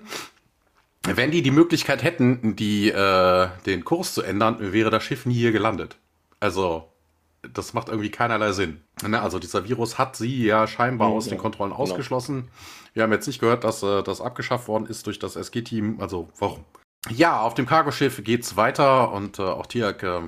Wenn 1.04 1.32
die 1.32 1.42
die 1.42 1.52
Möglichkeit 1.52 2.04
hätten, 2.04 2.56
die, 2.56 2.90
äh, 2.90 3.50
den 3.66 3.84
Kurs 3.84 4.14
zu 4.14 4.22
ändern, 4.22 4.58
wäre 4.60 4.92
das 4.92 5.04
Schiff 5.04 5.26
nie 5.26 5.34
hier 5.34 5.52
gelandet. 5.52 5.98
Also, 6.40 6.90
das 7.54 7.74
macht 7.74 7.90
irgendwie 7.90 8.12
keinerlei 8.12 8.52
Sinn. 8.52 8.82
Ne, 9.02 9.20
also, 9.20 9.40
dieser 9.40 9.68
Virus 9.68 9.98
hat 9.98 10.16
sie 10.16 10.46
ja 10.46 10.68
scheinbar 10.68 11.10
mhm, 11.10 11.16
aus 11.16 11.26
ja, 11.26 11.32
den 11.32 11.40
Kontrollen 11.40 11.72
genau. 11.72 11.82
ausgeschlossen. 11.82 12.50
Wir 12.94 13.04
haben 13.04 13.12
jetzt 13.12 13.26
nicht 13.26 13.40
gehört, 13.40 13.64
dass 13.64 13.82
äh, 13.82 14.04
das 14.04 14.22
abgeschafft 14.22 14.68
worden 14.68 14.86
ist 14.86 15.08
durch 15.08 15.18
das 15.18 15.36
SG-Team. 15.36 16.00
Also, 16.00 16.30
warum? 16.38 16.66
Ja, 17.10 17.42
auf 17.42 17.56
dem 17.56 17.66
Cargoschiff 17.66 18.24
geht's 18.24 18.56
weiter 18.58 19.12
und 19.12 19.40
äh, 19.40 19.42
auch 19.42 19.66
Tiak 19.66 20.04
äh, 20.04 20.22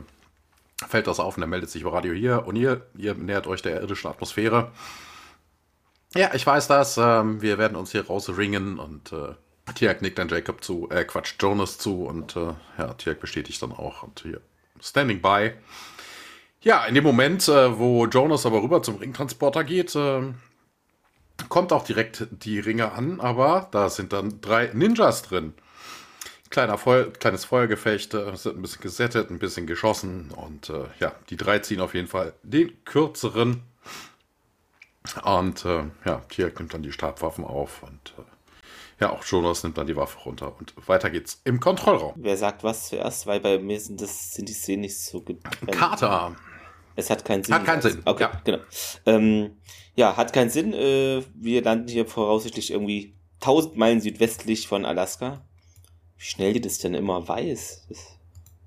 fällt 0.87 1.05
das 1.05 1.19
auf 1.19 1.37
und 1.37 1.43
er 1.43 1.47
meldet 1.47 1.69
sich 1.69 1.83
über 1.83 1.93
Radio 1.93 2.13
hier. 2.13 2.47
Und 2.47 2.55
ihr, 2.55 2.87
ihr 2.97 3.13
nähert 3.13 3.45
euch 3.45 3.61
der 3.61 3.79
irdischen 3.79 4.09
Atmosphäre. 4.09 4.71
Ja, 6.15 6.33
ich 6.33 6.47
weiß 6.47 6.67
das. 6.67 6.97
Ähm, 6.97 7.43
wir 7.43 7.59
werden 7.59 7.77
uns 7.77 7.91
hier 7.91 8.07
rausringen 8.07 8.79
und 8.79 9.13
Tiak 9.75 10.01
nickt 10.01 10.17
dann 10.17 10.29
Jacob 10.29 10.63
zu, 10.63 10.89
äh, 10.89 11.05
Quatsch, 11.05 11.35
Jonas 11.39 11.77
zu 11.77 12.05
und 12.05 12.35
äh, 12.35 12.53
ja, 12.77 12.93
Tiak 12.95 13.19
bestätigt 13.19 13.61
dann 13.61 13.71
auch 13.71 14.03
und 14.03 14.19
hier 14.21 14.41
standing 14.81 15.21
by. 15.21 15.53
Ja, 16.61 16.85
in 16.85 16.95
dem 16.95 17.03
Moment, 17.03 17.47
äh, 17.47 17.77
wo 17.77 18.05
Jonas 18.05 18.45
aber 18.45 18.61
rüber 18.61 18.83
zum 18.83 18.97
Ringtransporter 18.97 19.63
geht, 19.63 19.95
äh, 19.95 20.21
kommt 21.49 21.73
auch 21.73 21.83
direkt 21.83 22.27
die 22.31 22.59
Ringe 22.59 22.91
an, 22.91 23.19
aber 23.19 23.67
da 23.71 23.89
sind 23.89 24.13
dann 24.13 24.41
drei 24.41 24.69
Ninjas 24.73 25.23
drin 25.23 25.53
kleiner 26.53 26.77
Feu 26.77 27.05
kleines 27.19 27.45
Feuergefecht, 27.45 28.13
äh, 28.13 28.27
ein 28.27 28.61
bisschen 28.61 28.81
gesettet, 28.81 29.31
ein 29.31 29.39
bisschen 29.39 29.65
geschossen 29.67 30.29
und 30.31 30.69
äh, 30.69 30.85
ja, 30.99 31.13
die 31.29 31.35
drei 31.35 31.59
ziehen 31.59 31.81
auf 31.81 31.95
jeden 31.95 32.07
Fall 32.07 32.33
den 32.43 32.85
kürzeren. 32.85 33.63
Und 35.23 35.65
äh, 35.65 35.83
ja, 36.05 36.19
Tiak 36.29 36.59
nimmt 36.59 36.73
dann 36.73 36.83
die 36.83 36.93
Stabwaffen 36.93 37.43
auf 37.43 37.83
und 37.83 38.13
äh, 38.17 38.21
ja, 38.99 39.11
auch 39.11 39.23
Jonas 39.23 39.63
nimmt 39.63 39.77
dann 39.77 39.87
die 39.87 39.95
Waffe 39.95 40.19
runter 40.19 40.55
und 40.57 40.73
weiter 40.87 41.09
geht's 41.09 41.41
im 41.43 41.59
Kontrollraum. 41.59 42.13
Wer 42.15 42.37
sagt 42.37 42.63
was 42.63 42.89
zuerst? 42.89 43.27
Weil 43.27 43.39
bei 43.39 43.59
mir 43.59 43.79
sind, 43.79 44.01
das, 44.01 44.33
sind 44.33 44.49
die 44.49 44.53
Szenen 44.53 44.81
nicht 44.81 44.99
so 44.99 45.21
getrennt. 45.21 45.71
Kater. 45.71 46.35
Es 46.95 47.09
hat 47.09 47.25
keinen 47.25 47.43
Sinn. 47.43 47.55
Hat 47.55 47.65
keinen 47.65 47.81
Sinn. 47.81 48.01
Okay, 48.05 48.23
ja. 48.23 48.41
genau. 48.43 48.59
Ähm, 49.05 49.57
ja, 49.95 50.15
hat 50.15 50.31
keinen 50.31 50.49
Sinn. 50.49 50.73
Äh, 50.73 51.23
wir 51.33 51.63
landen 51.63 51.87
hier 51.87 52.05
voraussichtlich 52.05 52.71
irgendwie 52.71 53.15
1000 53.41 53.77
Meilen 53.77 54.01
südwestlich 54.01 54.67
von 54.67 54.85
Alaska 54.85 55.41
wie 56.23 56.29
schnell 56.29 56.53
die 56.53 56.61
das 56.61 56.77
denn 56.77 56.93
immer 56.93 57.27
weiß. 57.27 57.87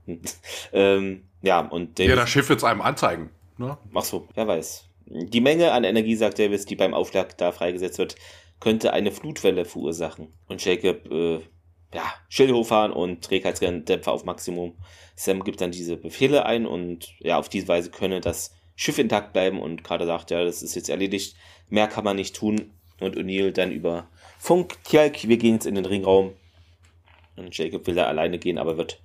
ähm, 0.72 1.24
ja, 1.42 1.60
und 1.60 1.98
Davis. 1.98 2.10
Ja, 2.10 2.16
das 2.16 2.30
Schiff 2.30 2.48
wird 2.48 2.58
es 2.58 2.64
einem 2.64 2.82
anzeigen. 2.82 3.30
Ne? 3.56 3.78
Ach 3.94 4.04
so, 4.04 4.28
wer 4.34 4.46
weiß. 4.46 4.84
Die 5.06 5.40
Menge 5.40 5.72
an 5.72 5.84
Energie, 5.84 6.16
sagt 6.16 6.38
Davis, 6.38 6.66
die 6.66 6.76
beim 6.76 6.92
Aufschlag 6.92 7.38
da 7.38 7.52
freigesetzt 7.52 7.98
wird, 7.98 8.16
könnte 8.61 8.92
eine 8.92 9.12
Flutwelle 9.12 9.64
verursachen. 9.64 10.32
Und 10.48 10.64
Jacob, 10.64 11.11
äh, 11.11 11.40
ja, 11.94 12.14
Schilde 12.28 12.54
hochfahren 12.54 12.92
und 12.92 13.22
Trägheitsdämpfer 13.24 14.12
auf 14.12 14.24
Maximum. 14.24 14.76
Sam 15.14 15.44
gibt 15.44 15.61
dann 15.61 15.70
diese 15.70 15.96
Befehle 15.96 16.44
ein 16.46 16.66
und 16.66 17.14
ja, 17.20 17.38
auf 17.38 17.48
diese 17.48 17.68
Weise 17.68 17.90
könne 17.90 18.20
das 18.20 18.54
Schiff 18.74 18.98
intakt 18.98 19.32
bleiben 19.32 19.61
und 19.61 19.84
gerade 19.84 20.04
sagt, 20.07 20.30
ja, 20.30 20.44
das 20.44 20.62
ist 20.62 20.74
jetzt 20.74 20.90
erledigt, 20.90 21.36
mehr 21.68 21.86
kann 21.86 22.04
man 22.04 22.16
nicht 22.16 22.36
tun. 22.36 22.72
Und 23.00 23.16
O'Neill 23.16 23.52
dann 23.52 23.72
über 23.72 24.09
Funk, 24.38 24.82
Tjalk, 24.84 25.28
wir 25.28 25.36
gehen 25.36 25.54
jetzt 25.54 25.66
in 25.66 25.74
den 25.74 25.84
Ringraum, 25.84 26.34
und 27.36 27.57
Jacob 27.57 27.86
will 27.86 27.94
da 27.94 28.07
alleine 28.07 28.38
gehen, 28.38 28.59
aber 28.59 28.76
wird 28.76 29.00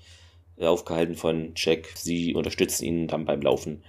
aufgehalten 0.59 1.15
von 1.15 1.53
Jack. 1.55 1.89
Sie 1.95 2.33
unterstützen 2.33 2.85
ihn 2.85 3.07
dann 3.07 3.25
beim 3.25 3.41
Laufen. 3.41 3.83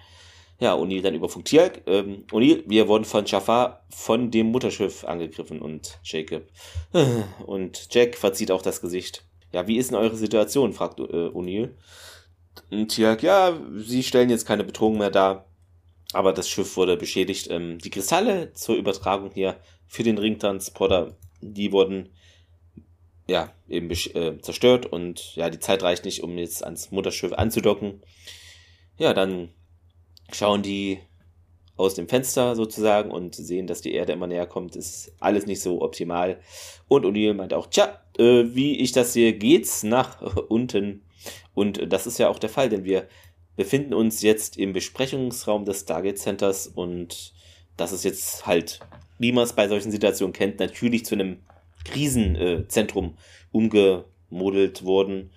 Ja, 0.63 0.77
O'Neill 0.77 1.03
dann 1.03 1.17
über 1.17 1.29
Funk 1.29 1.53
ähm, 1.87 2.25
O'Neill, 2.31 2.63
wir 2.69 2.87
wurden 2.87 3.05
von 3.05 3.27
Jafar 3.27 3.85
von 3.91 4.31
dem 4.31 4.53
Mutterschiff 4.53 5.03
angegriffen 5.03 5.61
und 5.61 5.99
Jacob. 6.05 6.45
Und 7.47 7.89
Jack 7.91 8.17
verzieht 8.17 8.53
auch 8.53 8.63
das 8.63 8.81
Gesicht. 8.81 9.25
Ja, 9.51 9.67
wie 9.67 9.77
ist 9.77 9.91
denn 9.91 9.99
eure 9.99 10.15
Situation? 10.15 10.73
fragt 10.73 11.01
äh, 11.01 11.03
O'Neill. 11.03 11.71
Und 12.71 12.89
Tiag, 12.91 13.25
ja, 13.25 13.59
sie 13.75 14.05
stellen 14.05 14.31
jetzt 14.31 14.47
keine 14.47 14.63
Bedrohung 14.63 14.99
mehr 14.99 15.11
dar. 15.11 15.47
Aber 16.13 16.33
das 16.33 16.49
Schiff 16.49 16.77
wurde 16.77 16.97
beschädigt. 16.97 17.49
Ähm, 17.51 17.79
die 17.79 17.91
Kristalle 17.91 18.53
zur 18.53 18.77
Übertragung 18.77 19.33
hier 19.35 19.57
für 19.89 20.05
den 20.05 20.17
Ringtransporter, 20.17 21.17
die 21.41 21.73
wurden 21.73 22.11
ja, 23.27 23.53
eben 23.69 23.91
äh, 23.91 24.39
zerstört 24.41 24.87
und 24.87 25.35
ja, 25.35 25.51
die 25.51 25.59
Zeit 25.59 25.83
reicht 25.83 26.05
nicht, 26.05 26.23
um 26.23 26.39
jetzt 26.39 26.63
ans 26.63 26.93
Mutterschiff 26.93 27.33
anzudocken. 27.33 28.01
Ja, 28.97 29.13
dann 29.13 29.49
schauen 30.35 30.63
die 30.63 31.01
aus 31.77 31.95
dem 31.95 32.09
Fenster 32.09 32.55
sozusagen 32.55 33.11
und 33.11 33.35
sehen, 33.35 33.67
dass 33.67 33.81
die 33.81 33.93
Erde 33.93 34.13
immer 34.13 34.27
näher 34.27 34.47
kommt, 34.47 34.77
ist 34.77 35.13
alles 35.21 35.47
nicht 35.47 35.61
so 35.61 35.83
optimal. 35.83 36.41
Und 36.89 37.05
O'Neill 37.05 37.35
meint 37.35 37.55
auch, 37.55 37.67
tja, 37.67 38.01
äh, 38.19 38.45
wie 38.55 38.79
ich 38.79 38.93
das 38.93 39.13
sehe, 39.13 39.33
geht's 39.33 39.83
nach 39.83 40.21
unten. 40.49 41.03
Und 41.55 41.93
das 41.93 42.07
ist 42.07 42.19
ja 42.19 42.29
auch 42.29 42.39
der 42.39 42.51
Fall, 42.51 42.69
denn 42.69 42.85
wir 42.85 43.09
befinden 43.57 43.95
uns 43.95 44.23
jetzt 44.23 44.57
im 44.57 44.73
Besprechungsraum 44.73 45.65
des 45.65 45.81
Stargate 45.81 46.19
Centers 46.19 46.67
und 46.67 47.35
das 47.77 47.93
ist 47.93 48.05
jetzt 48.05 48.47
halt, 48.47 48.81
wie 49.19 49.33
man 49.33 49.45
es 49.45 49.53
bei 49.53 49.69
solchen 49.69 49.91
Situationen 49.91 50.33
kennt, 50.33 50.59
natürlich 50.61 51.05
zu 51.05 51.15
einem 51.15 51.39
Krisenzentrum 51.85 53.17
umgemodelt 53.51 54.85
worden. 54.85 55.33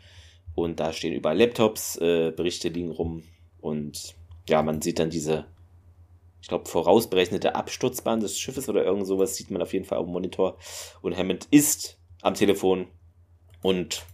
Und 0.53 0.79
da 0.79 0.93
stehen 0.93 1.13
überall 1.13 1.37
Laptops, 1.37 1.97
äh, 1.97 2.31
Berichte 2.31 2.69
liegen 2.69 2.91
rum 2.91 3.23
und 3.59 4.15
ja, 4.47 4.61
man 4.61 4.81
sieht 4.81 4.99
dann 4.99 5.09
diese, 5.09 5.45
ich 6.41 6.47
glaube, 6.47 6.69
vorausberechnete 6.69 7.55
Absturzbahn 7.55 8.19
des 8.19 8.37
Schiffes 8.37 8.69
oder 8.69 8.83
irgend 8.83 9.07
sowas 9.07 9.35
sieht 9.35 9.51
man 9.51 9.61
auf 9.61 9.73
jeden 9.73 9.85
Fall 9.85 9.97
auf 9.97 10.05
dem 10.05 10.13
Monitor. 10.13 10.57
Und 11.01 11.17
Hammond 11.17 11.47
ist 11.51 11.97
am 12.21 12.35
Telefon 12.35 12.87
und 13.61 14.05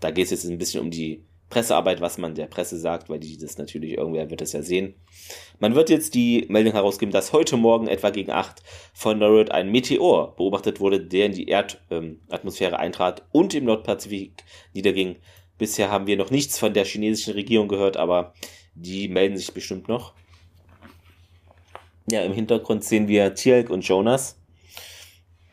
da 0.00 0.10
geht 0.10 0.24
es 0.24 0.30
jetzt 0.30 0.44
ein 0.44 0.58
bisschen 0.58 0.80
um 0.80 0.90
die 0.90 1.24
Pressearbeit, 1.50 2.00
was 2.00 2.18
man 2.18 2.34
der 2.34 2.46
Presse 2.46 2.78
sagt, 2.78 3.08
weil 3.08 3.20
die 3.20 3.38
das 3.38 3.58
natürlich, 3.58 3.92
irgendwer 3.92 4.28
wird 4.28 4.40
das 4.40 4.52
ja 4.52 4.62
sehen. 4.62 4.94
Man 5.60 5.74
wird 5.74 5.88
jetzt 5.88 6.14
die 6.14 6.46
Meldung 6.48 6.72
herausgeben, 6.72 7.12
dass 7.12 7.32
heute 7.32 7.56
Morgen 7.56 7.86
etwa 7.86 8.10
gegen 8.10 8.32
8 8.32 8.62
von 8.92 9.18
Norwood 9.18 9.50
ein 9.50 9.70
Meteor 9.70 10.34
beobachtet 10.34 10.80
wurde, 10.80 11.00
der 11.00 11.26
in 11.26 11.32
die 11.32 11.48
Erdatmosphäre 11.48 12.74
ähm, 12.74 12.80
eintrat 12.80 13.22
und 13.30 13.54
im 13.54 13.66
Nordpazifik 13.66 14.42
niederging. 14.72 15.16
Bisher 15.56 15.90
haben 15.90 16.08
wir 16.08 16.16
noch 16.16 16.30
nichts 16.30 16.58
von 16.58 16.74
der 16.74 16.84
chinesischen 16.84 17.34
Regierung 17.34 17.68
gehört, 17.68 17.96
aber 17.96 18.34
die 18.74 19.08
melden 19.08 19.36
sich 19.36 19.52
bestimmt 19.52 19.88
noch. 19.88 20.14
Ja, 22.10 22.22
im 22.22 22.32
Hintergrund 22.32 22.84
sehen 22.84 23.08
wir 23.08 23.34
Tielk 23.34 23.70
und 23.70 23.86
Jonas. 23.86 24.36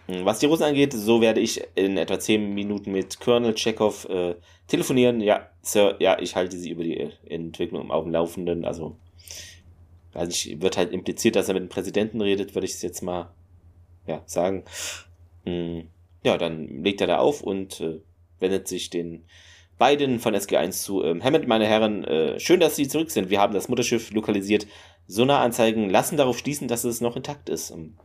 Was 0.08 0.40
die 0.40 0.46
Russen 0.46 0.64
angeht, 0.64 0.92
so 0.92 1.22
werde 1.22 1.40
ich 1.40 1.62
in 1.76 1.96
etwa 1.96 2.20
10 2.20 2.54
Minuten 2.54 2.92
mit 2.92 3.20
Colonel 3.22 3.54
Chekhov 3.56 4.06
äh, 4.10 4.36
telefonieren. 4.68 5.22
Ja, 5.22 5.50
Sir, 5.62 5.96
ja, 6.00 6.20
ich 6.20 6.36
halte 6.36 6.58
sie 6.58 6.72
über 6.72 6.84
die 6.84 7.12
Entwicklung 7.26 7.92
auf 7.92 8.04
dem 8.04 8.12
Laufenden. 8.12 8.66
Also, 8.66 8.98
weiß 10.14 10.28
ich, 10.30 10.62
wird 10.62 10.76
halt 10.76 10.92
impliziert, 10.92 11.38
dass 11.38 11.48
er 11.48 11.54
mit 11.54 11.64
dem 11.64 11.70
Präsidenten 11.70 12.20
redet, 12.20 12.56
würde 12.56 12.66
ich 12.66 12.74
es 12.74 12.82
jetzt 12.82 13.02
mal 13.02 13.32
ja, 14.06 14.22
sagen. 14.26 14.66
Hm, 15.46 15.88
ja, 16.24 16.38
dann 16.38 16.84
legt 16.84 17.00
er 17.00 17.08
da 17.08 17.20
auf 17.20 17.42
und 17.42 17.80
äh, 17.80 18.00
wendet 18.40 18.68
sich 18.68 18.90
den 18.90 19.24
beiden 19.82 20.20
von 20.20 20.36
SG1 20.36 20.84
zu. 20.84 21.04
Ähm, 21.04 21.24
Hammond, 21.24 21.48
meine 21.48 21.66
Herren, 21.66 22.04
äh, 22.04 22.40
schön, 22.40 22.60
dass 22.60 22.76
Sie 22.76 22.88
zurück 22.88 23.10
sind. 23.10 23.32
Wir 23.32 23.42
haben 23.42 23.56
das 23.56 23.68
Mutterschiff 23.68 24.12
lokalisiert. 24.12 24.68
Sonaranzeigen 25.08 25.90
lassen 25.90 26.18
darauf 26.18 26.38
schließen, 26.38 26.68
dass 26.68 26.84
es 26.84 27.02
noch 27.02 27.16
intakt 27.16 27.50
ist. 27.50 27.72
Ähm, 27.72 27.96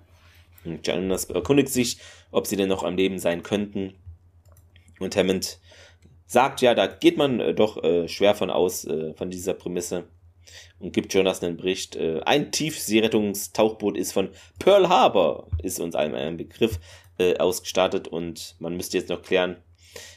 Jonas 0.82 1.26
erkundigt 1.26 1.68
sich, 1.68 1.98
ob 2.30 2.46
sie 2.46 2.56
denn 2.56 2.70
noch 2.70 2.82
am 2.82 2.96
Leben 2.96 3.18
sein 3.18 3.42
könnten. 3.42 3.92
Und 5.00 5.16
Hammond 5.16 5.60
sagt, 6.24 6.62
ja, 6.62 6.74
da 6.74 6.86
geht 6.86 7.18
man 7.18 7.40
äh, 7.40 7.52
doch 7.52 7.84
äh, 7.84 8.08
schwer 8.08 8.34
von 8.34 8.48
aus, 8.48 8.86
äh, 8.86 9.12
von 9.12 9.28
dieser 9.28 9.52
Prämisse. 9.52 10.04
Und 10.78 10.94
gibt 10.94 11.12
Jonas 11.12 11.42
einen 11.42 11.58
Bericht. 11.58 11.94
Äh, 11.94 12.22
ein 12.24 12.52
Tiefseerettungstauchboot 12.52 13.98
ist 13.98 14.12
von 14.12 14.30
Pearl 14.58 14.88
Harbor, 14.88 15.48
ist 15.62 15.78
uns 15.78 15.94
allen 15.94 16.14
ein 16.14 16.38
Begriff, 16.38 16.80
äh, 17.18 17.36
ausgestattet. 17.36 18.08
Und 18.08 18.56
man 18.60 18.78
müsste 18.78 18.96
jetzt 18.96 19.10
noch 19.10 19.20
klären, 19.20 19.58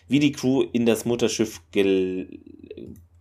wie 0.07 0.19
die 0.19 0.31
Crew 0.31 0.63
in 0.73 0.85
das 0.85 1.05
Mutterschiff 1.05 1.61
gel 1.71 2.39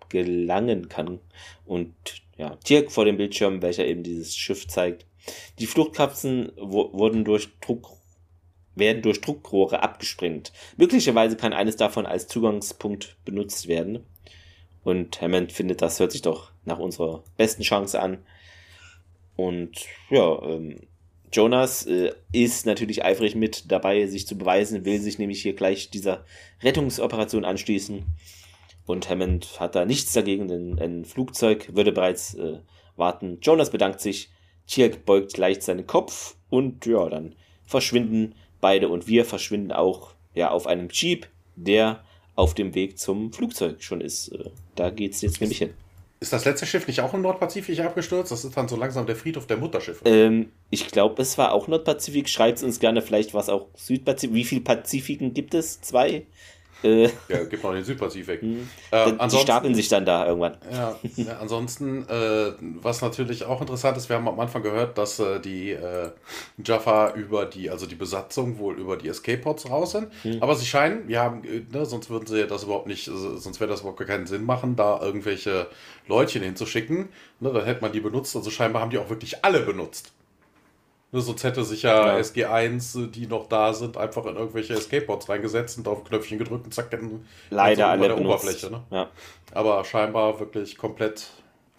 gelangen 0.09 0.89
kann. 0.89 1.21
Und 1.67 1.95
ja, 2.39 2.57
Tirk 2.65 2.91
vor 2.91 3.05
dem 3.05 3.19
Bildschirm, 3.19 3.61
welcher 3.61 3.85
eben 3.87 4.03
dieses 4.03 4.35
Schiff 4.37 4.67
zeigt. 4.67 5.05
Die 5.59 5.67
Fluchtkapseln 5.67 6.53
wurden 6.57 7.25
durch 7.25 7.49
Druck 7.61 7.99
werden 8.79 9.03
durch 9.03 9.21
Druckrohre 9.21 9.83
abgesprengt. 9.83 10.53
Möglicherweise 10.77 11.37
kann 11.37 11.53
eines 11.53 11.77
davon 11.77 12.07
als 12.07 12.29
Zugangspunkt 12.29 13.17
benutzt 13.25 13.67
werden. 13.67 14.07
Und 14.85 15.21
Hammond 15.21 15.53
findet, 15.53 15.83
das 15.83 15.99
hört 15.99 16.13
sich 16.13 16.23
doch 16.23 16.53
nach 16.65 16.79
unserer 16.79 17.25
besten 17.37 17.63
Chance 17.63 18.01
an. 18.01 18.25
Und 19.37 19.85
ja, 20.11 20.43
ähm, 20.43 20.81
Jonas 21.33 21.87
äh, 21.87 22.13
ist 22.33 22.67
natürlich 22.67 23.05
eifrig 23.05 23.35
mit 23.35 23.71
dabei, 23.71 24.07
sich 24.07 24.27
zu 24.27 24.37
beweisen, 24.37 24.85
will 24.85 25.01
sich 25.01 25.19
nämlich 25.19 25.43
hier 25.43 25.55
gleich 25.55 25.91
dieser 25.91 26.25
Rettungsoperation 26.63 27.45
anschließen. 27.45 28.05
Und 28.87 29.11
Hammond 29.11 29.61
hat 29.61 29.75
da 29.75 29.85
nichts 29.85 30.13
dagegen, 30.13 30.49
denn 30.49 30.79
ein 30.79 31.05
Flugzeug 31.05 31.75
würde 31.75 31.93
bereits 31.93 32.35
äh, 32.35 32.59
warten. 32.97 33.39
Jonas 33.43 33.71
bedankt 33.71 34.01
sich, 34.01 34.31
Tierk 34.67 35.05
beugt 35.05 35.37
leicht 35.37 35.63
seinen 35.63 35.87
Kopf 35.87 36.37
und 36.51 36.87
ja, 36.87 37.09
dann 37.09 37.35
verschwinden 37.67 38.35
beide 38.61 38.89
und 38.89 39.07
wir 39.07 39.25
verschwinden 39.25 39.73
auch 39.73 40.15
ja 40.35 40.51
auf 40.51 40.67
einem 40.67 40.89
Jeep, 40.91 41.27
der 41.57 42.05
auf 42.35 42.55
dem 42.55 42.75
Weg 42.75 42.99
zum 42.99 43.33
Flugzeug 43.33 43.83
schon 43.83 44.01
ist. 44.01 44.29
Äh, 44.29 44.51
da 44.75 44.91
geht's 44.91 45.21
jetzt 45.21 45.41
nämlich 45.41 45.59
hin. 45.59 45.75
Ist 46.21 46.33
das 46.33 46.45
letzte 46.45 46.67
Schiff 46.67 46.87
nicht 46.89 47.01
auch 47.01 47.15
im 47.15 47.23
Nordpazifik 47.23 47.79
abgestürzt? 47.81 48.33
Das 48.33 48.45
ist 48.45 48.57
dann 48.57 48.67
so 48.67 48.77
langsam 48.77 49.07
der 49.07 49.15
Friedhof 49.15 49.47
der 49.47 49.57
Mutterschiffe. 49.57 50.05
Ähm, 50.05 50.51
ich 50.71 50.89
glaube, 50.89 51.23
es 51.23 51.39
war 51.39 51.53
auch 51.53 51.69
Nordpazifik. 51.69 52.29
Schreibt 52.29 52.63
uns 52.63 52.81
gerne 52.81 53.03
vielleicht, 53.03 53.35
was 53.35 53.49
auch 53.49 53.69
Südpazifik. 53.75 54.35
Wie 54.35 54.45
viele 54.45 54.61
Pazifiken 54.63 55.33
gibt 55.33 55.55
es? 55.55 55.81
Zwei? 55.81 56.27
Äh, 56.83 57.11
ja, 57.29 57.45
gibt 57.45 57.63
noch 57.63 57.73
den 57.73 57.85
Südpazifik. 57.85 58.43
Mhm. 58.43 58.69
Äh, 58.91 59.13
die 59.29 59.37
stapeln 59.37 59.75
sich 59.75 59.89
dann 59.89 60.05
da 60.07 60.27
irgendwann. 60.27 60.57
Ja, 60.73 60.97
ja 61.17 61.39
ansonsten, 61.39 62.09
äh, 62.09 62.53
was 62.81 63.03
natürlich 63.03 63.45
auch 63.45 63.61
interessant 63.61 63.97
ist, 63.97 64.09
wir 64.09 64.17
haben 64.17 64.29
am 64.29 64.39
Anfang 64.39 64.63
gehört, 64.63 64.97
dass 64.97 65.19
äh, 65.19 65.41
die 65.41 65.73
äh, 65.73 66.11
Jaffa 66.65 67.15
über 67.15 67.47
die, 67.47 67.71
also 67.71 67.87
die 67.87 67.97
Besatzung 67.97 68.59
wohl 68.59 68.79
über 68.79 68.97
die 68.97 69.09
Escape 69.09 69.39
Pods 69.39 69.69
raus 69.71 69.93
sind. 69.93 70.09
Mhm. 70.25 70.41
Aber 70.41 70.55
sie 70.55 70.67
scheinen, 70.67 71.09
wir 71.09 71.21
haben, 71.21 71.43
äh, 71.45 71.63
ne, 71.71 71.85
sonst 71.85 72.11
würden 72.11 72.27
sie 72.27 72.47
das 72.47 72.63
überhaupt 72.65 72.87
nicht, 72.87 73.05
sonst 73.07 73.61
wäre 73.61 73.71
das 73.71 73.81
überhaupt 73.81 74.07
keinen 74.07 74.27
Sinn 74.27 74.45
machen, 74.45 74.77
da 74.77 75.01
irgendwelche 75.01 75.67
Leutchen 76.07 76.43
hinzuschicken. 76.43 77.09
Ne, 77.41 77.53
dann 77.53 77.65
hätte 77.65 77.83
man 77.83 77.93
die 77.93 78.01
benutzt. 78.01 78.37
Also 78.37 78.51
scheinbar 78.51 78.83
haben 78.83 78.91
die 78.91 78.99
auch 78.99 79.11
wirklich 79.11 79.45
alle 79.45 79.61
benutzt. 79.61 80.13
Ne, 81.11 81.23
sonst 81.23 81.43
hätte 81.43 81.65
sich 81.65 81.83
ja, 81.85 82.19
ja, 82.19 82.23
SG1, 82.23 83.11
die 83.11 83.27
noch 83.27 83.49
da 83.49 83.73
sind, 83.73 83.97
einfach 83.97 84.27
in 84.27 84.37
irgendwelche 84.37 84.75
Escape-Bots 84.75 85.31
reingesetzt 85.31 85.79
und 85.79 85.89
auf 85.89 86.05
Knöpfchen 86.05 86.39
gedrückt 86.39 86.67
und 86.67 86.75
zack, 86.75 86.91
dann 86.91 87.25
Leider 87.49 87.89
alle 87.89 88.09
der 88.09 88.21
Oberfläche. 88.21 88.71
Ne? 88.71 88.83
Ja. 88.91 89.09
Aber 89.55 89.83
scheinbar 89.85 90.39
wirklich 90.39 90.77
komplett 90.77 91.31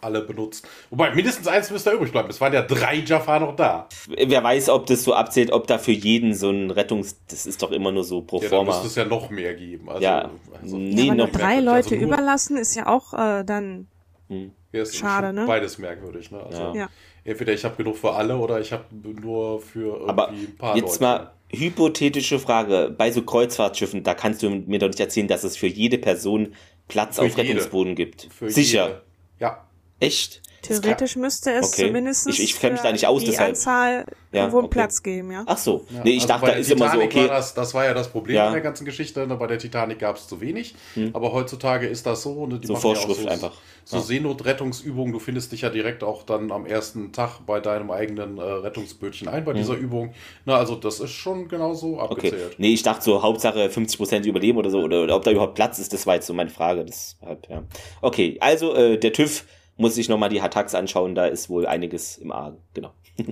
alle 0.02 0.22
benutzt. 0.22 0.68
Wobei, 0.90 1.14
mindestens 1.14 1.48
eins 1.48 1.70
müsste 1.70 1.92
übrig 1.92 2.12
bleiben. 2.12 2.30
Es 2.30 2.42
waren 2.42 2.54
ja 2.54 2.64
drei 2.64 2.96
Jaffa 2.96 3.38
noch 3.40 3.56
da. 3.56 3.88
Wer 4.08 4.44
weiß, 4.44 4.70
ob 4.70 4.88
das 4.88 5.04
so 5.04 5.14
abzählt, 5.14 5.52
ob 5.52 5.68
da 5.68 5.78
für 5.78 5.92
jeden 5.92 6.34
so 6.34 6.50
ein 6.50 6.72
Rettungs... 6.72 7.20
Das 7.28 7.46
ist 7.46 7.62
doch 7.62 7.72
immer 7.72 7.92
nur 7.92 8.06
so 8.06 8.22
pro 8.22 8.40
forma. 8.40 8.72
Ja, 8.72 8.78
da 8.78 8.84
müsste 8.84 8.88
es 8.88 8.96
ja 8.96 9.06
noch 9.06 9.30
mehr 9.30 9.54
geben. 9.54 9.90
Also, 9.90 10.04
ja, 10.04 10.30
also, 10.60 10.78
nee, 10.78 11.04
ja, 11.04 11.14
noch 11.14 11.30
drei 11.30 11.60
Leute 11.60 11.96
also 11.96 12.06
überlassen 12.06 12.58
ist 12.58 12.74
ja 12.76 12.88
auch 12.88 13.14
äh, 13.14 13.44
dann 13.44 13.88
hm. 14.30 14.54
ja, 14.72 14.86
schade, 14.86 15.34
ne? 15.34 15.46
Beides 15.46 15.78
merkwürdig, 15.78 16.32
ne? 16.32 16.42
Also, 16.44 16.74
ja 16.74 16.90
entweder 17.24 17.54
ich 17.54 17.64
habe 17.64 17.76
genug 17.76 17.98
für 17.98 18.14
alle 18.14 18.38
oder 18.38 18.60
ich 18.60 18.72
habe 18.72 18.84
nur 18.94 19.62
für 19.62 19.94
irgendwie 19.94 20.10
Aber 20.10 20.30
ein 20.30 20.56
paar 20.58 20.76
jetzt 20.76 21.02
Leute. 21.02 21.04
mal 21.04 21.32
hypothetische 21.52 22.40
Frage. 22.40 22.94
Bei 22.98 23.12
so 23.12 23.22
Kreuzfahrtschiffen, 23.24 24.04
da 24.04 24.14
kannst 24.14 24.44
du 24.44 24.50
mir 24.50 24.80
doch 24.80 24.88
nicht 24.88 25.00
erzählen, 25.00 25.28
dass 25.28 25.44
es 25.44 25.58
für 25.58 25.68
jede 25.68 25.98
Person 25.98 26.54
Platz 26.88 27.16
für 27.16 27.24
auf 27.24 27.38
jede. 27.38 27.50
Rettungsboden 27.50 27.96
gibt. 27.96 28.28
Für 28.32 28.50
Sicher. 28.50 28.86
Jede. 28.88 29.02
Ja. 29.40 29.69
Echt? 30.00 30.42
Theoretisch 30.62 31.16
müsste 31.16 31.52
es 31.52 31.74
okay. 31.74 31.88
zumindest 31.88 32.28
ich, 32.28 32.44
ich 32.44 32.60
kenne 32.60 32.74
mich 32.74 32.82
da 32.82 32.92
nicht 32.92 33.08
aus, 33.08 33.22
die 33.22 33.28
deshalb. 33.28 33.50
Anzahl 33.50 34.06
ja, 34.32 34.42
irgendwo 34.42 34.60
okay. 34.60 34.68
Platz 34.70 35.02
geben, 35.02 35.32
ja. 35.32 35.44
Ach 35.46 35.58
so. 35.58 35.86
Ja, 35.90 36.02
nee, 36.04 36.12
ich 36.12 36.24
also 36.24 36.28
dachte, 36.28 36.46
da 36.48 36.52
ist 36.54 36.68
Titanic 36.68 36.94
immer 36.94 37.02
so, 37.02 37.06
okay. 37.06 37.30
War 37.30 37.36
das, 37.38 37.54
das 37.54 37.74
war 37.74 37.86
ja 37.86 37.94
das 37.94 38.10
Problem 38.10 38.36
ja. 38.36 38.48
in 38.48 38.54
der 38.54 38.62
ganzen 38.62 38.86
Geschichte. 38.86 39.26
Ne? 39.26 39.36
Bei 39.36 39.48
der 39.48 39.58
Titanic 39.58 40.00
gab 40.00 40.18
es 40.18 40.28
zu 40.28 40.42
wenig. 40.42 40.76
Hm. 40.96 41.12
Aber 41.14 41.32
heutzutage 41.32 41.88
ist 41.88 42.06
das 42.06 42.24
so. 42.24 42.46
Ne? 42.46 42.60
Die 42.60 42.68
so 42.68 42.76
Vorschrift 42.76 43.22
ja 43.22 43.24
so, 43.24 43.30
einfach. 43.30 43.54
So 43.86 43.98
ja. 43.98 44.04
Seenotrettungsübungen. 44.04 45.14
Du 45.14 45.20
findest 45.20 45.52
dich 45.52 45.62
ja 45.62 45.70
direkt 45.70 46.04
auch 46.04 46.24
dann 46.24 46.52
am 46.52 46.66
ersten 46.66 47.12
Tag 47.14 47.40
bei 47.48 47.60
deinem 47.60 47.90
eigenen 47.90 48.38
äh, 48.38 48.42
Rettungsbötchen 48.42 49.28
ein 49.30 49.46
bei 49.46 49.54
hm. 49.54 49.58
dieser 49.58 49.76
Übung. 49.76 50.14
Na, 50.46 50.58
also 50.58 50.76
das 50.76 51.00
ist 51.00 51.12
schon 51.12 51.48
genauso 51.48 52.00
abgezählt. 52.00 52.34
Okay. 52.34 52.56
Nee, 52.58 52.74
ich 52.74 52.84
dachte 52.84 53.04
so, 53.04 53.24
Hauptsache 53.24 53.68
50% 53.68 54.26
überleben 54.26 54.58
oder 54.58 54.70
so. 54.70 54.82
Oder, 54.82 55.04
oder 55.04 55.16
ob 55.16 55.24
da 55.24 55.32
überhaupt 55.32 55.56
Platz 55.56 55.80
ist, 55.80 55.94
das 55.94 56.06
war 56.06 56.16
jetzt 56.16 56.28
so 56.28 56.34
meine 56.34 56.50
Frage. 56.50 56.86
Deshalb, 56.86 57.50
ja. 57.50 57.64
Okay, 58.02 58.38
also 58.42 58.76
äh, 58.76 58.98
der 59.00 59.14
TÜV 59.14 59.46
muss 59.80 59.98
ich 59.98 60.10
nochmal 60.10 60.30
die 60.30 60.42
Hattacks 60.42 60.76
anschauen, 60.76 61.16
da 61.16 61.26
ist 61.26 61.50
wohl 61.50 61.66
einiges 61.66 62.18
im 62.18 62.32
Argen, 62.32 62.62
genau. 62.74 62.94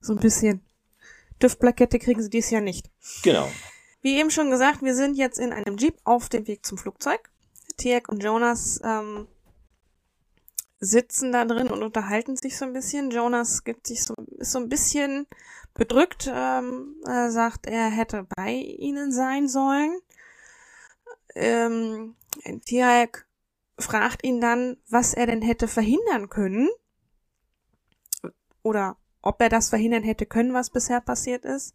so 0.00 0.12
ein 0.12 0.18
bisschen. 0.18 0.60
TÜV-Plakette 1.38 2.00
kriegen 2.00 2.20
sie 2.20 2.30
dies 2.30 2.50
Jahr 2.50 2.60
nicht. 2.60 2.90
Genau. 3.22 3.48
Wie 4.02 4.18
eben 4.18 4.30
schon 4.30 4.50
gesagt, 4.50 4.82
wir 4.82 4.94
sind 4.94 5.16
jetzt 5.16 5.38
in 5.38 5.52
einem 5.52 5.76
Jeep 5.76 5.96
auf 6.02 6.28
dem 6.28 6.48
Weg 6.48 6.66
zum 6.66 6.78
Flugzeug. 6.78 7.30
Tiek 7.76 8.08
und 8.08 8.24
Jonas 8.24 8.80
ähm, 8.82 9.28
sitzen 10.80 11.30
da 11.30 11.44
drin 11.44 11.68
und 11.68 11.84
unterhalten 11.84 12.36
sich 12.36 12.56
so 12.56 12.64
ein 12.64 12.72
bisschen. 12.72 13.12
Jonas 13.12 13.62
gibt 13.62 13.86
sich 13.86 14.02
so, 14.02 14.14
ist 14.36 14.50
so 14.50 14.58
ein 14.58 14.68
bisschen 14.68 15.28
bedrückt, 15.74 16.28
ähm, 16.34 16.96
er 17.06 17.30
sagt, 17.30 17.66
er 17.66 17.88
hätte 17.88 18.26
bei 18.36 18.50
ihnen 18.50 19.12
sein 19.12 19.46
sollen. 19.46 19.96
Ähm, 21.36 22.16
Tiek 22.64 23.27
fragt 23.78 24.24
ihn 24.24 24.40
dann, 24.40 24.76
was 24.88 25.14
er 25.14 25.26
denn 25.26 25.42
hätte 25.42 25.68
verhindern 25.68 26.28
können. 26.28 26.68
oder 28.62 28.96
ob 29.22 29.40
er 29.40 29.48
das 29.48 29.68
verhindern 29.70 30.02
hätte 30.02 30.26
können, 30.26 30.54
was 30.54 30.70
bisher 30.70 31.00
passiert 31.00 31.44
ist. 31.44 31.74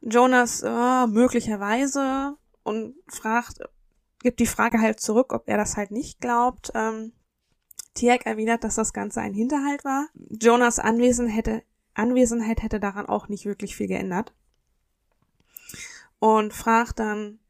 Jonas 0.00 0.62
äh, 0.62 1.06
möglicherweise 1.06 2.36
und 2.62 2.94
fragt, 3.08 3.60
gibt 4.22 4.40
die 4.40 4.46
Frage 4.46 4.80
halt 4.80 5.00
zurück, 5.00 5.32
ob 5.32 5.48
er 5.48 5.56
das 5.56 5.76
halt 5.76 5.90
nicht 5.90 6.20
glaubt. 6.20 6.70
Ähm, 6.74 7.12
Tiag 7.94 8.26
erwidert, 8.26 8.64
dass 8.64 8.76
das 8.76 8.92
Ganze 8.92 9.20
ein 9.20 9.34
Hinterhalt 9.34 9.84
war. 9.84 10.08
Jonas 10.14 10.78
Anwesen 10.78 11.26
hätte, 11.26 11.62
Anwesenheit 11.94 12.62
hätte 12.62 12.80
daran 12.80 13.06
auch 13.06 13.28
nicht 13.28 13.44
wirklich 13.44 13.76
viel 13.76 13.88
geändert. 13.88 14.32
Und 16.18 16.52
fragt 16.52 16.98
dann, 16.98 17.40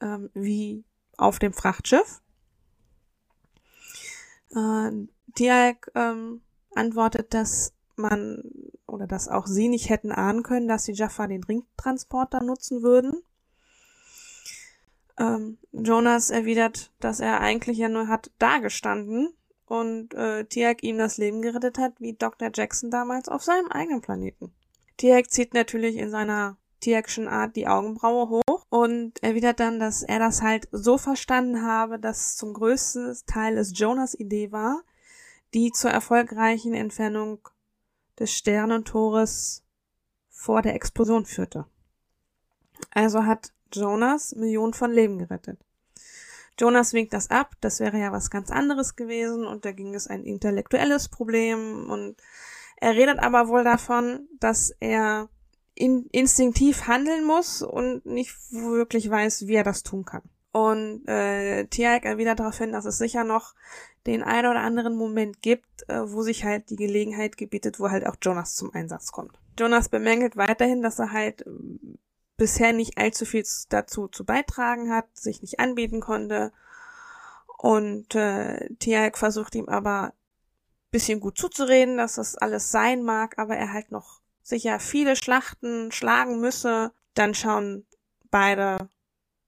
ähm, 0.00 0.30
wie 0.34 0.84
auf 1.16 1.38
dem 1.38 1.52
Frachtschiff. 1.52 2.22
Äh, 4.54 4.90
Tiag 5.34 5.90
ähm, 5.94 6.42
antwortet, 6.74 7.34
dass 7.34 7.72
man 7.96 8.42
oder 8.86 9.06
dass 9.06 9.28
auch 9.28 9.46
sie 9.46 9.68
nicht 9.68 9.88
hätten 9.88 10.12
ahnen 10.12 10.42
können, 10.42 10.68
dass 10.68 10.84
die 10.84 10.92
Jaffa 10.92 11.26
den 11.26 11.44
Ringtransporter 11.44 12.42
nutzen 12.42 12.82
würden. 12.82 13.22
Ähm, 15.18 15.58
Jonas 15.72 16.30
erwidert, 16.30 16.92
dass 17.00 17.20
er 17.20 17.40
eigentlich 17.40 17.78
ja 17.78 17.88
nur 17.88 18.08
hat 18.08 18.30
dagestanden 18.38 19.32
und 19.66 20.14
äh, 20.14 20.44
Tiag 20.44 20.82
ihm 20.82 20.98
das 20.98 21.16
Leben 21.16 21.42
gerettet 21.42 21.78
hat, 21.78 21.94
wie 22.00 22.14
Dr. 22.14 22.50
Jackson 22.52 22.90
damals 22.90 23.28
auf 23.28 23.42
seinem 23.42 23.68
eigenen 23.68 24.00
Planeten. 24.00 24.52
Tiag 24.98 25.30
zieht 25.30 25.54
natürlich 25.54 25.96
in 25.96 26.10
seiner 26.10 26.56
Tiagschen 26.80 27.28
Art 27.28 27.56
die 27.56 27.68
Augenbraue 27.68 28.28
hoch 28.28 28.41
und 28.72 29.22
erwidert 29.22 29.60
dann, 29.60 29.78
dass 29.78 30.02
er 30.02 30.18
das 30.18 30.40
halt 30.40 30.66
so 30.72 30.96
verstanden 30.96 31.62
habe, 31.62 31.98
dass 31.98 32.36
zum 32.36 32.54
größten 32.54 33.14
Teil 33.26 33.58
es 33.58 33.78
Jonas 33.78 34.18
Idee 34.18 34.50
war, 34.50 34.82
die 35.52 35.72
zur 35.72 35.90
erfolgreichen 35.90 36.72
Entfernung 36.72 37.46
des 38.18 38.32
Sternentores 38.32 39.62
vor 40.30 40.62
der 40.62 40.74
Explosion 40.74 41.26
führte. 41.26 41.66
Also 42.94 43.26
hat 43.26 43.52
Jonas 43.74 44.34
Millionen 44.36 44.72
von 44.72 44.90
Leben 44.90 45.18
gerettet. 45.18 45.58
Jonas 46.58 46.94
winkt 46.94 47.12
das 47.12 47.28
ab, 47.28 47.52
das 47.60 47.78
wäre 47.78 47.98
ja 47.98 48.10
was 48.10 48.30
ganz 48.30 48.50
anderes 48.50 48.96
gewesen 48.96 49.46
und 49.46 49.66
da 49.66 49.72
ging 49.72 49.94
es 49.94 50.06
ein 50.06 50.24
intellektuelles 50.24 51.10
Problem 51.10 51.90
und 51.90 52.16
er 52.78 52.94
redet 52.94 53.18
aber 53.18 53.48
wohl 53.48 53.64
davon, 53.64 54.28
dass 54.40 54.74
er 54.80 55.28
in, 55.74 56.06
instinktiv 56.12 56.86
handeln 56.86 57.24
muss 57.24 57.62
und 57.62 58.04
nicht 58.06 58.34
wirklich 58.50 59.08
weiß, 59.08 59.46
wie 59.46 59.54
er 59.54 59.64
das 59.64 59.82
tun 59.82 60.04
kann. 60.04 60.22
Und 60.52 61.08
äh, 61.08 61.64
Tiag 61.66 62.04
erwidert 62.04 62.40
darauf 62.40 62.58
hin, 62.58 62.72
dass 62.72 62.84
es 62.84 62.98
sicher 62.98 63.24
noch 63.24 63.54
den 64.06 64.22
einen 64.22 64.50
oder 64.50 64.60
anderen 64.60 64.94
Moment 64.96 65.40
gibt, 65.40 65.88
äh, 65.88 66.12
wo 66.12 66.22
sich 66.22 66.44
halt 66.44 66.68
die 66.68 66.76
Gelegenheit 66.76 67.38
gebietet, 67.38 67.80
wo 67.80 67.90
halt 67.90 68.06
auch 68.06 68.16
Jonas 68.20 68.54
zum 68.54 68.72
Einsatz 68.74 69.12
kommt. 69.12 69.38
Jonas 69.58 69.88
bemängelt 69.88 70.36
weiterhin, 70.36 70.82
dass 70.82 70.98
er 70.98 71.12
halt 71.12 71.46
äh, 71.46 71.50
bisher 72.36 72.72
nicht 72.72 72.98
allzu 72.98 73.24
viel 73.24 73.44
dazu 73.70 74.08
zu 74.08 74.24
beitragen 74.24 74.90
hat, 74.90 75.06
sich 75.16 75.40
nicht 75.40 75.58
anbieten 75.58 76.00
konnte. 76.00 76.52
Und 77.56 78.14
äh, 78.14 78.68
Tiag 78.78 79.16
versucht 79.16 79.54
ihm 79.54 79.68
aber 79.68 80.12
bisschen 80.90 81.20
gut 81.20 81.38
zuzureden, 81.38 81.96
dass 81.96 82.16
das 82.16 82.36
alles 82.36 82.70
sein 82.70 83.02
mag, 83.02 83.38
aber 83.38 83.56
er 83.56 83.72
halt 83.72 83.90
noch 83.90 84.21
sicher 84.42 84.80
viele 84.80 85.16
Schlachten 85.16 85.92
schlagen 85.92 86.40
müsse. 86.40 86.92
Dann 87.14 87.34
schauen 87.34 87.86
beide 88.30 88.88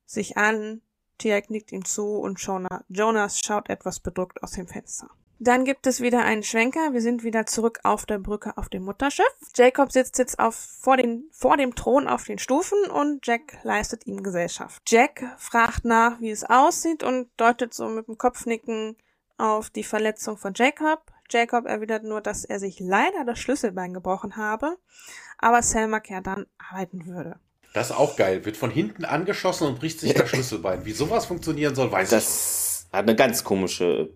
sich 0.07 0.37
an, 0.37 0.83
Tiag 1.19 1.51
nickt 1.51 1.73
ihm 1.73 1.85
zu 1.85 2.17
und 2.17 2.41
Jonas 2.89 3.41
schaut 3.41 3.71
etwas 3.71 4.01
bedrückt 4.01 4.43
aus 4.43 4.53
dem 4.53 4.67
Fenster. 4.67 5.09
Dann 5.41 5.65
gibt 5.65 5.87
es 5.87 6.01
wieder 6.01 6.23
einen 6.23 6.43
Schwenker. 6.43 6.93
Wir 6.93 7.01
sind 7.01 7.25
wieder 7.25 7.45
zurück 7.45 7.81
auf 7.83 8.07
der 8.07 8.19
Brücke 8.19 8.57
auf 8.57 8.69
dem 8.69 8.85
Mutterschiff. 8.85 9.27
Jacob 9.55 9.91
sitzt 9.91 10.19
jetzt 10.19 10.39
auf, 10.39 10.55
vor, 10.55 10.97
den, 10.97 11.29
vor 11.33 11.57
dem 11.57 11.75
Thron 11.75 12.09
auf 12.09 12.25
den 12.25 12.39
Stufen 12.39 12.79
und 12.91 13.27
Jack 13.27 13.59
leistet 13.63 14.07
ihm 14.07 14.23
Gesellschaft. 14.23 14.83
Jack 14.87 15.35
fragt 15.39 15.85
nach, 15.85 16.21
wie 16.21 16.31
es 16.31 16.45
aussieht 16.45 17.03
und 17.03 17.29
deutet 17.37 17.75
so 17.75 17.89
mit 17.89 18.07
dem 18.07 18.17
Kopfnicken 18.17 18.97
auf 19.37 19.71
die 19.71 19.85
Verletzung 19.85 20.39
von 20.39 20.55
Jacob. 20.55 21.13
Jacob 21.31 21.67
erwidert 21.67 22.05
nur, 22.05 22.21
dass 22.21 22.45
er 22.45 22.59
sich 22.59 22.81
leider 22.81 23.25
das 23.25 23.39
Schlüsselbein 23.39 23.95
gebrochen 23.95 24.37
habe, 24.37 24.77
aber 25.39 25.63
Selma 25.63 26.01
ja 26.07 26.21
dann 26.21 26.47
arbeiten 26.59 27.07
würde. 27.07 27.37
Das 27.75 27.91
ist 27.91 27.97
auch 27.97 28.17
geil. 28.17 28.45
Wird 28.45 28.57
von 28.57 28.71
hinten 28.71 29.05
angeschossen 29.05 29.67
und 29.67 29.81
bricht 29.81 30.01
sich 30.01 30.15
das 30.15 30.29
Schlüsselbein. 30.31 30.85
Wie 30.85 30.93
sowas 30.93 31.27
funktionieren 31.27 31.75
soll, 31.75 31.91
weiß 31.91 32.11
das 32.11 32.23
ich 32.23 32.89
Das 32.91 32.99
hat 32.99 33.09
eine 33.09 33.17
ganz 33.17 33.43
komische 33.43 34.11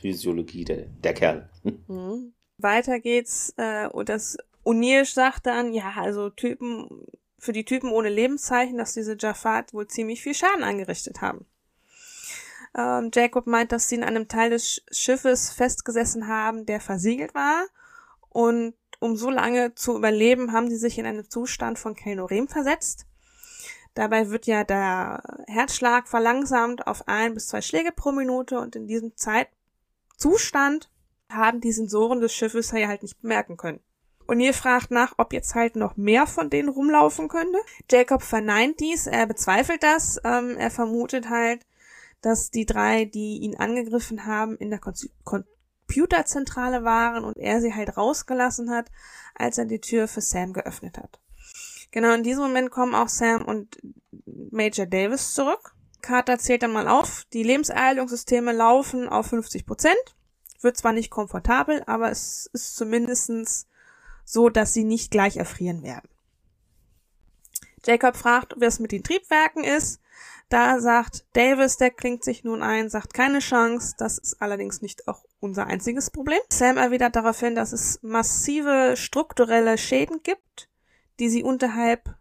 Physiologie, 0.00 0.64
der, 0.64 0.86
der 0.86 1.14
Kerl. 1.14 1.50
Mhm. 1.88 2.32
Weiter 2.58 3.00
geht's. 3.00 3.52
Äh, 3.56 3.88
und 3.88 4.08
das 4.08 4.38
O'Neill 4.64 5.04
sagt 5.04 5.46
dann, 5.46 5.72
ja, 5.72 5.94
also 5.96 6.30
Typen, 6.30 7.06
für 7.38 7.52
die 7.52 7.64
Typen 7.64 7.90
ohne 7.90 8.10
Lebenszeichen, 8.10 8.78
dass 8.78 8.94
diese 8.94 9.16
Jafat 9.18 9.74
wohl 9.74 9.88
ziemlich 9.88 10.22
viel 10.22 10.34
Schaden 10.34 10.62
angerichtet 10.62 11.20
haben. 11.20 11.46
Ähm, 12.76 13.10
Jacob 13.12 13.46
meint, 13.46 13.72
dass 13.72 13.88
sie 13.88 13.96
in 13.96 14.04
einem 14.04 14.28
Teil 14.28 14.50
des 14.50 14.82
Schiffes 14.90 15.50
festgesessen 15.50 16.28
haben, 16.28 16.66
der 16.66 16.80
versiegelt 16.80 17.34
war. 17.34 17.66
Und 18.28 18.74
um 19.00 19.16
so 19.16 19.30
lange 19.30 19.74
zu 19.74 19.96
überleben, 19.96 20.52
haben 20.52 20.68
sie 20.70 20.76
sich 20.76 20.98
in 20.98 21.06
einen 21.06 21.28
Zustand 21.28 21.78
von 21.78 21.94
Kelnorem 21.94 22.48
versetzt. 22.48 23.06
Dabei 23.94 24.30
wird 24.30 24.46
ja 24.46 24.62
der 24.62 25.22
Herzschlag 25.48 26.08
verlangsamt 26.08 26.86
auf 26.86 27.08
ein 27.08 27.34
bis 27.34 27.48
zwei 27.48 27.60
Schläge 27.60 27.90
pro 27.92 28.12
Minute 28.12 28.60
und 28.60 28.76
in 28.76 28.86
diesem 28.86 29.16
Zeitzustand 29.16 30.90
haben 31.28 31.60
die 31.60 31.72
Sensoren 31.72 32.20
des 32.20 32.32
Schiffes 32.32 32.70
ja 32.70 32.88
halt 32.88 33.02
nicht 33.02 33.20
bemerken 33.20 33.56
können. 33.56 33.80
Und 34.26 34.38
ihr 34.38 34.54
fragt 34.54 34.92
nach, 34.92 35.14
ob 35.16 35.32
jetzt 35.32 35.56
halt 35.56 35.74
noch 35.74 35.96
mehr 35.96 36.26
von 36.26 36.50
denen 36.50 36.68
rumlaufen 36.68 37.26
könnte. 37.26 37.58
Jacob 37.90 38.22
verneint 38.22 38.78
dies, 38.78 39.08
er 39.08 39.26
bezweifelt 39.26 39.82
das, 39.82 40.20
ähm, 40.22 40.56
er 40.56 40.70
vermutet 40.70 41.28
halt, 41.28 41.66
dass 42.20 42.50
die 42.50 42.66
drei, 42.66 43.04
die 43.04 43.38
ihn 43.38 43.56
angegriffen 43.56 44.26
haben, 44.26 44.56
in 44.56 44.70
der 44.70 44.80
Computerzentrale 45.24 46.84
waren 46.84 47.24
und 47.24 47.36
er 47.38 47.60
sie 47.60 47.74
halt 47.74 47.96
rausgelassen 47.96 48.70
hat, 48.70 48.90
als 49.34 49.58
er 49.58 49.64
die 49.64 49.80
Tür 49.80 50.08
für 50.08 50.20
Sam 50.20 50.52
geöffnet 50.52 50.98
hat. 50.98 51.20
Genau 51.90 52.12
in 52.14 52.22
diesem 52.22 52.44
Moment 52.44 52.70
kommen 52.70 52.94
auch 52.94 53.08
Sam 53.08 53.44
und 53.44 53.78
Major 54.24 54.86
Davis 54.86 55.34
zurück. 55.34 55.74
Carter 56.02 56.38
zählt 56.38 56.62
dann 56.62 56.72
mal 56.72 56.88
auf, 56.88 57.24
die 57.32 57.42
Lebenserhaltungssysteme 57.42 58.52
laufen 58.52 59.08
auf 59.08 59.26
50 59.26 59.66
Prozent. 59.66 60.16
Wird 60.60 60.76
zwar 60.76 60.92
nicht 60.92 61.10
komfortabel, 61.10 61.82
aber 61.86 62.10
es 62.10 62.48
ist 62.52 62.76
zumindestens 62.76 63.66
so, 64.24 64.48
dass 64.48 64.72
sie 64.72 64.84
nicht 64.84 65.10
gleich 65.10 65.36
erfrieren 65.36 65.82
werden. 65.82 66.08
Jacob 67.84 68.16
fragt, 68.16 68.54
es 68.62 68.78
mit 68.78 68.92
den 68.92 69.02
Triebwerken 69.02 69.64
ist. 69.64 70.00
Da 70.50 70.80
sagt 70.80 71.24
Davis, 71.34 71.76
der 71.76 71.92
klingt 71.92 72.24
sich 72.24 72.42
nun 72.42 72.60
ein, 72.60 72.90
sagt 72.90 73.14
keine 73.14 73.38
Chance. 73.38 73.94
Das 73.96 74.18
ist 74.18 74.42
allerdings 74.42 74.82
nicht 74.82 75.06
auch 75.06 75.24
unser 75.38 75.68
einziges 75.68 76.10
Problem. 76.10 76.40
Sam 76.50 76.76
erwidert 76.76 77.14
daraufhin, 77.14 77.54
dass 77.54 77.72
es 77.72 78.00
massive 78.02 78.94
strukturelle 78.96 79.78
Schäden 79.78 80.24
gibt, 80.24 80.68
die 81.20 81.28
sie 81.28 81.44
unterhalb 81.44 82.16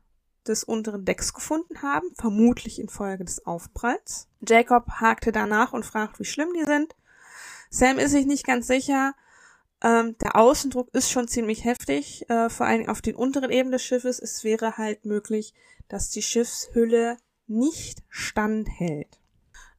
des 0.47 0.63
unteren 0.63 1.05
Decks 1.05 1.33
gefunden 1.33 1.81
haben, 1.81 2.05
vermutlich 2.13 2.79
infolge 2.79 3.25
des 3.25 3.47
Aufpralls. 3.47 4.27
Jacob 4.47 4.87
hakte 5.01 5.31
danach 5.31 5.73
und 5.73 5.83
fragt, 5.83 6.19
wie 6.19 6.25
schlimm 6.25 6.53
die 6.53 6.65
sind. 6.65 6.95
Sam 7.71 7.97
ist 7.97 8.11
sich 8.11 8.27
nicht 8.27 8.45
ganz 8.45 8.67
sicher. 8.67 9.15
Ähm, 9.81 10.15
der 10.21 10.35
Außendruck 10.35 10.93
ist 10.93 11.09
schon 11.09 11.27
ziemlich 11.27 11.65
heftig, 11.65 12.29
äh, 12.29 12.49
vor 12.49 12.67
allem 12.67 12.89
auf 12.89 13.01
den 13.01 13.15
unteren 13.15 13.49
Ebenen 13.49 13.71
des 13.71 13.83
Schiffes. 13.83 14.19
Es 14.19 14.43
wäre 14.43 14.77
halt 14.77 15.03
möglich, 15.03 15.55
dass 15.87 16.11
die 16.11 16.21
Schiffshülle 16.21 17.17
nicht 17.49 18.03
standhält. 18.09 19.19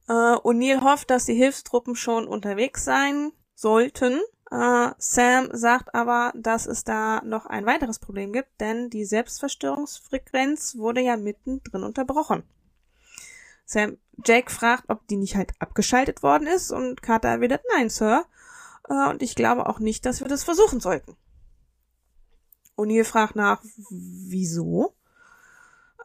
Äh, 0.07 0.13
O'Neill 0.13 0.81
hofft, 0.81 1.09
dass 1.09 1.25
die 1.25 1.33
Hilfstruppen 1.33 1.95
schon 1.95 2.27
unterwegs 2.27 2.83
sein 2.83 3.31
sollten. 3.55 4.19
Äh, 4.51 4.89
Sam 4.97 5.49
sagt 5.53 5.95
aber, 5.95 6.33
dass 6.35 6.65
es 6.65 6.83
da 6.83 7.21
noch 7.23 7.45
ein 7.45 7.65
weiteres 7.65 7.99
Problem 7.99 8.33
gibt, 8.33 8.59
denn 8.59 8.89
die 8.89 9.05
Selbstverstörungsfrequenz 9.05 10.75
wurde 10.77 11.01
ja 11.01 11.15
mittendrin 11.15 11.83
unterbrochen. 11.83 12.43
Sam 13.65 13.97
Jake 14.25 14.51
fragt, 14.51 14.89
ob 14.89 15.07
die 15.07 15.15
nicht 15.15 15.35
halt 15.35 15.53
abgeschaltet 15.59 16.23
worden 16.23 16.47
ist 16.47 16.71
und 16.71 17.01
Carter 17.01 17.29
erwidert, 17.29 17.63
nein, 17.73 17.89
Sir. 17.89 18.25
Äh, 18.89 19.09
und 19.09 19.21
ich 19.21 19.35
glaube 19.35 19.67
auch 19.67 19.79
nicht, 19.79 20.05
dass 20.05 20.19
wir 20.19 20.27
das 20.27 20.43
versuchen 20.43 20.81
sollten. 20.81 21.15
O'Neill 22.75 23.05
fragt 23.05 23.35
nach, 23.35 23.63
wieso? 23.89 24.93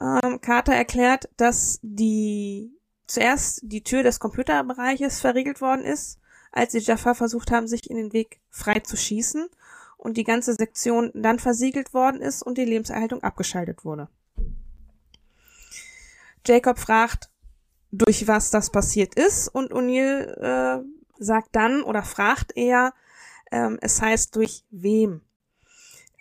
Ähm, 0.00 0.40
Carter 0.40 0.74
erklärt, 0.74 1.28
dass 1.36 1.78
die 1.82 2.72
zuerst 3.06 3.60
die 3.62 3.82
Tür 3.82 4.02
des 4.02 4.18
Computerbereiches 4.18 5.20
verriegelt 5.20 5.60
worden 5.60 5.84
ist, 5.84 6.18
als 6.52 6.72
die 6.72 6.78
Jaffa 6.78 7.14
versucht 7.14 7.50
haben, 7.50 7.68
sich 7.68 7.88
in 7.88 7.96
den 7.96 8.12
Weg 8.12 8.40
frei 8.50 8.80
zu 8.80 8.96
schießen 8.96 9.48
und 9.96 10.16
die 10.16 10.24
ganze 10.24 10.54
Sektion 10.54 11.10
dann 11.14 11.38
versiegelt 11.38 11.94
worden 11.94 12.20
ist 12.20 12.42
und 12.42 12.58
die 12.58 12.64
Lebenserhaltung 12.64 13.22
abgeschaltet 13.22 13.84
wurde. 13.84 14.08
Jacob 16.46 16.78
fragt, 16.78 17.30
durch 17.90 18.28
was 18.28 18.50
das 18.50 18.70
passiert 18.70 19.14
ist 19.14 19.48
und 19.48 19.72
O'Neill 19.72 20.80
äh, 20.80 20.84
sagt 21.18 21.48
dann 21.52 21.82
oder 21.82 22.02
fragt 22.02 22.56
er, 22.56 22.92
ähm, 23.50 23.78
es 23.80 24.00
heißt 24.00 24.36
durch 24.36 24.64
wem. 24.70 25.22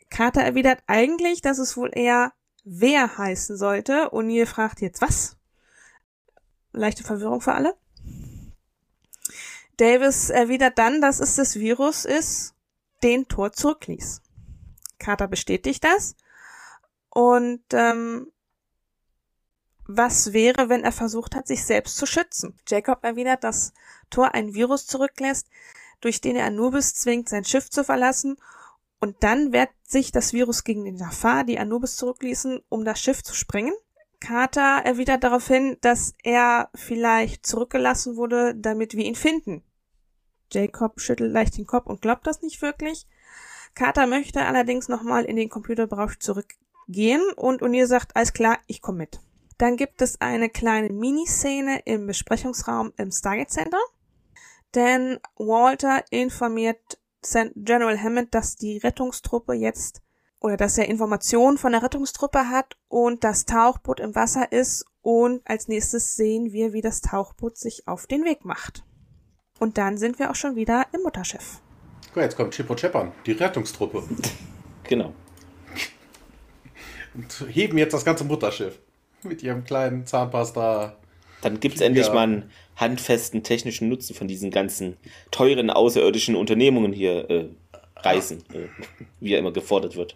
Carter 0.09 0.41
erwidert 0.41 0.83
eigentlich, 0.87 1.41
dass 1.41 1.57
es 1.57 1.75
wohl 1.75 1.91
eher 1.93 2.31
wer 2.65 3.17
heißen 3.17 3.55
sollte. 3.55 4.09
O'Neill 4.11 4.45
fragt 4.45 4.81
jetzt 4.81 5.01
was? 5.01 5.37
Leichte 6.73 7.03
Verwirrung 7.03 7.39
für 7.39 7.53
alle. 7.53 7.77
Davis 9.77 10.29
erwidert 10.29 10.77
dann, 10.77 10.99
dass 10.99 11.19
es 11.19 11.35
das 11.35 11.55
Virus 11.55 12.05
ist, 12.05 12.53
den 13.03 13.27
Tor 13.27 13.53
zurückließ. 13.53 14.21
Carter 14.99 15.27
bestätigt 15.27 15.83
das. 15.83 16.15
Und 17.09 17.63
ähm, 17.71 18.31
was 19.87 20.33
wäre, 20.33 20.69
wenn 20.69 20.83
er 20.83 20.91
versucht 20.91 21.35
hat, 21.35 21.47
sich 21.47 21.63
selbst 21.63 21.97
zu 21.97 22.05
schützen? 22.05 22.57
Jacob 22.67 23.03
erwidert, 23.03 23.43
dass 23.43 23.73
Thor 24.09 24.33
ein 24.33 24.53
Virus 24.53 24.87
zurücklässt, 24.87 25.47
durch 26.01 26.21
den 26.21 26.35
er 26.35 26.45
Anubis 26.45 26.93
zwingt, 26.95 27.29
sein 27.29 27.45
Schiff 27.45 27.69
zu 27.69 27.83
verlassen, 27.83 28.37
und 29.05 29.17
dann 29.19 29.53
wehrt 29.53 29.69
sich 29.83 30.11
das 30.11 30.33
Virus 30.33 30.63
gegen 30.63 30.83
den 30.83 30.97
Jafar, 30.97 31.43
die 31.43 31.59
Anubis 31.59 31.95
zurückließen, 31.95 32.63
um 32.69 32.85
das 32.85 32.99
Schiff 32.99 33.21
zu 33.21 33.35
sprengen. 33.35 33.75
Carter 34.19 34.81
erwidert 34.83 35.23
daraufhin, 35.23 35.77
dass 35.81 36.15
er 36.23 36.71
vielleicht 36.73 37.45
zurückgelassen 37.45 38.15
wurde, 38.15 38.55
damit 38.55 38.95
wir 38.95 39.05
ihn 39.05 39.13
finden. 39.13 39.63
Jacob 40.51 40.99
schüttelt 40.99 41.31
leicht 41.31 41.55
den 41.55 41.67
Kopf 41.67 41.85
und 41.85 42.01
glaubt 42.01 42.25
das 42.25 42.41
nicht 42.41 42.63
wirklich. 42.63 43.05
Carter 43.75 44.07
möchte 44.07 44.43
allerdings 44.43 44.87
nochmal 44.87 45.25
in 45.25 45.35
den 45.35 45.49
Computerbereich 45.49 46.17
zurückgehen 46.17 47.21
und 47.35 47.61
O'Neill 47.61 47.85
sagt, 47.85 48.15
alles 48.15 48.33
klar, 48.33 48.57
ich 48.65 48.81
komme 48.81 48.97
mit. 48.97 49.19
Dann 49.59 49.77
gibt 49.77 50.01
es 50.01 50.19
eine 50.19 50.49
kleine 50.49 50.91
Miniszene 50.91 51.81
im 51.85 52.07
Besprechungsraum 52.07 52.91
im 52.97 53.11
Stargate 53.11 53.51
Center. 53.51 53.77
Denn 54.73 55.19
Walter 55.35 56.03
informiert 56.09 56.97
General 57.55 58.01
Hammond, 58.01 58.33
dass 58.33 58.55
die 58.55 58.77
Rettungstruppe 58.77 59.53
jetzt 59.53 60.01
oder 60.39 60.57
dass 60.57 60.77
er 60.77 60.87
Informationen 60.87 61.57
von 61.57 61.71
der 61.71 61.83
Rettungstruppe 61.83 62.49
hat 62.49 62.77
und 62.87 63.23
das 63.23 63.45
Tauchboot 63.45 63.99
im 63.99 64.15
Wasser 64.15 64.51
ist 64.51 64.85
und 65.01 65.41
als 65.45 65.67
nächstes 65.67 66.15
sehen 66.15 66.51
wir, 66.51 66.73
wie 66.73 66.81
das 66.81 67.01
Tauchboot 67.01 67.57
sich 67.57 67.87
auf 67.87 68.07
den 68.07 68.25
Weg 68.25 68.45
macht. 68.45 68.83
Und 69.59 69.77
dann 69.77 69.97
sind 69.97 70.19
wir 70.19 70.29
auch 70.31 70.35
schon 70.35 70.55
wieder 70.55 70.85
im 70.93 71.01
Mutterschiff. 71.01 71.61
Guck, 72.13 72.23
jetzt 72.23 72.35
kommt 72.35 72.53
Chippo 72.53 72.75
Cheppan, 72.75 73.11
die 73.25 73.33
Rettungstruppe. 73.33 74.03
Genau. 74.83 75.13
Und 77.13 77.45
heben 77.49 77.77
jetzt 77.77 77.93
das 77.93 78.05
ganze 78.05 78.23
Mutterschiff 78.23 78.79
mit 79.23 79.41
ihrem 79.41 79.63
kleinen 79.63 80.05
Zahnpasta. 80.05 80.95
Dann 81.41 81.59
gibt 81.59 81.75
es 81.75 81.81
endlich 81.81 82.07
mal 82.09 82.23
einen 82.23 82.51
handfesten 82.75 83.43
technischen 83.43 83.89
Nutzen 83.89 84.15
von 84.15 84.27
diesen 84.27 84.51
ganzen 84.51 84.97
teuren 85.31 85.69
außerirdischen 85.69 86.35
Unternehmungen 86.35 86.93
hier 86.93 87.29
äh, 87.29 87.45
reisen, 87.97 88.43
äh, 88.53 88.67
wie 89.19 89.33
er 89.33 89.39
immer 89.39 89.51
gefordert 89.51 89.95
wird. 89.95 90.15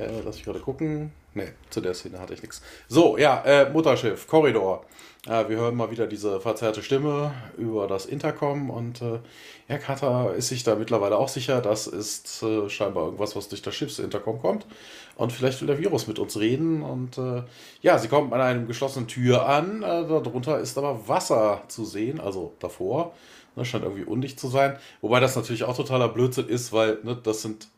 Äh, 0.00 0.22
lass 0.24 0.36
ich 0.36 0.44
gerade 0.44 0.60
gucken. 0.60 1.12
Ne, 1.32 1.52
zu 1.68 1.80
der 1.80 1.94
Szene 1.94 2.18
hatte 2.18 2.34
ich 2.34 2.42
nichts. 2.42 2.60
So, 2.88 3.16
ja, 3.16 3.42
äh, 3.44 3.70
Mutterschiff, 3.70 4.26
Korridor. 4.26 4.84
Äh, 5.28 5.48
wir 5.48 5.58
hören 5.58 5.76
mal 5.76 5.90
wieder 5.90 6.08
diese 6.08 6.40
verzerrte 6.40 6.82
Stimme 6.82 7.32
über 7.56 7.86
das 7.86 8.06
Intercom 8.06 8.70
und 8.70 9.00
äh, 9.00 9.20
ja, 9.68 9.78
Kata 9.78 10.30
ist 10.30 10.48
sich 10.48 10.64
da 10.64 10.74
mittlerweile 10.74 11.16
auch 11.16 11.28
sicher, 11.28 11.60
das 11.60 11.86
ist 11.86 12.42
äh, 12.42 12.68
scheinbar 12.68 13.04
irgendwas, 13.04 13.36
was 13.36 13.48
durch 13.48 13.62
das 13.62 13.74
Schiffsintercom 13.76 14.40
kommt. 14.40 14.66
Und 15.14 15.32
vielleicht 15.32 15.60
will 15.60 15.68
der 15.68 15.78
Virus 15.78 16.08
mit 16.08 16.18
uns 16.18 16.38
reden. 16.38 16.82
Und 16.82 17.18
äh, 17.18 17.42
ja, 17.82 17.98
sie 17.98 18.08
kommt 18.08 18.32
an 18.32 18.40
einem 18.40 18.66
geschlossenen 18.66 19.06
Tür 19.06 19.46
an. 19.46 19.82
Äh, 19.82 20.08
darunter 20.08 20.58
ist 20.58 20.78
aber 20.78 21.06
Wasser 21.06 21.62
zu 21.68 21.84
sehen, 21.84 22.18
also 22.18 22.54
davor. 22.58 23.14
Das 23.54 23.68
scheint 23.68 23.84
irgendwie 23.84 24.04
undicht 24.04 24.40
zu 24.40 24.48
sein. 24.48 24.78
Wobei 25.02 25.20
das 25.20 25.36
natürlich 25.36 25.64
auch 25.64 25.76
totaler 25.76 26.08
Blödsinn 26.08 26.48
ist, 26.48 26.72
weil 26.72 26.98
ne, 27.02 27.16
das 27.22 27.42
sind 27.42 27.68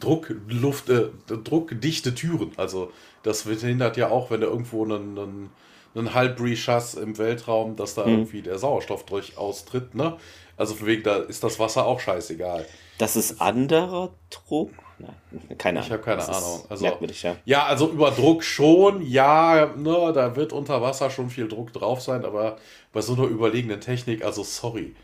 Druckluft, 0.00 0.88
äh, 0.88 1.08
druckdichte 1.26 2.14
Türen. 2.14 2.52
Also 2.56 2.92
das 3.22 3.42
verhindert 3.42 3.96
ja 3.96 4.10
auch, 4.10 4.30
wenn 4.30 4.40
da 4.40 4.46
irgendwo 4.46 4.84
einen, 4.84 5.18
einen, 5.18 5.50
einen 5.94 6.14
Halbbree-Schass 6.14 6.94
im 6.94 7.18
Weltraum, 7.18 7.76
dass 7.76 7.94
da 7.94 8.04
mhm. 8.04 8.12
irgendwie 8.12 8.42
der 8.42 8.58
Sauerstoff 8.58 9.04
durch 9.04 9.36
austritt. 9.36 9.94
Ne? 9.94 10.16
Also 10.56 10.74
von 10.74 10.86
wegen, 10.86 11.02
da 11.02 11.16
ist 11.16 11.42
das 11.44 11.58
Wasser 11.58 11.86
auch 11.86 12.00
scheißegal. 12.00 12.66
Das 12.98 13.16
ist 13.16 13.40
anderer 13.40 14.10
Druck? 14.30 14.70
Nein, 14.98 15.58
keine 15.58 15.80
Ahnung. 15.80 15.86
Ich 15.86 15.92
habe 15.92 16.02
keine 16.02 16.18
das 16.18 16.28
Ahnung. 16.28 16.64
Also, 16.68 16.86
ja. 16.86 17.36
ja, 17.44 17.64
also 17.64 17.90
über 17.90 18.10
Druck 18.12 18.44
schon, 18.44 19.02
ja, 19.02 19.74
ne, 19.76 20.12
da 20.14 20.36
wird 20.36 20.52
unter 20.52 20.80
Wasser 20.80 21.10
schon 21.10 21.30
viel 21.30 21.48
Druck 21.48 21.72
drauf 21.72 22.00
sein, 22.00 22.24
aber 22.24 22.58
bei 22.92 23.00
so 23.00 23.14
einer 23.14 23.24
überlegenen 23.24 23.80
Technik, 23.80 24.24
also 24.24 24.44
sorry. 24.44 24.94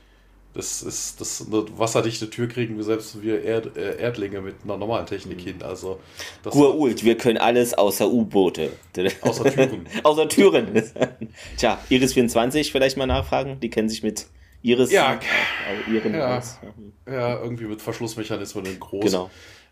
Das 0.55 0.83
ist 0.83 1.21
das 1.21 1.47
eine 1.47 1.65
wasserdichte 1.79 2.31
Tür 2.31 2.49
kriegen 2.49 2.77
wir 2.77 2.85
selbst 2.85 3.23
wir 3.23 3.45
Erd, 3.45 3.77
äh, 3.77 4.01
Erdlinge 4.01 4.41
mit 4.41 4.57
einer 4.65 4.77
normalen 4.77 5.07
Technik 5.07 5.41
hin. 5.41 5.63
Also 5.63 6.01
das 6.43 6.55
Urult, 6.55 7.05
wir 7.05 7.17
können 7.17 7.39
alles 7.39 7.75
außer 7.75 8.09
U-Boote. 8.09 8.73
Außer 9.21 9.45
Türen. 9.55 9.87
außer 10.03 10.29
Türen. 10.29 10.83
Tja, 11.59 11.79
Iris 11.91 12.15
24 12.15 12.73
vielleicht 12.73 12.97
mal 12.97 13.07
nachfragen. 13.07 13.61
Die 13.61 13.71
kennen 13.71 13.89
sich 13.89 14.03
mit 14.03 14.27
Iris. 14.63 14.91
Ja, 14.91 15.21
Ihren 15.87 16.15
ja, 16.15 16.43
ja, 17.07 17.41
irgendwie 17.41 17.65
mit 17.65 17.81
Verschlussmechanismen 17.81 18.65
in 18.67 18.81
groß. 18.81 19.05
Genau. 19.05 19.31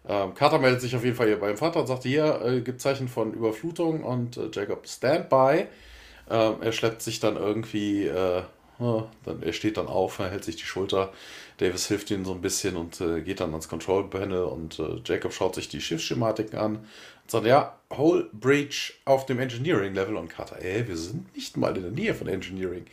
Ähm, 0.08 0.34
Carter 0.34 0.58
meldet 0.58 0.80
sich 0.82 0.94
auf 0.94 1.04
jeden 1.04 1.16
Fall 1.16 1.26
hier 1.26 1.40
beim 1.40 1.56
Vater 1.56 1.80
und 1.80 1.86
sagt, 1.86 2.04
hier 2.04 2.40
äh, 2.44 2.60
gibt 2.60 2.80
Zeichen 2.80 3.08
von 3.08 3.32
Überflutung 3.32 4.04
und 4.04 4.36
äh, 4.36 4.50
Jacob 4.52 4.86
Standby. 4.86 5.66
Ähm, 6.30 6.54
er 6.60 6.72
schleppt 6.72 7.02
sich 7.02 7.18
dann 7.18 7.36
irgendwie 7.36 8.06
äh, 8.06 8.42
dann, 8.78 9.42
er 9.42 9.52
steht 9.52 9.76
dann 9.76 9.86
auf, 9.86 10.18
hält 10.18 10.44
sich 10.44 10.56
die 10.56 10.64
Schulter. 10.64 11.12
Davis 11.58 11.86
hilft 11.88 12.10
ihm 12.10 12.24
so 12.24 12.32
ein 12.32 12.42
bisschen 12.42 12.76
und 12.76 13.00
äh, 13.00 13.22
geht 13.22 13.40
dann 13.40 13.50
ans 13.50 13.68
Control 13.68 14.08
Panel 14.08 14.44
und 14.44 14.78
äh, 14.78 15.00
Jacob 15.04 15.32
schaut 15.32 15.54
sich 15.54 15.68
die 15.68 15.80
Schiffsschematiken 15.80 16.58
an 16.58 16.76
und 16.76 17.30
sagt, 17.30 17.46
ja, 17.46 17.78
Whole 17.90 18.28
Breach 18.32 18.94
auf 19.04 19.26
dem 19.26 19.38
Engineering 19.38 19.94
Level 19.94 20.16
und 20.16 20.28
Carter, 20.28 20.60
ey, 20.60 20.86
wir 20.86 20.96
sind 20.96 21.34
nicht 21.34 21.56
mal 21.56 21.74
in 21.76 21.82
der 21.82 21.92
Nähe 21.92 22.14
von 22.14 22.28
Engineering. 22.28 22.84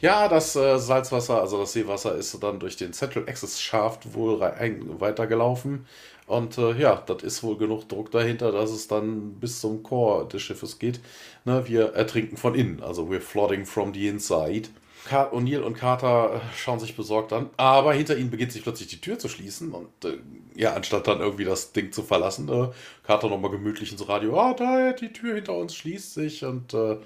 Ja, 0.00 0.28
das 0.28 0.54
äh, 0.54 0.78
Salzwasser, 0.78 1.40
also 1.40 1.58
das 1.58 1.72
Seewasser, 1.72 2.14
ist 2.14 2.40
dann 2.42 2.60
durch 2.60 2.76
den 2.76 2.92
Central 2.92 3.28
Access 3.28 3.60
Shaft 3.60 4.14
wohl 4.14 4.40
weitergelaufen. 4.40 5.86
Und 6.28 6.56
äh, 6.58 6.72
ja, 6.74 7.02
das 7.06 7.22
ist 7.24 7.42
wohl 7.42 7.56
genug 7.56 7.88
Druck 7.88 8.10
dahinter, 8.12 8.52
dass 8.52 8.70
es 8.70 8.86
dann 8.86 9.32
bis 9.40 9.60
zum 9.60 9.82
Core 9.82 10.28
des 10.28 10.42
Schiffes 10.42 10.78
geht. 10.78 11.00
Ne, 11.44 11.66
wir 11.66 11.94
ertrinken 11.94 12.36
von 12.36 12.54
innen, 12.54 12.82
also 12.82 13.06
we're 13.06 13.20
flooding 13.20 13.66
from 13.66 13.92
the 13.92 14.06
inside. 14.08 14.68
O'Neill 15.10 15.62
und 15.62 15.74
Carter 15.74 16.34
äh, 16.34 16.56
schauen 16.56 16.80
sich 16.80 16.96
besorgt 16.96 17.32
an, 17.32 17.50
aber 17.56 17.94
hinter 17.94 18.16
ihnen 18.16 18.30
beginnt 18.30 18.52
sich 18.52 18.62
plötzlich 18.62 18.88
die 18.88 19.00
Tür 19.00 19.18
zu 19.18 19.28
schließen 19.28 19.72
und 19.72 20.04
äh, 20.04 20.18
ja, 20.54 20.74
anstatt 20.74 21.06
dann 21.06 21.20
irgendwie 21.20 21.44
das 21.44 21.72
Ding 21.72 21.92
zu 21.92 22.02
verlassen, 22.02 22.48
äh, 22.48 22.68
Carter 23.04 23.28
nochmal 23.28 23.50
gemütlich 23.50 23.92
ins 23.92 24.08
Radio, 24.08 24.38
ah, 24.38 24.54
da, 24.54 24.92
die 24.92 25.12
Tür 25.12 25.36
hinter 25.36 25.56
uns 25.56 25.74
schließt 25.74 26.14
sich 26.14 26.44
und 26.44 26.74
äh, 26.74 26.98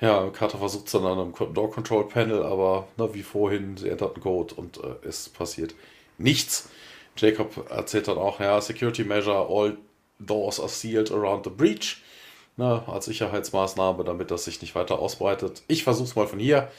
ja, 0.00 0.28
Carter 0.30 0.58
versucht 0.58 0.86
es 0.86 0.92
dann 0.92 1.06
an 1.06 1.18
einem 1.18 1.54
Door 1.54 1.70
Control 1.70 2.08
Panel, 2.08 2.42
aber 2.42 2.88
na, 2.96 3.14
wie 3.14 3.22
vorhin, 3.22 3.76
sie 3.76 3.88
entert 3.88 4.14
einen 4.14 4.22
Code 4.22 4.54
und 4.54 4.78
äh, 4.78 5.06
es 5.06 5.28
passiert 5.28 5.74
nichts. 6.18 6.68
Jacob 7.16 7.70
erzählt 7.70 8.08
dann 8.08 8.18
auch, 8.18 8.40
ja, 8.40 8.60
Security 8.60 9.04
Measure, 9.04 9.46
all 9.48 9.76
doors 10.18 10.58
are 10.58 10.68
sealed 10.68 11.12
around 11.12 11.44
the 11.44 11.50
breach. 11.50 12.02
Na, 12.56 12.84
als 12.86 13.06
Sicherheitsmaßnahme, 13.06 14.04
damit 14.04 14.30
das 14.30 14.44
sich 14.44 14.60
nicht 14.62 14.74
weiter 14.76 15.00
ausbreitet. 15.00 15.62
Ich 15.66 15.82
versuche 15.82 16.08
es 16.08 16.16
mal 16.16 16.28
von 16.28 16.38
hier. 16.38 16.70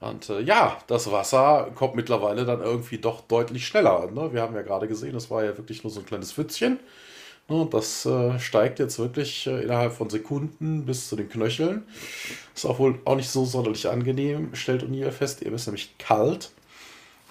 Und 0.00 0.30
äh, 0.30 0.40
ja, 0.40 0.78
das 0.86 1.10
Wasser 1.10 1.70
kommt 1.74 1.96
mittlerweile 1.96 2.44
dann 2.44 2.60
irgendwie 2.60 2.98
doch 2.98 3.22
deutlich 3.22 3.66
schneller. 3.66 4.08
Ne? 4.10 4.32
Wir 4.32 4.42
haben 4.42 4.54
ja 4.54 4.62
gerade 4.62 4.86
gesehen, 4.86 5.16
es 5.16 5.30
war 5.30 5.44
ja 5.44 5.56
wirklich 5.56 5.82
nur 5.82 5.90
so 5.90 6.00
ein 6.00 6.06
kleines 6.06 6.32
Pfützchen. 6.32 6.78
Ne? 7.48 7.56
Und 7.56 7.74
das 7.74 8.06
äh, 8.06 8.38
steigt 8.38 8.78
jetzt 8.78 8.98
wirklich 9.00 9.46
äh, 9.48 9.62
innerhalb 9.62 9.92
von 9.92 10.08
Sekunden 10.08 10.86
bis 10.86 11.08
zu 11.08 11.16
den 11.16 11.28
Knöcheln. 11.28 11.82
Ist 12.54 12.64
auch 12.64 12.78
wohl 12.78 13.00
auch 13.04 13.16
nicht 13.16 13.30
so 13.30 13.44
sonderlich 13.44 13.88
angenehm, 13.88 14.54
stellt 14.54 14.84
O'Neill 14.84 15.10
fest. 15.10 15.42
Ihr 15.42 15.52
ist 15.52 15.66
nämlich 15.66 15.98
kalt. 15.98 16.52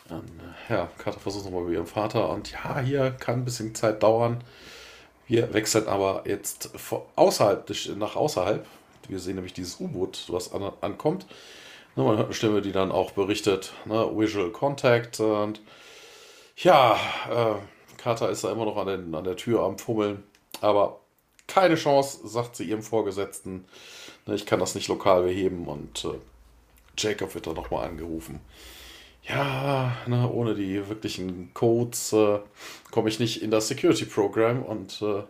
Und, 0.10 0.24
äh, 0.70 0.74
ja, 0.74 0.90
Carter 0.98 1.20
versucht 1.20 1.46
nochmal 1.46 1.64
bei 1.64 1.72
ihrem 1.72 1.88
Vater. 1.88 2.30
Und 2.30 2.52
ja, 2.52 2.80
hier 2.80 3.12
kann 3.12 3.40
ein 3.40 3.46
bisschen 3.46 3.76
Zeit 3.76 4.04
dauern. 4.04 4.44
Wir 5.28 5.54
wechseln 5.54 5.88
aber 5.88 6.24
jetzt 6.26 6.70
außerhalb, 7.16 7.70
nach 7.98 8.16
außerhalb. 8.16 8.66
Wir 9.08 9.20
sehen 9.20 9.36
nämlich 9.36 9.54
dieses 9.54 9.80
U-Boot, 9.80 10.26
was 10.30 10.54
an, 10.54 10.72
ankommt. 10.82 11.26
Ne, 11.98 12.08
eine 12.08 12.32
Stimme, 12.32 12.62
die 12.62 12.72
dann 12.72 12.92
auch 12.92 13.12
berichtet, 13.12 13.74
ne, 13.86 14.08
Visual 14.16 14.52
Contact 14.52 15.20
und 15.20 15.60
ja, 16.56 16.96
äh, 17.28 17.56
Carter 17.98 18.30
ist 18.30 18.44
da 18.44 18.52
immer 18.52 18.66
noch 18.66 18.78
an, 18.78 18.86
den, 18.86 19.16
an 19.16 19.24
der 19.24 19.36
Tür 19.36 19.64
am 19.64 19.80
Fummeln, 19.80 20.22
aber 20.62 21.00
keine 21.48 21.74
Chance, 21.74 22.28
sagt 22.28 22.56
sie 22.56 22.66
ihrem 22.66 22.84
Vorgesetzten. 22.84 23.66
Ne, 24.28 24.36
ich 24.36 24.46
kann 24.46 24.60
das 24.60 24.76
nicht 24.76 24.90
lokal 24.90 25.24
beheben 25.24 25.68
und 25.68 26.06
äh, 26.06 26.20
Jacob 27.00 27.34
wird 27.34 27.48
da 27.48 27.54
nochmal 27.54 27.88
angerufen. 27.88 28.42
Ja, 29.24 29.98
ne, 30.06 30.32
ohne 30.32 30.54
die 30.54 30.88
wirklichen 30.88 31.52
Codes 31.56 32.14
äh, 32.14 32.38
komme 32.92 33.10
ich 33.10 33.20
nicht 33.20 33.42
in 33.42 33.50
das 33.50 33.70
Security 33.70 34.06
Program 34.06 34.62
und 34.62 35.02
äh, 35.02 35.24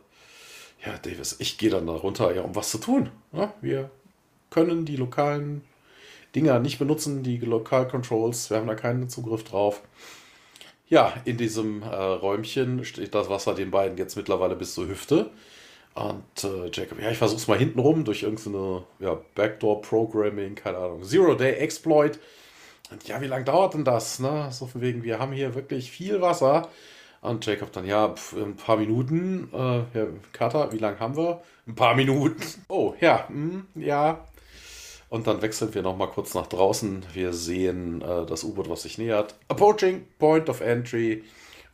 ja, 0.85 0.97
Davis, 1.01 1.37
ich 1.39 1.57
gehe 1.57 1.69
dann 1.69 1.87
da 1.87 1.93
runter, 1.93 2.35
ja, 2.35 2.41
um 2.41 2.55
was 2.57 2.71
zu 2.71 2.77
tun. 2.77 3.09
Ne? 3.31 3.53
Wir 3.61 3.89
können 4.49 4.83
die 4.83 4.97
lokalen 4.97 5.63
Dinger 6.37 6.59
nicht 6.59 6.77
benutzen, 6.77 7.23
die 7.23 7.39
Local 7.39 7.87
Controls. 7.87 8.51
Wir 8.51 8.57
haben 8.57 8.67
da 8.67 8.75
keinen 8.75 9.09
Zugriff 9.09 9.43
drauf. 9.43 9.81
Ja, 10.87 11.11
in 11.25 11.35
diesem 11.35 11.81
äh, 11.81 11.87
Räumchen 11.87 12.85
steht 12.85 13.15
das 13.15 13.27
Wasser 13.27 13.55
den 13.55 13.71
beiden 13.71 13.97
jetzt 13.97 14.15
mittlerweile 14.15 14.55
bis 14.55 14.75
zur 14.75 14.87
Hüfte. 14.87 15.31
Und 15.95 16.43
äh, 16.43 16.69
Jacob, 16.71 17.01
ja, 17.01 17.09
ich 17.09 17.17
versuch's 17.17 17.47
mal 17.47 17.57
hinten 17.57 17.79
rum 17.79 18.05
durch 18.05 18.21
irgendeine 18.21 18.83
ja, 18.99 19.19
Backdoor-Programming, 19.33 20.53
keine 20.53 20.77
Ahnung, 20.77 21.01
Zero-Day-Exploit. 21.01 22.19
Und 22.91 23.07
ja, 23.07 23.19
wie 23.19 23.25
lange 23.25 23.45
dauert 23.45 23.73
denn 23.73 23.83
das? 23.83 24.19
Ne? 24.19 24.49
So 24.51 24.67
von 24.67 24.81
wegen, 24.81 25.01
wir 25.01 25.17
haben 25.17 25.31
hier 25.31 25.55
wirklich 25.55 25.89
viel 25.89 26.21
Wasser. 26.21 26.69
Und 27.21 27.47
Jacob 27.47 27.71
dann, 27.71 27.87
ja, 27.87 28.09
pf, 28.09 28.33
ein 28.33 28.55
paar 28.55 28.77
Minuten. 28.77 29.49
Äh, 29.51 29.97
ja, 29.97 30.07
Carter, 30.33 30.71
wie 30.71 30.77
lange 30.77 30.99
haben 30.99 31.17
wir? 31.17 31.41
Ein 31.67 31.73
paar 31.73 31.95
Minuten. 31.95 32.43
Oh, 32.69 32.93
ja, 33.01 33.25
mh, 33.27 33.63
hm, 33.73 33.81
ja. 33.81 34.23
Und 35.09 35.27
dann 35.27 35.41
wechseln 35.41 35.73
wir 35.73 35.81
nochmal 35.81 36.09
kurz 36.09 36.33
nach 36.33 36.47
draußen. 36.47 37.05
Wir 37.13 37.33
sehen 37.33 38.01
äh, 38.01 38.25
das 38.25 38.43
U-Boot, 38.43 38.69
was 38.69 38.83
sich 38.83 38.97
nähert. 38.97 39.35
Approaching 39.47 40.05
Point 40.19 40.49
of 40.49 40.61
Entry. 40.61 41.23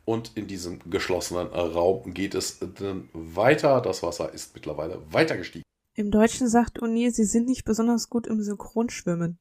Und 0.04 0.32
in 0.36 0.46
diesem 0.46 0.78
geschlossenen 0.90 1.48
Raum 1.48 2.12
geht 2.12 2.34
es 2.34 2.58
dann 2.58 3.08
weiter. 3.12 3.80
Das 3.80 4.02
Wasser 4.02 4.32
ist 4.32 4.54
mittlerweile 4.54 5.00
weiter 5.10 5.36
gestiegen. 5.36 5.64
Im 5.96 6.10
Deutschen 6.10 6.48
sagt 6.48 6.82
O'Neill, 6.82 7.12
sie 7.12 7.24
sind 7.24 7.46
nicht 7.46 7.64
besonders 7.64 8.10
gut 8.10 8.26
im 8.26 8.42
Synchronschwimmen. 8.42 9.38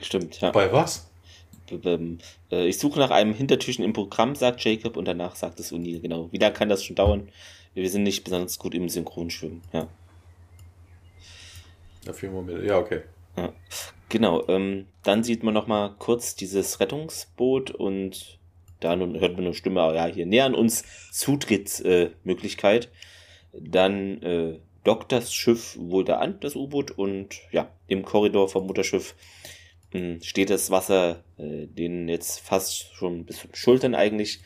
Stimmt, 0.00 0.40
ja. 0.40 0.50
Bei 0.50 0.72
was? 0.72 1.10
Ähm, 1.84 2.18
äh, 2.50 2.66
ich 2.66 2.78
suche 2.78 2.98
nach 2.98 3.10
einem 3.10 3.32
Hintertürchen 3.32 3.84
im 3.84 3.92
Programm, 3.92 4.34
sagt 4.34 4.64
Jacob, 4.64 4.96
und 4.96 5.04
danach 5.04 5.36
sagt 5.36 5.60
es 5.60 5.72
O'Neill, 5.72 6.00
genau. 6.00 6.32
Wie 6.32 6.38
lange 6.38 6.54
kann 6.54 6.68
das 6.68 6.82
schon 6.82 6.96
dauern? 6.96 7.28
Wir 7.74 7.88
sind 7.88 8.02
nicht 8.02 8.24
besonders 8.24 8.58
gut 8.58 8.74
im 8.74 8.88
Synchronschwimmen, 8.88 9.62
ja. 9.72 9.86
Ja, 12.06 12.12
vier 12.12 12.30
Momente, 12.30 12.64
ja, 12.64 12.78
okay. 12.78 13.02
Ja. 13.36 13.52
Genau, 14.08 14.46
ähm, 14.48 14.86
dann 15.02 15.22
sieht 15.22 15.42
man 15.42 15.54
nochmal 15.54 15.94
kurz 15.98 16.34
dieses 16.34 16.80
Rettungsboot 16.80 17.70
und 17.70 18.38
da 18.80 18.96
hört 18.96 19.36
man 19.36 19.44
eine 19.44 19.54
Stimme, 19.54 19.94
ja, 19.94 20.06
hier 20.06 20.26
nähern 20.26 20.54
uns 20.54 20.84
Zutrittsmöglichkeit. 21.12 22.86
Äh, 22.86 22.88
dann 23.52 24.22
äh, 24.22 24.58
dockt 24.84 25.12
das 25.12 25.32
Schiff 25.32 25.76
wohl 25.78 26.04
da 26.04 26.18
an, 26.18 26.38
das 26.40 26.56
U-Boot, 26.56 26.90
und 26.92 27.40
ja, 27.52 27.70
im 27.86 28.04
Korridor 28.04 28.48
vom 28.48 28.66
Mutterschiff 28.66 29.14
hm, 29.92 30.22
steht 30.22 30.50
das 30.50 30.70
Wasser, 30.70 31.24
äh, 31.36 31.66
denen 31.66 32.08
jetzt 32.08 32.40
fast 32.40 32.94
schon 32.94 33.24
bis 33.24 33.40
zum 33.40 33.54
Schultern 33.54 33.94
eigentlich. 33.94 34.40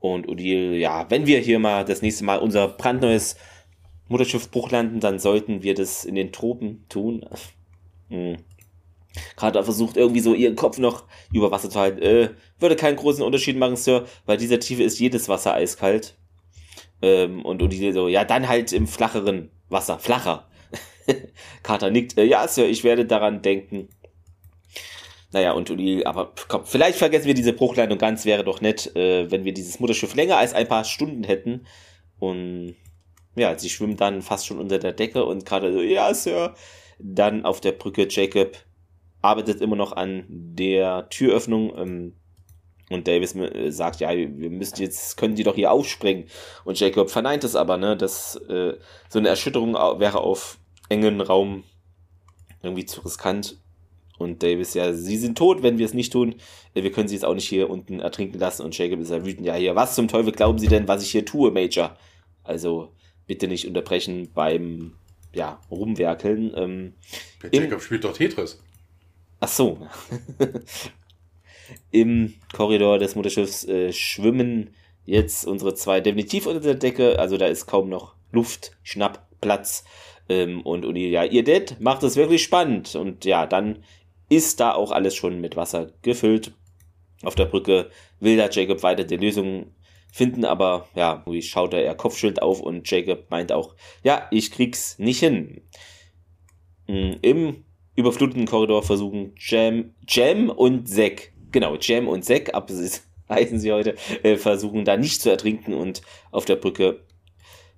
Und 0.00 0.28
Odile, 0.28 0.76
ja, 0.76 1.08
wenn 1.10 1.26
wir 1.26 1.38
hier 1.38 1.58
mal 1.58 1.84
das 1.84 2.02
nächste 2.02 2.24
Mal 2.24 2.38
unser 2.38 2.68
brandneues 2.68 3.36
Mutterschiff 4.12 4.50
Bruch 4.50 4.70
landen, 4.70 5.00
dann 5.00 5.18
sollten 5.18 5.62
wir 5.62 5.74
das 5.74 6.04
in 6.04 6.14
den 6.14 6.32
Tropen 6.32 6.86
tun. 6.88 7.26
Hm. 8.08 8.36
Gerade 9.36 9.64
versucht 9.64 9.96
irgendwie 9.96 10.20
so 10.20 10.34
ihren 10.34 10.54
Kopf 10.54 10.76
noch 10.76 11.04
über 11.32 11.50
Wasser 11.50 11.70
zu 11.70 11.80
halten. 11.80 12.02
Äh, 12.02 12.28
würde 12.58 12.76
keinen 12.76 12.96
großen 12.96 13.24
Unterschied 13.24 13.56
machen, 13.56 13.76
Sir, 13.76 14.06
weil 14.26 14.36
dieser 14.36 14.60
Tiefe 14.60 14.82
ist 14.82 14.98
jedes 14.98 15.30
Wasser 15.30 15.54
eiskalt. 15.54 16.14
Ähm, 17.00 17.42
und 17.42 17.62
Odile 17.62 17.94
so, 17.94 18.08
ja, 18.08 18.26
dann 18.26 18.48
halt 18.48 18.72
im 18.74 18.86
flacheren 18.86 19.50
Wasser, 19.70 19.98
flacher. 19.98 20.46
Carter 21.62 21.90
nickt, 21.90 22.18
äh, 22.18 22.24
ja, 22.24 22.46
Sir, 22.46 22.68
ich 22.68 22.84
werde 22.84 23.06
daran 23.06 23.40
denken. 23.40 23.88
Naja, 25.32 25.52
und 25.52 25.70
Uli, 25.70 26.04
aber 26.04 26.34
komm, 26.48 26.66
vielleicht 26.66 26.98
vergessen 26.98 27.26
wir 27.26 27.34
diese 27.34 27.54
Bruchlandung 27.54 27.96
ganz, 27.96 28.26
wäre 28.26 28.44
doch 28.44 28.60
nett, 28.60 28.94
äh, 28.94 29.30
wenn 29.30 29.44
wir 29.44 29.54
dieses 29.54 29.80
Mutterschiff 29.80 30.14
länger 30.14 30.36
als 30.36 30.52
ein 30.52 30.68
paar 30.68 30.84
Stunden 30.84 31.24
hätten. 31.24 31.66
Und 32.18 32.76
ja, 33.34 33.58
sie 33.58 33.70
schwimmen 33.70 33.96
dann 33.96 34.22
fast 34.22 34.46
schon 34.46 34.58
unter 34.58 34.78
der 34.78 34.92
Decke 34.92 35.24
und 35.24 35.44
gerade 35.46 35.72
so, 35.72 35.80
ja, 35.80 36.12
Sir. 36.14 36.54
Dann 36.98 37.44
auf 37.44 37.60
der 37.60 37.72
Brücke 37.72 38.06
Jacob 38.08 38.56
arbeitet 39.22 39.60
immer 39.60 39.76
noch 39.76 39.92
an 39.92 40.24
der 40.28 41.08
Türöffnung. 41.08 41.72
Ähm, 41.76 42.14
und 42.90 43.08
Davis 43.08 43.34
äh, 43.34 43.70
sagt, 43.70 44.00
ja, 44.00 44.10
wir 44.10 44.50
müssen 44.50 44.80
jetzt, 44.80 45.16
können 45.16 45.34
die 45.34 45.44
doch 45.44 45.54
hier 45.54 45.72
aufspringen. 45.72 46.26
Und 46.64 46.78
Jacob 46.78 47.10
verneint 47.10 47.44
es 47.44 47.56
aber, 47.56 47.78
ne, 47.78 47.96
dass 47.96 48.36
äh, 48.36 48.74
so 49.08 49.18
eine 49.18 49.28
Erschütterung 49.28 49.74
wäre 49.74 50.20
auf 50.20 50.58
engen 50.88 51.20
Raum 51.20 51.64
irgendwie 52.62 52.84
zu 52.84 53.00
riskant. 53.00 53.56
Und 54.18 54.42
Davis, 54.42 54.74
ja, 54.74 54.92
sie 54.92 55.16
sind 55.16 55.36
tot, 55.38 55.62
wenn 55.62 55.78
wir 55.78 55.86
es 55.86 55.94
nicht 55.94 56.12
tun. 56.12 56.36
Äh, 56.74 56.82
wir 56.82 56.92
können 56.92 57.08
sie 57.08 57.14
jetzt 57.14 57.24
auch 57.24 57.34
nicht 57.34 57.48
hier 57.48 57.70
unten 57.70 58.00
ertrinken 58.00 58.38
lassen. 58.38 58.62
Und 58.62 58.76
Jacob 58.76 59.00
ist 59.00 59.10
ja 59.10 59.24
wütend, 59.24 59.46
ja, 59.46 59.54
hier, 59.54 59.74
was 59.74 59.94
zum 59.94 60.08
Teufel 60.08 60.32
glauben 60.32 60.58
Sie 60.58 60.68
denn, 60.68 60.86
was 60.86 61.02
ich 61.02 61.10
hier 61.10 61.24
tue, 61.24 61.50
Major? 61.50 61.96
Also, 62.44 62.92
bitte 63.32 63.48
nicht 63.48 63.66
unterbrechen 63.66 64.28
beim, 64.34 64.92
ja, 65.32 65.58
Rumwerkeln. 65.70 66.52
Ähm, 66.54 66.92
Jacob 67.50 67.80
spielt 67.80 68.04
doch 68.04 68.12
Tetris. 68.12 68.62
Ach 69.40 69.48
so. 69.48 69.88
Im 71.90 72.34
Korridor 72.52 72.98
des 72.98 73.14
Mutterschiffs 73.14 73.64
äh, 73.64 73.90
schwimmen 73.90 74.74
jetzt 75.06 75.46
unsere 75.46 75.72
zwei 75.72 76.02
definitiv 76.02 76.44
unter 76.44 76.60
der 76.60 76.74
Decke. 76.74 77.18
Also 77.18 77.38
da 77.38 77.46
ist 77.46 77.64
kaum 77.64 77.88
noch 77.88 78.16
Luft, 78.32 78.72
Schnapp, 78.82 79.26
Platz. 79.40 79.84
Ähm, 80.28 80.60
und 80.60 80.84
Uni, 80.84 81.08
ja, 81.08 81.24
ihr 81.24 81.42
Dad 81.42 81.80
macht 81.80 82.02
es 82.02 82.16
wirklich 82.16 82.42
spannend. 82.42 82.94
Und 82.94 83.24
ja, 83.24 83.46
dann 83.46 83.82
ist 84.28 84.60
da 84.60 84.74
auch 84.74 84.90
alles 84.90 85.14
schon 85.14 85.40
mit 85.40 85.56
Wasser 85.56 85.90
gefüllt. 86.02 86.52
Auf 87.22 87.34
der 87.34 87.46
Brücke 87.46 87.88
will 88.20 88.36
da 88.36 88.50
Jacob 88.50 88.82
weiter 88.82 89.04
die 89.04 89.16
Lösung 89.16 89.74
finden, 90.12 90.44
aber 90.44 90.86
ja, 90.94 91.24
wie 91.26 91.42
schaut 91.42 91.74
er 91.74 91.84
ihr 91.84 91.94
Kopfschild 91.94 92.40
auf 92.40 92.60
und 92.60 92.88
Jacob 92.88 93.30
meint 93.30 93.50
auch, 93.50 93.74
ja, 94.04 94.28
ich 94.30 94.52
krieg's 94.52 94.98
nicht 94.98 95.18
hin. 95.18 95.62
Mm, 96.86 97.14
Im 97.22 97.64
überfluteten 97.96 98.46
Korridor 98.46 98.84
versuchen 98.84 99.34
Jam, 99.36 99.94
Jam 100.06 100.50
und 100.50 100.88
Zack, 100.88 101.32
genau, 101.50 101.76
Jam 101.80 102.06
und 102.06 102.24
Zack, 102.24 102.54
ab 102.54 102.70
heißen 103.28 103.58
sie 103.58 103.72
heute, 103.72 103.96
äh, 104.22 104.36
versuchen 104.36 104.84
da 104.84 104.96
nicht 104.96 105.20
zu 105.20 105.30
ertrinken 105.30 105.74
und 105.74 106.02
auf 106.30 106.44
der 106.44 106.56
Brücke 106.56 107.00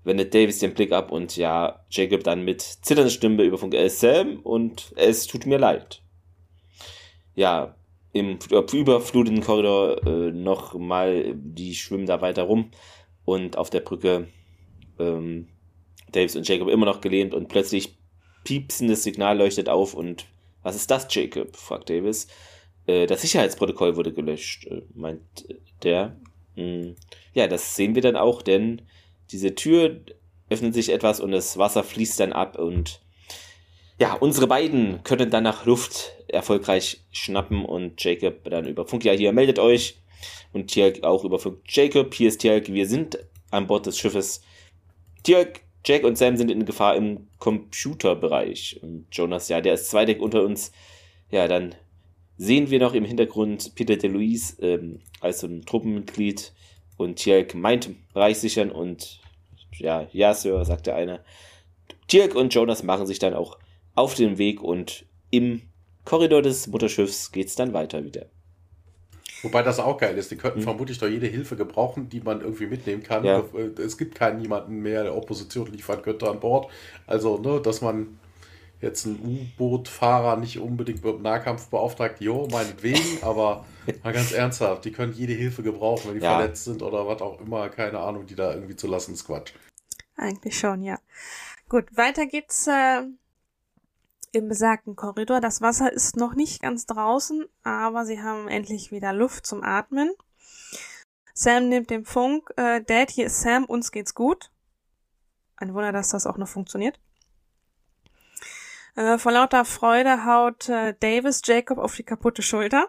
wendet 0.03 0.35
Davis 0.35 0.59
den 0.59 0.75
Blick 0.75 0.93
ab 0.93 1.11
und 1.11 1.37
ja, 1.37 1.87
Jacob 1.89 2.25
dann 2.25 2.45
mit 2.45 2.61
zitternder 2.61 3.11
Stimme 3.11 3.45
über 3.45 3.57
Funk, 3.57 3.73
äh, 3.73 3.89
Sam 3.89 4.41
und 4.43 4.93
es 4.97 5.27
tut 5.27 5.47
mir 5.47 5.59
leid 5.59 6.03
ja, 7.35 7.75
im 8.15 8.39
überfluteten 8.73 9.43
Korridor 9.43 10.07
äh, 10.07 10.31
noch 10.31 10.75
mal, 10.75 11.35
die 11.35 11.75
schwimmen 11.75 12.07
da 12.07 12.21
weiter 12.21 12.45
rum 12.45 12.71
und 13.25 13.59
auf 13.59 13.71
der 13.71 13.81
Brücke 13.81 14.29
ähm, 15.01 15.49
Davis 16.13 16.37
und 16.37 16.49
Jacob 16.49 16.69
immer 16.69 16.87
noch 16.87 17.01
gelehnt 17.01 17.35
und 17.35 17.49
plötzlich 17.49 17.99
piepsendes 18.45 19.03
Signal 19.03 19.37
leuchtet 19.37 19.69
auf 19.69 19.95
und 19.95 20.27
was 20.63 20.77
ist 20.77 20.91
das, 20.93 21.09
Jacob? 21.11 21.57
fragt 21.57 21.91
Davis. 21.91 22.29
Äh, 22.87 23.07
das 23.07 23.23
Sicherheitsprotokoll 23.23 23.97
wurde 23.97 24.13
gelöscht, 24.13 24.67
äh, 24.67 24.83
meint 24.95 25.21
der. 25.83 26.17
Mhm. 26.55 26.95
Ja, 27.35 27.49
das 27.49 27.75
sehen 27.75 27.97
wir 27.97 28.03
dann 28.03 28.17
auch, 28.17 28.43
denn 28.43 28.83
diese 29.33 29.57
Tür 29.57 30.01
öffnet 30.51 30.73
sich 30.73 30.93
etwas 30.93 31.19
und 31.19 31.33
das 31.33 31.59
Wasser 31.59 31.83
fließt 31.83 32.21
dann 32.21 32.33
ab 32.33 32.57
und 32.61 33.01
ja, 33.99 34.15
unsere 34.15 34.47
beiden 34.47 35.03
können 35.05 35.31
dann 35.31 35.45
nach 35.45 35.67
Luft 35.67 36.13
erfolgreich 36.29 37.05
schnappen 37.13 37.65
und 37.65 38.03
Jacob 38.03 38.45
dann 38.45 38.67
über 38.67 38.87
Funk, 38.87 39.05
ja, 39.05 39.13
hier 39.13 39.33
meldet 39.33 39.59
euch 39.59 40.01
und 40.53 40.69
Tjalk 40.69 41.05
auch 41.05 41.25
über 41.25 41.39
Funk, 41.39 41.61
Jacob, 41.69 42.13
hier 42.15 42.29
ist 42.29 42.41
Tjalk, 42.41 42.73
wir 42.73 42.87
sind 42.87 43.19
an 43.51 43.67
Bord 43.67 43.87
des 43.87 43.99
Schiffes. 43.99 44.43
Tjalk, 45.23 45.61
Jack 45.85 46.05
und 46.05 46.19
Sam 46.19 46.37
sind 46.37 46.51
in 46.51 46.65
Gefahr 46.65 46.97
im 46.97 47.29
Computerbereich 47.39 48.81
und 48.83 49.07
Jonas, 49.13 49.49
ja, 49.49 49.61
der 49.61 49.75
ist 49.75 49.91
zwei 49.91 50.05
Deck 50.05 50.21
unter 50.21 50.43
uns. 50.43 50.73
Ja, 51.31 51.47
dann 51.47 51.75
sehen 52.37 52.71
wir 52.71 52.81
noch 52.81 52.95
im 52.95 53.05
Hintergrund 53.05 53.75
Peter 53.75 53.97
DeLuise 53.97 54.61
ähm, 54.61 55.01
als 55.21 55.41
so 55.41 55.47
ein 55.47 55.65
Truppenmitglied 55.65 56.53
und 56.97 57.17
Tjalk 57.17 57.55
meint 57.55 57.91
Bereich 58.13 58.39
sichern 58.39 58.71
und 58.71 59.21
ja, 59.79 60.09
ja, 60.13 60.35
Sir, 60.35 60.65
sagt 60.65 60.87
der 60.87 60.97
eine. 60.97 61.21
Tjalk 62.09 62.35
und 62.35 62.55
Jonas 62.55 62.83
machen 62.83 63.07
sich 63.07 63.19
dann 63.19 63.35
auch 63.35 63.59
auf 63.95 64.15
den 64.15 64.39
Weg 64.39 64.63
und 64.63 65.07
im 65.31 65.63
Korridor 66.05 66.43
des 66.43 66.67
Mutterschiffs 66.67 67.33
geht 67.33 67.49
es 67.49 67.55
dann 67.55 67.73
weiter 67.73 68.05
wieder. 68.05 68.27
Wobei 69.43 69.63
das 69.63 69.79
auch 69.79 69.99
geil 69.99 70.17
ist. 70.17 70.31
Die 70.31 70.37
könnten 70.37 70.61
mhm. 70.61 70.65
vermutlich 70.65 70.99
doch 70.99 71.07
jede 71.07 71.27
Hilfe 71.27 71.57
gebrauchen, 71.57 72.09
die 72.09 72.21
man 72.21 72.41
irgendwie 72.41 72.67
mitnehmen 72.67 73.03
kann. 73.03 73.25
Ja. 73.25 73.41
Äh, 73.55 73.81
es 73.81 73.99
gibt 73.99 74.15
keinen 74.15 74.41
niemanden 74.41 74.77
mehr, 74.81 75.03
der 75.03 75.15
Opposition 75.15 75.71
liefern 75.71 76.03
könnte 76.03 76.29
an 76.29 76.41
Bord. 76.41 76.71
Also, 77.07 77.39
ne, 77.39 77.61
dass 77.61 77.83
man 77.83 78.19
jetzt 78.81 79.07
einen 79.07 79.21
U-Boot-Fahrer 79.23 80.37
nicht 80.37 80.59
unbedingt 80.59 81.05
mit 81.05 81.23
Nahkampf 81.23 81.69
beauftragt, 81.69 82.21
jo, 82.21 82.49
meinetwegen, 82.51 83.01
aber 83.23 83.65
mal 84.03 84.13
ganz 84.13 84.33
ernsthaft, 84.33 84.85
die 84.85 84.93
können 84.93 85.13
jede 85.13 85.33
Hilfe 85.33 85.63
gebrauchen, 85.63 86.09
wenn 86.09 86.19
die 86.19 86.25
ja. 86.25 86.37
verletzt 86.37 86.65
sind 86.65 86.83
oder 86.83 87.07
was 87.07 87.21
auch 87.23 87.41
immer, 87.41 87.69
keine 87.69 87.99
Ahnung, 87.99 88.27
die 88.27 88.35
da 88.35 88.55
irgendwie 88.55 88.77
zu 88.77 88.87
lassen, 88.87 89.15
ist 89.15 89.27
Quatsch. 89.27 89.53
Eigentlich 90.17 90.59
schon, 90.59 90.83
ja. 90.83 90.99
Gut, 91.69 91.97
weiter 91.97 92.27
geht's 92.27 92.67
äh, 92.67 93.03
im 94.35 94.49
besagten 94.49 94.97
Korridor. 94.97 95.41
Das 95.41 95.61
Wasser 95.61 95.93
ist 95.93 96.17
noch 96.17 96.35
nicht 96.35 96.63
ganz 96.63 96.87
draußen, 96.87 97.47
aber 97.63 98.05
sie 98.05 98.23
haben 98.23 98.49
endlich 98.49 98.91
wieder 98.91 99.13
Luft 99.13 99.47
zum 99.47 99.63
Atmen. 99.63 100.11
Sam 101.35 101.69
nimmt 101.69 101.91
den 101.91 102.05
Funk. 102.05 102.51
Äh, 102.57 102.83
Dad, 102.83 103.11
hier 103.11 103.27
ist 103.27 103.41
Sam, 103.41 103.65
uns 103.65 103.93
geht's 103.93 104.15
gut. 104.15 104.51
Ein 105.57 105.75
Wunder, 105.75 105.93
dass 105.93 106.11
das 106.11 106.27
auch 106.27 106.37
noch 106.37 106.49
funktioniert. 106.49 107.01
Äh, 108.97 109.19
vor 109.19 109.33
lauter 109.33 109.65
Freude 109.65 110.25
haut 110.25 110.69
äh, 110.69 110.95
Davis 111.01 111.43
Jacob 111.45 111.79
auf 111.79 111.97
die 111.97 112.05
kaputte 112.05 112.43
Schulter. 112.43 112.89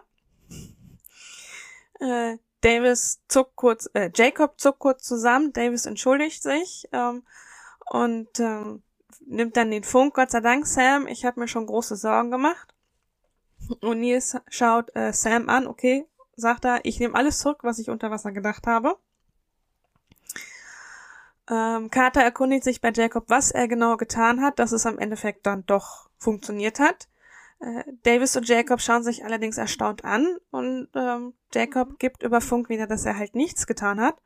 Äh, 1.98 2.38
Davis 2.60 3.22
zuckt 3.28 3.56
kurz, 3.56 3.88
äh, 3.94 4.10
Jacob 4.14 4.58
zuckt 4.60 4.78
kurz 4.78 5.04
zusammen, 5.04 5.52
Davis 5.52 5.86
entschuldigt 5.86 6.42
sich 6.42 6.88
ähm, 6.92 7.24
und 7.86 8.40
ähm, 8.40 8.82
nimmt 9.26 9.56
dann 9.56 9.70
den 9.70 9.84
Funk. 9.84 10.14
Gott 10.14 10.30
sei 10.30 10.40
Dank, 10.40 10.66
Sam, 10.66 11.06
ich 11.06 11.24
habe 11.24 11.40
mir 11.40 11.48
schon 11.48 11.66
große 11.66 11.96
Sorgen 11.96 12.30
gemacht. 12.30 12.74
Und 13.80 14.00
Nils 14.00 14.36
schaut 14.48 14.94
äh, 14.94 15.12
Sam 15.12 15.48
an, 15.48 15.66
okay, 15.66 16.06
sagt 16.36 16.64
er, 16.64 16.84
ich 16.84 17.00
nehme 17.00 17.14
alles 17.14 17.38
zurück, 17.38 17.60
was 17.62 17.78
ich 17.78 17.90
unter 17.90 18.10
Wasser 18.10 18.32
gedacht 18.32 18.66
habe. 18.66 18.96
Ähm, 21.48 21.90
Carter 21.90 22.22
erkundigt 22.22 22.64
sich 22.64 22.80
bei 22.80 22.92
Jacob, 22.92 23.24
was 23.28 23.50
er 23.50 23.68
genau 23.68 23.96
getan 23.96 24.42
hat, 24.42 24.58
dass 24.58 24.72
es 24.72 24.86
am 24.86 24.98
Endeffekt 24.98 25.46
dann 25.46 25.64
doch 25.66 26.08
funktioniert 26.18 26.80
hat. 26.80 27.08
Äh, 27.60 27.84
Davis 28.02 28.36
und 28.36 28.48
Jacob 28.48 28.80
schauen 28.80 29.02
sich 29.02 29.24
allerdings 29.24 29.56
erstaunt 29.56 30.04
an 30.04 30.36
und 30.50 30.88
ähm, 30.94 31.34
Jacob 31.54 31.98
gibt 31.98 32.22
über 32.22 32.40
Funk 32.40 32.68
wieder, 32.68 32.86
dass 32.86 33.06
er 33.06 33.16
halt 33.16 33.34
nichts 33.34 33.66
getan 33.66 34.00
hat. 34.00 34.16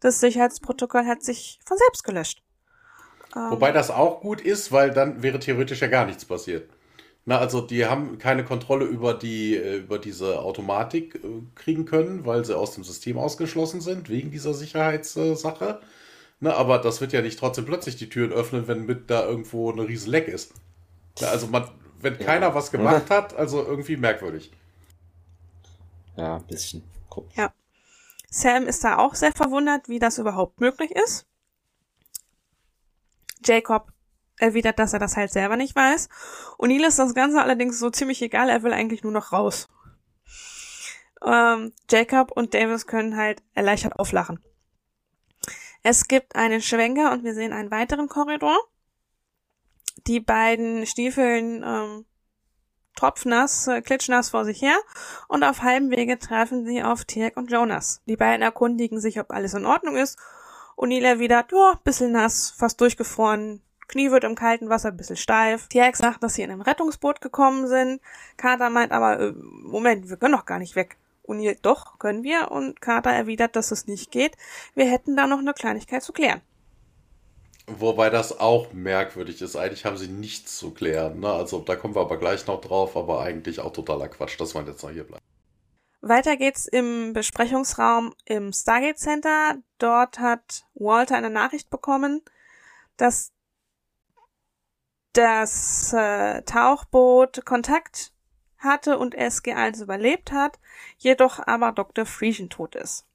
Das 0.00 0.20
Sicherheitsprotokoll 0.20 1.04
hat 1.04 1.22
sich 1.22 1.60
von 1.64 1.76
selbst 1.76 2.04
gelöscht. 2.04 2.42
Ähm, 3.36 3.50
Wobei 3.50 3.72
das 3.72 3.90
auch 3.90 4.20
gut 4.20 4.40
ist, 4.40 4.72
weil 4.72 4.90
dann 4.90 5.22
wäre 5.22 5.38
theoretisch 5.38 5.80
ja 5.80 5.88
gar 5.88 6.06
nichts 6.06 6.24
passiert. 6.24 6.68
Na, 7.24 7.38
also 7.38 7.60
die 7.60 7.84
haben 7.84 8.18
keine 8.18 8.42
Kontrolle 8.42 8.86
über 8.86 9.12
die 9.12 9.54
äh, 9.54 9.76
über 9.76 9.98
diese 9.98 10.40
Automatik 10.40 11.16
äh, 11.16 11.28
kriegen 11.54 11.84
können, 11.84 12.24
weil 12.24 12.44
sie 12.44 12.56
aus 12.56 12.74
dem 12.74 12.84
System 12.84 13.18
ausgeschlossen 13.18 13.82
sind 13.82 14.08
wegen 14.08 14.30
dieser 14.30 14.54
Sicherheitssache. 14.54 15.80
Na, 16.40 16.54
aber 16.54 16.78
das 16.78 17.00
wird 17.00 17.12
ja 17.12 17.20
nicht 17.20 17.38
trotzdem 17.38 17.66
plötzlich 17.66 17.96
die 17.96 18.08
Türen 18.08 18.32
öffnen, 18.32 18.66
wenn 18.66 18.86
mit 18.86 19.10
da 19.10 19.26
irgendwo 19.26 19.70
eine 19.70 19.86
riesen 19.86 20.10
Leck 20.10 20.26
ist. 20.28 20.54
Na, 21.20 21.28
also 21.28 21.48
man, 21.48 21.68
wenn 22.00 22.18
keiner 22.18 22.54
was 22.54 22.70
gemacht 22.70 23.10
hat, 23.10 23.36
also 23.36 23.62
irgendwie 23.62 23.98
merkwürdig. 23.98 24.50
Ja, 26.16 26.36
ein 26.36 26.46
bisschen. 26.46 26.82
Komisch. 27.10 27.34
Ja. 27.36 27.52
Sam 28.30 28.66
ist 28.66 28.84
da 28.84 28.98
auch 28.98 29.14
sehr 29.14 29.32
verwundert, 29.32 29.88
wie 29.88 29.98
das 29.98 30.18
überhaupt 30.18 30.60
möglich 30.60 30.92
ist. 30.92 31.27
Jacob 33.44 33.92
erwidert, 34.38 34.78
dass 34.78 34.92
er 34.92 34.98
das 34.98 35.16
halt 35.16 35.32
selber 35.32 35.56
nicht 35.56 35.74
weiß. 35.74 36.08
Neil 36.60 36.84
ist 36.84 36.98
das 36.98 37.14
Ganze 37.14 37.42
allerdings 37.42 37.78
so 37.78 37.90
ziemlich 37.90 38.22
egal, 38.22 38.48
er 38.48 38.62
will 38.62 38.72
eigentlich 38.72 39.02
nur 39.02 39.12
noch 39.12 39.32
raus. 39.32 39.68
Ähm, 41.24 41.72
Jacob 41.90 42.30
und 42.32 42.54
Davis 42.54 42.86
können 42.86 43.16
halt 43.16 43.42
erleichtert 43.54 43.98
auflachen. 43.98 44.38
Es 45.82 46.06
gibt 46.06 46.36
einen 46.36 46.60
Schwenker 46.60 47.12
und 47.12 47.24
wir 47.24 47.34
sehen 47.34 47.52
einen 47.52 47.70
weiteren 47.70 48.08
Korridor 48.08 48.56
die 50.06 50.20
beiden 50.20 50.86
Stiefeln 50.86 51.62
ähm, 51.64 52.06
tropfnass, 52.96 53.68
äh, 53.68 53.82
klitschnass 53.82 54.30
vor 54.30 54.44
sich 54.44 54.62
her 54.62 54.76
und 55.28 55.44
auf 55.44 55.62
halbem 55.62 55.90
Wege 55.90 56.18
treffen 56.18 56.66
sie 56.66 56.82
auf 56.82 57.04
Tirk 57.04 57.36
und 57.36 57.50
Jonas. 57.50 58.02
Die 58.06 58.16
beiden 58.16 58.42
erkundigen 58.42 59.00
sich, 59.00 59.20
ob 59.20 59.30
alles 59.30 59.54
in 59.54 59.66
Ordnung 59.66 59.96
ist 59.96 60.18
und 60.78 60.90
Neil 60.90 61.04
erwidert, 61.04 61.50
ja, 61.50 61.74
bisschen 61.82 62.12
nass, 62.12 62.54
fast 62.56 62.80
durchgefroren, 62.80 63.60
Knie 63.88 64.12
wird 64.12 64.22
im 64.22 64.36
kalten 64.36 64.68
Wasser 64.68 64.90
ein 64.90 64.96
bisschen 64.96 65.16
steif. 65.16 65.66
Tirk 65.66 65.96
sagt, 65.96 66.22
dass 66.22 66.34
sie 66.34 66.42
in 66.42 66.52
einem 66.52 66.60
Rettungsboot 66.60 67.20
gekommen 67.20 67.66
sind. 67.66 68.00
Carter 68.36 68.70
meint 68.70 68.92
aber, 68.92 69.18
äh, 69.18 69.32
Moment, 69.32 70.08
wir 70.08 70.16
können 70.18 70.34
doch 70.34 70.44
gar 70.44 70.60
nicht 70.60 70.76
weg. 70.76 70.96
Neil, 71.26 71.56
doch, 71.62 71.98
können 71.98 72.22
wir. 72.22 72.52
Und 72.52 72.80
Carter 72.80 73.10
erwidert, 73.10 73.56
dass 73.56 73.72
es 73.72 73.88
nicht 73.88 74.12
geht. 74.12 74.36
Wir 74.76 74.88
hätten 74.88 75.16
da 75.16 75.26
noch 75.26 75.40
eine 75.40 75.52
Kleinigkeit 75.52 76.04
zu 76.04 76.12
klären. 76.12 76.42
Wobei 77.66 78.08
das 78.08 78.38
auch 78.38 78.72
merkwürdig 78.72 79.42
ist. 79.42 79.56
Eigentlich 79.56 79.84
haben 79.84 79.96
sie 79.96 80.08
nichts 80.08 80.58
zu 80.58 80.70
klären. 80.70 81.18
Ne? 81.18 81.28
Also 81.28 81.58
da 81.58 81.74
kommen 81.74 81.96
wir 81.96 82.02
aber 82.02 82.18
gleich 82.18 82.46
noch 82.46 82.60
drauf, 82.60 82.96
aber 82.96 83.20
eigentlich 83.20 83.58
auch 83.58 83.72
totaler 83.72 84.08
Quatsch, 84.08 84.40
dass 84.40 84.54
man 84.54 84.66
jetzt 84.66 84.82
noch 84.84 84.90
hier 84.90 85.04
bleibt. 85.04 85.27
Weiter 86.00 86.36
geht's 86.36 86.66
im 86.66 87.12
Besprechungsraum 87.12 88.14
im 88.24 88.52
Stargate 88.52 88.98
Center. 88.98 89.56
Dort 89.78 90.18
hat 90.18 90.64
Walter 90.74 91.16
eine 91.16 91.30
Nachricht 91.30 91.70
bekommen, 91.70 92.22
dass 92.96 93.32
das 95.12 95.92
äh, 95.92 96.42
Tauchboot 96.42 97.44
Kontakt 97.44 98.12
hatte 98.58 98.98
und 98.98 99.16
SG1 99.16 99.82
überlebt 99.82 100.32
hat, 100.32 100.58
jedoch 100.98 101.44
aber 101.46 101.72
Dr. 101.72 102.06
Friesen 102.06 102.50
tot 102.50 102.74
ist. 102.74 103.06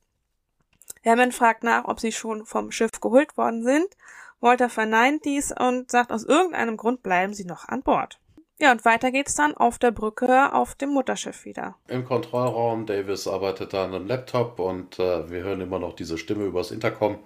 Hammond 1.05 1.33
fragt 1.33 1.63
nach, 1.63 1.85
ob 1.85 1.99
sie 1.99 2.11
schon 2.11 2.45
vom 2.45 2.71
Schiff 2.71 2.99
geholt 2.99 3.37
worden 3.37 3.63
sind 3.63 3.95
Walter 4.43 4.69
verneint 4.69 5.23
dies 5.23 5.53
und 5.57 5.89
sagt, 5.89 6.11
aus 6.11 6.25
irgendeinem 6.25 6.75
Grund 6.75 7.01
bleiben 7.01 7.33
sie 7.33 7.45
noch 7.45 7.69
an 7.69 7.81
Bord. 7.81 8.19
Ja, 8.63 8.71
und 8.71 8.85
weiter 8.85 9.11
geht's 9.11 9.35
dann 9.35 9.57
auf 9.57 9.77
der 9.77 9.91
Brücke 9.91 10.53
auf 10.53 10.73
dem 10.75 10.91
Mutterschiff 10.91 11.43
wieder. 11.43 11.75
Im 11.89 12.05
Kontrollraum, 12.05 12.85
Davis 12.85 13.27
arbeitet 13.27 13.73
da 13.73 13.83
an 13.83 13.93
einem 13.93 14.07
Laptop 14.07 14.57
und 14.57 14.99
äh, 14.99 15.29
wir 15.29 15.43
hören 15.43 15.59
immer 15.59 15.79
noch 15.79 15.93
diese 15.97 16.17
Stimme 16.17 16.45
übers 16.45 16.71
Intercom. 16.71 17.19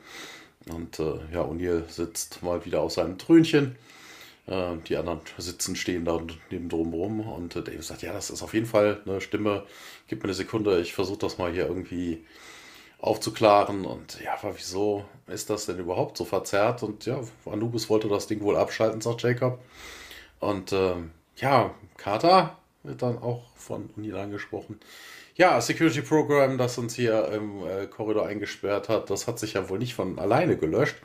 Und 0.67 0.97
äh, 0.97 1.19
ja, 1.31 1.43
O'Neill 1.43 1.88
sitzt 1.89 2.41
mal 2.41 2.65
wieder 2.65 2.81
auf 2.81 2.93
seinem 2.93 3.19
Trönchen. 3.19 3.75
Äh, 4.47 4.77
die 4.89 4.97
anderen 4.97 5.21
sitzen, 5.38 5.75
stehen 5.75 6.05
da 6.05 6.19
neben 6.49 6.69
drum 6.69 6.91
rum. 6.91 7.19
Und 7.19 7.55
äh, 7.55 7.61
Davis 7.61 7.89
sagt, 7.89 8.01
ja, 8.01 8.13
das 8.13 8.31
ist 8.31 8.41
auf 8.41 8.55
jeden 8.55 8.65
Fall 8.65 8.99
eine 9.05 9.21
Stimme. 9.21 9.63
Gib 10.07 10.23
mir 10.23 10.29
eine 10.29 10.33
Sekunde, 10.33 10.79
ich 10.81 10.95
versuche 10.95 11.19
das 11.19 11.38
mal 11.38 11.51
hier 11.51 11.67
irgendwie 11.67 12.25
aufzuklaren. 12.97 13.85
Und 13.85 14.19
ja, 14.21 14.39
aber 14.41 14.57
wieso 14.57 15.05
ist 15.27 15.51
das 15.51 15.67
denn 15.67 15.77
überhaupt 15.77 16.17
so 16.17 16.25
verzerrt? 16.25 16.81
Und 16.81 17.05
ja, 17.05 17.21
Anubis 17.45 17.91
wollte 17.91 18.07
das 18.07 18.25
Ding 18.25 18.41
wohl 18.41 18.57
abschalten, 18.57 19.01
sagt 19.01 19.21
Jacob. 19.21 19.59
Und 20.39 20.73
ähm, 20.73 21.11
ja, 21.38 21.73
Carter 21.97 22.57
wird 22.83 23.01
dann 23.01 23.17
auch 23.17 23.55
von 23.55 23.89
Unil 23.95 24.15
angesprochen. 24.15 24.79
Ja, 25.35 25.61
Security 25.61 26.01
Program, 26.01 26.57
das 26.57 26.77
uns 26.77 26.95
hier 26.95 27.27
im 27.29 27.63
äh, 27.63 27.85
Korridor 27.85 28.25
eingesperrt 28.25 28.89
hat, 28.89 29.09
das 29.09 29.27
hat 29.27 29.38
sich 29.38 29.53
ja 29.53 29.69
wohl 29.69 29.77
nicht 29.77 29.93
von 29.93 30.17
alleine 30.17 30.57
gelöscht. 30.57 30.95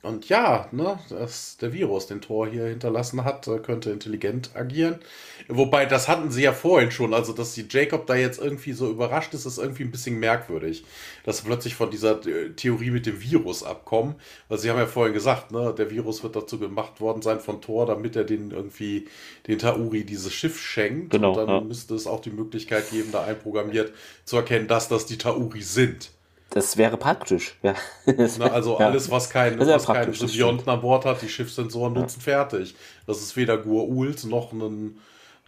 Und 0.00 0.28
ja, 0.28 0.68
ne, 0.70 0.96
dass 1.08 1.56
der 1.56 1.72
Virus 1.72 2.06
den 2.06 2.20
Tor 2.20 2.46
hier 2.46 2.66
hinterlassen 2.66 3.24
hat, 3.24 3.48
äh, 3.48 3.58
könnte 3.58 3.90
intelligent 3.90 4.54
agieren. 4.54 5.00
Wobei, 5.48 5.86
das 5.86 6.06
hatten 6.06 6.30
sie 6.30 6.42
ja 6.42 6.52
vorhin 6.52 6.92
schon. 6.92 7.12
Also, 7.12 7.32
dass 7.32 7.54
die 7.54 7.66
Jacob 7.68 8.06
da 8.06 8.14
jetzt 8.14 8.40
irgendwie 8.40 8.74
so 8.74 8.88
überrascht 8.88 9.34
ist, 9.34 9.44
ist 9.44 9.58
irgendwie 9.58 9.82
ein 9.82 9.90
bisschen 9.90 10.20
merkwürdig. 10.20 10.84
Dass 11.24 11.38
sie 11.38 11.46
plötzlich 11.46 11.74
von 11.74 11.90
dieser 11.90 12.24
äh, 12.26 12.50
Theorie 12.50 12.92
mit 12.92 13.06
dem 13.06 13.20
Virus 13.20 13.64
abkommen. 13.64 14.14
Weil 14.48 14.58
sie 14.58 14.70
haben 14.70 14.78
ja 14.78 14.86
vorhin 14.86 15.14
gesagt, 15.14 15.50
ne, 15.50 15.74
der 15.76 15.90
Virus 15.90 16.22
wird 16.22 16.36
dazu 16.36 16.60
gemacht 16.60 17.00
worden 17.00 17.20
sein 17.20 17.40
von 17.40 17.60
Thor, 17.60 17.84
damit 17.84 18.14
er 18.14 18.24
den 18.24 18.52
irgendwie, 18.52 19.08
den 19.48 19.58
Tauri 19.58 20.04
dieses 20.04 20.32
Schiff 20.32 20.60
schenkt. 20.60 21.10
Genau, 21.10 21.30
Und 21.30 21.36
dann 21.38 21.48
ja. 21.48 21.60
müsste 21.60 21.96
es 21.96 22.06
auch 22.06 22.20
die 22.20 22.30
Möglichkeit 22.30 22.88
geben, 22.92 23.10
da 23.10 23.24
einprogrammiert 23.24 23.92
zu 24.24 24.36
erkennen, 24.36 24.68
dass 24.68 24.88
das 24.88 25.06
die 25.06 25.18
Tauri 25.18 25.62
sind. 25.62 26.12
Das 26.50 26.76
wäre 26.76 26.96
praktisch, 26.96 27.56
ja. 27.62 27.74
Na, 28.38 28.46
also 28.46 28.78
alles, 28.78 29.10
was 29.10 29.28
kein, 29.28 29.58
was 29.58 29.86
kein 29.86 30.12
Symbionten 30.12 30.68
an 30.68 30.80
Bord 30.80 31.04
hat, 31.04 31.20
die 31.20 31.28
Schiffssensoren 31.28 31.92
nutzen 31.92 32.20
fertig. 32.20 32.74
Das 33.06 33.20
ist 33.20 33.36
weder 33.36 33.58
Gur-Ult 33.58 34.24
noch 34.24 34.52
ein 34.52 34.98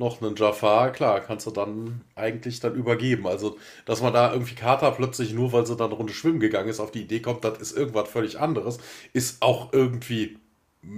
noch 0.00 0.22
einen 0.22 0.34
Jafar, 0.34 0.92
klar, 0.92 1.20
kannst 1.20 1.46
du 1.46 1.50
dann 1.50 2.00
eigentlich 2.14 2.58
dann 2.58 2.74
übergeben. 2.74 3.26
Also, 3.26 3.58
dass 3.84 4.00
man 4.00 4.14
da 4.14 4.32
irgendwie 4.32 4.54
Kata 4.54 4.90
plötzlich 4.92 5.34
nur, 5.34 5.52
weil 5.52 5.66
sie 5.66 5.76
dann 5.76 5.88
eine 5.88 5.96
Runde 5.96 6.14
schwimmen 6.14 6.40
gegangen 6.40 6.70
ist, 6.70 6.80
auf 6.80 6.90
die 6.90 7.02
Idee 7.02 7.20
kommt, 7.20 7.44
das 7.44 7.58
ist 7.58 7.76
irgendwas 7.76 8.08
völlig 8.08 8.40
anderes, 8.40 8.78
ist 9.12 9.42
auch 9.42 9.74
irgendwie 9.74 10.38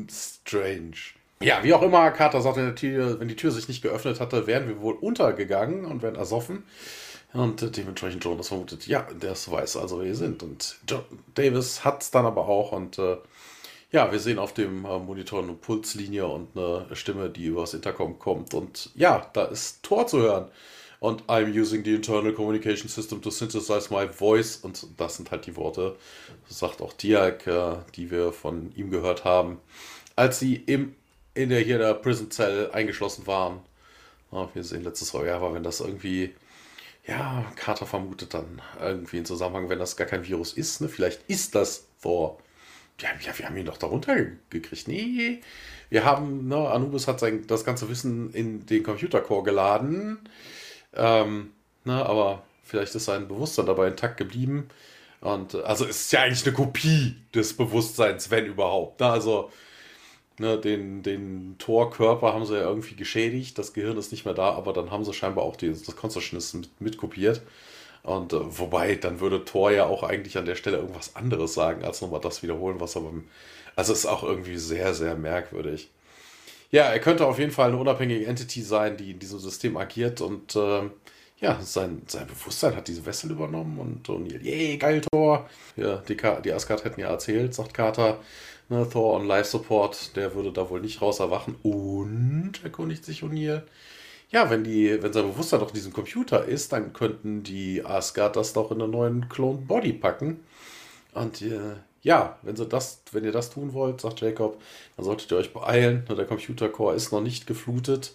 strange. 0.09 0.95
Ja, 1.43 1.63
wie 1.63 1.75
auch 1.75 1.83
immer, 1.83 2.11
Kata 2.11 2.41
sagt, 2.41 2.57
wenn 2.57 3.29
die 3.29 3.37
Tür 3.37 3.51
sich 3.51 3.69
nicht 3.69 3.83
geöffnet 3.83 4.21
hatte, 4.21 4.47
wären 4.47 4.69
wir 4.69 4.81
wohl 4.81 4.95
untergegangen 4.95 5.85
und 5.85 6.03
wären 6.03 6.17
ersoffen. 6.17 6.65
Und 7.33 7.77
dementsprechend 7.77 8.25
Jonas 8.25 8.49
vermutet, 8.49 8.87
ja, 8.87 9.07
der 9.15 9.33
weiß 9.33 9.77
also, 9.79 9.99
wer 9.99 10.07
wir 10.07 10.15
sind. 10.15 10.43
Und 10.43 10.77
John 10.87 11.03
Davis 11.35 11.85
hat 11.85 12.03
es 12.03 12.11
dann 12.11 12.27
aber 12.27 12.47
auch. 12.47 12.73
Und 12.73 12.99
äh, 12.99 13.17
ja, 13.91 14.13
wir 14.13 14.19
sehen 14.19 14.39
auf 14.39 14.53
dem 14.53 14.85
äh, 14.85 14.99
Monitor 14.99 15.43
eine 15.43 15.55
Pulslinie 15.55 16.27
und 16.27 16.57
eine 16.57 16.87
Stimme, 16.95 17.31
die 17.31 17.47
übers 17.47 17.73
Intercom 17.73 18.19
kommt. 18.19 18.53
Und 18.53 18.91
ja, 18.95 19.31
da 19.33 19.45
ist 19.47 19.83
Tor 19.83 20.07
zu 20.07 20.21
hören. 20.21 20.49
Und 21.01 21.25
I'm 21.25 21.53
using 21.59 21.83
the 21.85 21.95
internal 21.95 22.33
communication 22.33 22.89
system 22.89 23.21
to 23.23 23.31
synthesize 23.31 23.93
my 23.93 24.07
voice. 24.07 24.57
Und 24.57 24.87
das 24.99 25.17
sind 25.17 25.31
halt 25.31 25.47
die 25.47 25.57
Worte, 25.57 25.97
sagt 26.49 26.83
auch 26.83 26.93
Diak, 26.93 27.47
äh, 27.47 27.77
die 27.97 28.11
wir 28.11 28.33
von 28.33 28.73
ihm 28.77 28.91
gehört 28.91 29.25
haben, 29.25 29.59
als 30.17 30.39
sie 30.39 30.55
im, 30.55 30.95
in 31.35 31.49
der 31.49 31.61
hier 31.61 31.79
der 31.79 31.95
Prison 31.95 32.31
Cell 32.31 32.71
eingeschlossen 32.73 33.27
waren. 33.27 33.61
Wir 34.55 34.65
sehen 34.65 34.85
letztes 34.85 35.13
Jahr, 35.13 35.37
aber 35.37 35.55
wenn 35.55 35.63
das 35.63 35.81
irgendwie 35.81 36.35
ja, 37.07 37.45
Carter 37.57 37.87
vermutet 37.87 38.35
dann 38.35 38.63
irgendwie 38.81 39.19
in 39.19 39.25
Zusammenhang, 39.25 39.69
wenn 39.69 39.79
das 39.79 39.97
gar 39.97 40.07
kein 40.07 40.27
Virus 40.27 40.53
ist, 40.53 40.81
ne? 40.81 40.89
Vielleicht 40.89 41.23
ist 41.29 41.55
das 41.55 41.87
Thor. 42.01 42.39
Ja, 43.01 43.09
ja, 43.25 43.37
wir 43.37 43.47
haben 43.47 43.57
ihn 43.57 43.67
doch 43.67 43.79
darunter 43.79 44.15
gekriegt. 44.51 44.87
Nee, 44.87 45.41
wir 45.91 46.05
haben, 46.05 46.47
ne, 46.49 46.71
Anubis 46.71 47.09
hat 47.09 47.21
sein, 47.21 47.47
das 47.47 47.65
ganze 47.65 47.89
Wissen 47.89 48.33
in 48.33 48.67
den 48.67 48.83
Computercore 48.85 49.43
geladen. 49.43 50.19
Ähm, 50.95 51.53
ne, 51.85 52.05
aber 52.07 52.45
vielleicht 52.63 52.95
ist 52.95 53.07
sein 53.07 53.29
Bewusstsein 53.29 53.67
dabei 53.67 53.89
intakt 53.89 54.19
geblieben. 54.19 54.69
Und 55.21 55.55
also 55.57 55.85
es 55.87 56.03
ist 56.03 56.13
ja 56.13 56.23
eigentlich 56.23 56.47
eine 56.47 56.55
Kopie 56.55 57.17
des 57.35 57.57
Bewusstseins, 57.57 58.31
wenn 58.31 58.47
überhaupt. 58.47 59.01
Ne? 59.01 59.07
Also 59.07 59.51
Ne, 60.39 60.59
den, 60.59 61.03
den 61.03 61.57
Torkörper 61.59 62.33
haben 62.33 62.47
sie 62.47 62.57
ja 62.57 62.63
irgendwie 62.63 62.97
geschädigt, 62.97 63.59
das 63.59 63.75
Gehirn 63.75 63.99
ist 63.99 64.13
nicht 64.13 64.25
mehr 64.25 64.35
da, 64.35 64.51
aber 64.53 64.73
dann 64.73 64.91
haben 64.91 65.05
sie 65.05 65.13
scheinbar 65.13 65.45
auch 65.45 65.57
die, 65.57 65.69
das 65.69 65.95
Consciousness 65.95 66.55
mit, 66.55 66.81
mit. 66.81 66.99
Und 68.03 68.33
äh, 68.33 68.59
wobei, 68.59 68.95
dann 68.97 69.21
würde 69.21 69.45
Thor 69.45 69.71
ja 69.71 69.87
auch 69.87 70.03
eigentlich 70.03 70.39
an 70.39 70.47
der 70.47 70.57
Stelle 70.57 70.79
irgendwas 70.79 71.15
anderes 71.17 71.55
sagen, 71.55 71.85
als 71.85 72.01
nochmal 72.01 72.21
das 72.21 72.43
wiederholen, 72.43 72.81
was 72.81 72.97
er 72.97 73.03
beim. 73.03 73.25
Also 73.77 73.93
ist 73.93 74.07
auch 74.07 74.23
irgendwie 74.23 74.57
sehr, 74.57 74.95
sehr 74.95 75.17
merkwürdig. 75.17 75.91
Ja, 76.71 76.85
er 76.85 76.99
könnte 77.01 77.27
auf 77.27 77.39
jeden 77.39 77.53
Fall 77.53 77.69
eine 77.69 77.79
unabhängige 77.79 78.27
Entity 78.27 78.63
sein, 78.63 78.97
die 78.97 79.13
in 79.13 79.19
diesem 79.19 79.39
System 79.39 79.77
agiert 79.77 80.21
und 80.21 80.57
äh, 80.57 80.83
ja, 81.41 81.61
sein, 81.61 82.03
sein 82.07 82.27
Bewusstsein 82.27 82.77
hat 82.77 82.89
diese 82.89 83.05
Wessel 83.05 83.33
übernommen 83.33 83.79
und 83.79 84.09
O'Neill, 84.09 84.43
yay, 84.43 84.79
geil, 84.79 85.01
Thor. 85.01 85.49
Ja, 85.77 85.97
die, 85.97 86.17
die 86.45 86.53
Asgard 86.53 86.85
hätten 86.85 87.01
ja 87.01 87.09
erzählt, 87.09 87.53
sagt 87.53 87.75
Carter, 87.75 88.21
ne, 88.73 88.89
Thor 88.89 89.15
on 89.15 89.27
Life 89.27 89.51
Support, 89.51 90.17
der 90.17 90.35
würde 90.35 90.53
da 90.53 90.69
wohl 90.71 90.81
nicht 90.81 91.01
raus 91.01 91.21
erwachen. 91.21 91.57
Und, 91.63 92.55
erkundigt 92.65 93.05
sich 93.05 93.23
O'Neill, 93.23 93.63
ja, 94.31 94.49
wenn, 94.51 94.65
die, 94.65 95.03
wenn 95.03 95.13
sein 95.13 95.31
Bewusstsein 95.31 95.61
doch 95.61 95.69
in 95.69 95.75
diesem 95.75 95.93
Computer 95.93 96.45
ist, 96.45 96.73
dann 96.73 96.93
könnten 96.93 97.43
die 97.43 97.85
Asgard 97.85 98.37
das 98.37 98.55
doch 98.55 98.71
in 98.71 98.81
einen 98.81 98.91
neuen 98.91 99.29
Clone 99.29 99.59
Body 99.59 99.93
packen. 99.93 100.41
Und 101.13 101.43
äh, 101.43 101.77
ja, 102.03 102.39
wenn, 102.43 102.57
sie 102.57 102.67
das, 102.67 103.03
wenn 103.13 103.25
ihr 103.25 103.33
das 103.33 103.51
tun 103.51 103.75
wollt, 103.75 104.01
sagt 104.01 104.23
Jacob, 104.23 104.61
dann 104.97 105.05
solltet 105.05 105.31
ihr 105.31 105.37
euch 105.37 105.53
beeilen. 105.53 106.05
Der 106.09 106.25
Computercore 106.25 106.95
ist 106.97 107.13
noch 107.13 107.21
nicht 107.21 107.47
geflutet. 107.47 108.13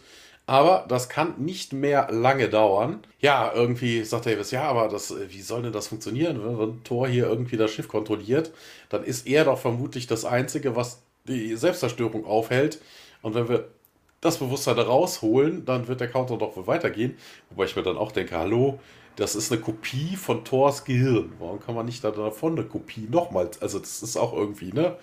Aber 0.49 0.85
das 0.87 1.09
kann 1.09 1.35
nicht 1.39 1.73
mehr 1.73 2.07
lange 2.09 2.47
dauern. 2.47 3.01
Ja, 3.19 3.51
irgendwie 3.53 4.05
sagt 4.05 4.25
Davis, 4.25 4.51
ja, 4.51 4.63
aber 4.63 4.87
das, 4.87 5.11
äh, 5.11 5.29
wie 5.29 5.41
soll 5.41 5.61
denn 5.61 5.73
das 5.73 5.89
funktionieren, 5.89 6.41
wenn, 6.43 6.57
wenn 6.57 6.83
Thor 6.85 7.07
hier 7.07 7.27
irgendwie 7.27 7.57
das 7.57 7.71
Schiff 7.71 7.89
kontrolliert? 7.89 8.53
Dann 8.87 9.03
ist 9.03 9.27
er 9.27 9.43
doch 9.43 9.59
vermutlich 9.59 10.07
das 10.07 10.23
Einzige, 10.23 10.77
was 10.77 11.01
die 11.27 11.55
Selbstzerstörung 11.57 12.25
aufhält. 12.25 12.81
Und 13.21 13.35
wenn 13.35 13.49
wir 13.49 13.67
das 14.21 14.37
Bewusstsein 14.37 14.79
rausholen, 14.79 15.65
dann 15.65 15.89
wird 15.89 15.99
der 15.99 16.09
Counter 16.09 16.37
doch 16.37 16.55
wohl 16.55 16.65
weitergehen. 16.65 17.17
Wobei 17.49 17.65
ich 17.65 17.75
mir 17.75 17.83
dann 17.83 17.97
auch 17.97 18.13
denke, 18.13 18.37
hallo, 18.37 18.79
das 19.17 19.35
ist 19.35 19.51
eine 19.51 19.59
Kopie 19.59 20.15
von 20.15 20.45
Thors 20.45 20.85
Gehirn. 20.85 21.33
Warum 21.39 21.59
kann 21.59 21.75
man 21.75 21.85
nicht 21.85 22.05
davon 22.05 22.53
eine 22.53 22.63
Kopie 22.65 23.07
nochmals? 23.11 23.61
Also 23.61 23.79
das 23.79 24.01
ist 24.01 24.15
auch 24.15 24.31
irgendwie, 24.31 24.71
ne? 24.71 24.95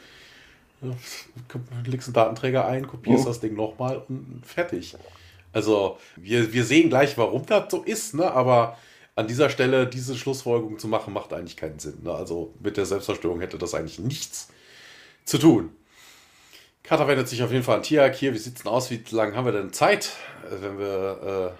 Legst 1.84 2.09
einen 2.09 2.14
Datenträger 2.14 2.66
ein, 2.66 2.86
kopierst 2.86 3.24
oh. 3.24 3.28
das 3.28 3.40
Ding 3.40 3.55
nochmal 3.55 4.03
und 4.09 4.42
fertig. 4.45 4.97
Also 5.55 5.98
wir, 6.16 6.52
wir 6.52 6.64
sehen 6.64 6.90
gleich, 6.90 7.16
warum 7.16 7.46
das 7.46 7.70
so 7.70 7.82
ist, 7.82 8.14
ne? 8.14 8.30
Aber 8.30 8.76
an 9.16 9.28
dieser 9.28 9.48
Stelle 9.48 9.86
diese 9.86 10.16
Schlussfolgerung 10.16 10.78
zu 10.78 10.88
machen, 10.88 11.14
macht 11.14 11.32
eigentlich 11.32 11.57
keinen 11.57 11.78
Sinn. 11.78 12.00
Ne? 12.02 12.12
Also 12.12 12.52
mit 12.61 12.76
der 12.76 12.84
Selbstzerstörung 12.84 13.40
hätte 13.40 13.59
das 13.59 13.74
eigentlich 13.74 14.00
nichts 14.00 14.48
zu 15.24 15.38
tun. 15.38 15.70
Carter 16.82 17.09
wendet 17.09 17.28
sich 17.28 17.42
auf 17.42 17.52
jeden 17.52 17.62
Fall 17.62 17.76
an 17.76 17.82
Tiak. 17.82 18.14
Hier, 18.14 18.34
wie 18.34 18.38
sieht 18.38 18.57
es 18.57 18.62
denn 18.62 18.72
aus? 18.72 18.90
Wie 18.90 19.02
lange 19.11 19.36
haben 19.36 19.46
wir 19.46 19.52
denn 19.52 19.72
Zeit? 19.72 20.12
Äh, 20.44 20.62
wenn 20.62 20.78
wir, 20.78 21.55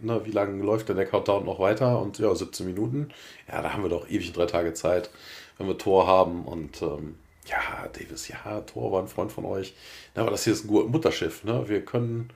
äh, 0.00 0.06
ne, 0.06 0.24
wie 0.24 0.30
lange 0.30 0.62
läuft 0.62 0.88
denn 0.88 0.96
der 0.96 1.06
Countdown 1.06 1.44
noch 1.44 1.58
weiter? 1.58 2.00
Und 2.00 2.18
ja, 2.18 2.34
17 2.34 2.66
Minuten. 2.66 3.10
Ja, 3.48 3.60
da 3.60 3.72
haben 3.72 3.82
wir 3.82 3.90
doch 3.90 4.08
ewig 4.08 4.32
drei 4.32 4.46
Tage 4.46 4.72
Zeit, 4.72 5.10
wenn 5.58 5.66
wir 5.66 5.76
Tor 5.76 6.06
haben. 6.06 6.44
Und 6.46 6.80
ähm, 6.80 7.16
ja, 7.46 7.88
Davis, 7.92 8.28
ja, 8.28 8.60
Tor 8.62 8.92
war 8.92 9.02
ein 9.02 9.08
Freund 9.08 9.32
von 9.32 9.44
euch. 9.44 9.74
Na, 10.14 10.22
aber 10.22 10.30
das 10.30 10.44
hier 10.44 10.52
ist 10.52 10.64
ein 10.64 10.90
Mutterschiff. 10.90 11.44
Ne? 11.44 11.68
Wir 11.68 11.84
können, 11.84 12.30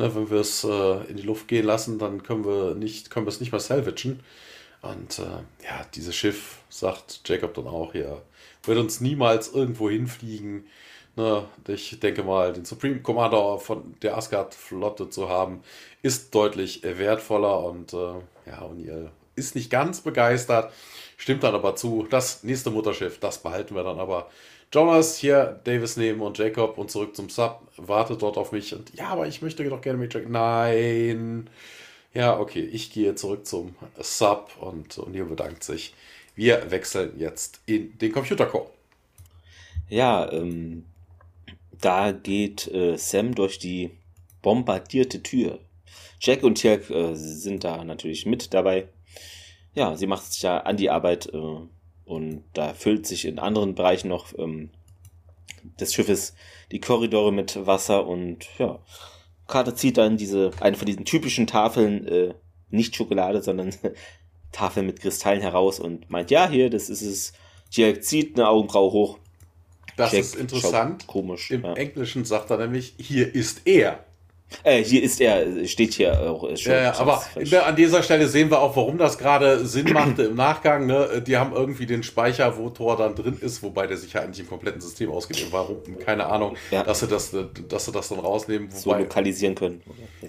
ne, 0.00 0.14
wenn 0.14 0.30
wir 0.30 0.40
es 0.40 0.64
äh, 0.64 1.04
in 1.08 1.16
die 1.16 1.22
Luft 1.22 1.48
gehen 1.48 1.66
lassen, 1.66 1.98
dann 1.98 2.22
können 2.22 2.44
wir 2.44 2.74
nicht, 2.74 3.10
können 3.10 3.26
wir 3.26 3.30
es 3.30 3.40
nicht 3.40 3.52
mehr 3.52 3.60
salvagen. 3.60 4.20
Und 4.82 5.18
äh, 5.18 5.22
ja, 5.64 5.86
dieses 5.94 6.16
Schiff, 6.16 6.58
sagt 6.70 7.20
Jacob 7.28 7.54
dann 7.54 7.66
auch, 7.66 7.94
ja, 7.94 8.22
wird 8.64 8.78
uns 8.78 9.00
niemals 9.00 9.52
irgendwo 9.52 9.90
hinfliegen 9.90 10.64
Ne, 11.16 11.44
ich 11.66 11.98
denke 11.98 12.22
mal, 12.22 12.52
den 12.52 12.64
Supreme 12.64 13.00
Commander 13.00 13.58
von 13.58 13.94
der 14.00 14.16
Asgard-Flotte 14.16 15.10
zu 15.10 15.28
haben, 15.28 15.62
ist 16.02 16.34
deutlich 16.34 16.82
wertvoller 16.84 17.64
und 17.64 17.92
äh, 17.92 18.14
ja, 18.46 18.62
O'Neill 18.62 19.10
ist 19.34 19.54
nicht 19.56 19.70
ganz 19.70 20.00
begeistert, 20.02 20.72
stimmt 21.16 21.42
dann 21.42 21.54
aber 21.54 21.74
zu. 21.76 22.06
Das 22.08 22.44
nächste 22.44 22.70
Mutterschiff, 22.70 23.18
das 23.18 23.42
behalten 23.42 23.74
wir 23.74 23.82
dann 23.84 23.98
aber. 23.98 24.30
Jonas 24.72 25.18
hier, 25.18 25.60
Davis 25.64 25.96
nehmen 25.96 26.20
und 26.20 26.38
Jacob 26.38 26.78
und 26.78 26.90
zurück 26.90 27.16
zum 27.16 27.28
Sub, 27.28 27.60
wartet 27.76 28.22
dort 28.22 28.38
auf 28.38 28.52
mich 28.52 28.72
und 28.72 28.94
ja, 28.94 29.08
aber 29.08 29.26
ich 29.26 29.42
möchte 29.42 29.64
doch 29.68 29.80
gerne 29.80 29.98
mit 29.98 30.14
Jacob. 30.14 30.30
Nein. 30.30 31.50
Ja, 32.14 32.38
okay, 32.38 32.60
ich 32.60 32.92
gehe 32.92 33.14
zurück 33.16 33.46
zum 33.46 33.74
Sub 33.98 34.50
und 34.60 34.94
O'Neill 34.94 35.24
bedankt 35.24 35.64
sich. 35.64 35.94
Wir 36.36 36.70
wechseln 36.70 37.18
jetzt 37.18 37.60
in 37.66 37.98
den 37.98 38.12
Computercore. 38.12 38.66
Ja, 39.88 40.30
ähm, 40.30 40.84
da 41.80 42.12
geht 42.12 42.68
äh, 42.68 42.96
Sam 42.96 43.34
durch 43.34 43.58
die 43.58 43.90
bombardierte 44.40 45.22
Tür. 45.22 45.58
Jack 46.20 46.44
und 46.44 46.56
Tirk 46.56 46.90
äh, 46.90 47.14
sind 47.14 47.64
da 47.64 47.82
natürlich 47.82 48.24
mit 48.24 48.54
dabei. 48.54 48.88
Ja, 49.74 49.96
sie 49.96 50.06
macht 50.06 50.32
sich 50.32 50.42
ja 50.42 50.58
an 50.58 50.76
die 50.76 50.90
Arbeit 50.90 51.26
äh, 51.32 51.58
und 52.10 52.44
da 52.52 52.74
füllt 52.74 53.06
sich 53.06 53.24
in 53.24 53.38
anderen 53.38 53.74
Bereichen 53.74 54.08
noch 54.08 54.36
ähm, 54.38 54.70
des 55.78 55.94
Schiffes 55.94 56.34
die 56.72 56.80
Korridore 56.80 57.32
mit 57.32 57.66
Wasser 57.66 58.06
und 58.06 58.46
ja, 58.58 58.78
Carter 59.46 59.74
zieht 59.74 59.98
dann 59.98 60.16
diese, 60.16 60.50
eine 60.60 60.76
von 60.76 60.86
diesen 60.86 61.04
typischen 61.04 61.46
Tafeln, 61.46 62.06
äh, 62.06 62.34
nicht 62.70 62.94
Schokolade, 62.94 63.42
sondern 63.42 63.74
Tafeln 64.52 64.86
mit 64.86 65.00
Kristallen 65.00 65.40
heraus 65.40 65.80
und 65.80 66.10
meint, 66.10 66.30
ja, 66.30 66.48
hier, 66.48 66.70
das 66.70 66.88
ist 66.88 67.02
es. 67.02 67.32
Jack 67.72 68.02
zieht 68.02 68.36
eine 68.36 68.48
Augenbraue 68.48 68.90
hoch 68.90 69.18
das 70.00 70.10
Check, 70.12 70.20
ist 70.20 70.34
interessant. 70.36 71.06
Komisch. 71.06 71.50
Im 71.50 71.62
ja. 71.62 71.74
Englischen 71.74 72.24
sagt 72.24 72.50
er 72.50 72.56
nämlich, 72.56 72.94
hier 72.98 73.34
ist 73.34 73.62
er. 73.66 74.04
Äh, 74.64 74.82
hier 74.82 75.02
ist 75.02 75.20
er, 75.20 75.66
steht 75.66 75.94
hier 75.94 76.30
auch 76.30 76.42
schon. 76.56 76.72
Ja, 76.72 76.82
ja 76.82 76.98
aber 76.98 77.22
an 77.66 77.76
dieser 77.76 78.02
Stelle 78.02 78.28
sehen 78.28 78.50
wir 78.50 78.60
auch, 78.60 78.76
warum 78.76 78.98
das 78.98 79.18
gerade 79.18 79.64
Sinn 79.64 79.92
machte 79.92 80.24
im 80.24 80.34
Nachgang. 80.34 80.86
Ne? 80.86 81.22
Die 81.26 81.36
haben 81.36 81.52
irgendwie 81.52 81.86
den 81.86 82.02
Speicher, 82.02 82.56
wo 82.58 82.70
Tor 82.70 82.96
dann 82.96 83.14
drin 83.14 83.38
ist, 83.40 83.62
wobei 83.62 83.86
der 83.86 83.96
sich 83.96 84.12
ja 84.12 84.22
eigentlich 84.22 84.40
im 84.40 84.48
kompletten 84.48 84.80
System 84.80 85.10
ausgeht. 85.10 85.46
Warum? 85.50 85.80
Keine 85.98 86.26
Ahnung, 86.26 86.56
ja. 86.70 86.82
dass, 86.82 87.00
sie 87.00 87.08
das, 87.08 87.34
dass 87.68 87.84
sie 87.84 87.92
das 87.92 88.08
dann 88.08 88.18
rausnehmen. 88.18 88.68
Wobei, 88.70 88.78
so 88.78 88.94
lokalisieren 88.94 89.54
können. 89.54 89.82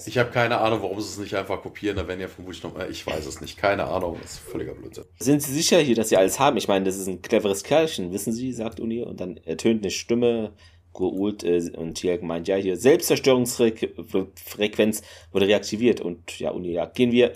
Ich 0.05 0.17
habe 0.17 0.29
keine 0.29 0.59
Ahnung, 0.59 0.81
warum 0.81 0.99
sie 1.01 1.07
es 1.07 1.17
nicht 1.17 1.35
einfach 1.35 1.61
kopieren. 1.61 1.97
Da 1.97 2.07
werden 2.07 2.19
ja 2.19 2.27
vermutlich 2.27 2.63
noch, 2.63 2.73
ich 2.89 3.05
weiß 3.05 3.25
es 3.25 3.41
nicht. 3.41 3.57
Keine 3.57 3.85
Ahnung, 3.85 4.17
das 4.21 4.33
ist 4.33 4.39
völliger 4.39 4.73
Blödsinn. 4.73 5.05
Sind 5.19 5.41
Sie 5.41 5.53
sicher 5.53 5.79
hier, 5.79 5.95
dass 5.95 6.09
Sie 6.09 6.17
alles 6.17 6.39
haben? 6.39 6.57
Ich 6.57 6.67
meine, 6.67 6.85
das 6.85 6.97
ist 6.97 7.07
ein 7.07 7.21
cleveres 7.21 7.63
Kerlchen, 7.63 8.11
wissen 8.11 8.33
Sie, 8.33 8.53
sagt 8.53 8.79
Uni. 8.79 9.01
Und 9.01 9.19
dann 9.19 9.37
ertönt 9.37 9.83
eine 9.83 9.91
Stimme 9.91 10.53
geholt 10.93 11.43
äh, 11.43 11.69
und 11.75 11.97
hier 11.99 12.23
meint, 12.23 12.47
ja, 12.47 12.55
hier 12.55 12.77
Selbstzerstörungsfrequenz 12.77 15.01
wurde 15.31 15.47
reaktiviert 15.47 16.01
und 16.01 16.39
ja, 16.39 16.51
und 16.51 16.65
ja, 16.65 16.85
gehen 16.85 17.11
wir. 17.11 17.33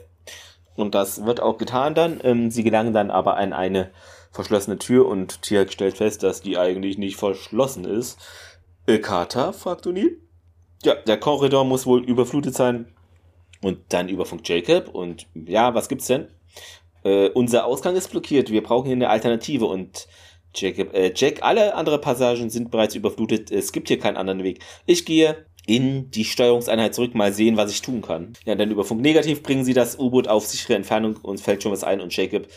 Und 0.76 0.96
das 0.96 1.26
wird 1.26 1.40
auch 1.40 1.58
getan 1.58 1.96
dann. 1.96 2.20
Ähm, 2.24 2.52
sie 2.52 2.64
gelangen 2.64 2.94
dann 2.94 3.12
aber 3.12 3.38
an 3.38 3.54
eine 3.54 3.92
verschlossene 4.32 4.78
Tür 4.78 5.08
und 5.08 5.42
Tiak 5.42 5.72
stellt 5.72 5.98
fest, 5.98 6.24
dass 6.24 6.42
die 6.42 6.58
eigentlich 6.58 6.98
nicht 6.98 7.16
verschlossen 7.16 7.86
ist. 7.86 8.20
Äh, 8.86 9.00
Carter, 9.00 9.54
fragt 9.54 9.88
O'Neill. 9.88 10.18
Ja, 10.84 10.96
der 10.96 11.18
Korridor 11.18 11.64
muss 11.64 11.86
wohl 11.86 12.04
überflutet 12.04 12.54
sein. 12.54 12.94
Und 13.62 13.80
dann 13.90 14.10
überfunkt 14.10 14.48
Jacob 14.48 14.94
und 14.94 15.28
ja, 15.34 15.74
was 15.74 15.90
gibt's 15.90 16.08
denn? 16.08 16.28
Äh, 17.04 17.30
unser 17.30 17.66
Ausgang 17.66 17.96
ist 17.96 18.12
blockiert, 18.12 18.52
wir 18.52 18.62
brauchen 18.62 18.88
hier 18.88 18.96
eine 18.96 19.10
Alternative 19.10 19.66
und 19.66 20.08
Jacob, 20.56 20.94
äh, 20.94 21.12
Jack, 21.16 21.44
alle 21.44 21.76
andere 21.76 22.00
Passagen 22.00 22.50
sind 22.50 22.72
bereits 22.72 22.96
überflutet. 22.96 23.52
Es 23.52 23.72
gibt 23.72 23.88
hier 23.88 24.00
keinen 24.00 24.18
anderen 24.18 24.44
Weg. 24.44 24.60
Ich 24.86 25.06
gehe 25.06 25.46
in 25.68 26.12
die 26.12 26.26
Steuerungseinheit 26.26 26.94
zurück, 26.94 27.16
mal 27.16 27.34
sehen, 27.34 27.58
was 27.58 27.72
ich 27.72 27.82
tun 27.82 28.02
kann. 28.02 28.34
Ja, 28.46 28.56
dann 28.56 28.72
über 28.72 28.84
Funk 28.84 29.02
negativ 29.02 29.42
bringen 29.42 29.66
sie 29.66 29.74
das 29.74 29.98
U-Boot 29.98 30.28
auf 30.28 30.46
sichere 30.46 30.76
Entfernung, 30.76 31.18
uns 31.18 31.42
fällt 31.42 31.64
schon 31.64 31.72
was 31.72 31.84
ein 31.84 32.02
und 32.02 32.16
Jacob 32.16 32.48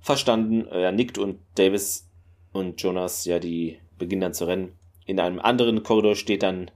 verstanden, 0.00 0.66
äh, 0.68 0.92
nickt 0.92 1.18
und 1.18 1.38
Davis 1.54 2.08
und 2.52 2.80
Jonas, 2.82 3.24
ja, 3.24 3.38
die 3.38 3.78
beginnen 3.98 4.22
dann 4.22 4.34
zu 4.34 4.46
rennen. 4.46 4.72
In 5.06 5.20
einem 5.20 5.38
anderen 5.40 5.82
Korridor 5.82 6.16
steht 6.16 6.42
dann 6.42 6.70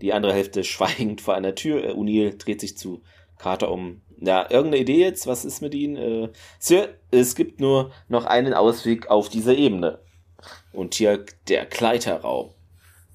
die 0.00 0.12
andere 0.12 0.32
Hälfte 0.32 0.64
schweigend 0.64 1.20
vor 1.20 1.34
einer 1.34 1.54
Tür. 1.54 1.84
Äh, 1.84 1.92
O'Neill 1.92 2.36
dreht 2.36 2.60
sich 2.60 2.76
zu 2.76 3.02
Carter 3.38 3.70
um. 3.70 4.02
Ja, 4.20 4.42
irgendeine 4.50 4.78
Idee 4.78 5.00
jetzt? 5.00 5.26
Was 5.26 5.44
ist 5.44 5.62
mit 5.62 5.74
Ihnen? 5.74 5.96
Äh, 5.96 6.28
Sir, 6.58 6.88
es 7.10 7.34
gibt 7.34 7.60
nur 7.60 7.92
noch 8.08 8.24
einen 8.24 8.52
Ausweg 8.52 9.08
auf 9.10 9.28
dieser 9.28 9.54
Ebene. 9.54 10.00
Und 10.78 10.94
hier 10.94 11.24
der 11.48 11.66
Kleiderraum. 11.66 12.50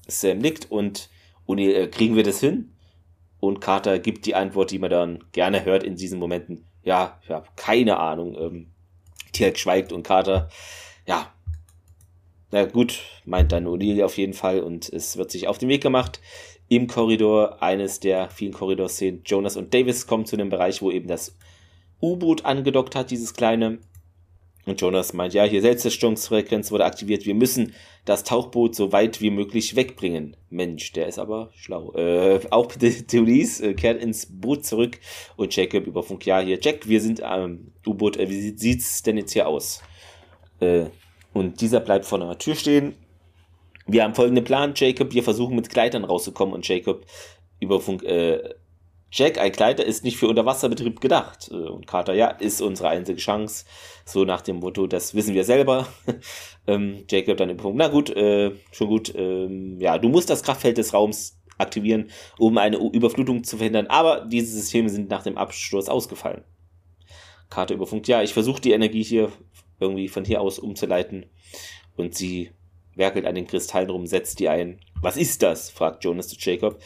Sam 0.06 0.36
nickt 0.36 0.70
und, 0.70 1.08
und 1.46 1.58
äh, 1.58 1.86
kriegen 1.86 2.14
wir 2.14 2.22
das 2.22 2.40
hin? 2.40 2.74
Und 3.40 3.62
Carter 3.62 3.98
gibt 3.98 4.26
die 4.26 4.34
Antwort, 4.34 4.70
die 4.70 4.78
man 4.78 4.90
dann 4.90 5.24
gerne 5.32 5.64
hört 5.64 5.82
in 5.82 5.96
diesen 5.96 6.18
Momenten. 6.18 6.66
Ja, 6.82 7.18
ich 7.22 7.30
habe 7.30 7.48
keine 7.56 7.96
Ahnung. 7.96 8.36
Ähm, 8.38 8.66
Tirk 9.32 9.58
schweigt 9.58 9.94
und 9.94 10.02
Carter, 10.02 10.50
ja, 11.06 11.32
na 12.50 12.66
gut, 12.66 13.00
meint 13.24 13.50
dann 13.50 13.66
O'Neill 13.66 14.04
auf 14.04 14.18
jeden 14.18 14.34
Fall 14.34 14.60
und 14.60 14.90
es 14.90 15.16
wird 15.16 15.30
sich 15.30 15.48
auf 15.48 15.56
den 15.56 15.70
Weg 15.70 15.82
gemacht. 15.82 16.20
Im 16.68 16.86
Korridor, 16.86 17.62
eines 17.62 17.98
der 17.98 18.28
vielen 18.28 18.52
Korridorszenen, 18.52 19.22
Jonas 19.24 19.56
und 19.56 19.72
Davis 19.72 20.06
kommen 20.06 20.26
zu 20.26 20.36
einem 20.36 20.50
Bereich, 20.50 20.82
wo 20.82 20.90
eben 20.90 21.08
das 21.08 21.34
U-Boot 22.02 22.44
angedockt 22.44 22.94
hat, 22.94 23.10
dieses 23.10 23.32
kleine. 23.32 23.78
Und 24.66 24.80
Jonas 24.80 25.12
meint, 25.12 25.34
ja, 25.34 25.44
hier 25.44 25.60
Selbstzerstörungsfrequenz 25.60 26.70
wurde 26.70 26.86
aktiviert. 26.86 27.26
Wir 27.26 27.34
müssen 27.34 27.74
das 28.04 28.24
Tauchboot 28.24 28.74
so 28.74 28.92
weit 28.92 29.20
wie 29.20 29.30
möglich 29.30 29.76
wegbringen. 29.76 30.36
Mensch, 30.48 30.92
der 30.92 31.06
ist 31.06 31.18
aber 31.18 31.50
schlau. 31.54 31.92
Äh, 31.94 32.40
auch 32.50 32.72
Theolis 32.72 33.60
äh, 33.62 33.74
kehrt 33.74 34.02
ins 34.02 34.26
Boot 34.26 34.64
zurück 34.64 34.98
und 35.36 35.54
Jacob 35.54 35.86
über 35.86 36.02
Funk, 36.02 36.24
ja, 36.24 36.40
hier, 36.40 36.58
Jack, 36.60 36.88
wir 36.88 37.00
sind 37.00 37.22
am 37.22 37.72
U-Boot. 37.86 38.16
Äh, 38.16 38.30
wie 38.30 38.56
sieht's 38.56 39.02
denn 39.02 39.18
jetzt 39.18 39.32
hier 39.32 39.48
aus? 39.48 39.82
Äh, 40.60 40.86
und 41.32 41.60
dieser 41.60 41.80
bleibt 41.80 42.06
vor 42.06 42.20
einer 42.20 42.38
Tür 42.38 42.54
stehen. 42.54 42.94
Wir 43.86 44.02
haben 44.02 44.14
folgenden 44.14 44.44
Plan, 44.44 44.72
Jacob. 44.74 45.12
Wir 45.12 45.22
versuchen 45.22 45.56
mit 45.56 45.68
Gleitern 45.68 46.04
rauszukommen 46.04 46.54
und 46.54 46.66
Jacob 46.66 47.04
über 47.60 47.80
Funk, 47.80 48.02
äh, 48.02 48.54
Jack, 49.16 49.38
ein 49.38 49.52
Gleiter 49.52 49.84
ist 49.84 50.02
nicht 50.02 50.16
für 50.16 50.26
Unterwasserbetrieb 50.26 51.00
gedacht. 51.00 51.48
Äh, 51.52 51.54
und 51.54 51.86
Carter, 51.86 52.14
ja, 52.14 52.28
ist 52.28 52.60
unsere 52.60 52.88
einzige 52.88 53.18
Chance. 53.18 53.64
So 54.04 54.24
nach 54.24 54.40
dem 54.40 54.56
Motto, 54.56 54.88
das 54.88 55.14
wissen 55.14 55.34
wir 55.34 55.44
selber. 55.44 55.86
ähm, 56.66 57.04
Jacob 57.08 57.36
dann 57.36 57.48
im 57.48 57.56
Punkt, 57.56 57.78
na 57.78 57.86
gut, 57.86 58.10
äh, 58.10 58.50
schon 58.72 58.88
gut, 58.88 59.14
ähm, 59.16 59.80
ja, 59.80 59.98
du 59.98 60.08
musst 60.08 60.30
das 60.30 60.42
Kraftfeld 60.42 60.78
des 60.78 60.92
Raums 60.92 61.38
aktivieren, 61.58 62.10
um 62.38 62.58
eine 62.58 62.76
Überflutung 62.78 63.44
zu 63.44 63.56
verhindern, 63.56 63.86
aber 63.86 64.26
diese 64.26 64.52
Systeme 64.56 64.88
sind 64.88 65.08
nach 65.08 65.22
dem 65.22 65.38
Absturz 65.38 65.88
ausgefallen. 65.88 66.42
Carter 67.48 67.74
überfunkt, 67.74 68.08
ja, 68.08 68.24
ich 68.24 68.32
versuche 68.32 68.60
die 68.60 68.72
Energie 68.72 69.04
hier 69.04 69.30
irgendwie 69.78 70.08
von 70.08 70.24
hier 70.24 70.40
aus 70.40 70.58
umzuleiten 70.58 71.26
und 71.96 72.16
sie 72.16 72.50
werkelt 72.96 73.26
an 73.26 73.36
den 73.36 73.46
Kristallen 73.46 73.90
rum, 73.90 74.06
setzt 74.06 74.40
die 74.40 74.48
ein. 74.48 74.80
Was 75.00 75.16
ist 75.16 75.42
das? 75.42 75.70
fragt 75.70 76.02
Jonas 76.04 76.28
zu 76.28 76.36
Jacob. 76.38 76.80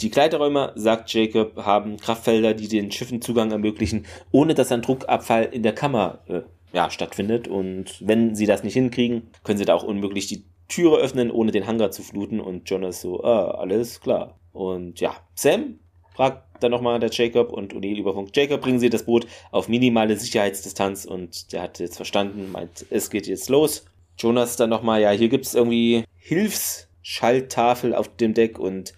Die 0.00 0.10
Gleiterräumer, 0.10 0.72
sagt 0.74 1.12
Jacob, 1.12 1.56
haben 1.64 1.96
Kraftfelder, 1.96 2.54
die 2.54 2.68
den 2.68 2.90
Schiffen 2.90 3.22
Zugang 3.22 3.52
ermöglichen, 3.52 4.06
ohne 4.32 4.54
dass 4.54 4.72
ein 4.72 4.82
Druckabfall 4.82 5.44
in 5.44 5.62
der 5.62 5.74
Kammer 5.74 6.18
äh, 6.26 6.40
ja, 6.72 6.90
stattfindet. 6.90 7.46
Und 7.46 7.96
wenn 8.00 8.34
sie 8.34 8.46
das 8.46 8.64
nicht 8.64 8.74
hinkriegen, 8.74 9.28
können 9.44 9.58
sie 9.58 9.64
da 9.64 9.74
auch 9.74 9.84
unmöglich 9.84 10.26
die 10.26 10.44
Türe 10.68 10.96
öffnen, 10.96 11.30
ohne 11.30 11.52
den 11.52 11.66
Hangar 11.66 11.90
zu 11.90 12.02
fluten. 12.02 12.40
Und 12.40 12.68
Jonas 12.68 13.00
so, 13.00 13.22
ah, 13.22 13.52
alles 13.52 14.00
klar. 14.00 14.38
Und 14.52 15.00
ja, 15.00 15.14
Sam 15.34 15.78
fragt 16.14 16.62
dann 16.62 16.70
nochmal 16.70 16.98
der 17.00 17.10
Jacob 17.10 17.52
und 17.52 17.74
O'Neill 17.74 17.98
über 17.98 18.12
Funk. 18.12 18.30
Jacob, 18.34 18.60
bringen 18.60 18.78
Sie 18.78 18.90
das 18.90 19.04
Boot 19.04 19.26
auf 19.50 19.68
minimale 19.68 20.16
Sicherheitsdistanz 20.16 21.04
und 21.04 21.52
der 21.52 21.62
hat 21.62 21.78
jetzt 21.78 21.96
verstanden, 21.96 22.50
meint, 22.52 22.86
es 22.90 23.10
geht 23.10 23.26
jetzt 23.26 23.48
los. 23.48 23.84
Jonas 24.18 24.56
dann 24.56 24.70
nochmal, 24.70 25.00
ja, 25.00 25.10
hier 25.10 25.28
gibt 25.28 25.46
es 25.46 25.54
irgendwie 25.54 26.04
Hilfsschalttafel 26.18 27.94
auf 27.94 28.14
dem 28.16 28.34
Deck 28.34 28.58
und 28.58 28.92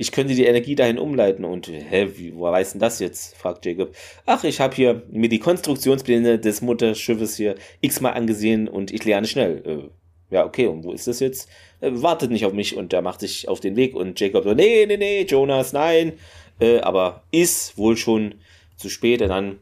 ich 0.00 0.12
könnte 0.12 0.34
die 0.34 0.46
Energie 0.46 0.74
dahin 0.74 0.98
umleiten. 0.98 1.44
Und, 1.44 1.68
hä, 1.68 2.08
wie, 2.16 2.34
woher 2.34 2.52
weiß 2.52 2.72
denn 2.72 2.80
das 2.80 3.00
jetzt? 3.00 3.36
fragt 3.36 3.66
Jacob. 3.66 3.94
Ach, 4.24 4.44
ich 4.44 4.58
habe 4.58 4.74
hier 4.74 5.02
mir 5.10 5.28
die 5.28 5.38
Konstruktionspläne 5.38 6.38
des 6.38 6.62
Mutterschiffes 6.62 7.36
hier 7.36 7.54
x-mal 7.82 8.12
angesehen 8.12 8.66
und 8.66 8.94
ich 8.94 9.04
lerne 9.04 9.26
schnell. 9.26 9.90
Äh, 10.30 10.34
ja, 10.34 10.46
okay, 10.46 10.68
und 10.68 10.84
wo 10.84 10.92
ist 10.92 11.06
das 11.06 11.20
jetzt? 11.20 11.50
Äh, 11.82 11.90
wartet 11.92 12.30
nicht 12.30 12.46
auf 12.46 12.54
mich 12.54 12.74
und 12.78 12.92
der 12.92 13.02
macht 13.02 13.20
sich 13.20 13.46
auf 13.46 13.60
den 13.60 13.76
Weg 13.76 13.94
und 13.94 14.18
Jacob 14.18 14.44
so, 14.44 14.54
nee, 14.54 14.86
nee, 14.86 14.96
nee, 14.96 15.24
Jonas, 15.24 15.74
nein. 15.74 16.14
Äh, 16.60 16.80
aber 16.80 17.22
ist 17.30 17.76
wohl 17.76 17.98
schon 17.98 18.36
zu 18.76 18.88
spät 18.88 19.20
und 19.20 19.28
dann 19.28 19.58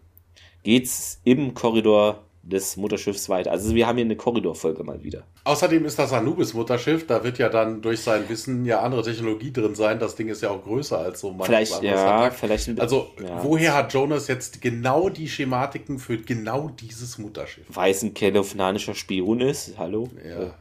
geht's 0.62 1.20
im 1.24 1.54
Korridor 1.54 2.22
des 2.48 2.76
Mutterschiffs 2.76 3.28
weiter. 3.28 3.50
Also 3.50 3.74
wir 3.74 3.86
haben 3.86 3.96
hier 3.96 4.04
eine 4.04 4.16
Korridorfolge 4.16 4.82
mal 4.82 5.02
wieder. 5.02 5.24
Außerdem 5.44 5.84
ist 5.84 5.98
das 5.98 6.12
Anubis-Mutterschiff, 6.12 7.06
da 7.06 7.22
wird 7.22 7.38
ja 7.38 7.48
dann 7.48 7.82
durch 7.82 8.00
sein 8.00 8.28
Wissen 8.28 8.64
ja 8.64 8.80
andere 8.80 9.02
Technologie 9.02 9.52
drin 9.52 9.74
sein. 9.74 9.98
Das 9.98 10.16
Ding 10.16 10.28
ist 10.28 10.42
ja 10.42 10.50
auch 10.50 10.62
größer 10.62 10.98
als 10.98 11.20
so 11.20 11.30
manches 11.30 11.46
Vielleicht, 11.46 11.82
ja, 11.82 12.30
vielleicht. 12.30 12.80
Also, 12.80 13.08
ja. 13.22 13.42
woher 13.44 13.74
hat 13.74 13.92
Jonas 13.92 14.28
jetzt 14.28 14.60
genau 14.60 15.08
die 15.08 15.28
Schematiken 15.28 15.98
für 15.98 16.18
genau 16.18 16.68
dieses 16.68 17.18
Mutterschiff? 17.18 17.66
Weiß 17.68 18.02
ein 18.02 18.14
kelofnanischer 18.14 18.94
Spion 18.94 19.40
ist, 19.40 19.76
hallo? 19.78 20.08
Ja. 20.26 20.54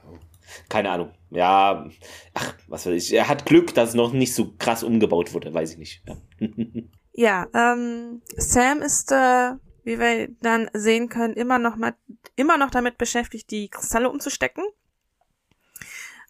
Keine 0.70 0.90
Ahnung. 0.92 1.12
Ja, 1.30 1.90
ach, 2.34 2.54
was 2.68 2.86
weiß 2.86 2.94
ich. 2.94 3.14
Er 3.14 3.28
hat 3.28 3.46
Glück, 3.46 3.74
dass 3.74 3.90
es 3.90 3.96
noch 3.96 4.14
nicht 4.14 4.34
so 4.34 4.54
krass 4.58 4.84
umgebaut 4.84 5.34
wurde, 5.34 5.54
weiß 5.54 5.74
ich 5.74 5.78
nicht. 5.78 6.04
Ja, 6.06 6.48
ja 7.54 7.74
ähm, 7.74 8.22
Sam 8.36 8.82
ist 8.82 9.12
äh, 9.12 9.52
wie 9.88 10.00
wir 10.00 10.28
dann 10.42 10.70
sehen 10.74 11.08
können, 11.08 11.34
immer 11.34 11.60
noch 11.60 11.78
mal, 11.78 11.96
immer 12.36 12.58
noch 12.58 12.70
damit 12.70 12.98
beschäftigt, 12.98 13.50
die 13.52 13.70
Kristalle 13.70 14.10
umzustecken. 14.10 14.66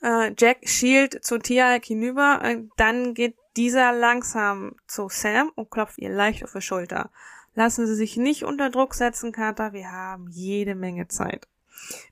Äh, 0.03 0.33
Jack 0.37 0.59
schielt 0.69 1.25
zu 1.25 1.39
Tia 1.39 1.79
hinüber, 1.83 2.39
äh, 2.43 2.61
dann 2.77 3.15
geht 3.15 3.35
dieser 3.55 3.93
langsam 3.93 4.75
zu 4.85 5.09
Sam 5.09 5.51
und 5.55 5.71
klopft 5.71 5.97
ihr 5.97 6.11
leicht 6.11 6.43
auf 6.43 6.53
die 6.53 6.61
Schulter. 6.61 7.09
Lassen 7.55 7.87
Sie 7.87 7.95
sich 7.95 8.15
nicht 8.15 8.43
unter 8.43 8.69
Druck 8.69 8.93
setzen, 8.93 9.31
Carter, 9.31 9.73
wir 9.73 9.91
haben 9.91 10.27
jede 10.29 10.75
Menge 10.75 11.07
Zeit. 11.07 11.47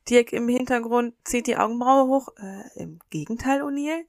Dirk 0.10 0.34
im 0.34 0.50
Hintergrund 0.50 1.14
zieht 1.24 1.46
die 1.46 1.58
Augenbraue 1.58 2.08
hoch. 2.08 2.30
Äh, 2.38 2.82
Im 2.82 3.00
Gegenteil, 3.12 3.62
O'Neill. 3.62 4.06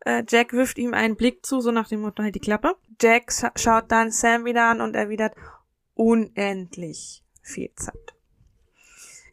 Äh, 0.00 0.24
Jack 0.28 0.52
wirft 0.52 0.76
ihm 0.76 0.92
einen 0.92 1.16
Blick 1.16 1.46
zu, 1.46 1.62
so 1.62 1.70
nach 1.70 1.88
dem 1.88 2.02
Motto, 2.02 2.22
halt 2.22 2.34
die 2.34 2.40
Klappe. 2.40 2.76
Jack 3.00 3.32
schaut 3.56 3.90
dann 3.90 4.10
Sam 4.10 4.44
wieder 4.44 4.64
an 4.64 4.82
und 4.82 4.94
erwidert, 4.94 5.34
unendlich 6.00 7.22
viel 7.42 7.70
Zeit. 7.74 8.14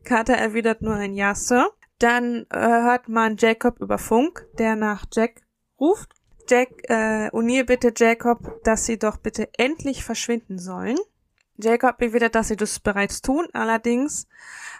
Carter 0.03 0.33
erwidert 0.33 0.81
nur 0.81 0.95
ein 0.95 1.13
Ja, 1.13 1.33
Sir. 1.33 1.71
Dann 1.97 2.45
äh, 2.49 2.59
hört 2.59 3.07
man 3.07 3.37
Jacob 3.37 3.79
über 3.79 3.97
Funk, 3.97 4.45
der 4.59 4.75
nach 4.75 5.05
Jack 5.13 5.41
ruft. 5.79 6.11
Jack, 6.49 6.69
äh, 6.89 7.29
O'Neill 7.29 7.63
bittet 7.63 7.99
Jacob, 7.99 8.61
dass 8.63 8.85
sie 8.85 8.99
doch 8.99 9.17
bitte 9.17 9.49
endlich 9.57 10.03
verschwinden 10.03 10.59
sollen. 10.59 10.97
Jacob 11.55 12.01
erwidert, 12.01 12.35
dass 12.35 12.49
sie 12.49 12.57
das 12.57 12.81
bereits 12.81 13.21
tun. 13.21 13.47
Allerdings, 13.53 14.27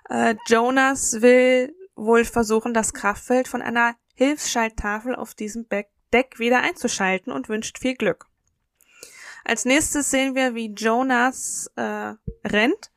äh, 0.10 0.36
Jonas 0.48 1.22
will 1.22 1.74
wohl 1.96 2.26
versuchen, 2.26 2.74
das 2.74 2.94
Kraftfeld 2.94 3.48
von 3.48 3.62
einer 3.62 3.96
Hilfsschalttafel 4.14 5.16
auf 5.16 5.36
diesem 5.36 5.68
Deck 5.70 6.38
wieder 6.38 6.60
einzuschalten 6.62 7.32
und 7.32 7.48
wünscht 7.48 7.80
viel 7.80 7.96
Glück. 7.96 8.28
Als 9.48 9.64
nächstes 9.64 10.12
sehen 10.12 10.36
wir, 10.36 10.56
wie 10.56 10.74
Jonas 10.74 11.72
äh, 11.78 12.16
rennt 12.44 12.92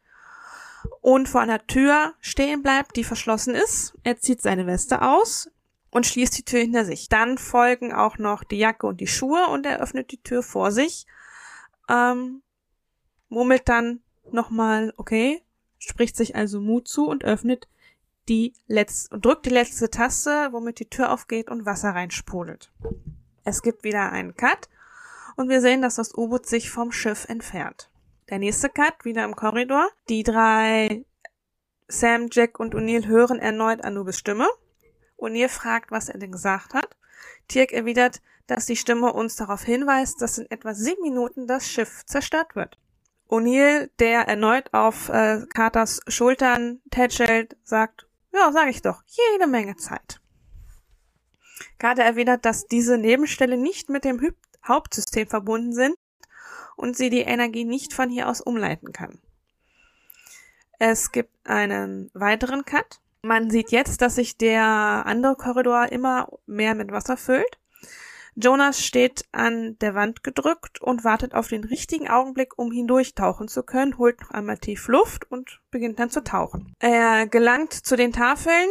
und 1.00 1.28
vor 1.28 1.42
einer 1.42 1.64
Tür 1.68 2.14
stehen 2.18 2.60
bleibt, 2.60 2.96
die 2.96 3.04
verschlossen 3.04 3.54
ist. 3.54 3.94
Er 4.02 4.16
zieht 4.16 4.42
seine 4.42 4.66
Weste 4.66 5.00
aus 5.02 5.48
und 5.92 6.08
schließt 6.08 6.36
die 6.36 6.44
Tür 6.44 6.58
hinter 6.58 6.84
sich. 6.84 7.08
Dann 7.08 7.38
folgen 7.38 7.92
auch 7.92 8.18
noch 8.18 8.42
die 8.42 8.58
Jacke 8.58 8.88
und 8.88 9.00
die 9.00 9.06
Schuhe 9.06 9.46
und 9.46 9.64
er 9.64 9.80
öffnet 9.80 10.10
die 10.10 10.20
Tür 10.20 10.42
vor 10.42 10.72
sich. 10.72 11.06
Ähm, 11.88 12.42
murmelt 13.28 13.68
dann 13.68 14.00
nochmal, 14.32 14.92
okay, 14.96 15.44
spricht 15.78 16.16
sich 16.16 16.34
also 16.34 16.60
Mut 16.60 16.88
zu 16.88 17.06
und 17.06 17.22
öffnet 17.22 17.68
die 18.28 18.54
letzte 18.66 19.20
drückt 19.20 19.46
die 19.46 19.50
letzte 19.50 19.88
Taste, 19.88 20.48
womit 20.50 20.80
die 20.80 20.90
Tür 20.90 21.12
aufgeht 21.12 21.48
und 21.48 21.64
Wasser 21.64 21.90
reinsprudelt. 21.90 22.72
Es 23.44 23.62
gibt 23.62 23.84
wieder 23.84 24.10
einen 24.10 24.34
Cut 24.34 24.68
und 25.40 25.48
wir 25.48 25.62
sehen, 25.62 25.80
dass 25.80 25.94
das 25.94 26.14
U-Boot 26.14 26.46
sich 26.46 26.70
vom 26.70 26.92
Schiff 26.92 27.24
entfernt. 27.26 27.90
Der 28.28 28.38
nächste 28.38 28.68
Cut, 28.68 29.06
wieder 29.06 29.24
im 29.24 29.34
Korridor. 29.34 29.88
Die 30.10 30.22
drei 30.22 31.06
Sam, 31.88 32.28
Jack 32.30 32.60
und 32.60 32.74
O'Neill 32.74 33.06
hören 33.06 33.38
erneut 33.38 33.82
Anubis 33.82 34.18
Stimme. 34.18 34.46
O'Neill 35.16 35.48
fragt, 35.48 35.90
was 35.90 36.10
er 36.10 36.18
denn 36.18 36.30
gesagt 36.30 36.74
hat. 36.74 36.94
Tirk 37.48 37.72
erwidert, 37.72 38.20
dass 38.46 38.66
die 38.66 38.76
Stimme 38.76 39.14
uns 39.14 39.36
darauf 39.36 39.62
hinweist, 39.62 40.20
dass 40.20 40.36
in 40.36 40.50
etwa 40.50 40.74
sieben 40.74 41.00
Minuten 41.00 41.46
das 41.46 41.66
Schiff 41.66 42.04
zerstört 42.04 42.54
wird. 42.54 42.78
O'Neill, 43.30 43.88
der 43.98 44.28
erneut 44.28 44.74
auf 44.74 45.08
äh, 45.08 45.46
Carters 45.54 46.02
Schultern 46.06 46.82
tätschelt, 46.90 47.56
sagt, 47.64 48.06
ja, 48.34 48.52
sag 48.52 48.68
ich 48.68 48.82
doch, 48.82 49.02
jede 49.06 49.46
Menge 49.46 49.76
Zeit. 49.76 50.20
Carter 51.78 52.02
erwidert, 52.02 52.44
dass 52.44 52.66
diese 52.66 52.98
Nebenstelle 52.98 53.56
nicht 53.56 53.88
mit 53.88 54.04
dem 54.04 54.20
Hy 54.20 54.32
Hauptsystem 54.66 55.26
verbunden 55.26 55.72
sind 55.72 55.94
und 56.76 56.96
sie 56.96 57.10
die 57.10 57.20
Energie 57.20 57.64
nicht 57.64 57.92
von 57.92 58.08
hier 58.08 58.28
aus 58.28 58.40
umleiten 58.40 58.92
kann. 58.92 59.20
Es 60.78 61.12
gibt 61.12 61.34
einen 61.44 62.10
weiteren 62.14 62.64
Cut. 62.64 63.00
Man 63.22 63.50
sieht 63.50 63.70
jetzt, 63.70 64.00
dass 64.00 64.14
sich 64.14 64.38
der 64.38 64.62
andere 64.64 65.36
Korridor 65.36 65.92
immer 65.92 66.28
mehr 66.46 66.74
mit 66.74 66.90
Wasser 66.90 67.18
füllt. 67.18 67.58
Jonas 68.34 68.82
steht 68.82 69.26
an 69.32 69.76
der 69.80 69.94
Wand 69.94 70.22
gedrückt 70.24 70.80
und 70.80 71.04
wartet 71.04 71.34
auf 71.34 71.48
den 71.48 71.64
richtigen 71.64 72.08
Augenblick, 72.08 72.58
um 72.58 72.72
hindurchtauchen 72.72 73.48
zu 73.48 73.62
können, 73.62 73.98
holt 73.98 74.20
noch 74.22 74.30
einmal 74.30 74.56
tief 74.56 74.88
Luft 74.88 75.30
und 75.30 75.60
beginnt 75.70 75.98
dann 75.98 76.10
zu 76.10 76.24
tauchen. 76.24 76.74
Er 76.78 77.26
gelangt 77.26 77.74
zu 77.74 77.96
den 77.96 78.12
Tafeln, 78.12 78.68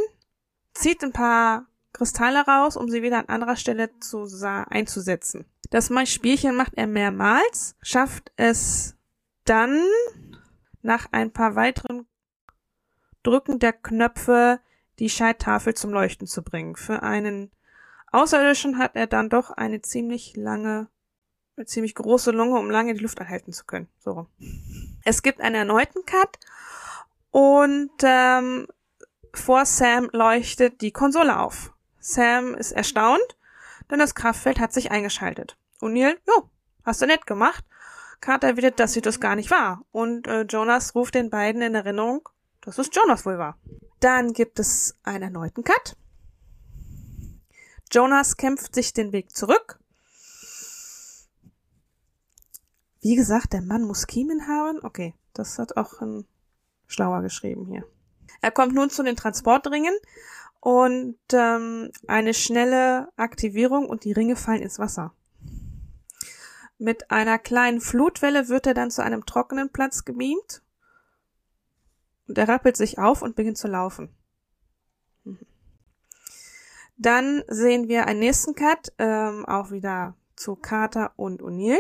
zieht 0.74 1.03
ein 1.03 1.11
paar 1.11 1.69
Kristalle 1.94 2.45
raus, 2.45 2.78
um 2.78 2.90
sie 2.90 3.02
wieder 3.02 3.20
an 3.20 3.30
anderer 3.30 3.56
Stelle 3.56 3.90
zu 3.99 4.28
einzusetzen. 4.70 5.45
Das 5.70 5.91
Spielchen 6.06 6.56
macht 6.56 6.74
er 6.76 6.88
mehrmals, 6.88 7.76
schafft 7.82 8.32
es 8.36 8.95
dann 9.45 9.82
nach 10.82 11.07
ein 11.11 11.32
paar 11.32 11.56
weiteren 11.56 12.07
Drücken 13.24 13.60
der 13.60 13.74
Knöpfe 13.74 14.60
die 14.99 15.10
Scheitafel 15.10 15.74
zum 15.74 15.91
Leuchten 15.91 16.28
zu 16.28 16.44
bringen. 16.44 16.76
Für 16.76 17.03
einen 17.03 17.52
Außerirdischen 18.11 18.78
hat 18.78 18.95
er 18.95 19.07
dann 19.07 19.30
doch 19.30 19.52
eine 19.52 19.82
ziemlich 19.82 20.36
lange, 20.36 20.88
eine 21.56 21.66
ziemlich 21.66 21.95
große 21.95 22.32
Lunge, 22.32 22.60
um 22.60 22.70
lange 22.70 22.94
die 22.94 23.02
Luft 23.02 23.20
anhalten 23.20 23.53
zu 23.53 23.66
können. 23.66 23.88
So. 23.99 24.28
Es 25.03 25.22
gibt 25.22 25.41
einen 25.41 25.56
erneuten 25.56 26.06
Cut 26.06 26.40
Und 27.32 27.91
ähm, 28.03 28.68
vor 29.34 29.66
Sam 29.66 30.10
leuchtet 30.11 30.82
die 30.82 30.91
Konsole 30.91 31.40
auf. 31.40 31.74
Sam 31.99 32.55
ist 32.55 32.71
erstaunt, 32.71 33.38
denn 33.89 33.99
das 33.99 34.15
Kraftfeld 34.15 34.59
hat 34.59 34.73
sich 34.73 34.91
eingeschaltet. 34.91 35.57
O'Neill, 35.81 36.17
jo, 36.27 36.49
hast 36.84 37.01
du 37.01 37.05
nett 37.05 37.26
gemacht. 37.26 37.63
Carter 38.21 38.47
erwidert, 38.47 38.80
dass 38.80 38.93
sie 38.93 39.01
das 39.01 39.19
gar 39.19 39.35
nicht 39.35 39.51
war. 39.51 39.84
Und 39.91 40.27
äh, 40.27 40.41
Jonas 40.41 40.93
ruft 40.95 41.15
den 41.15 41.30
beiden 41.30 41.61
in 41.61 41.76
Erinnerung, 41.76 42.27
dass 42.61 42.77
es 42.77 42.89
Jonas 42.91 43.26
wohl 43.26 43.38
war. 43.38 43.57
Dann 43.99 44.34
gibt 44.34 44.59
es 44.59 44.95
einen 45.03 45.23
erneuten 45.23 45.63
Cut. 45.63 45.95
Jonas 47.91 48.38
kämpft 48.38 48.76
sich 48.76 48.93
den 48.93 49.11
Weg 49.11 49.35
zurück. 49.35 49.80
Wie 53.01 53.15
gesagt, 53.15 53.53
der 53.53 53.61
Mann 53.61 53.84
muss 53.84 54.07
Kiemen 54.07 54.47
haben. 54.47 54.80
Okay, 54.84 55.15
das 55.34 55.57
hat 55.57 55.77
auch 55.77 56.01
ein 56.01 56.27
Schlauer 56.88 57.21
geschrieben 57.21 57.65
hier. 57.67 57.85
Er 58.41 58.51
kommt 58.51 58.73
nun 58.73 58.89
zu 58.89 59.03
den 59.03 59.15
Transportringen 59.15 59.93
und 60.60 61.18
ähm, 61.31 61.91
eine 62.07 62.34
schnelle 62.34 63.10
Aktivierung 63.15 63.88
und 63.88 64.03
die 64.03 64.11
Ringe 64.11 64.36
fallen 64.36 64.61
ins 64.61 64.80
Wasser. 64.80 65.14
Mit 66.77 67.11
einer 67.11 67.40
kleinen 67.40 67.81
Flutwelle 67.81 68.48
wird 68.48 68.68
er 68.68 68.73
dann 68.73 68.91
zu 68.91 69.03
einem 69.03 69.26
trockenen 69.26 69.69
Platz 69.69 70.06
gebeamt 70.06 70.61
und 72.27 72.38
er 72.38 72.48
rappelt 72.48 72.77
sich 72.77 72.99
auf 72.99 73.22
und 73.22 73.36
beginnt 73.36 73.57
zu 73.57 73.68
laufen. 73.68 74.15
Mhm. 75.23 75.40
Dann 76.98 77.44
sehen 77.48 77.88
wir 77.88 78.07
einen 78.07 78.19
nächsten 78.19 78.56
Cut, 78.56 78.94
ähm, 78.98 79.45
auch 79.45 79.72
wieder 79.72 80.15
zu 80.36 80.56
Carter 80.56 81.14
und 81.18 81.41
O'Neill. 81.41 81.80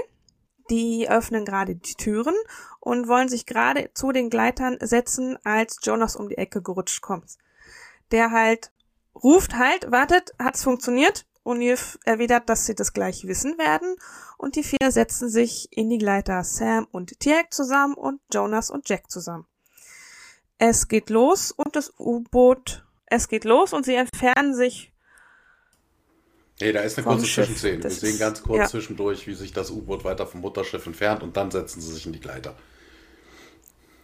Die 0.69 1.09
öffnen 1.09 1.45
gerade 1.45 1.75
die 1.75 1.95
Türen 1.95 2.35
und 2.79 3.07
wollen 3.07 3.27
sich 3.27 3.45
gerade 3.45 3.91
zu 3.93 4.11
den 4.11 4.29
Gleitern 4.29 4.77
setzen, 4.81 5.37
als 5.43 5.79
Jonas 5.81 6.15
um 6.15 6.29
die 6.29 6.37
Ecke 6.37 6.61
gerutscht 6.61 7.01
kommt. 7.01 7.37
Der 8.11 8.31
halt 8.31 8.71
ruft 9.15 9.55
halt, 9.55 9.91
wartet, 9.91 10.33
hat's 10.39 10.63
funktioniert? 10.63 11.25
O'Neill 11.45 11.97
erwidert, 12.05 12.49
dass 12.49 12.65
sie 12.65 12.75
das 12.75 12.93
gleich 12.93 13.25
wissen 13.25 13.57
werden 13.57 13.95
und 14.37 14.55
die 14.55 14.63
vier 14.63 14.91
setzen 14.91 15.29
sich 15.29 15.67
in 15.71 15.89
die 15.89 15.97
Gleiter 15.97 16.43
Sam 16.43 16.87
und 16.91 17.19
Tiag 17.19 17.53
zusammen 17.53 17.95
und 17.95 18.21
Jonas 18.31 18.69
und 18.69 18.87
Jack 18.87 19.09
zusammen. 19.09 19.47
Es 20.57 20.87
geht 20.87 21.09
los 21.09 21.51
und 21.51 21.75
das 21.75 21.93
U-Boot, 21.97 22.85
es 23.05 23.29
geht 23.29 23.45
los 23.45 23.73
und 23.73 23.85
sie 23.85 23.95
entfernen 23.95 24.53
sich 24.53 24.91
Nee, 26.61 26.73
da 26.73 26.81
ist 26.81 26.97
eine 26.97 27.07
kurze 27.07 27.25
Zwischenszene. 27.25 27.83
Wir 27.83 27.89
sehen 27.89 28.19
ganz 28.19 28.43
kurz 28.43 28.59
ja. 28.59 28.67
zwischendurch, 28.67 29.25
wie 29.27 29.33
sich 29.33 29.53
das 29.53 29.71
U-Boot 29.71 30.03
weiter 30.03 30.27
vom 30.27 30.41
Mutterschiff 30.41 30.85
entfernt 30.85 31.23
und 31.23 31.37
dann 31.37 31.51
setzen 31.51 31.79
sie 31.79 31.93
sich 31.93 32.05
in 32.05 32.11
die 32.11 32.19
Gleiter. 32.19 32.53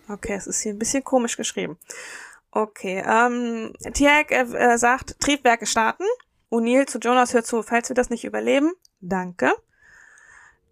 Okay, 0.07 0.35
es 0.35 0.47
ist 0.47 0.61
hier 0.61 0.71
ein 0.71 0.79
bisschen 0.79 1.03
komisch 1.03 1.35
geschrieben. 1.35 1.77
Okay, 2.55 3.03
ähm, 3.05 3.73
Tiag 3.93 4.31
äh, 4.31 4.77
sagt, 4.77 5.19
Triebwerke 5.19 5.65
starten. 5.65 6.05
O'Neill 6.49 6.85
zu 6.85 6.99
Jonas 6.99 7.33
hört 7.33 7.45
zu, 7.45 7.61
falls 7.61 7.89
wir 7.89 7.95
das 7.95 8.09
nicht 8.09 8.23
überleben. 8.23 8.71
Danke. 9.01 9.51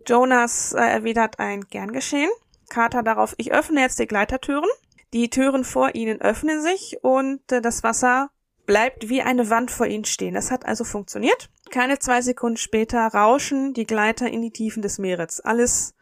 Jonas 0.08 0.72
äh, 0.72 0.80
erwidert 0.80 1.40
ein 1.40 1.66
gern 1.66 1.92
geschehen. 1.92 2.30
Carter 2.70 3.04
darauf, 3.04 3.36
ich 3.38 3.52
öffne 3.52 3.82
jetzt 3.82 4.00
die 4.00 4.08
Gleitertüren. 4.08 4.70
Die 5.12 5.30
Türen 5.30 5.66
vor 5.66 5.94
ihnen 5.94 6.22
öffnen 6.22 6.62
sich 6.62 7.00
und 7.02 7.52
äh, 7.52 7.60
das 7.60 7.84
Wasser 7.84 8.30
bleibt 8.66 9.10
wie 9.10 9.22
eine 9.22 9.50
Wand 9.50 9.70
vor 9.70 9.86
ihnen 9.86 10.06
stehen. 10.06 10.36
Das 10.36 10.52
hat 10.52 10.66
also 10.66 10.86
funktioniert. 10.86 11.50
Keine 11.70 12.00
zwei 12.00 12.22
Sekunden 12.22 12.56
später 12.56 13.06
rauschen 13.08 13.74
die 13.74 13.86
Gleiter 13.86 14.30
in 14.30 14.42
die 14.42 14.52
Tiefen 14.52 14.82
des 14.82 15.00
Meeres. 15.00 15.42
Alles 15.42 15.96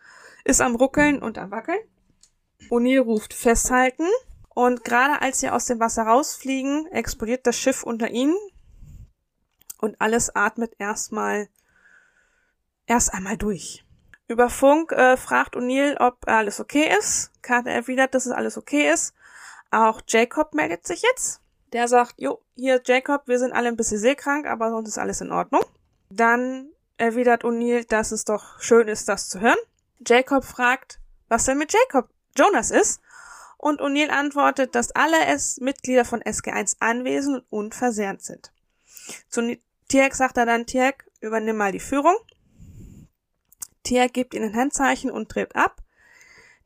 ist 0.43 0.61
am 0.61 0.75
Ruckeln 0.75 1.23
und 1.23 1.39
am 1.39 1.49
Wackeln. 1.49 1.79
O'Neill 2.69 2.99
ruft 2.99 3.33
festhalten. 3.33 4.05
Und 4.61 4.83
gerade 4.83 5.23
als 5.23 5.39
sie 5.39 5.49
aus 5.49 5.65
dem 5.65 5.79
Wasser 5.79 6.03
rausfliegen, 6.03 6.85
explodiert 6.91 7.47
das 7.47 7.57
Schiff 7.57 7.81
unter 7.81 8.11
ihnen. 8.11 8.37
Und 9.79 9.99
alles 9.99 10.35
atmet 10.35 10.75
erstmal, 10.77 11.49
erst 12.85 13.11
einmal 13.11 13.37
durch. 13.37 13.83
Über 14.27 14.51
Funk 14.51 14.91
äh, 14.91 15.17
fragt 15.17 15.55
O'Neill, 15.55 15.99
ob 15.99 16.27
alles 16.27 16.59
okay 16.59 16.95
ist. 16.95 17.31
Carter 17.41 17.71
erwidert, 17.71 18.13
dass 18.13 18.27
es 18.27 18.31
alles 18.31 18.55
okay 18.55 18.87
ist. 18.87 19.15
Auch 19.71 19.99
Jacob 20.07 20.53
meldet 20.53 20.85
sich 20.85 21.01
jetzt. 21.01 21.41
Der 21.73 21.87
sagt, 21.87 22.13
jo, 22.17 22.39
hier 22.55 22.83
Jacob, 22.85 23.23
wir 23.25 23.39
sind 23.39 23.53
alle 23.53 23.67
ein 23.67 23.77
bisschen 23.77 23.97
seekrank, 23.97 24.45
aber 24.45 24.69
sonst 24.69 24.89
ist 24.89 24.99
alles 24.99 25.21
in 25.21 25.31
Ordnung. 25.31 25.63
Dann 26.11 26.69
erwidert 26.97 27.43
O'Neill, 27.43 27.87
dass 27.87 28.11
es 28.11 28.25
doch 28.25 28.61
schön 28.61 28.87
ist, 28.87 29.09
das 29.09 29.27
zu 29.27 29.39
hören. 29.39 29.57
Jacob 30.05 30.45
fragt, 30.45 30.99
was 31.29 31.45
denn 31.45 31.57
mit 31.57 31.73
Jacob 31.73 32.09
Jonas 32.37 32.69
ist. 32.69 33.01
Und 33.61 33.79
O'Neill 33.79 34.09
antwortet, 34.09 34.73
dass 34.73 34.91
alle 34.91 35.27
es 35.27 35.59
Mitglieder 35.59 36.03
von 36.03 36.19
SG1 36.21 36.77
anwesend 36.79 37.45
und 37.51 37.65
unversehrt 37.65 38.23
sind. 38.23 38.51
Zu 39.29 39.55
Tiak 39.87 40.15
sagt 40.15 40.37
er 40.37 40.47
dann, 40.47 40.65
Tiak, 40.65 41.05
übernimm 41.19 41.57
mal 41.57 41.71
die 41.71 41.79
Führung. 41.79 42.15
Tiak 43.83 44.13
gibt 44.13 44.33
ihnen 44.33 44.49
ein 44.49 44.55
Handzeichen 44.55 45.11
und 45.11 45.35
dreht 45.35 45.55
ab. 45.55 45.83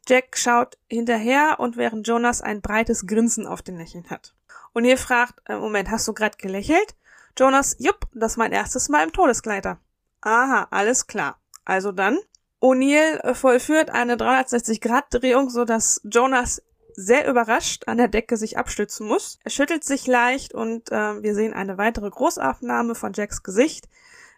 Jack 0.07 0.37
schaut 0.37 0.77
hinterher 0.87 1.55
und 1.59 1.75
während 1.75 2.07
Jonas 2.07 2.41
ein 2.41 2.61
breites 2.61 3.05
Grinsen 3.05 3.45
auf 3.45 3.61
den 3.61 3.77
Lächeln 3.77 4.09
hat. 4.09 4.33
Ihr 4.81 4.97
fragt, 4.97 5.41
äh, 5.49 5.57
Moment, 5.57 5.89
hast 5.91 6.07
du 6.07 6.13
gerade 6.13 6.37
gelächelt? 6.37 6.95
Jonas, 7.37 7.75
jupp, 7.77 8.07
das 8.13 8.33
ist 8.33 8.37
mein 8.37 8.53
erstes 8.53 8.87
Mal 8.87 9.03
im 9.03 9.11
Todesgleiter. 9.11 9.79
Aha, 10.21 10.67
alles 10.71 11.07
klar. 11.07 11.41
Also 11.65 11.91
dann. 11.91 12.19
O'Neill 12.61 13.33
vollführt 13.33 13.89
eine 13.89 14.15
360-Grad-Drehung, 14.15 15.49
so 15.49 15.65
dass 15.65 15.99
Jonas 16.05 16.61
sehr 16.95 17.27
überrascht 17.29 17.87
an 17.87 17.97
der 17.97 18.07
Decke 18.07 18.37
sich 18.37 18.57
abstützen 18.57 19.07
muss. 19.07 19.39
Er 19.43 19.51
schüttelt 19.51 19.83
sich 19.83 20.07
leicht 20.07 20.53
und 20.53 20.91
äh, 20.91 21.21
wir 21.21 21.35
sehen 21.35 21.53
eine 21.53 21.77
weitere 21.77 22.09
Großaufnahme 22.09 22.95
von 22.95 23.13
Jacks 23.13 23.43
Gesicht, 23.43 23.87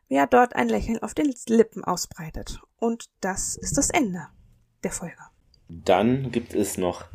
wie 0.07 0.15
er 0.15 0.27
dort 0.27 0.55
ein 0.55 0.69
Lächeln 0.69 1.01
auf 1.01 1.13
den 1.13 1.33
Lippen 1.47 1.83
ausbreitet. 1.83 2.61
Und 2.77 3.09
das 3.21 3.55
ist 3.55 3.77
das 3.77 3.89
Ende 3.89 4.27
der 4.83 4.91
Folge. 4.91 5.17
Dann 5.69 6.31
gibt 6.31 6.53
es 6.53 6.77
noch 6.77 7.05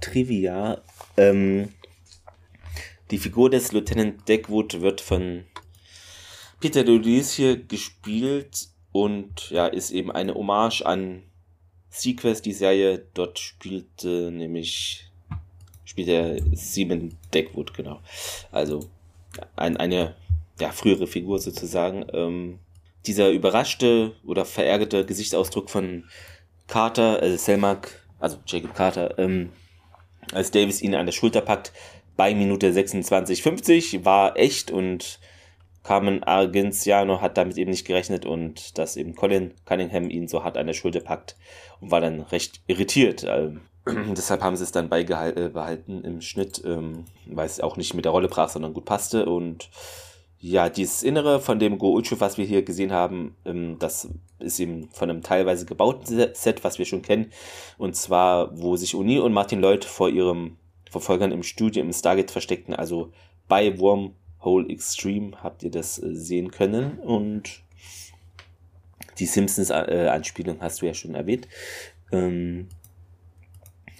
Trivia. 0.00 0.82
Ähm, 1.16 1.72
die 3.10 3.18
Figur 3.18 3.50
des 3.50 3.72
Lieutenant 3.72 4.28
Deckwood 4.28 4.80
wird 4.80 5.00
von 5.00 5.44
Peter 6.60 6.84
Dodice 6.84 7.66
gespielt 7.66 8.68
und 8.92 9.50
ja, 9.50 9.66
ist 9.66 9.90
eben 9.90 10.12
eine 10.12 10.34
Hommage 10.34 10.82
an 10.82 11.22
Sequest, 11.92 12.46
die 12.46 12.52
Serie. 12.52 13.04
Dort 13.14 13.38
spielte 13.38 14.30
nämlich 14.32 15.12
spielt 15.84 16.08
er 16.08 16.38
Simon 16.54 17.16
Deckwood, 17.34 17.74
genau. 17.74 18.00
Also 18.50 18.88
ein, 19.56 19.76
eine 19.76 20.16
ja, 20.58 20.72
frühere 20.72 21.06
Figur 21.06 21.38
sozusagen. 21.38 22.06
Ähm, 22.12 22.58
dieser 23.06 23.30
überraschte 23.30 24.14
oder 24.24 24.44
verärgerte 24.44 25.04
Gesichtsausdruck 25.04 25.68
von 25.68 26.04
Carter, 26.66 27.20
also 27.20 27.36
Selmak, 27.36 28.06
also 28.20 28.38
Jacob 28.46 28.74
Carter, 28.74 29.18
ähm, 29.18 29.50
als 30.32 30.50
Davis 30.50 30.80
ihn 30.80 30.94
an 30.94 31.06
der 31.06 31.12
Schulter 31.12 31.42
packt, 31.42 31.72
bei 32.16 32.34
Minute 32.34 32.70
26,50 32.70 34.04
war 34.04 34.38
echt 34.38 34.70
und 34.70 35.18
Carmen 35.82 36.22
Argenziano 36.22 37.20
hat 37.20 37.36
damit 37.36 37.58
eben 37.58 37.70
nicht 37.70 37.86
gerechnet 37.86 38.24
und 38.24 38.78
dass 38.78 38.96
eben 38.96 39.14
Colin 39.14 39.54
Cunningham 39.64 40.10
ihn 40.10 40.28
so 40.28 40.44
hart 40.44 40.56
an 40.56 40.66
der 40.66 40.74
Schulter 40.74 41.00
packt 41.00 41.36
und 41.80 41.90
war 41.90 42.00
dann 42.00 42.20
recht 42.20 42.60
irritiert. 42.66 43.24
Ähm, 43.28 43.62
deshalb 44.16 44.42
haben 44.42 44.56
sie 44.56 44.64
es 44.64 44.72
dann 44.72 44.88
beibehalten 44.88 46.04
äh, 46.04 46.06
im 46.06 46.20
Schnitt, 46.20 46.62
ähm, 46.64 47.06
weil 47.26 47.46
es 47.46 47.60
auch 47.60 47.76
nicht 47.76 47.94
mit 47.94 48.04
der 48.04 48.12
Rolle 48.12 48.28
brach, 48.28 48.48
sondern 48.48 48.74
gut 48.74 48.84
passte. 48.84 49.26
Und 49.26 49.70
ja, 50.38 50.68
dieses 50.68 51.02
Innere 51.02 51.40
von 51.40 51.58
dem 51.58 51.78
Go 51.78 51.92
Ultra, 51.92 52.20
was 52.20 52.38
wir 52.38 52.44
hier 52.44 52.62
gesehen 52.62 52.92
haben, 52.92 53.36
ähm, 53.44 53.76
das 53.80 54.08
ist 54.38 54.60
eben 54.60 54.88
von 54.90 55.10
einem 55.10 55.22
teilweise 55.22 55.66
gebauten 55.66 56.28
Set, 56.34 56.62
was 56.62 56.78
wir 56.78 56.84
schon 56.84 57.02
kennen. 57.02 57.32
Und 57.76 57.96
zwar, 57.96 58.56
wo 58.56 58.76
sich 58.76 58.94
Uni 58.94 59.18
und 59.18 59.32
Martin 59.32 59.60
Lloyd 59.60 59.84
vor 59.84 60.08
ihrem 60.08 60.58
Verfolgern 60.90 61.32
im 61.32 61.42
Studio 61.42 61.82
im 61.82 61.92
Stargate 61.92 62.30
versteckten, 62.30 62.74
also 62.74 63.12
bei 63.48 63.78
Wormhole 64.42 64.68
Extreme 64.68 65.42
habt 65.42 65.62
ihr 65.62 65.70
das 65.70 66.02
äh, 66.02 66.14
sehen 66.14 66.50
können 66.50 66.98
und 66.98 67.62
die 69.18 69.26
Simpsons-Anspielung 69.26 70.60
hast 70.60 70.82
du 70.82 70.86
ja 70.86 70.94
schon 70.94 71.14
erwähnt. 71.14 71.46
Ähm, 72.10 72.68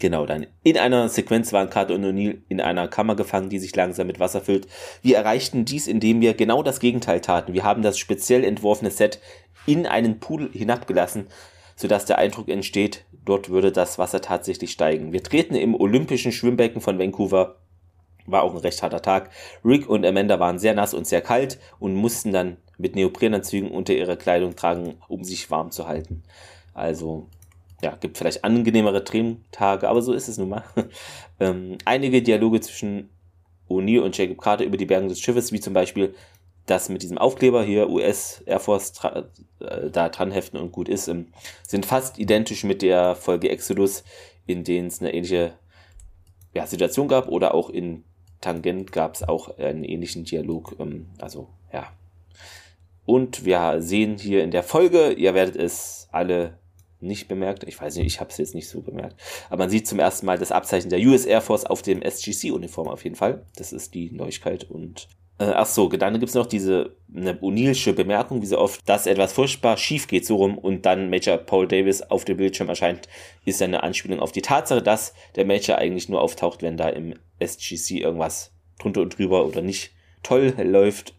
genau, 0.01 0.27
dann 0.27 0.47
in 0.62 0.78
einer 0.78 1.09
Sequenz 1.09 1.52
waren 1.52 1.70
Carter 1.70 1.94
und 1.94 2.05
O'Neill 2.05 2.39
in 2.48 2.60
einer 2.60 2.89
Kammer 2.89 3.14
gefangen, 3.14 3.51
die 3.51 3.59
sich 3.59 3.77
langsam 3.77 4.06
mit 4.06 4.20
Wasser 4.20 4.40
füllt. 4.40 4.66
Wir 5.02 5.16
erreichten 5.16 5.64
dies, 5.64 5.86
indem 5.86 6.20
wir 6.20 6.35
genau 6.35 6.62
das 6.62 6.81
Gegenteil 6.81 7.20
taten. 7.20 7.52
Wir 7.52 7.62
haben 7.62 7.82
das 7.82 7.98
speziell 7.98 8.43
entworfene 8.43 8.90
Set 8.90 9.20
in 9.66 9.86
einen 9.86 10.19
Pool 10.19 10.51
hinabgelassen, 10.52 11.27
sodass 11.77 12.06
der 12.06 12.19
Eindruck 12.19 12.48
entsteht, 12.48 13.05
dort 13.24 13.51
würde 13.51 13.70
das 13.70 13.98
Wasser 13.98 14.23
tatsächlich 14.23 14.73
steigen. 14.73 15.12
Wir 15.12 15.23
treten 15.23 15.55
im 15.55 15.74
Olympischen 15.74 16.32
Schwimmbecken 16.32 16.81
von 16.81 16.98
Vancouver. 16.98 17.61
War 18.27 18.43
auch 18.43 18.53
ein 18.53 18.61
recht 18.61 18.82
harter 18.82 19.03
Tag. 19.03 19.31
Rick 19.65 19.89
und 19.89 20.07
Amanda 20.07 20.39
waren 20.39 20.59
sehr 20.59 20.74
nass 20.74 20.94
und 20.94 21.07
sehr 21.07 21.20
kalt 21.20 21.59
und 21.78 21.94
mussten 21.94 22.32
dann 22.32 22.57
mit 22.78 22.94
Neoprenanzügen 22.97 23.70
unter 23.70 23.94
ihrer 23.94 24.16
Kleidung 24.16 24.57
tragen, 24.57 24.97
um 25.09 25.24
sich 25.24 25.51
warm 25.51 25.70
zu 25.70 25.86
halten. 25.86 26.23
Also 26.74 27.27
ja, 27.82 27.97
gibt 28.01 28.16
vielleicht 28.16 28.44
angenehmere 28.44 29.03
Drehtage, 29.03 29.89
aber 29.89 30.03
so 30.03 30.12
ist 30.12 30.28
es 30.28 30.39
nun 30.39 30.51
mal. 30.51 30.65
ähm, 31.40 31.78
einige 31.85 32.23
Dialoge 32.23 32.61
zwischen 32.61 33.11
O'Neill 33.69 34.01
und 34.01 34.16
Jacob 34.16 34.40
Carter 34.40 34.65
über 34.65 34.77
die 34.77 34.86
Bergung 34.86 35.09
des 35.09 35.20
Schiffes, 35.20 35.53
wie 35.53 35.61
zum 35.61 35.74
Beispiel 35.74 36.15
das 36.66 36.89
mit 36.89 37.03
diesem 37.03 37.19
Aufkleber 37.19 37.65
hier 37.65 37.90
US 37.90 38.43
Air 38.47 38.61
Force 38.61 38.93
äh, 39.03 39.90
da 39.90 40.09
dran 40.09 40.31
heften 40.31 40.61
und 40.61 40.70
gut 40.70 40.89
ist, 40.89 41.09
ähm, 41.09 41.27
sind 41.66 41.86
fast 41.86 42.19
identisch 42.19 42.62
mit 42.62 42.82
der 42.82 43.16
Folge 43.16 43.51
Exodus, 43.51 44.05
in 44.47 44.62
denen 44.62 44.86
es 44.86 45.01
eine 45.01 45.12
ähnliche 45.12 45.55
ja, 46.55 46.66
Situation 46.66 47.09
gab 47.09 47.28
oder 47.28 47.55
auch 47.55 47.69
in 47.69 48.05
Tangent 48.43 48.93
gab 48.93 49.14
es 49.14 49.23
auch 49.23 49.56
einen 49.56 49.85
ähnlichen 49.85 50.24
Dialog. 50.24 50.77
Ähm, 50.78 51.06
also 51.19 51.48
ja. 51.73 51.90
Und 53.06 53.47
wir 53.47 53.81
sehen 53.81 54.19
hier 54.19 54.44
in 54.44 54.51
der 54.51 54.62
Folge, 54.62 55.12
ihr 55.12 55.35
werdet 55.35 55.56
es 55.56 56.09
alle 56.12 56.59
nicht 57.01 57.27
bemerkt. 57.27 57.64
Ich 57.64 57.81
weiß 57.81 57.97
nicht, 57.97 58.06
ich 58.06 58.20
habe 58.20 58.31
es 58.31 58.39
jetzt 58.39 58.55
nicht 58.55 58.69
so 58.69 58.81
bemerkt. 58.81 59.16
Aber 59.48 59.64
man 59.64 59.70
sieht 59.70 59.89
zum 59.89 59.98
ersten 59.98 60.27
Mal 60.27 60.39
das 60.39 60.52
Abzeichen 60.52 60.90
der 60.90 61.01
US 61.01 61.24
Air 61.24 61.40
Force 61.40 61.64
auf 61.64 61.82
dem 61.82 62.02
SGC-Uniform 62.02 62.89
auf 62.89 63.05
jeden 63.05 63.16
Fall. 63.16 63.44
Das 63.56 63.73
ist 63.73 63.94
die 63.94 64.10
Neuigkeit. 64.10 64.64
Und 64.64 65.09
ach 65.55 65.66
so, 65.66 65.89
dann 65.89 66.14
gibt 66.14 66.28
es 66.28 66.35
noch 66.35 66.47
diese 66.47 66.97
eine 67.14 67.35
O'Neillsche 67.35 67.93
Bemerkung, 67.93 68.43
wie 68.43 68.47
so 68.47 68.59
oft, 68.59 68.86
dass 68.89 69.06
etwas 69.06 69.32
furchtbar 69.32 69.77
schief 69.77 70.06
geht 70.06 70.27
so 70.27 70.36
rum 70.36 70.59
und 70.59 70.86
dann 70.86 71.10
Major 71.10 71.36
Paul 71.36 71.66
Davis 71.66 72.02
auf 72.02 72.24
dem 72.24 72.36
Bildschirm 72.36 72.69
erscheint, 72.69 73.09
ist 73.44 73.62
eine 73.62 73.82
Anspielung 73.82 74.20
auf 74.20 74.32
die 74.32 74.43
Tatsache, 74.43 74.82
dass 74.82 75.14
der 75.36 75.44
Major 75.44 75.78
eigentlich 75.78 76.09
nur 76.09 76.20
auftaucht, 76.20 76.62
wenn 76.62 76.77
da 76.77 76.89
im 76.89 77.14
SGC 77.39 77.98
irgendwas 78.01 78.52
drunter 78.78 79.02
und 79.02 79.19
drüber 79.19 79.47
oder 79.47 79.62
nicht 79.62 79.93
toll 80.23 80.55
läuft. 80.62 81.14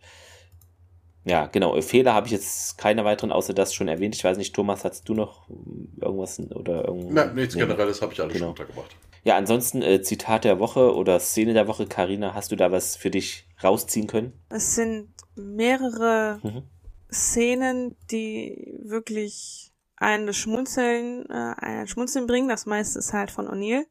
Ja, 1.25 1.45
genau. 1.45 1.79
Fehler 1.81 2.13
habe 2.13 2.27
ich 2.27 2.33
jetzt 2.33 2.77
keine 2.77 3.05
weiteren 3.05 3.31
außer 3.31 3.53
das 3.53 3.73
schon 3.73 3.87
erwähnt. 3.87 4.15
Ich 4.15 4.23
weiß 4.23 4.37
nicht, 4.37 4.53
Thomas, 4.53 4.83
hast 4.83 5.07
du 5.07 5.13
noch 5.13 5.47
irgendwas 6.01 6.39
oder 6.51 6.85
irgendwas? 6.85 7.13
Nein, 7.13 7.35
nichts 7.35 7.55
nee, 7.55 7.61
Generelles 7.61 8.01
habe 8.01 8.13
ich 8.13 8.19
alles 8.19 8.33
genau. 8.33 8.45
schon 8.45 8.49
untergebracht. 8.49 8.95
Ja, 9.23 9.37
ansonsten 9.37 9.81
äh, 9.81 10.01
Zitat 10.01 10.43
der 10.43 10.59
Woche 10.59 10.93
oder 10.93 11.19
Szene 11.19 11.53
der 11.53 11.67
Woche, 11.67 11.85
Karina, 11.85 12.33
hast 12.33 12.51
du 12.51 12.57
da 12.57 12.73
was 12.73 12.97
für 12.97 13.09
dich 13.09 13.45
rausziehen 13.63 14.07
können? 14.07 14.33
Es 14.49 14.75
sind 14.75 15.09
mehrere 15.35 16.39
mhm. 16.43 16.63
Szenen, 17.11 17.95
die 18.11 18.79
wirklich 18.83 19.71
einen 19.95 20.33
Schmunzeln, 20.33 21.25
äh, 21.29 21.55
ein 21.57 21.87
Schmunzeln 21.87 22.27
bringen. 22.27 22.49
Das 22.49 22.65
meiste 22.65 22.99
ist 22.99 23.13
halt 23.13 23.31
von 23.31 23.47
O'Neill. 23.47 23.85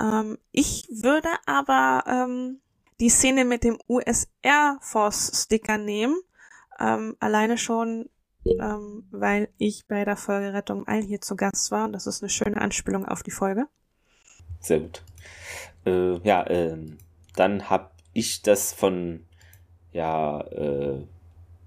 Ähm, 0.00 0.38
ich 0.52 0.88
würde 0.90 1.28
aber 1.46 2.04
ähm, 2.06 2.60
die 3.00 3.10
Szene 3.10 3.44
mit 3.44 3.64
dem 3.64 3.78
US 3.88 4.28
Air 4.42 4.78
Force 4.80 5.42
Sticker 5.44 5.78
nehmen, 5.78 6.16
ähm, 6.80 7.16
alleine 7.20 7.58
schon, 7.58 8.08
ähm, 8.44 9.06
weil 9.10 9.48
ich 9.58 9.86
bei 9.86 10.04
der 10.04 10.16
Folge 10.16 10.52
Rettung 10.52 10.86
All 10.86 11.02
hier 11.02 11.20
zu 11.20 11.36
Gast 11.36 11.70
war 11.70 11.84
und 11.84 11.92
das 11.92 12.06
ist 12.06 12.22
eine 12.22 12.30
schöne 12.30 12.60
Anspielung 12.60 13.06
auf 13.06 13.22
die 13.22 13.30
Folge. 13.30 13.66
Sehr 14.60 14.80
gut. 14.80 15.02
Äh, 15.84 16.18
ja, 16.26 16.44
äh, 16.44 16.76
dann 17.36 17.70
habe 17.70 17.90
ich 18.12 18.42
das 18.42 18.72
von, 18.72 19.24
ja, 19.92 20.40
äh, 20.40 21.02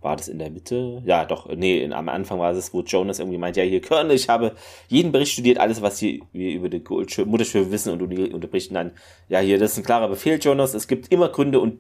war 0.01 0.15
das 0.15 0.27
in 0.27 0.39
der 0.39 0.49
Mitte? 0.49 1.01
Ja, 1.05 1.25
doch, 1.25 1.47
nee, 1.47 1.83
in, 1.83 1.93
am 1.93 2.09
Anfang 2.09 2.39
war 2.39 2.51
es, 2.51 2.73
wo 2.73 2.81
Jonas 2.81 3.19
irgendwie 3.19 3.37
meint, 3.37 3.55
ja, 3.55 3.63
hier, 3.63 3.81
Colonel, 3.81 4.15
ich 4.15 4.29
habe 4.29 4.55
jeden 4.87 5.11
Bericht 5.11 5.33
studiert, 5.33 5.59
alles, 5.59 5.81
was 5.81 5.99
hier, 5.99 6.19
wir 6.33 6.51
über 6.53 6.69
die 6.69 6.83
Mutterschiffe 7.25 7.71
wissen 7.71 7.93
und 7.93 7.99
du 7.99 8.33
unterbricht 8.33 8.73
dann, 8.73 8.91
ja, 9.29 9.39
hier, 9.39 9.59
das 9.59 9.73
ist 9.73 9.77
ein 9.77 9.83
klarer 9.83 10.07
Befehl, 10.09 10.39
Jonas, 10.41 10.73
es 10.73 10.87
gibt 10.87 11.11
immer 11.11 11.29
Gründe 11.29 11.59
und 11.59 11.79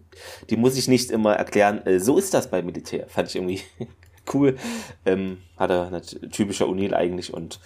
die 0.49 0.57
muss 0.57 0.77
ich 0.77 0.87
nicht 0.87 1.09
immer 1.09 1.33
erklären. 1.33 1.85
Äh, 1.85 1.99
so 1.99 2.17
ist 2.17 2.33
das 2.33 2.49
beim 2.49 2.65
Militär, 2.65 3.07
fand 3.07 3.29
ich 3.29 3.35
irgendwie 3.35 3.61
cool. 4.33 4.55
Ähm, 5.05 5.37
hat 5.57 5.71
er, 5.71 6.01
typischer 6.31 6.67
O'Neill 6.67 6.93
eigentlich 6.93 7.33
und 7.33 7.59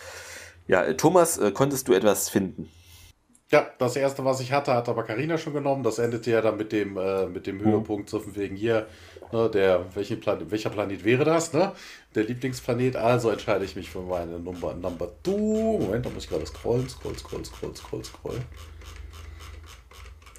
ja, 0.67 0.93
Thomas, 0.93 1.37
äh, 1.37 1.51
konntest 1.51 1.87
du 1.87 1.93
etwas 1.93 2.29
finden? 2.29 2.69
Ja, 3.51 3.67
das 3.77 3.95
erste, 3.95 4.25
was 4.25 4.39
ich 4.39 4.51
hatte, 4.51 4.73
hat 4.73 4.89
aber 4.89 5.03
Karina 5.03 5.37
schon 5.37 5.53
genommen. 5.53 5.83
Das 5.83 5.99
endete 5.99 6.31
ja 6.31 6.41
dann 6.41 6.57
mit 6.57 6.71
dem, 6.71 6.97
äh, 6.97 7.27
mit 7.27 7.45
dem 7.45 7.57
mhm. 7.57 7.65
Höhepunkt, 7.65 8.09
so 8.09 8.19
von 8.19 8.35
wegen 8.35 8.55
hier, 8.55 8.87
ne, 9.31 9.49
der, 9.49 9.85
welche 9.93 10.17
Plan 10.17 10.49
welcher 10.49 10.71
Planet 10.71 11.03
wäre 11.03 11.25
das, 11.25 11.53
ne? 11.53 11.71
Der 12.15 12.23
Lieblingsplanet. 12.23 12.95
Also 12.95 13.29
entscheide 13.29 13.63
ich 13.63 13.75
mich 13.75 13.89
für 13.91 14.01
meine 14.01 14.39
Number, 14.39 14.73
Number 14.73 15.11
2. 15.23 15.31
Moment, 15.31 16.05
da 16.05 16.09
muss 16.09 16.23
ich 16.23 16.29
gerade 16.29 16.45
scrollen, 16.45 16.89
scroll, 16.89 17.15
scroll, 17.17 17.45
scroll, 17.45 17.75
scroll, 17.75 18.03
scroll. 18.03 18.41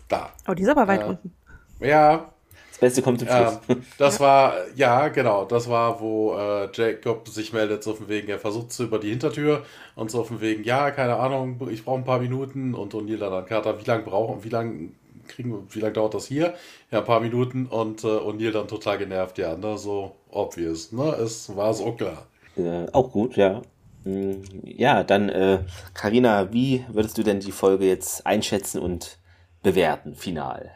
Da. 0.08 0.32
Oh, 0.48 0.54
die 0.54 0.62
ist 0.62 0.68
aber 0.68 0.88
weit 0.88 1.02
äh, 1.02 1.04
unten. 1.04 1.32
Ja, 1.78 2.32
das 2.76 2.80
Beste 2.80 3.00
kommt 3.00 3.20
zum 3.20 3.28
Schluss. 3.28 3.58
Ähm, 3.68 3.82
das 3.96 4.20
war, 4.20 4.54
ja, 4.74 5.08
genau, 5.08 5.46
das 5.46 5.70
war, 5.70 5.98
wo 5.98 6.36
äh, 6.36 6.68
Jacob 6.74 7.26
sich 7.26 7.54
meldet, 7.54 7.82
so 7.82 7.94
von 7.94 8.06
wegen, 8.08 8.28
er 8.28 8.38
versucht 8.38 8.70
es 8.70 8.80
über 8.80 8.98
die 8.98 9.08
Hintertür 9.08 9.64
und 9.94 10.10
so 10.10 10.24
von 10.24 10.42
wegen, 10.42 10.62
ja, 10.62 10.90
keine 10.90 11.16
Ahnung, 11.16 11.58
ich 11.70 11.86
brauche 11.86 11.96
ein 11.96 12.04
paar 12.04 12.18
Minuten 12.20 12.74
und 12.74 12.92
O'Neill 12.92 13.16
dann 13.16 13.32
an 13.32 13.46
Carter, 13.46 13.80
wie 13.80 13.84
lange 13.86 14.02
brauchen, 14.02 14.44
wie 14.44 14.50
lange 14.50 14.90
kriegen 15.26 15.52
wir, 15.52 15.62
wie 15.70 15.80
lange 15.80 15.94
dauert 15.94 16.12
das 16.12 16.26
hier? 16.26 16.52
Ja, 16.90 16.98
ein 16.98 17.06
paar 17.06 17.20
Minuten 17.20 17.64
und 17.64 18.04
äh, 18.04 18.08
O'Neill 18.08 18.52
dann 18.52 18.68
total 18.68 18.98
genervt, 18.98 19.38
ja, 19.38 19.56
ne, 19.56 19.78
so 19.78 20.12
obvious, 20.30 20.92
ne, 20.92 21.14
es 21.14 21.56
war 21.56 21.72
so 21.72 21.92
klar. 21.92 22.26
Äh, 22.58 22.90
auch 22.92 23.10
gut, 23.10 23.36
ja. 23.38 23.62
Mm, 24.04 24.42
ja, 24.64 25.02
dann, 25.02 25.30
äh, 25.30 25.60
Carina, 25.94 26.52
wie 26.52 26.84
würdest 26.92 27.16
du 27.16 27.22
denn 27.22 27.40
die 27.40 27.52
Folge 27.52 27.86
jetzt 27.86 28.26
einschätzen 28.26 28.82
und 28.82 29.16
bewerten, 29.62 30.14
final? 30.14 30.72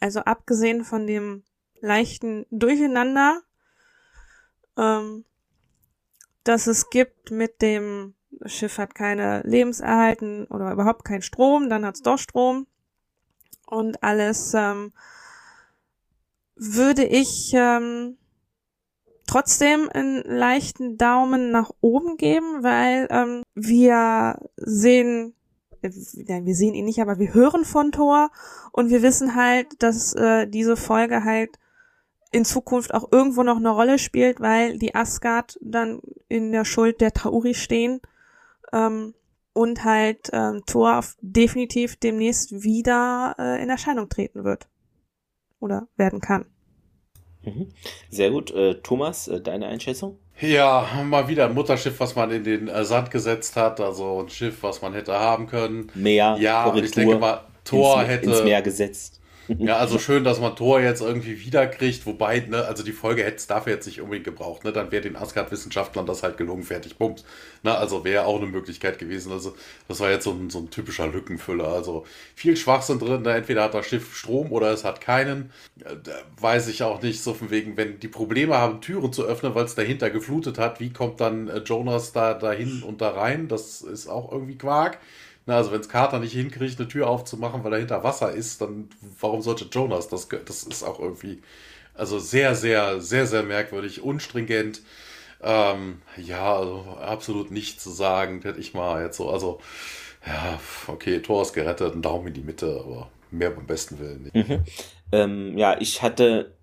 Also 0.00 0.20
abgesehen 0.20 0.84
von 0.84 1.06
dem 1.06 1.42
leichten 1.80 2.46
Durcheinander, 2.50 3.40
ähm, 4.76 5.24
das 6.44 6.66
es 6.66 6.90
gibt 6.90 7.30
mit 7.30 7.62
dem 7.62 8.14
Schiff 8.46 8.78
hat 8.78 8.94
keine 8.94 9.42
Lebenserhalten 9.42 10.46
oder 10.46 10.72
überhaupt 10.72 11.04
keinen 11.04 11.22
Strom, 11.22 11.68
dann 11.68 11.84
hat 11.84 11.96
es 11.96 12.02
doch 12.02 12.18
Strom. 12.18 12.66
Und 13.66 14.02
alles 14.02 14.54
ähm, 14.54 14.92
würde 16.56 17.04
ich 17.04 17.52
ähm, 17.54 18.18
trotzdem 19.26 19.88
einen 19.92 20.22
leichten 20.22 20.96
Daumen 20.96 21.50
nach 21.50 21.70
oben 21.80 22.16
geben, 22.16 22.62
weil 22.62 23.06
ähm, 23.10 23.42
wir 23.54 24.38
sehen 24.56 25.34
wir 25.82 26.54
sehen 26.54 26.74
ihn 26.74 26.84
nicht, 26.84 27.00
aber 27.00 27.18
wir 27.18 27.34
hören 27.34 27.64
von 27.64 27.92
Thor 27.92 28.30
und 28.72 28.90
wir 28.90 29.02
wissen 29.02 29.34
halt, 29.34 29.82
dass 29.82 30.14
äh, 30.14 30.46
diese 30.46 30.76
Folge 30.76 31.24
halt 31.24 31.58
in 32.32 32.44
Zukunft 32.44 32.94
auch 32.94 33.10
irgendwo 33.10 33.42
noch 33.42 33.56
eine 33.56 33.70
Rolle 33.70 33.98
spielt, 33.98 34.40
weil 34.40 34.78
die 34.78 34.94
Asgard 34.94 35.58
dann 35.60 36.00
in 36.28 36.52
der 36.52 36.64
Schuld 36.64 37.00
der 37.00 37.12
Tauri 37.12 37.54
stehen 37.54 38.00
ähm, 38.72 39.14
und 39.52 39.84
halt 39.84 40.30
ähm, 40.32 40.62
Thor 40.66 41.02
definitiv 41.20 41.96
demnächst 41.96 42.62
wieder 42.62 43.34
äh, 43.38 43.62
in 43.62 43.68
Erscheinung 43.68 44.08
treten 44.08 44.44
wird 44.44 44.68
oder 45.58 45.88
werden 45.96 46.20
kann. 46.20 46.46
Mhm. 47.42 47.72
Sehr 48.10 48.30
gut. 48.30 48.50
Äh, 48.52 48.80
Thomas, 48.82 49.26
äh, 49.28 49.40
deine 49.40 49.66
Einschätzung? 49.66 50.18
Ja, 50.40 50.88
mal 51.04 51.28
wieder 51.28 51.46
ein 51.46 51.54
Mutterschiff, 51.54 52.00
was 52.00 52.16
man 52.16 52.30
in 52.30 52.44
den 52.44 52.68
äh, 52.68 52.84
Sand 52.84 53.10
gesetzt 53.10 53.56
hat. 53.56 53.80
Also 53.80 54.22
ein 54.22 54.28
Schiff, 54.30 54.62
was 54.62 54.80
man 54.80 54.94
hätte 54.94 55.18
haben 55.18 55.46
können. 55.46 55.90
Meer, 55.94 56.36
ja, 56.40 56.64
Korrektur, 56.64 56.84
ich 56.84 56.92
denke 56.92 57.18
mal, 57.18 57.40
Tor 57.64 58.00
ins, 58.00 58.10
hätte. 58.10 58.30
Ins 58.30 58.42
Meer 58.42 58.62
gesetzt. 58.62 59.19
Ja, 59.58 59.78
also 59.78 59.98
schön, 59.98 60.22
dass 60.22 60.38
man 60.38 60.54
Thor 60.54 60.80
jetzt 60.80 61.00
irgendwie 61.00 61.40
wiederkriegt, 61.44 62.06
wobei, 62.06 62.38
ne, 62.40 62.64
also 62.66 62.84
die 62.84 62.92
Folge 62.92 63.24
hätte 63.24 63.36
es 63.38 63.48
dafür 63.48 63.72
jetzt 63.72 63.86
nicht 63.86 64.00
unbedingt 64.00 64.24
gebraucht, 64.24 64.62
ne, 64.64 64.70
dann 64.72 64.92
wäre 64.92 65.02
den 65.02 65.16
Asgard-Wissenschaftlern 65.16 66.06
das 66.06 66.22
halt 66.22 66.36
gelungen, 66.36 66.62
fertig, 66.62 66.98
bums. 66.98 67.24
Ne, 67.64 67.76
also 67.76 68.04
wäre 68.04 68.26
auch 68.26 68.36
eine 68.40 68.46
Möglichkeit 68.46 69.00
gewesen, 69.00 69.32
also 69.32 69.56
das 69.88 69.98
war 69.98 70.08
jetzt 70.08 70.22
so 70.22 70.30
ein, 70.30 70.50
so 70.50 70.60
ein 70.60 70.70
typischer 70.70 71.08
Lückenfüller, 71.08 71.66
also 71.66 72.06
viel 72.36 72.56
Schwachsinn 72.56 73.00
drin, 73.00 73.22
ne? 73.22 73.32
entweder 73.34 73.64
hat 73.64 73.74
das 73.74 73.86
Schiff 73.86 74.14
Strom 74.16 74.52
oder 74.52 74.70
es 74.72 74.84
hat 74.84 75.00
keinen, 75.00 75.50
da 75.76 76.12
weiß 76.40 76.68
ich 76.68 76.84
auch 76.84 77.02
nicht, 77.02 77.20
so 77.20 77.34
von 77.34 77.50
wegen, 77.50 77.76
wenn 77.76 77.98
die 77.98 78.08
Probleme 78.08 78.56
haben, 78.56 78.80
Türen 78.80 79.12
zu 79.12 79.24
öffnen, 79.24 79.56
weil 79.56 79.64
es 79.64 79.74
dahinter 79.74 80.10
geflutet 80.10 80.58
hat, 80.58 80.78
wie 80.78 80.92
kommt 80.92 81.20
dann 81.20 81.48
äh, 81.48 81.58
Jonas 81.58 82.12
da 82.12 82.34
dahin 82.34 82.84
und 82.84 83.00
da 83.00 83.10
rein, 83.10 83.48
das 83.48 83.82
ist 83.82 84.06
auch 84.06 84.30
irgendwie 84.30 84.56
Quark. 84.58 84.98
Na, 85.46 85.56
also 85.56 85.72
wenn 85.72 85.80
es 85.80 85.88
Carter 85.88 86.18
nicht 86.18 86.32
hinkriegt, 86.32 86.78
eine 86.78 86.88
Tür 86.88 87.08
aufzumachen, 87.08 87.64
weil 87.64 87.70
dahinter 87.70 88.04
Wasser 88.04 88.32
ist, 88.32 88.60
dann 88.60 88.88
warum 89.20 89.42
sollte 89.42 89.66
Jonas? 89.70 90.08
Das, 90.08 90.28
das 90.28 90.64
ist 90.64 90.82
auch 90.82 91.00
irgendwie, 91.00 91.42
also 91.94 92.18
sehr, 92.18 92.54
sehr, 92.54 93.00
sehr, 93.00 93.26
sehr 93.26 93.42
merkwürdig, 93.42 94.02
unstringent. 94.02 94.82
Ähm, 95.42 96.02
ja, 96.16 96.56
also 96.56 96.84
absolut 97.00 97.50
nichts 97.50 97.82
zu 97.82 97.90
sagen, 97.90 98.42
hätte 98.42 98.60
ich 98.60 98.74
mal 98.74 99.02
jetzt 99.02 99.16
so. 99.16 99.30
Also, 99.30 99.60
ja, 100.26 100.60
okay, 100.86 101.20
Tor 101.20 101.42
ist 101.42 101.54
gerettet, 101.54 101.94
ein 101.94 102.02
Daumen 102.02 102.28
in 102.28 102.34
die 102.34 102.42
Mitte, 102.42 102.78
aber 102.84 103.10
mehr 103.30 103.50
beim 103.50 103.66
besten 103.66 103.98
Willen 103.98 104.24
nicht. 104.24 104.34
Mhm. 104.34 104.64
Ähm, 105.12 105.58
ja, 105.58 105.80
ich 105.80 106.02
hatte 106.02 106.54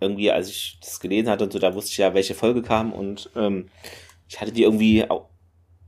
irgendwie, 0.00 0.30
als 0.30 0.48
ich 0.48 0.78
das 0.80 1.00
gelesen 1.00 1.28
hatte 1.28 1.44
und 1.44 1.52
so, 1.52 1.58
da 1.58 1.74
wusste 1.74 1.90
ich 1.90 1.98
ja, 1.98 2.14
welche 2.14 2.34
Folge 2.34 2.62
kam 2.62 2.92
und 2.92 3.30
ähm, 3.36 3.68
ich 4.28 4.40
hatte 4.40 4.52
die 4.52 4.62
irgendwie 4.62 5.08
auch 5.10 5.29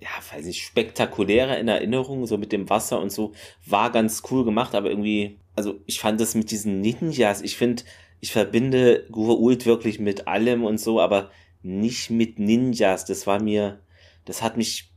ja, 0.02 0.36
weiß 0.36 0.46
ich, 0.46 0.64
spektakulärer 0.64 1.58
in 1.58 1.68
Erinnerung, 1.68 2.26
so 2.26 2.38
mit 2.38 2.52
dem 2.52 2.68
Wasser 2.68 3.00
und 3.00 3.10
so, 3.10 3.32
war 3.66 3.90
ganz 3.92 4.22
cool 4.30 4.44
gemacht, 4.44 4.74
aber 4.74 4.90
irgendwie, 4.90 5.38
also 5.54 5.80
ich 5.86 6.00
fand 6.00 6.20
das 6.20 6.34
mit 6.34 6.50
diesen 6.50 6.80
Ninjas, 6.80 7.42
ich 7.42 7.56
finde, 7.56 7.84
ich 8.20 8.32
verbinde 8.32 9.06
Ult 9.10 9.66
wirklich 9.66 9.98
mit 9.98 10.28
allem 10.28 10.64
und 10.64 10.78
so, 10.78 11.00
aber 11.00 11.30
nicht 11.62 12.10
mit 12.10 12.38
Ninjas. 12.38 13.04
Das 13.04 13.26
war 13.26 13.42
mir, 13.42 13.80
das 14.24 14.42
hat 14.42 14.56
mich 14.56 14.92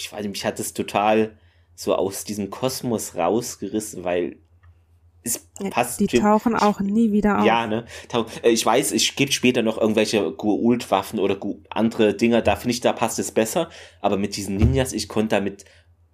ich 0.00 0.10
weiß 0.10 0.22
nicht, 0.22 0.30
mich 0.30 0.44
hat 0.44 0.58
es 0.58 0.72
total 0.72 1.38
so 1.74 1.94
aus 1.94 2.24
diesem 2.24 2.50
Kosmos 2.50 3.16
rausgerissen, 3.16 4.04
weil 4.04 4.36
es 5.22 5.46
passt. 5.70 6.00
Die 6.00 6.06
tauchen 6.06 6.56
auch 6.56 6.80
nie 6.80 7.12
wieder 7.12 7.40
auf. 7.40 7.44
Ja, 7.44 7.66
ne? 7.66 7.84
Äh, 8.42 8.50
ich 8.50 8.64
weiß, 8.64 8.92
es 8.92 9.14
gibt 9.14 9.32
später 9.32 9.62
noch 9.62 9.78
irgendwelche 9.78 10.32
Guult-Waffen 10.32 11.18
oder 11.18 11.36
andere 11.68 12.14
Dinger, 12.14 12.42
da 12.42 12.56
finde 12.56 12.72
ich, 12.72 12.80
da 12.80 12.92
passt 12.92 13.18
es 13.18 13.32
besser. 13.32 13.68
Aber 14.00 14.16
mit 14.16 14.36
diesen 14.36 14.56
Ninjas, 14.56 14.92
ich 14.92 15.08
konnte 15.08 15.36
damit, 15.36 15.64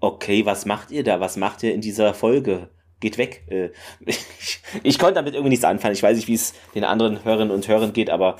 okay, 0.01 0.45
was 0.45 0.67
macht 0.67 0.91
ihr 0.91 1.05
da? 1.05 1.21
Was 1.21 1.37
macht 1.37 1.63
ihr 1.63 1.73
in 1.73 1.81
dieser 1.81 2.15
Folge? 2.15 2.71
Geht 3.01 3.19
weg. 3.19 3.45
Äh, 3.49 3.71
ich, 4.05 4.61
ich 4.83 4.99
konnte 4.99 5.15
damit 5.15 5.35
irgendwie 5.35 5.51
nichts 5.51 5.65
anfangen. 5.65 5.95
Ich 5.95 6.03
weiß 6.03 6.17
nicht, 6.17 6.29
wie 6.29 6.35
es 6.35 6.55
den 6.75 6.85
anderen 6.85 7.25
Hörerinnen 7.25 7.55
und 7.55 7.69
Hörern 7.69 7.93
geht, 7.93 8.11
aber 8.11 8.37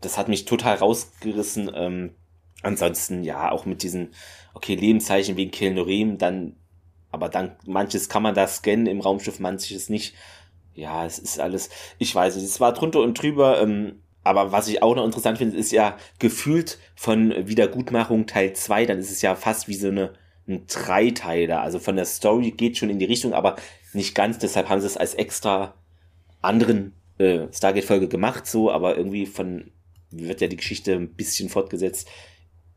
das 0.00 0.18
hat 0.18 0.28
mich 0.28 0.44
total 0.44 0.76
rausgerissen. 0.76 1.70
Ähm, 1.74 2.14
ansonsten, 2.62 3.24
ja, 3.24 3.50
auch 3.50 3.64
mit 3.64 3.82
diesen, 3.82 4.12
okay, 4.54 4.74
Lebenszeichen 4.74 5.36
wegen 5.36 5.50
Kilnorem, 5.50 6.18
dann 6.18 6.56
aber 7.10 7.28
dann, 7.28 7.52
manches 7.66 8.08
kann 8.08 8.22
man 8.22 8.34
da 8.34 8.46
scannen 8.46 8.86
im 8.86 9.00
Raumschiff, 9.00 9.40
manches 9.40 9.88
nicht. 9.88 10.14
Ja, 10.74 11.04
es 11.04 11.18
ist 11.18 11.40
alles, 11.40 11.68
ich 11.98 12.14
weiß 12.14 12.36
nicht, 12.36 12.44
es 12.44 12.60
war 12.60 12.72
drunter 12.72 13.00
und 13.00 13.20
drüber, 13.20 13.60
ähm, 13.60 14.00
aber 14.22 14.52
was 14.52 14.68
ich 14.68 14.82
auch 14.82 14.94
noch 14.94 15.04
interessant 15.04 15.38
finde, 15.38 15.56
ist 15.56 15.72
ja 15.72 15.96
gefühlt 16.18 16.78
von 16.94 17.34
Wiedergutmachung 17.48 18.26
Teil 18.26 18.52
2, 18.52 18.86
dann 18.86 18.98
ist 18.98 19.10
es 19.10 19.22
ja 19.22 19.34
fast 19.34 19.68
wie 19.68 19.74
so 19.74 19.88
eine, 19.88 20.12
ein 20.46 20.66
Dreiteiler. 20.66 21.62
Also 21.62 21.78
von 21.78 21.96
der 21.96 22.04
Story 22.04 22.50
geht 22.50 22.76
schon 22.76 22.90
in 22.90 22.98
die 22.98 23.06
Richtung, 23.06 23.32
aber 23.32 23.56
nicht 23.92 24.14
ganz. 24.14 24.38
Deshalb 24.38 24.68
haben 24.68 24.80
sie 24.80 24.86
es 24.86 24.96
als 24.96 25.14
extra 25.14 25.74
anderen 26.42 26.94
äh, 27.18 27.46
Stargate-Folge 27.52 28.08
gemacht, 28.08 28.46
so, 28.46 28.70
aber 28.70 28.96
irgendwie 28.96 29.26
von 29.26 29.70
wird 30.10 30.40
ja 30.40 30.48
die 30.48 30.56
Geschichte 30.56 30.92
ein 30.94 31.14
bisschen 31.14 31.48
fortgesetzt 31.48 32.08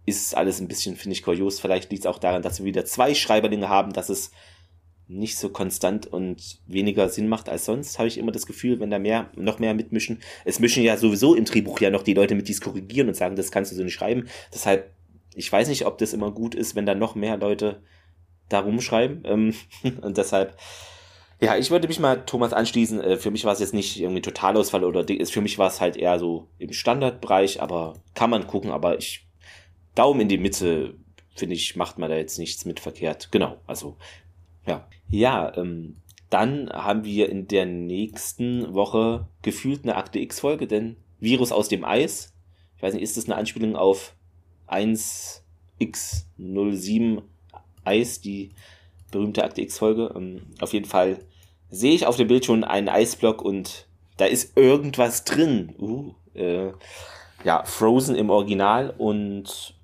ist 0.06 0.36
alles 0.36 0.60
ein 0.60 0.68
bisschen, 0.68 0.96
finde 0.96 1.14
ich, 1.14 1.24
kurios. 1.24 1.60
Vielleicht 1.60 1.92
liegt 1.92 2.06
es 2.06 2.10
auch 2.10 2.20
daran, 2.20 2.42
dass 2.42 2.60
wir 2.60 2.66
wieder 2.66 2.86
zwei 2.86 3.14
Schreiberlinge 3.14 3.70
haben, 3.70 3.94
dass 3.94 4.10
es 4.10 4.32
nicht 5.08 5.38
so 5.38 5.50
konstant 5.50 6.08
und 6.08 6.60
weniger 6.66 7.10
Sinn 7.10 7.28
macht 7.28 7.50
als 7.50 7.66
sonst, 7.66 8.00
habe 8.00 8.08
ich 8.08 8.18
immer 8.18 8.32
das 8.32 8.46
Gefühl, 8.46 8.80
wenn 8.80 8.90
da 8.90 9.00
mehr, 9.00 9.30
noch 9.36 9.60
mehr 9.60 9.74
mitmischen. 9.74 10.20
Es 10.46 10.60
mischen 10.60 10.84
ja 10.84 10.98
sowieso 10.98 11.36
im 11.36 11.46
Drehbuch 11.46 11.80
ja 11.82 11.90
noch 11.90 12.04
die 12.04 12.14
Leute 12.14 12.36
mit, 12.36 12.48
die 12.48 12.54
es 12.54 12.62
korrigieren 12.62 13.10
und 13.10 13.16
sagen, 13.16 13.36
das 13.36 13.52
kannst 13.52 13.72
du 13.72 13.76
so 13.76 13.84
nicht 13.84 13.94
schreiben. 13.94 14.28
Deshalb, 14.54 14.92
ich 15.36 15.52
weiß 15.52 15.68
nicht, 15.68 15.86
ob 15.86 15.98
das 15.98 16.14
immer 16.14 16.32
gut 16.32 16.56
ist, 16.56 16.76
wenn 16.76 16.86
da 16.86 16.96
noch 16.96 17.16
mehr 17.16 17.38
Leute 17.38 17.82
da 18.50 18.60
rumschreiben. 18.60 19.24
Ähm, 19.26 19.54
und 20.02 20.18
deshalb, 20.18 20.58
ja, 21.42 21.58
ich 21.58 21.70
würde 21.70 21.88
mich 21.88 22.00
mal 22.00 22.26
Thomas 22.26 22.54
anschließen. 22.54 23.02
Äh, 23.02 23.18
für 23.18 23.32
mich 23.32 23.44
war 23.46 23.54
es 23.54 23.60
jetzt 23.60 23.74
nicht 23.74 24.00
irgendwie 24.00 24.22
Totalausfall 24.22 24.84
oder 24.84 25.06
für 25.26 25.42
mich 25.42 25.58
war 25.58 25.68
es 25.68 25.82
halt 25.82 25.98
eher 25.98 26.18
so 26.18 26.48
im 26.60 26.72
Standardbereich, 26.72 27.62
aber 27.62 27.96
kann 28.14 28.30
man 28.30 28.48
gucken, 28.48 28.72
aber 28.72 28.98
ich 28.98 29.28
Daumen 29.96 30.22
in 30.22 30.30
die 30.30 30.38
Mitte, 30.38 30.94
finde 31.36 31.56
ich, 31.56 31.76
macht 31.76 31.98
man 31.98 32.10
da 32.10 32.16
jetzt 32.16 32.40
nichts 32.40 32.64
mit 32.66 32.80
verkehrt. 32.80 33.28
Genau, 33.32 33.58
also, 33.68 33.98
ja. 34.66 34.88
Ja, 35.10 35.56
ähm, 35.58 35.98
dann 36.30 36.70
haben 36.72 37.04
wir 37.04 37.28
in 37.30 37.48
der 37.48 37.66
nächsten 37.68 38.74
Woche 38.74 39.28
gefühlt 39.44 39.84
eine 39.84 39.96
Akte 39.96 40.18
X-Folge, 40.20 40.66
denn 40.66 40.96
Virus 41.20 41.52
aus 41.52 41.70
dem 41.70 41.86
Eis. 41.86 42.34
Ich 42.76 42.84
weiß 42.84 42.96
nicht, 42.96 43.04
ist 43.04 43.18
das 43.18 43.26
eine 43.26 43.36
Anspielung 43.36 43.76
auf 43.76 44.16
1x07 44.68 47.22
Eis, 47.84 48.22
die 48.22 48.50
berühmte 49.12 49.44
Akte 49.44 49.62
X-Folge? 49.62 50.12
Ähm, 50.16 50.42
auf 50.60 50.74
jeden 50.74 50.88
Fall 50.88 51.20
sehe 51.70 51.94
ich 51.94 52.08
auf 52.08 52.18
dem 52.18 52.28
Bild 52.28 52.46
schon 52.46 52.64
einen 52.64 52.90
Eisblock 52.90 53.44
und 53.44 53.88
da 54.18 54.26
ist 54.26 54.58
irgendwas 54.58 55.26
drin. 55.26 55.76
Uh, 55.80 56.16
äh, 56.34 56.72
ja, 57.44 57.64
Frozen 57.66 58.16
im 58.16 58.30
Original 58.30 58.94
und 58.98 59.76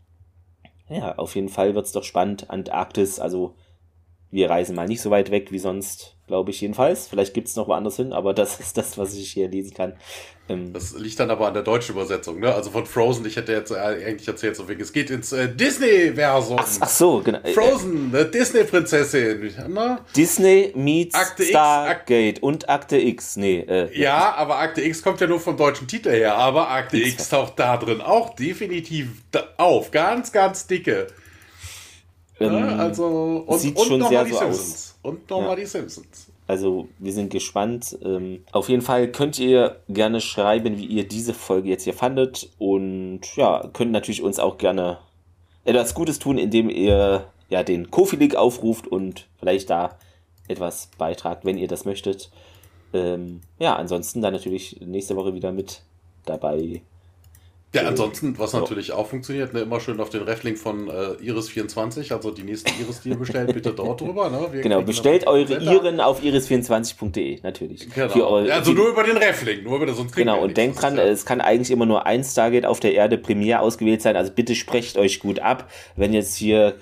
ja, 0.90 1.16
auf 1.18 1.36
jeden 1.36 1.50
Fall 1.50 1.76
wird's 1.76 1.92
doch 1.92 2.04
spannend. 2.04 2.50
Antarktis, 2.50 3.20
also 3.20 3.56
wir 4.32 4.50
reisen 4.50 4.76
mal 4.76 4.88
nicht 4.88 5.02
so 5.02 5.10
weit 5.10 5.32
weg 5.32 5.52
wie 5.52 5.60
sonst, 5.60 6.16
glaube 6.28 6.52
ich 6.52 6.62
jedenfalls. 6.62 7.08
Vielleicht 7.08 7.34
gibt's 7.34 7.56
noch 7.56 7.68
woanders 7.68 7.96
hin, 7.96 8.14
aber 8.14 8.34
das 8.34 8.60
ist 8.60 8.78
das, 8.78 8.98
was 8.98 9.16
ich 9.16 9.32
hier 9.32 9.48
lesen 9.50 9.74
kann. 9.74 9.94
Ähm, 10.48 10.72
das 10.72 10.94
liegt 10.96 11.20
dann 11.20 11.32
aber 11.32 11.48
an 11.48 11.56
der 11.56 11.64
deutschen 11.64 11.96
Übersetzung, 11.96 12.40
ne? 12.40 12.54
Also 12.54 12.70
von 12.70 12.86
Frozen, 12.86 13.26
ich 13.26 13.38
hätte 13.38 13.54
jetzt 13.54 13.72
äh, 13.72 13.76
eigentlich 13.76 14.28
erzählt, 14.28 14.56
so 14.56 14.68
wegen, 14.68 14.82
es 14.82 14.94
geht 14.94 15.10
ins 15.10 15.32
äh, 15.32 15.50
Disney-Versum. 15.50 16.58
Ach, 16.60 16.68
ach, 16.80 16.90
so, 16.90 17.22
genau. 17.22 17.40
Frozen, 17.54 18.14
eine 18.14 18.26
Disney-Prinzessin. 18.26 19.52
Ne? 19.68 20.00
Disney 20.16 20.74
meets 20.76 21.16
Akte 21.16 21.44
Stargate 21.44 22.38
X, 22.38 22.40
und 22.42 22.70
Akte 22.70 22.98
X. 22.98 23.36
Nee, 23.36 23.60
äh, 23.62 24.00
ja, 24.00 24.36
aber 24.36 24.60
Akte 24.60 24.82
X 24.82 25.02
kommt 25.02 25.22
ja 25.22 25.28
nur 25.28 25.40
vom 25.40 25.58
deutschen 25.58 25.88
Titel 25.88 26.12
her, 26.12 26.36
aber 26.36 26.70
Akte 26.70 26.98
X, 26.98 27.14
X 27.14 27.30
taucht 27.30 27.58
da 27.58 27.78
drin 27.78 28.02
auch 28.02 28.36
definitiv 28.36 29.08
auf. 29.58 29.90
Ganz, 29.90 30.32
ganz 30.32 30.68
dicke. 30.68 31.08
Ähm, 32.40 32.54
ja, 32.54 32.76
also, 32.78 33.44
und, 33.46 33.60
sieht 33.60 33.78
und 33.78 33.86
schon 33.86 34.04
sehr 34.08 34.26
so 34.26 34.38
Simpsons. 34.38 34.60
aus. 34.60 35.00
Und 35.02 35.30
nochmal 35.30 35.50
ja. 35.50 35.56
die 35.56 35.66
Simpsons. 35.66 36.28
Also 36.48 36.88
wir 36.98 37.14
sind 37.14 37.30
gespannt. 37.30 37.98
Ähm, 38.04 38.44
auf 38.52 38.70
jeden 38.70 38.82
Fall 38.82 39.12
könnt 39.12 39.38
ihr 39.38 39.78
gerne 39.88 40.20
schreiben, 40.20 40.78
wie 40.78 40.86
ihr 40.86 41.08
diese 41.08 41.34
Folge 41.34 41.70
jetzt 41.70 41.84
hier 41.84 41.94
fandet. 41.94 42.50
Und 42.58 43.22
ja, 43.36 43.70
könnt 43.74 43.92
natürlich 43.92 44.24
uns 44.24 44.40
auch 44.40 44.58
gerne 44.58 44.98
etwas 45.64 45.94
Gutes 45.94 46.18
tun, 46.18 46.38
indem 46.38 46.70
ihr 46.70 47.26
ja 47.50 47.64
den 47.64 47.92
Kofi-Link 47.92 48.36
aufruft 48.36 48.88
und 48.88 49.28
vielleicht 49.40 49.70
da 49.70 49.98
etwas 50.48 50.90
beitragt, 50.98 51.46
wenn 51.46 51.58
ihr 51.58 51.68
das 51.68 51.86
möchtet. 51.86 52.32
Ähm, 52.94 53.42
ja, 53.60 53.76
ansonsten 53.76 54.22
dann 54.22 54.34
natürlich 54.34 54.80
nächste 54.82 55.16
Woche 55.16 55.36
wieder 55.36 55.52
mit 55.52 55.84
dabei 56.26 56.82
ja, 57.74 57.84
ansonsten, 57.84 58.38
was 58.40 58.54
natürlich 58.54 58.94
auch 58.94 59.06
funktioniert, 59.06 59.54
ne, 59.54 59.60
immer 59.60 59.80
schön 59.80 60.00
auf 60.00 60.10
den 60.10 60.24
Reflink 60.24 60.58
von 60.58 60.88
äh, 60.88 60.92
Iris24, 61.22 62.12
also 62.12 62.32
die 62.32 62.42
nächsten 62.42 62.72
Iris-Deal 62.82 63.16
bestellt, 63.16 63.54
bitte 63.54 63.74
dort 63.74 64.02
drüber. 64.02 64.32
Ne? 64.32 64.48
Wir 64.52 64.62
genau, 64.62 64.82
bestellt 64.82 65.28
eure 65.28 65.60
Iren 65.60 66.00
auf 66.00 66.24
iris24.de, 66.24 67.42
natürlich. 67.44 67.88
Genau. 67.94 68.28
Eure, 68.28 68.52
also 68.52 68.72
nur 68.72 68.90
über 68.90 69.04
den 69.04 69.18
Reflink, 69.18 69.64
nur 69.64 69.76
über 69.76 69.86
das 69.86 69.98
sonst 69.98 70.16
Genau, 70.16 70.42
und 70.42 70.58
denkt 70.58 70.82
dran, 70.82 70.98
ja. 70.98 71.04
es 71.04 71.26
kann 71.26 71.42
eigentlich 71.42 71.70
immer 71.70 71.86
nur 71.86 72.08
ein 72.08 72.24
Stargate 72.24 72.66
auf 72.66 72.80
der 72.80 72.96
Erde 72.96 73.20
primär 73.20 73.62
ausgewählt 73.62 74.02
sein, 74.02 74.16
also 74.16 74.32
bitte 74.32 74.56
sprecht 74.56 74.98
euch 74.98 75.20
gut 75.20 75.40
ab, 75.40 75.70
wenn 75.96 76.12
jetzt 76.12 76.36
hier 76.36 76.74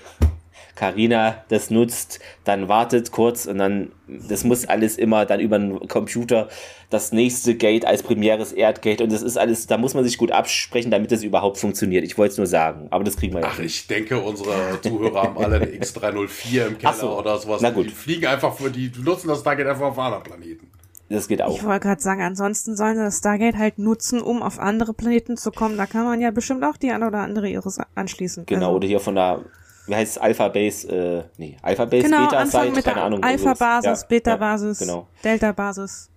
Karina 0.78 1.44
das 1.50 1.72
nutzt, 1.72 2.20
dann 2.44 2.70
wartet 2.70 3.12
kurz 3.12 3.48
und 3.48 3.58
dann, 3.58 3.92
das 4.08 4.44
muss 4.44 4.66
alles 4.66 4.98
immer 4.98 5.26
dann 5.26 5.40
über 5.40 5.58
den 5.58 5.88
Computer 5.88 6.50
das 6.92 7.12
nächste 7.12 7.56
Gate 7.56 7.84
als 7.84 8.04
primäres 8.04 8.54
Erdgate 8.54 9.04
und 9.04 9.12
das 9.12 9.24
ist 9.24 9.38
alles, 9.38 9.66
da 9.66 9.78
muss 9.78 9.96
man 9.96 10.04
sich 10.04 10.18
gut 10.18 10.32
absprechen, 10.32 10.92
damit 10.92 11.12
das 11.12 11.24
überhaupt 11.24 11.58
funktioniert. 11.58 12.06
Ich 12.06 12.18
wollte 12.18 12.34
es 12.34 12.38
nur 12.38 12.48
sagen, 12.48 12.88
aber 12.92 13.04
das 13.04 13.18
kriegen 13.18 13.34
wir 13.34 13.42
ja. 13.42 13.50
Ach, 13.52 13.60
ich 13.60 13.88
denke, 13.88 14.20
unsere 14.20 14.80
Zuhörer 14.82 15.24
haben 15.24 15.38
alle 15.40 15.56
eine 15.56 15.66
X304 15.66 16.68
im 16.68 16.78
Keller 16.78 16.94
so. 16.94 17.20
oder 17.20 17.40
sowas. 17.40 17.62
Na 17.62 17.72
gut. 17.72 17.88
Die 17.88 17.90
fliegen 17.90 18.28
einfach 18.28 18.56
für 18.56 18.70
die, 18.70 18.92
nutzen 19.04 19.28
das 19.28 19.40
Stargate 19.40 19.68
einfach 19.68 19.88
auf 19.88 19.98
anderen 19.98 20.24
Planeten. 20.24 20.68
Das 21.10 21.28
geht 21.28 21.42
auch. 21.42 21.56
Ich 21.56 21.64
wollte 21.64 21.88
gerade 21.88 22.02
sagen, 22.02 22.22
ansonsten 22.22 22.76
sollen 22.76 22.98
sie 22.98 23.04
das 23.04 23.18
Stargate 23.18 23.58
halt 23.58 23.80
nutzen, 23.80 24.22
um 24.22 24.44
auf 24.44 24.60
andere 24.60 24.94
Planeten 24.94 25.38
zu 25.38 25.52
kommen. 25.52 25.78
Da 25.78 25.86
kann 25.86 26.04
man 26.04 26.22
ja 26.22 26.32
bestimmt 26.32 26.64
auch 26.64 26.78
die 26.78 26.92
eine 26.92 27.08
oder 27.08 27.20
andere 27.20 27.50
Iris 27.50 27.80
anschließen. 27.96 28.46
Genau, 28.46 28.68
also. 28.68 28.76
oder 28.76 28.88
hier 28.88 29.00
von 29.00 29.16
der 29.16 29.42
wie 29.88 29.96
heißt 29.96 30.18
es, 30.18 30.18
Alpha 30.18 30.48
Base, 30.50 30.88
äh, 30.88 31.24
nee, 31.38 31.58
Alpha 31.62 31.86
Base 31.86 32.04
genau, 32.04 32.26
Beta 32.26 32.46
Site, 32.46 32.72
mit 32.72 32.86
keine 32.86 33.02
Ahnung. 33.02 33.24
Alpha 33.24 33.54
Basis, 33.54 34.02
ja, 34.02 34.08
Beta 34.08 34.36
Basis, 34.36 34.80
ja, 34.80 34.86
genau. 34.86 35.08
Delta 35.24 35.52
Basis. 35.52 36.10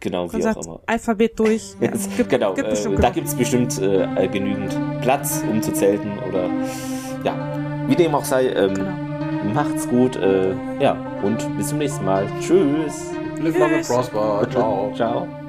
Genau, 0.00 0.30
wie 0.32 0.46
auch 0.46 0.56
immer. 0.56 0.80
Alphabet 0.86 1.38
durch. 1.38 1.74
Ja, 1.80 1.90
gibt, 2.16 2.28
genau, 2.28 2.52
gibt 2.52 2.68
äh, 2.68 2.96
da 2.96 3.08
gibt 3.10 3.26
es 3.26 3.34
bestimmt 3.34 3.80
äh, 3.80 4.28
genügend 4.28 4.76
Platz, 5.00 5.42
um 5.50 5.62
zu 5.62 5.72
zelten 5.72 6.18
oder 6.28 6.50
ja, 7.24 7.34
wie 7.88 7.96
dem 7.96 8.14
auch 8.14 8.24
sei. 8.24 8.48
Ähm, 8.48 8.74
genau. 8.74 9.54
Macht's 9.54 9.88
gut, 9.88 10.16
äh, 10.16 10.54
ja, 10.80 10.92
und 11.22 11.56
bis 11.56 11.68
zum 11.68 11.78
nächsten 11.78 12.04
Mal. 12.04 12.26
Tschüss. 12.40 13.10
Live 13.40 13.58
long 13.58 13.72
and 13.72 13.86
prosper. 13.86 14.46
Ciao. 14.50 14.92
Ciao. 14.94 15.43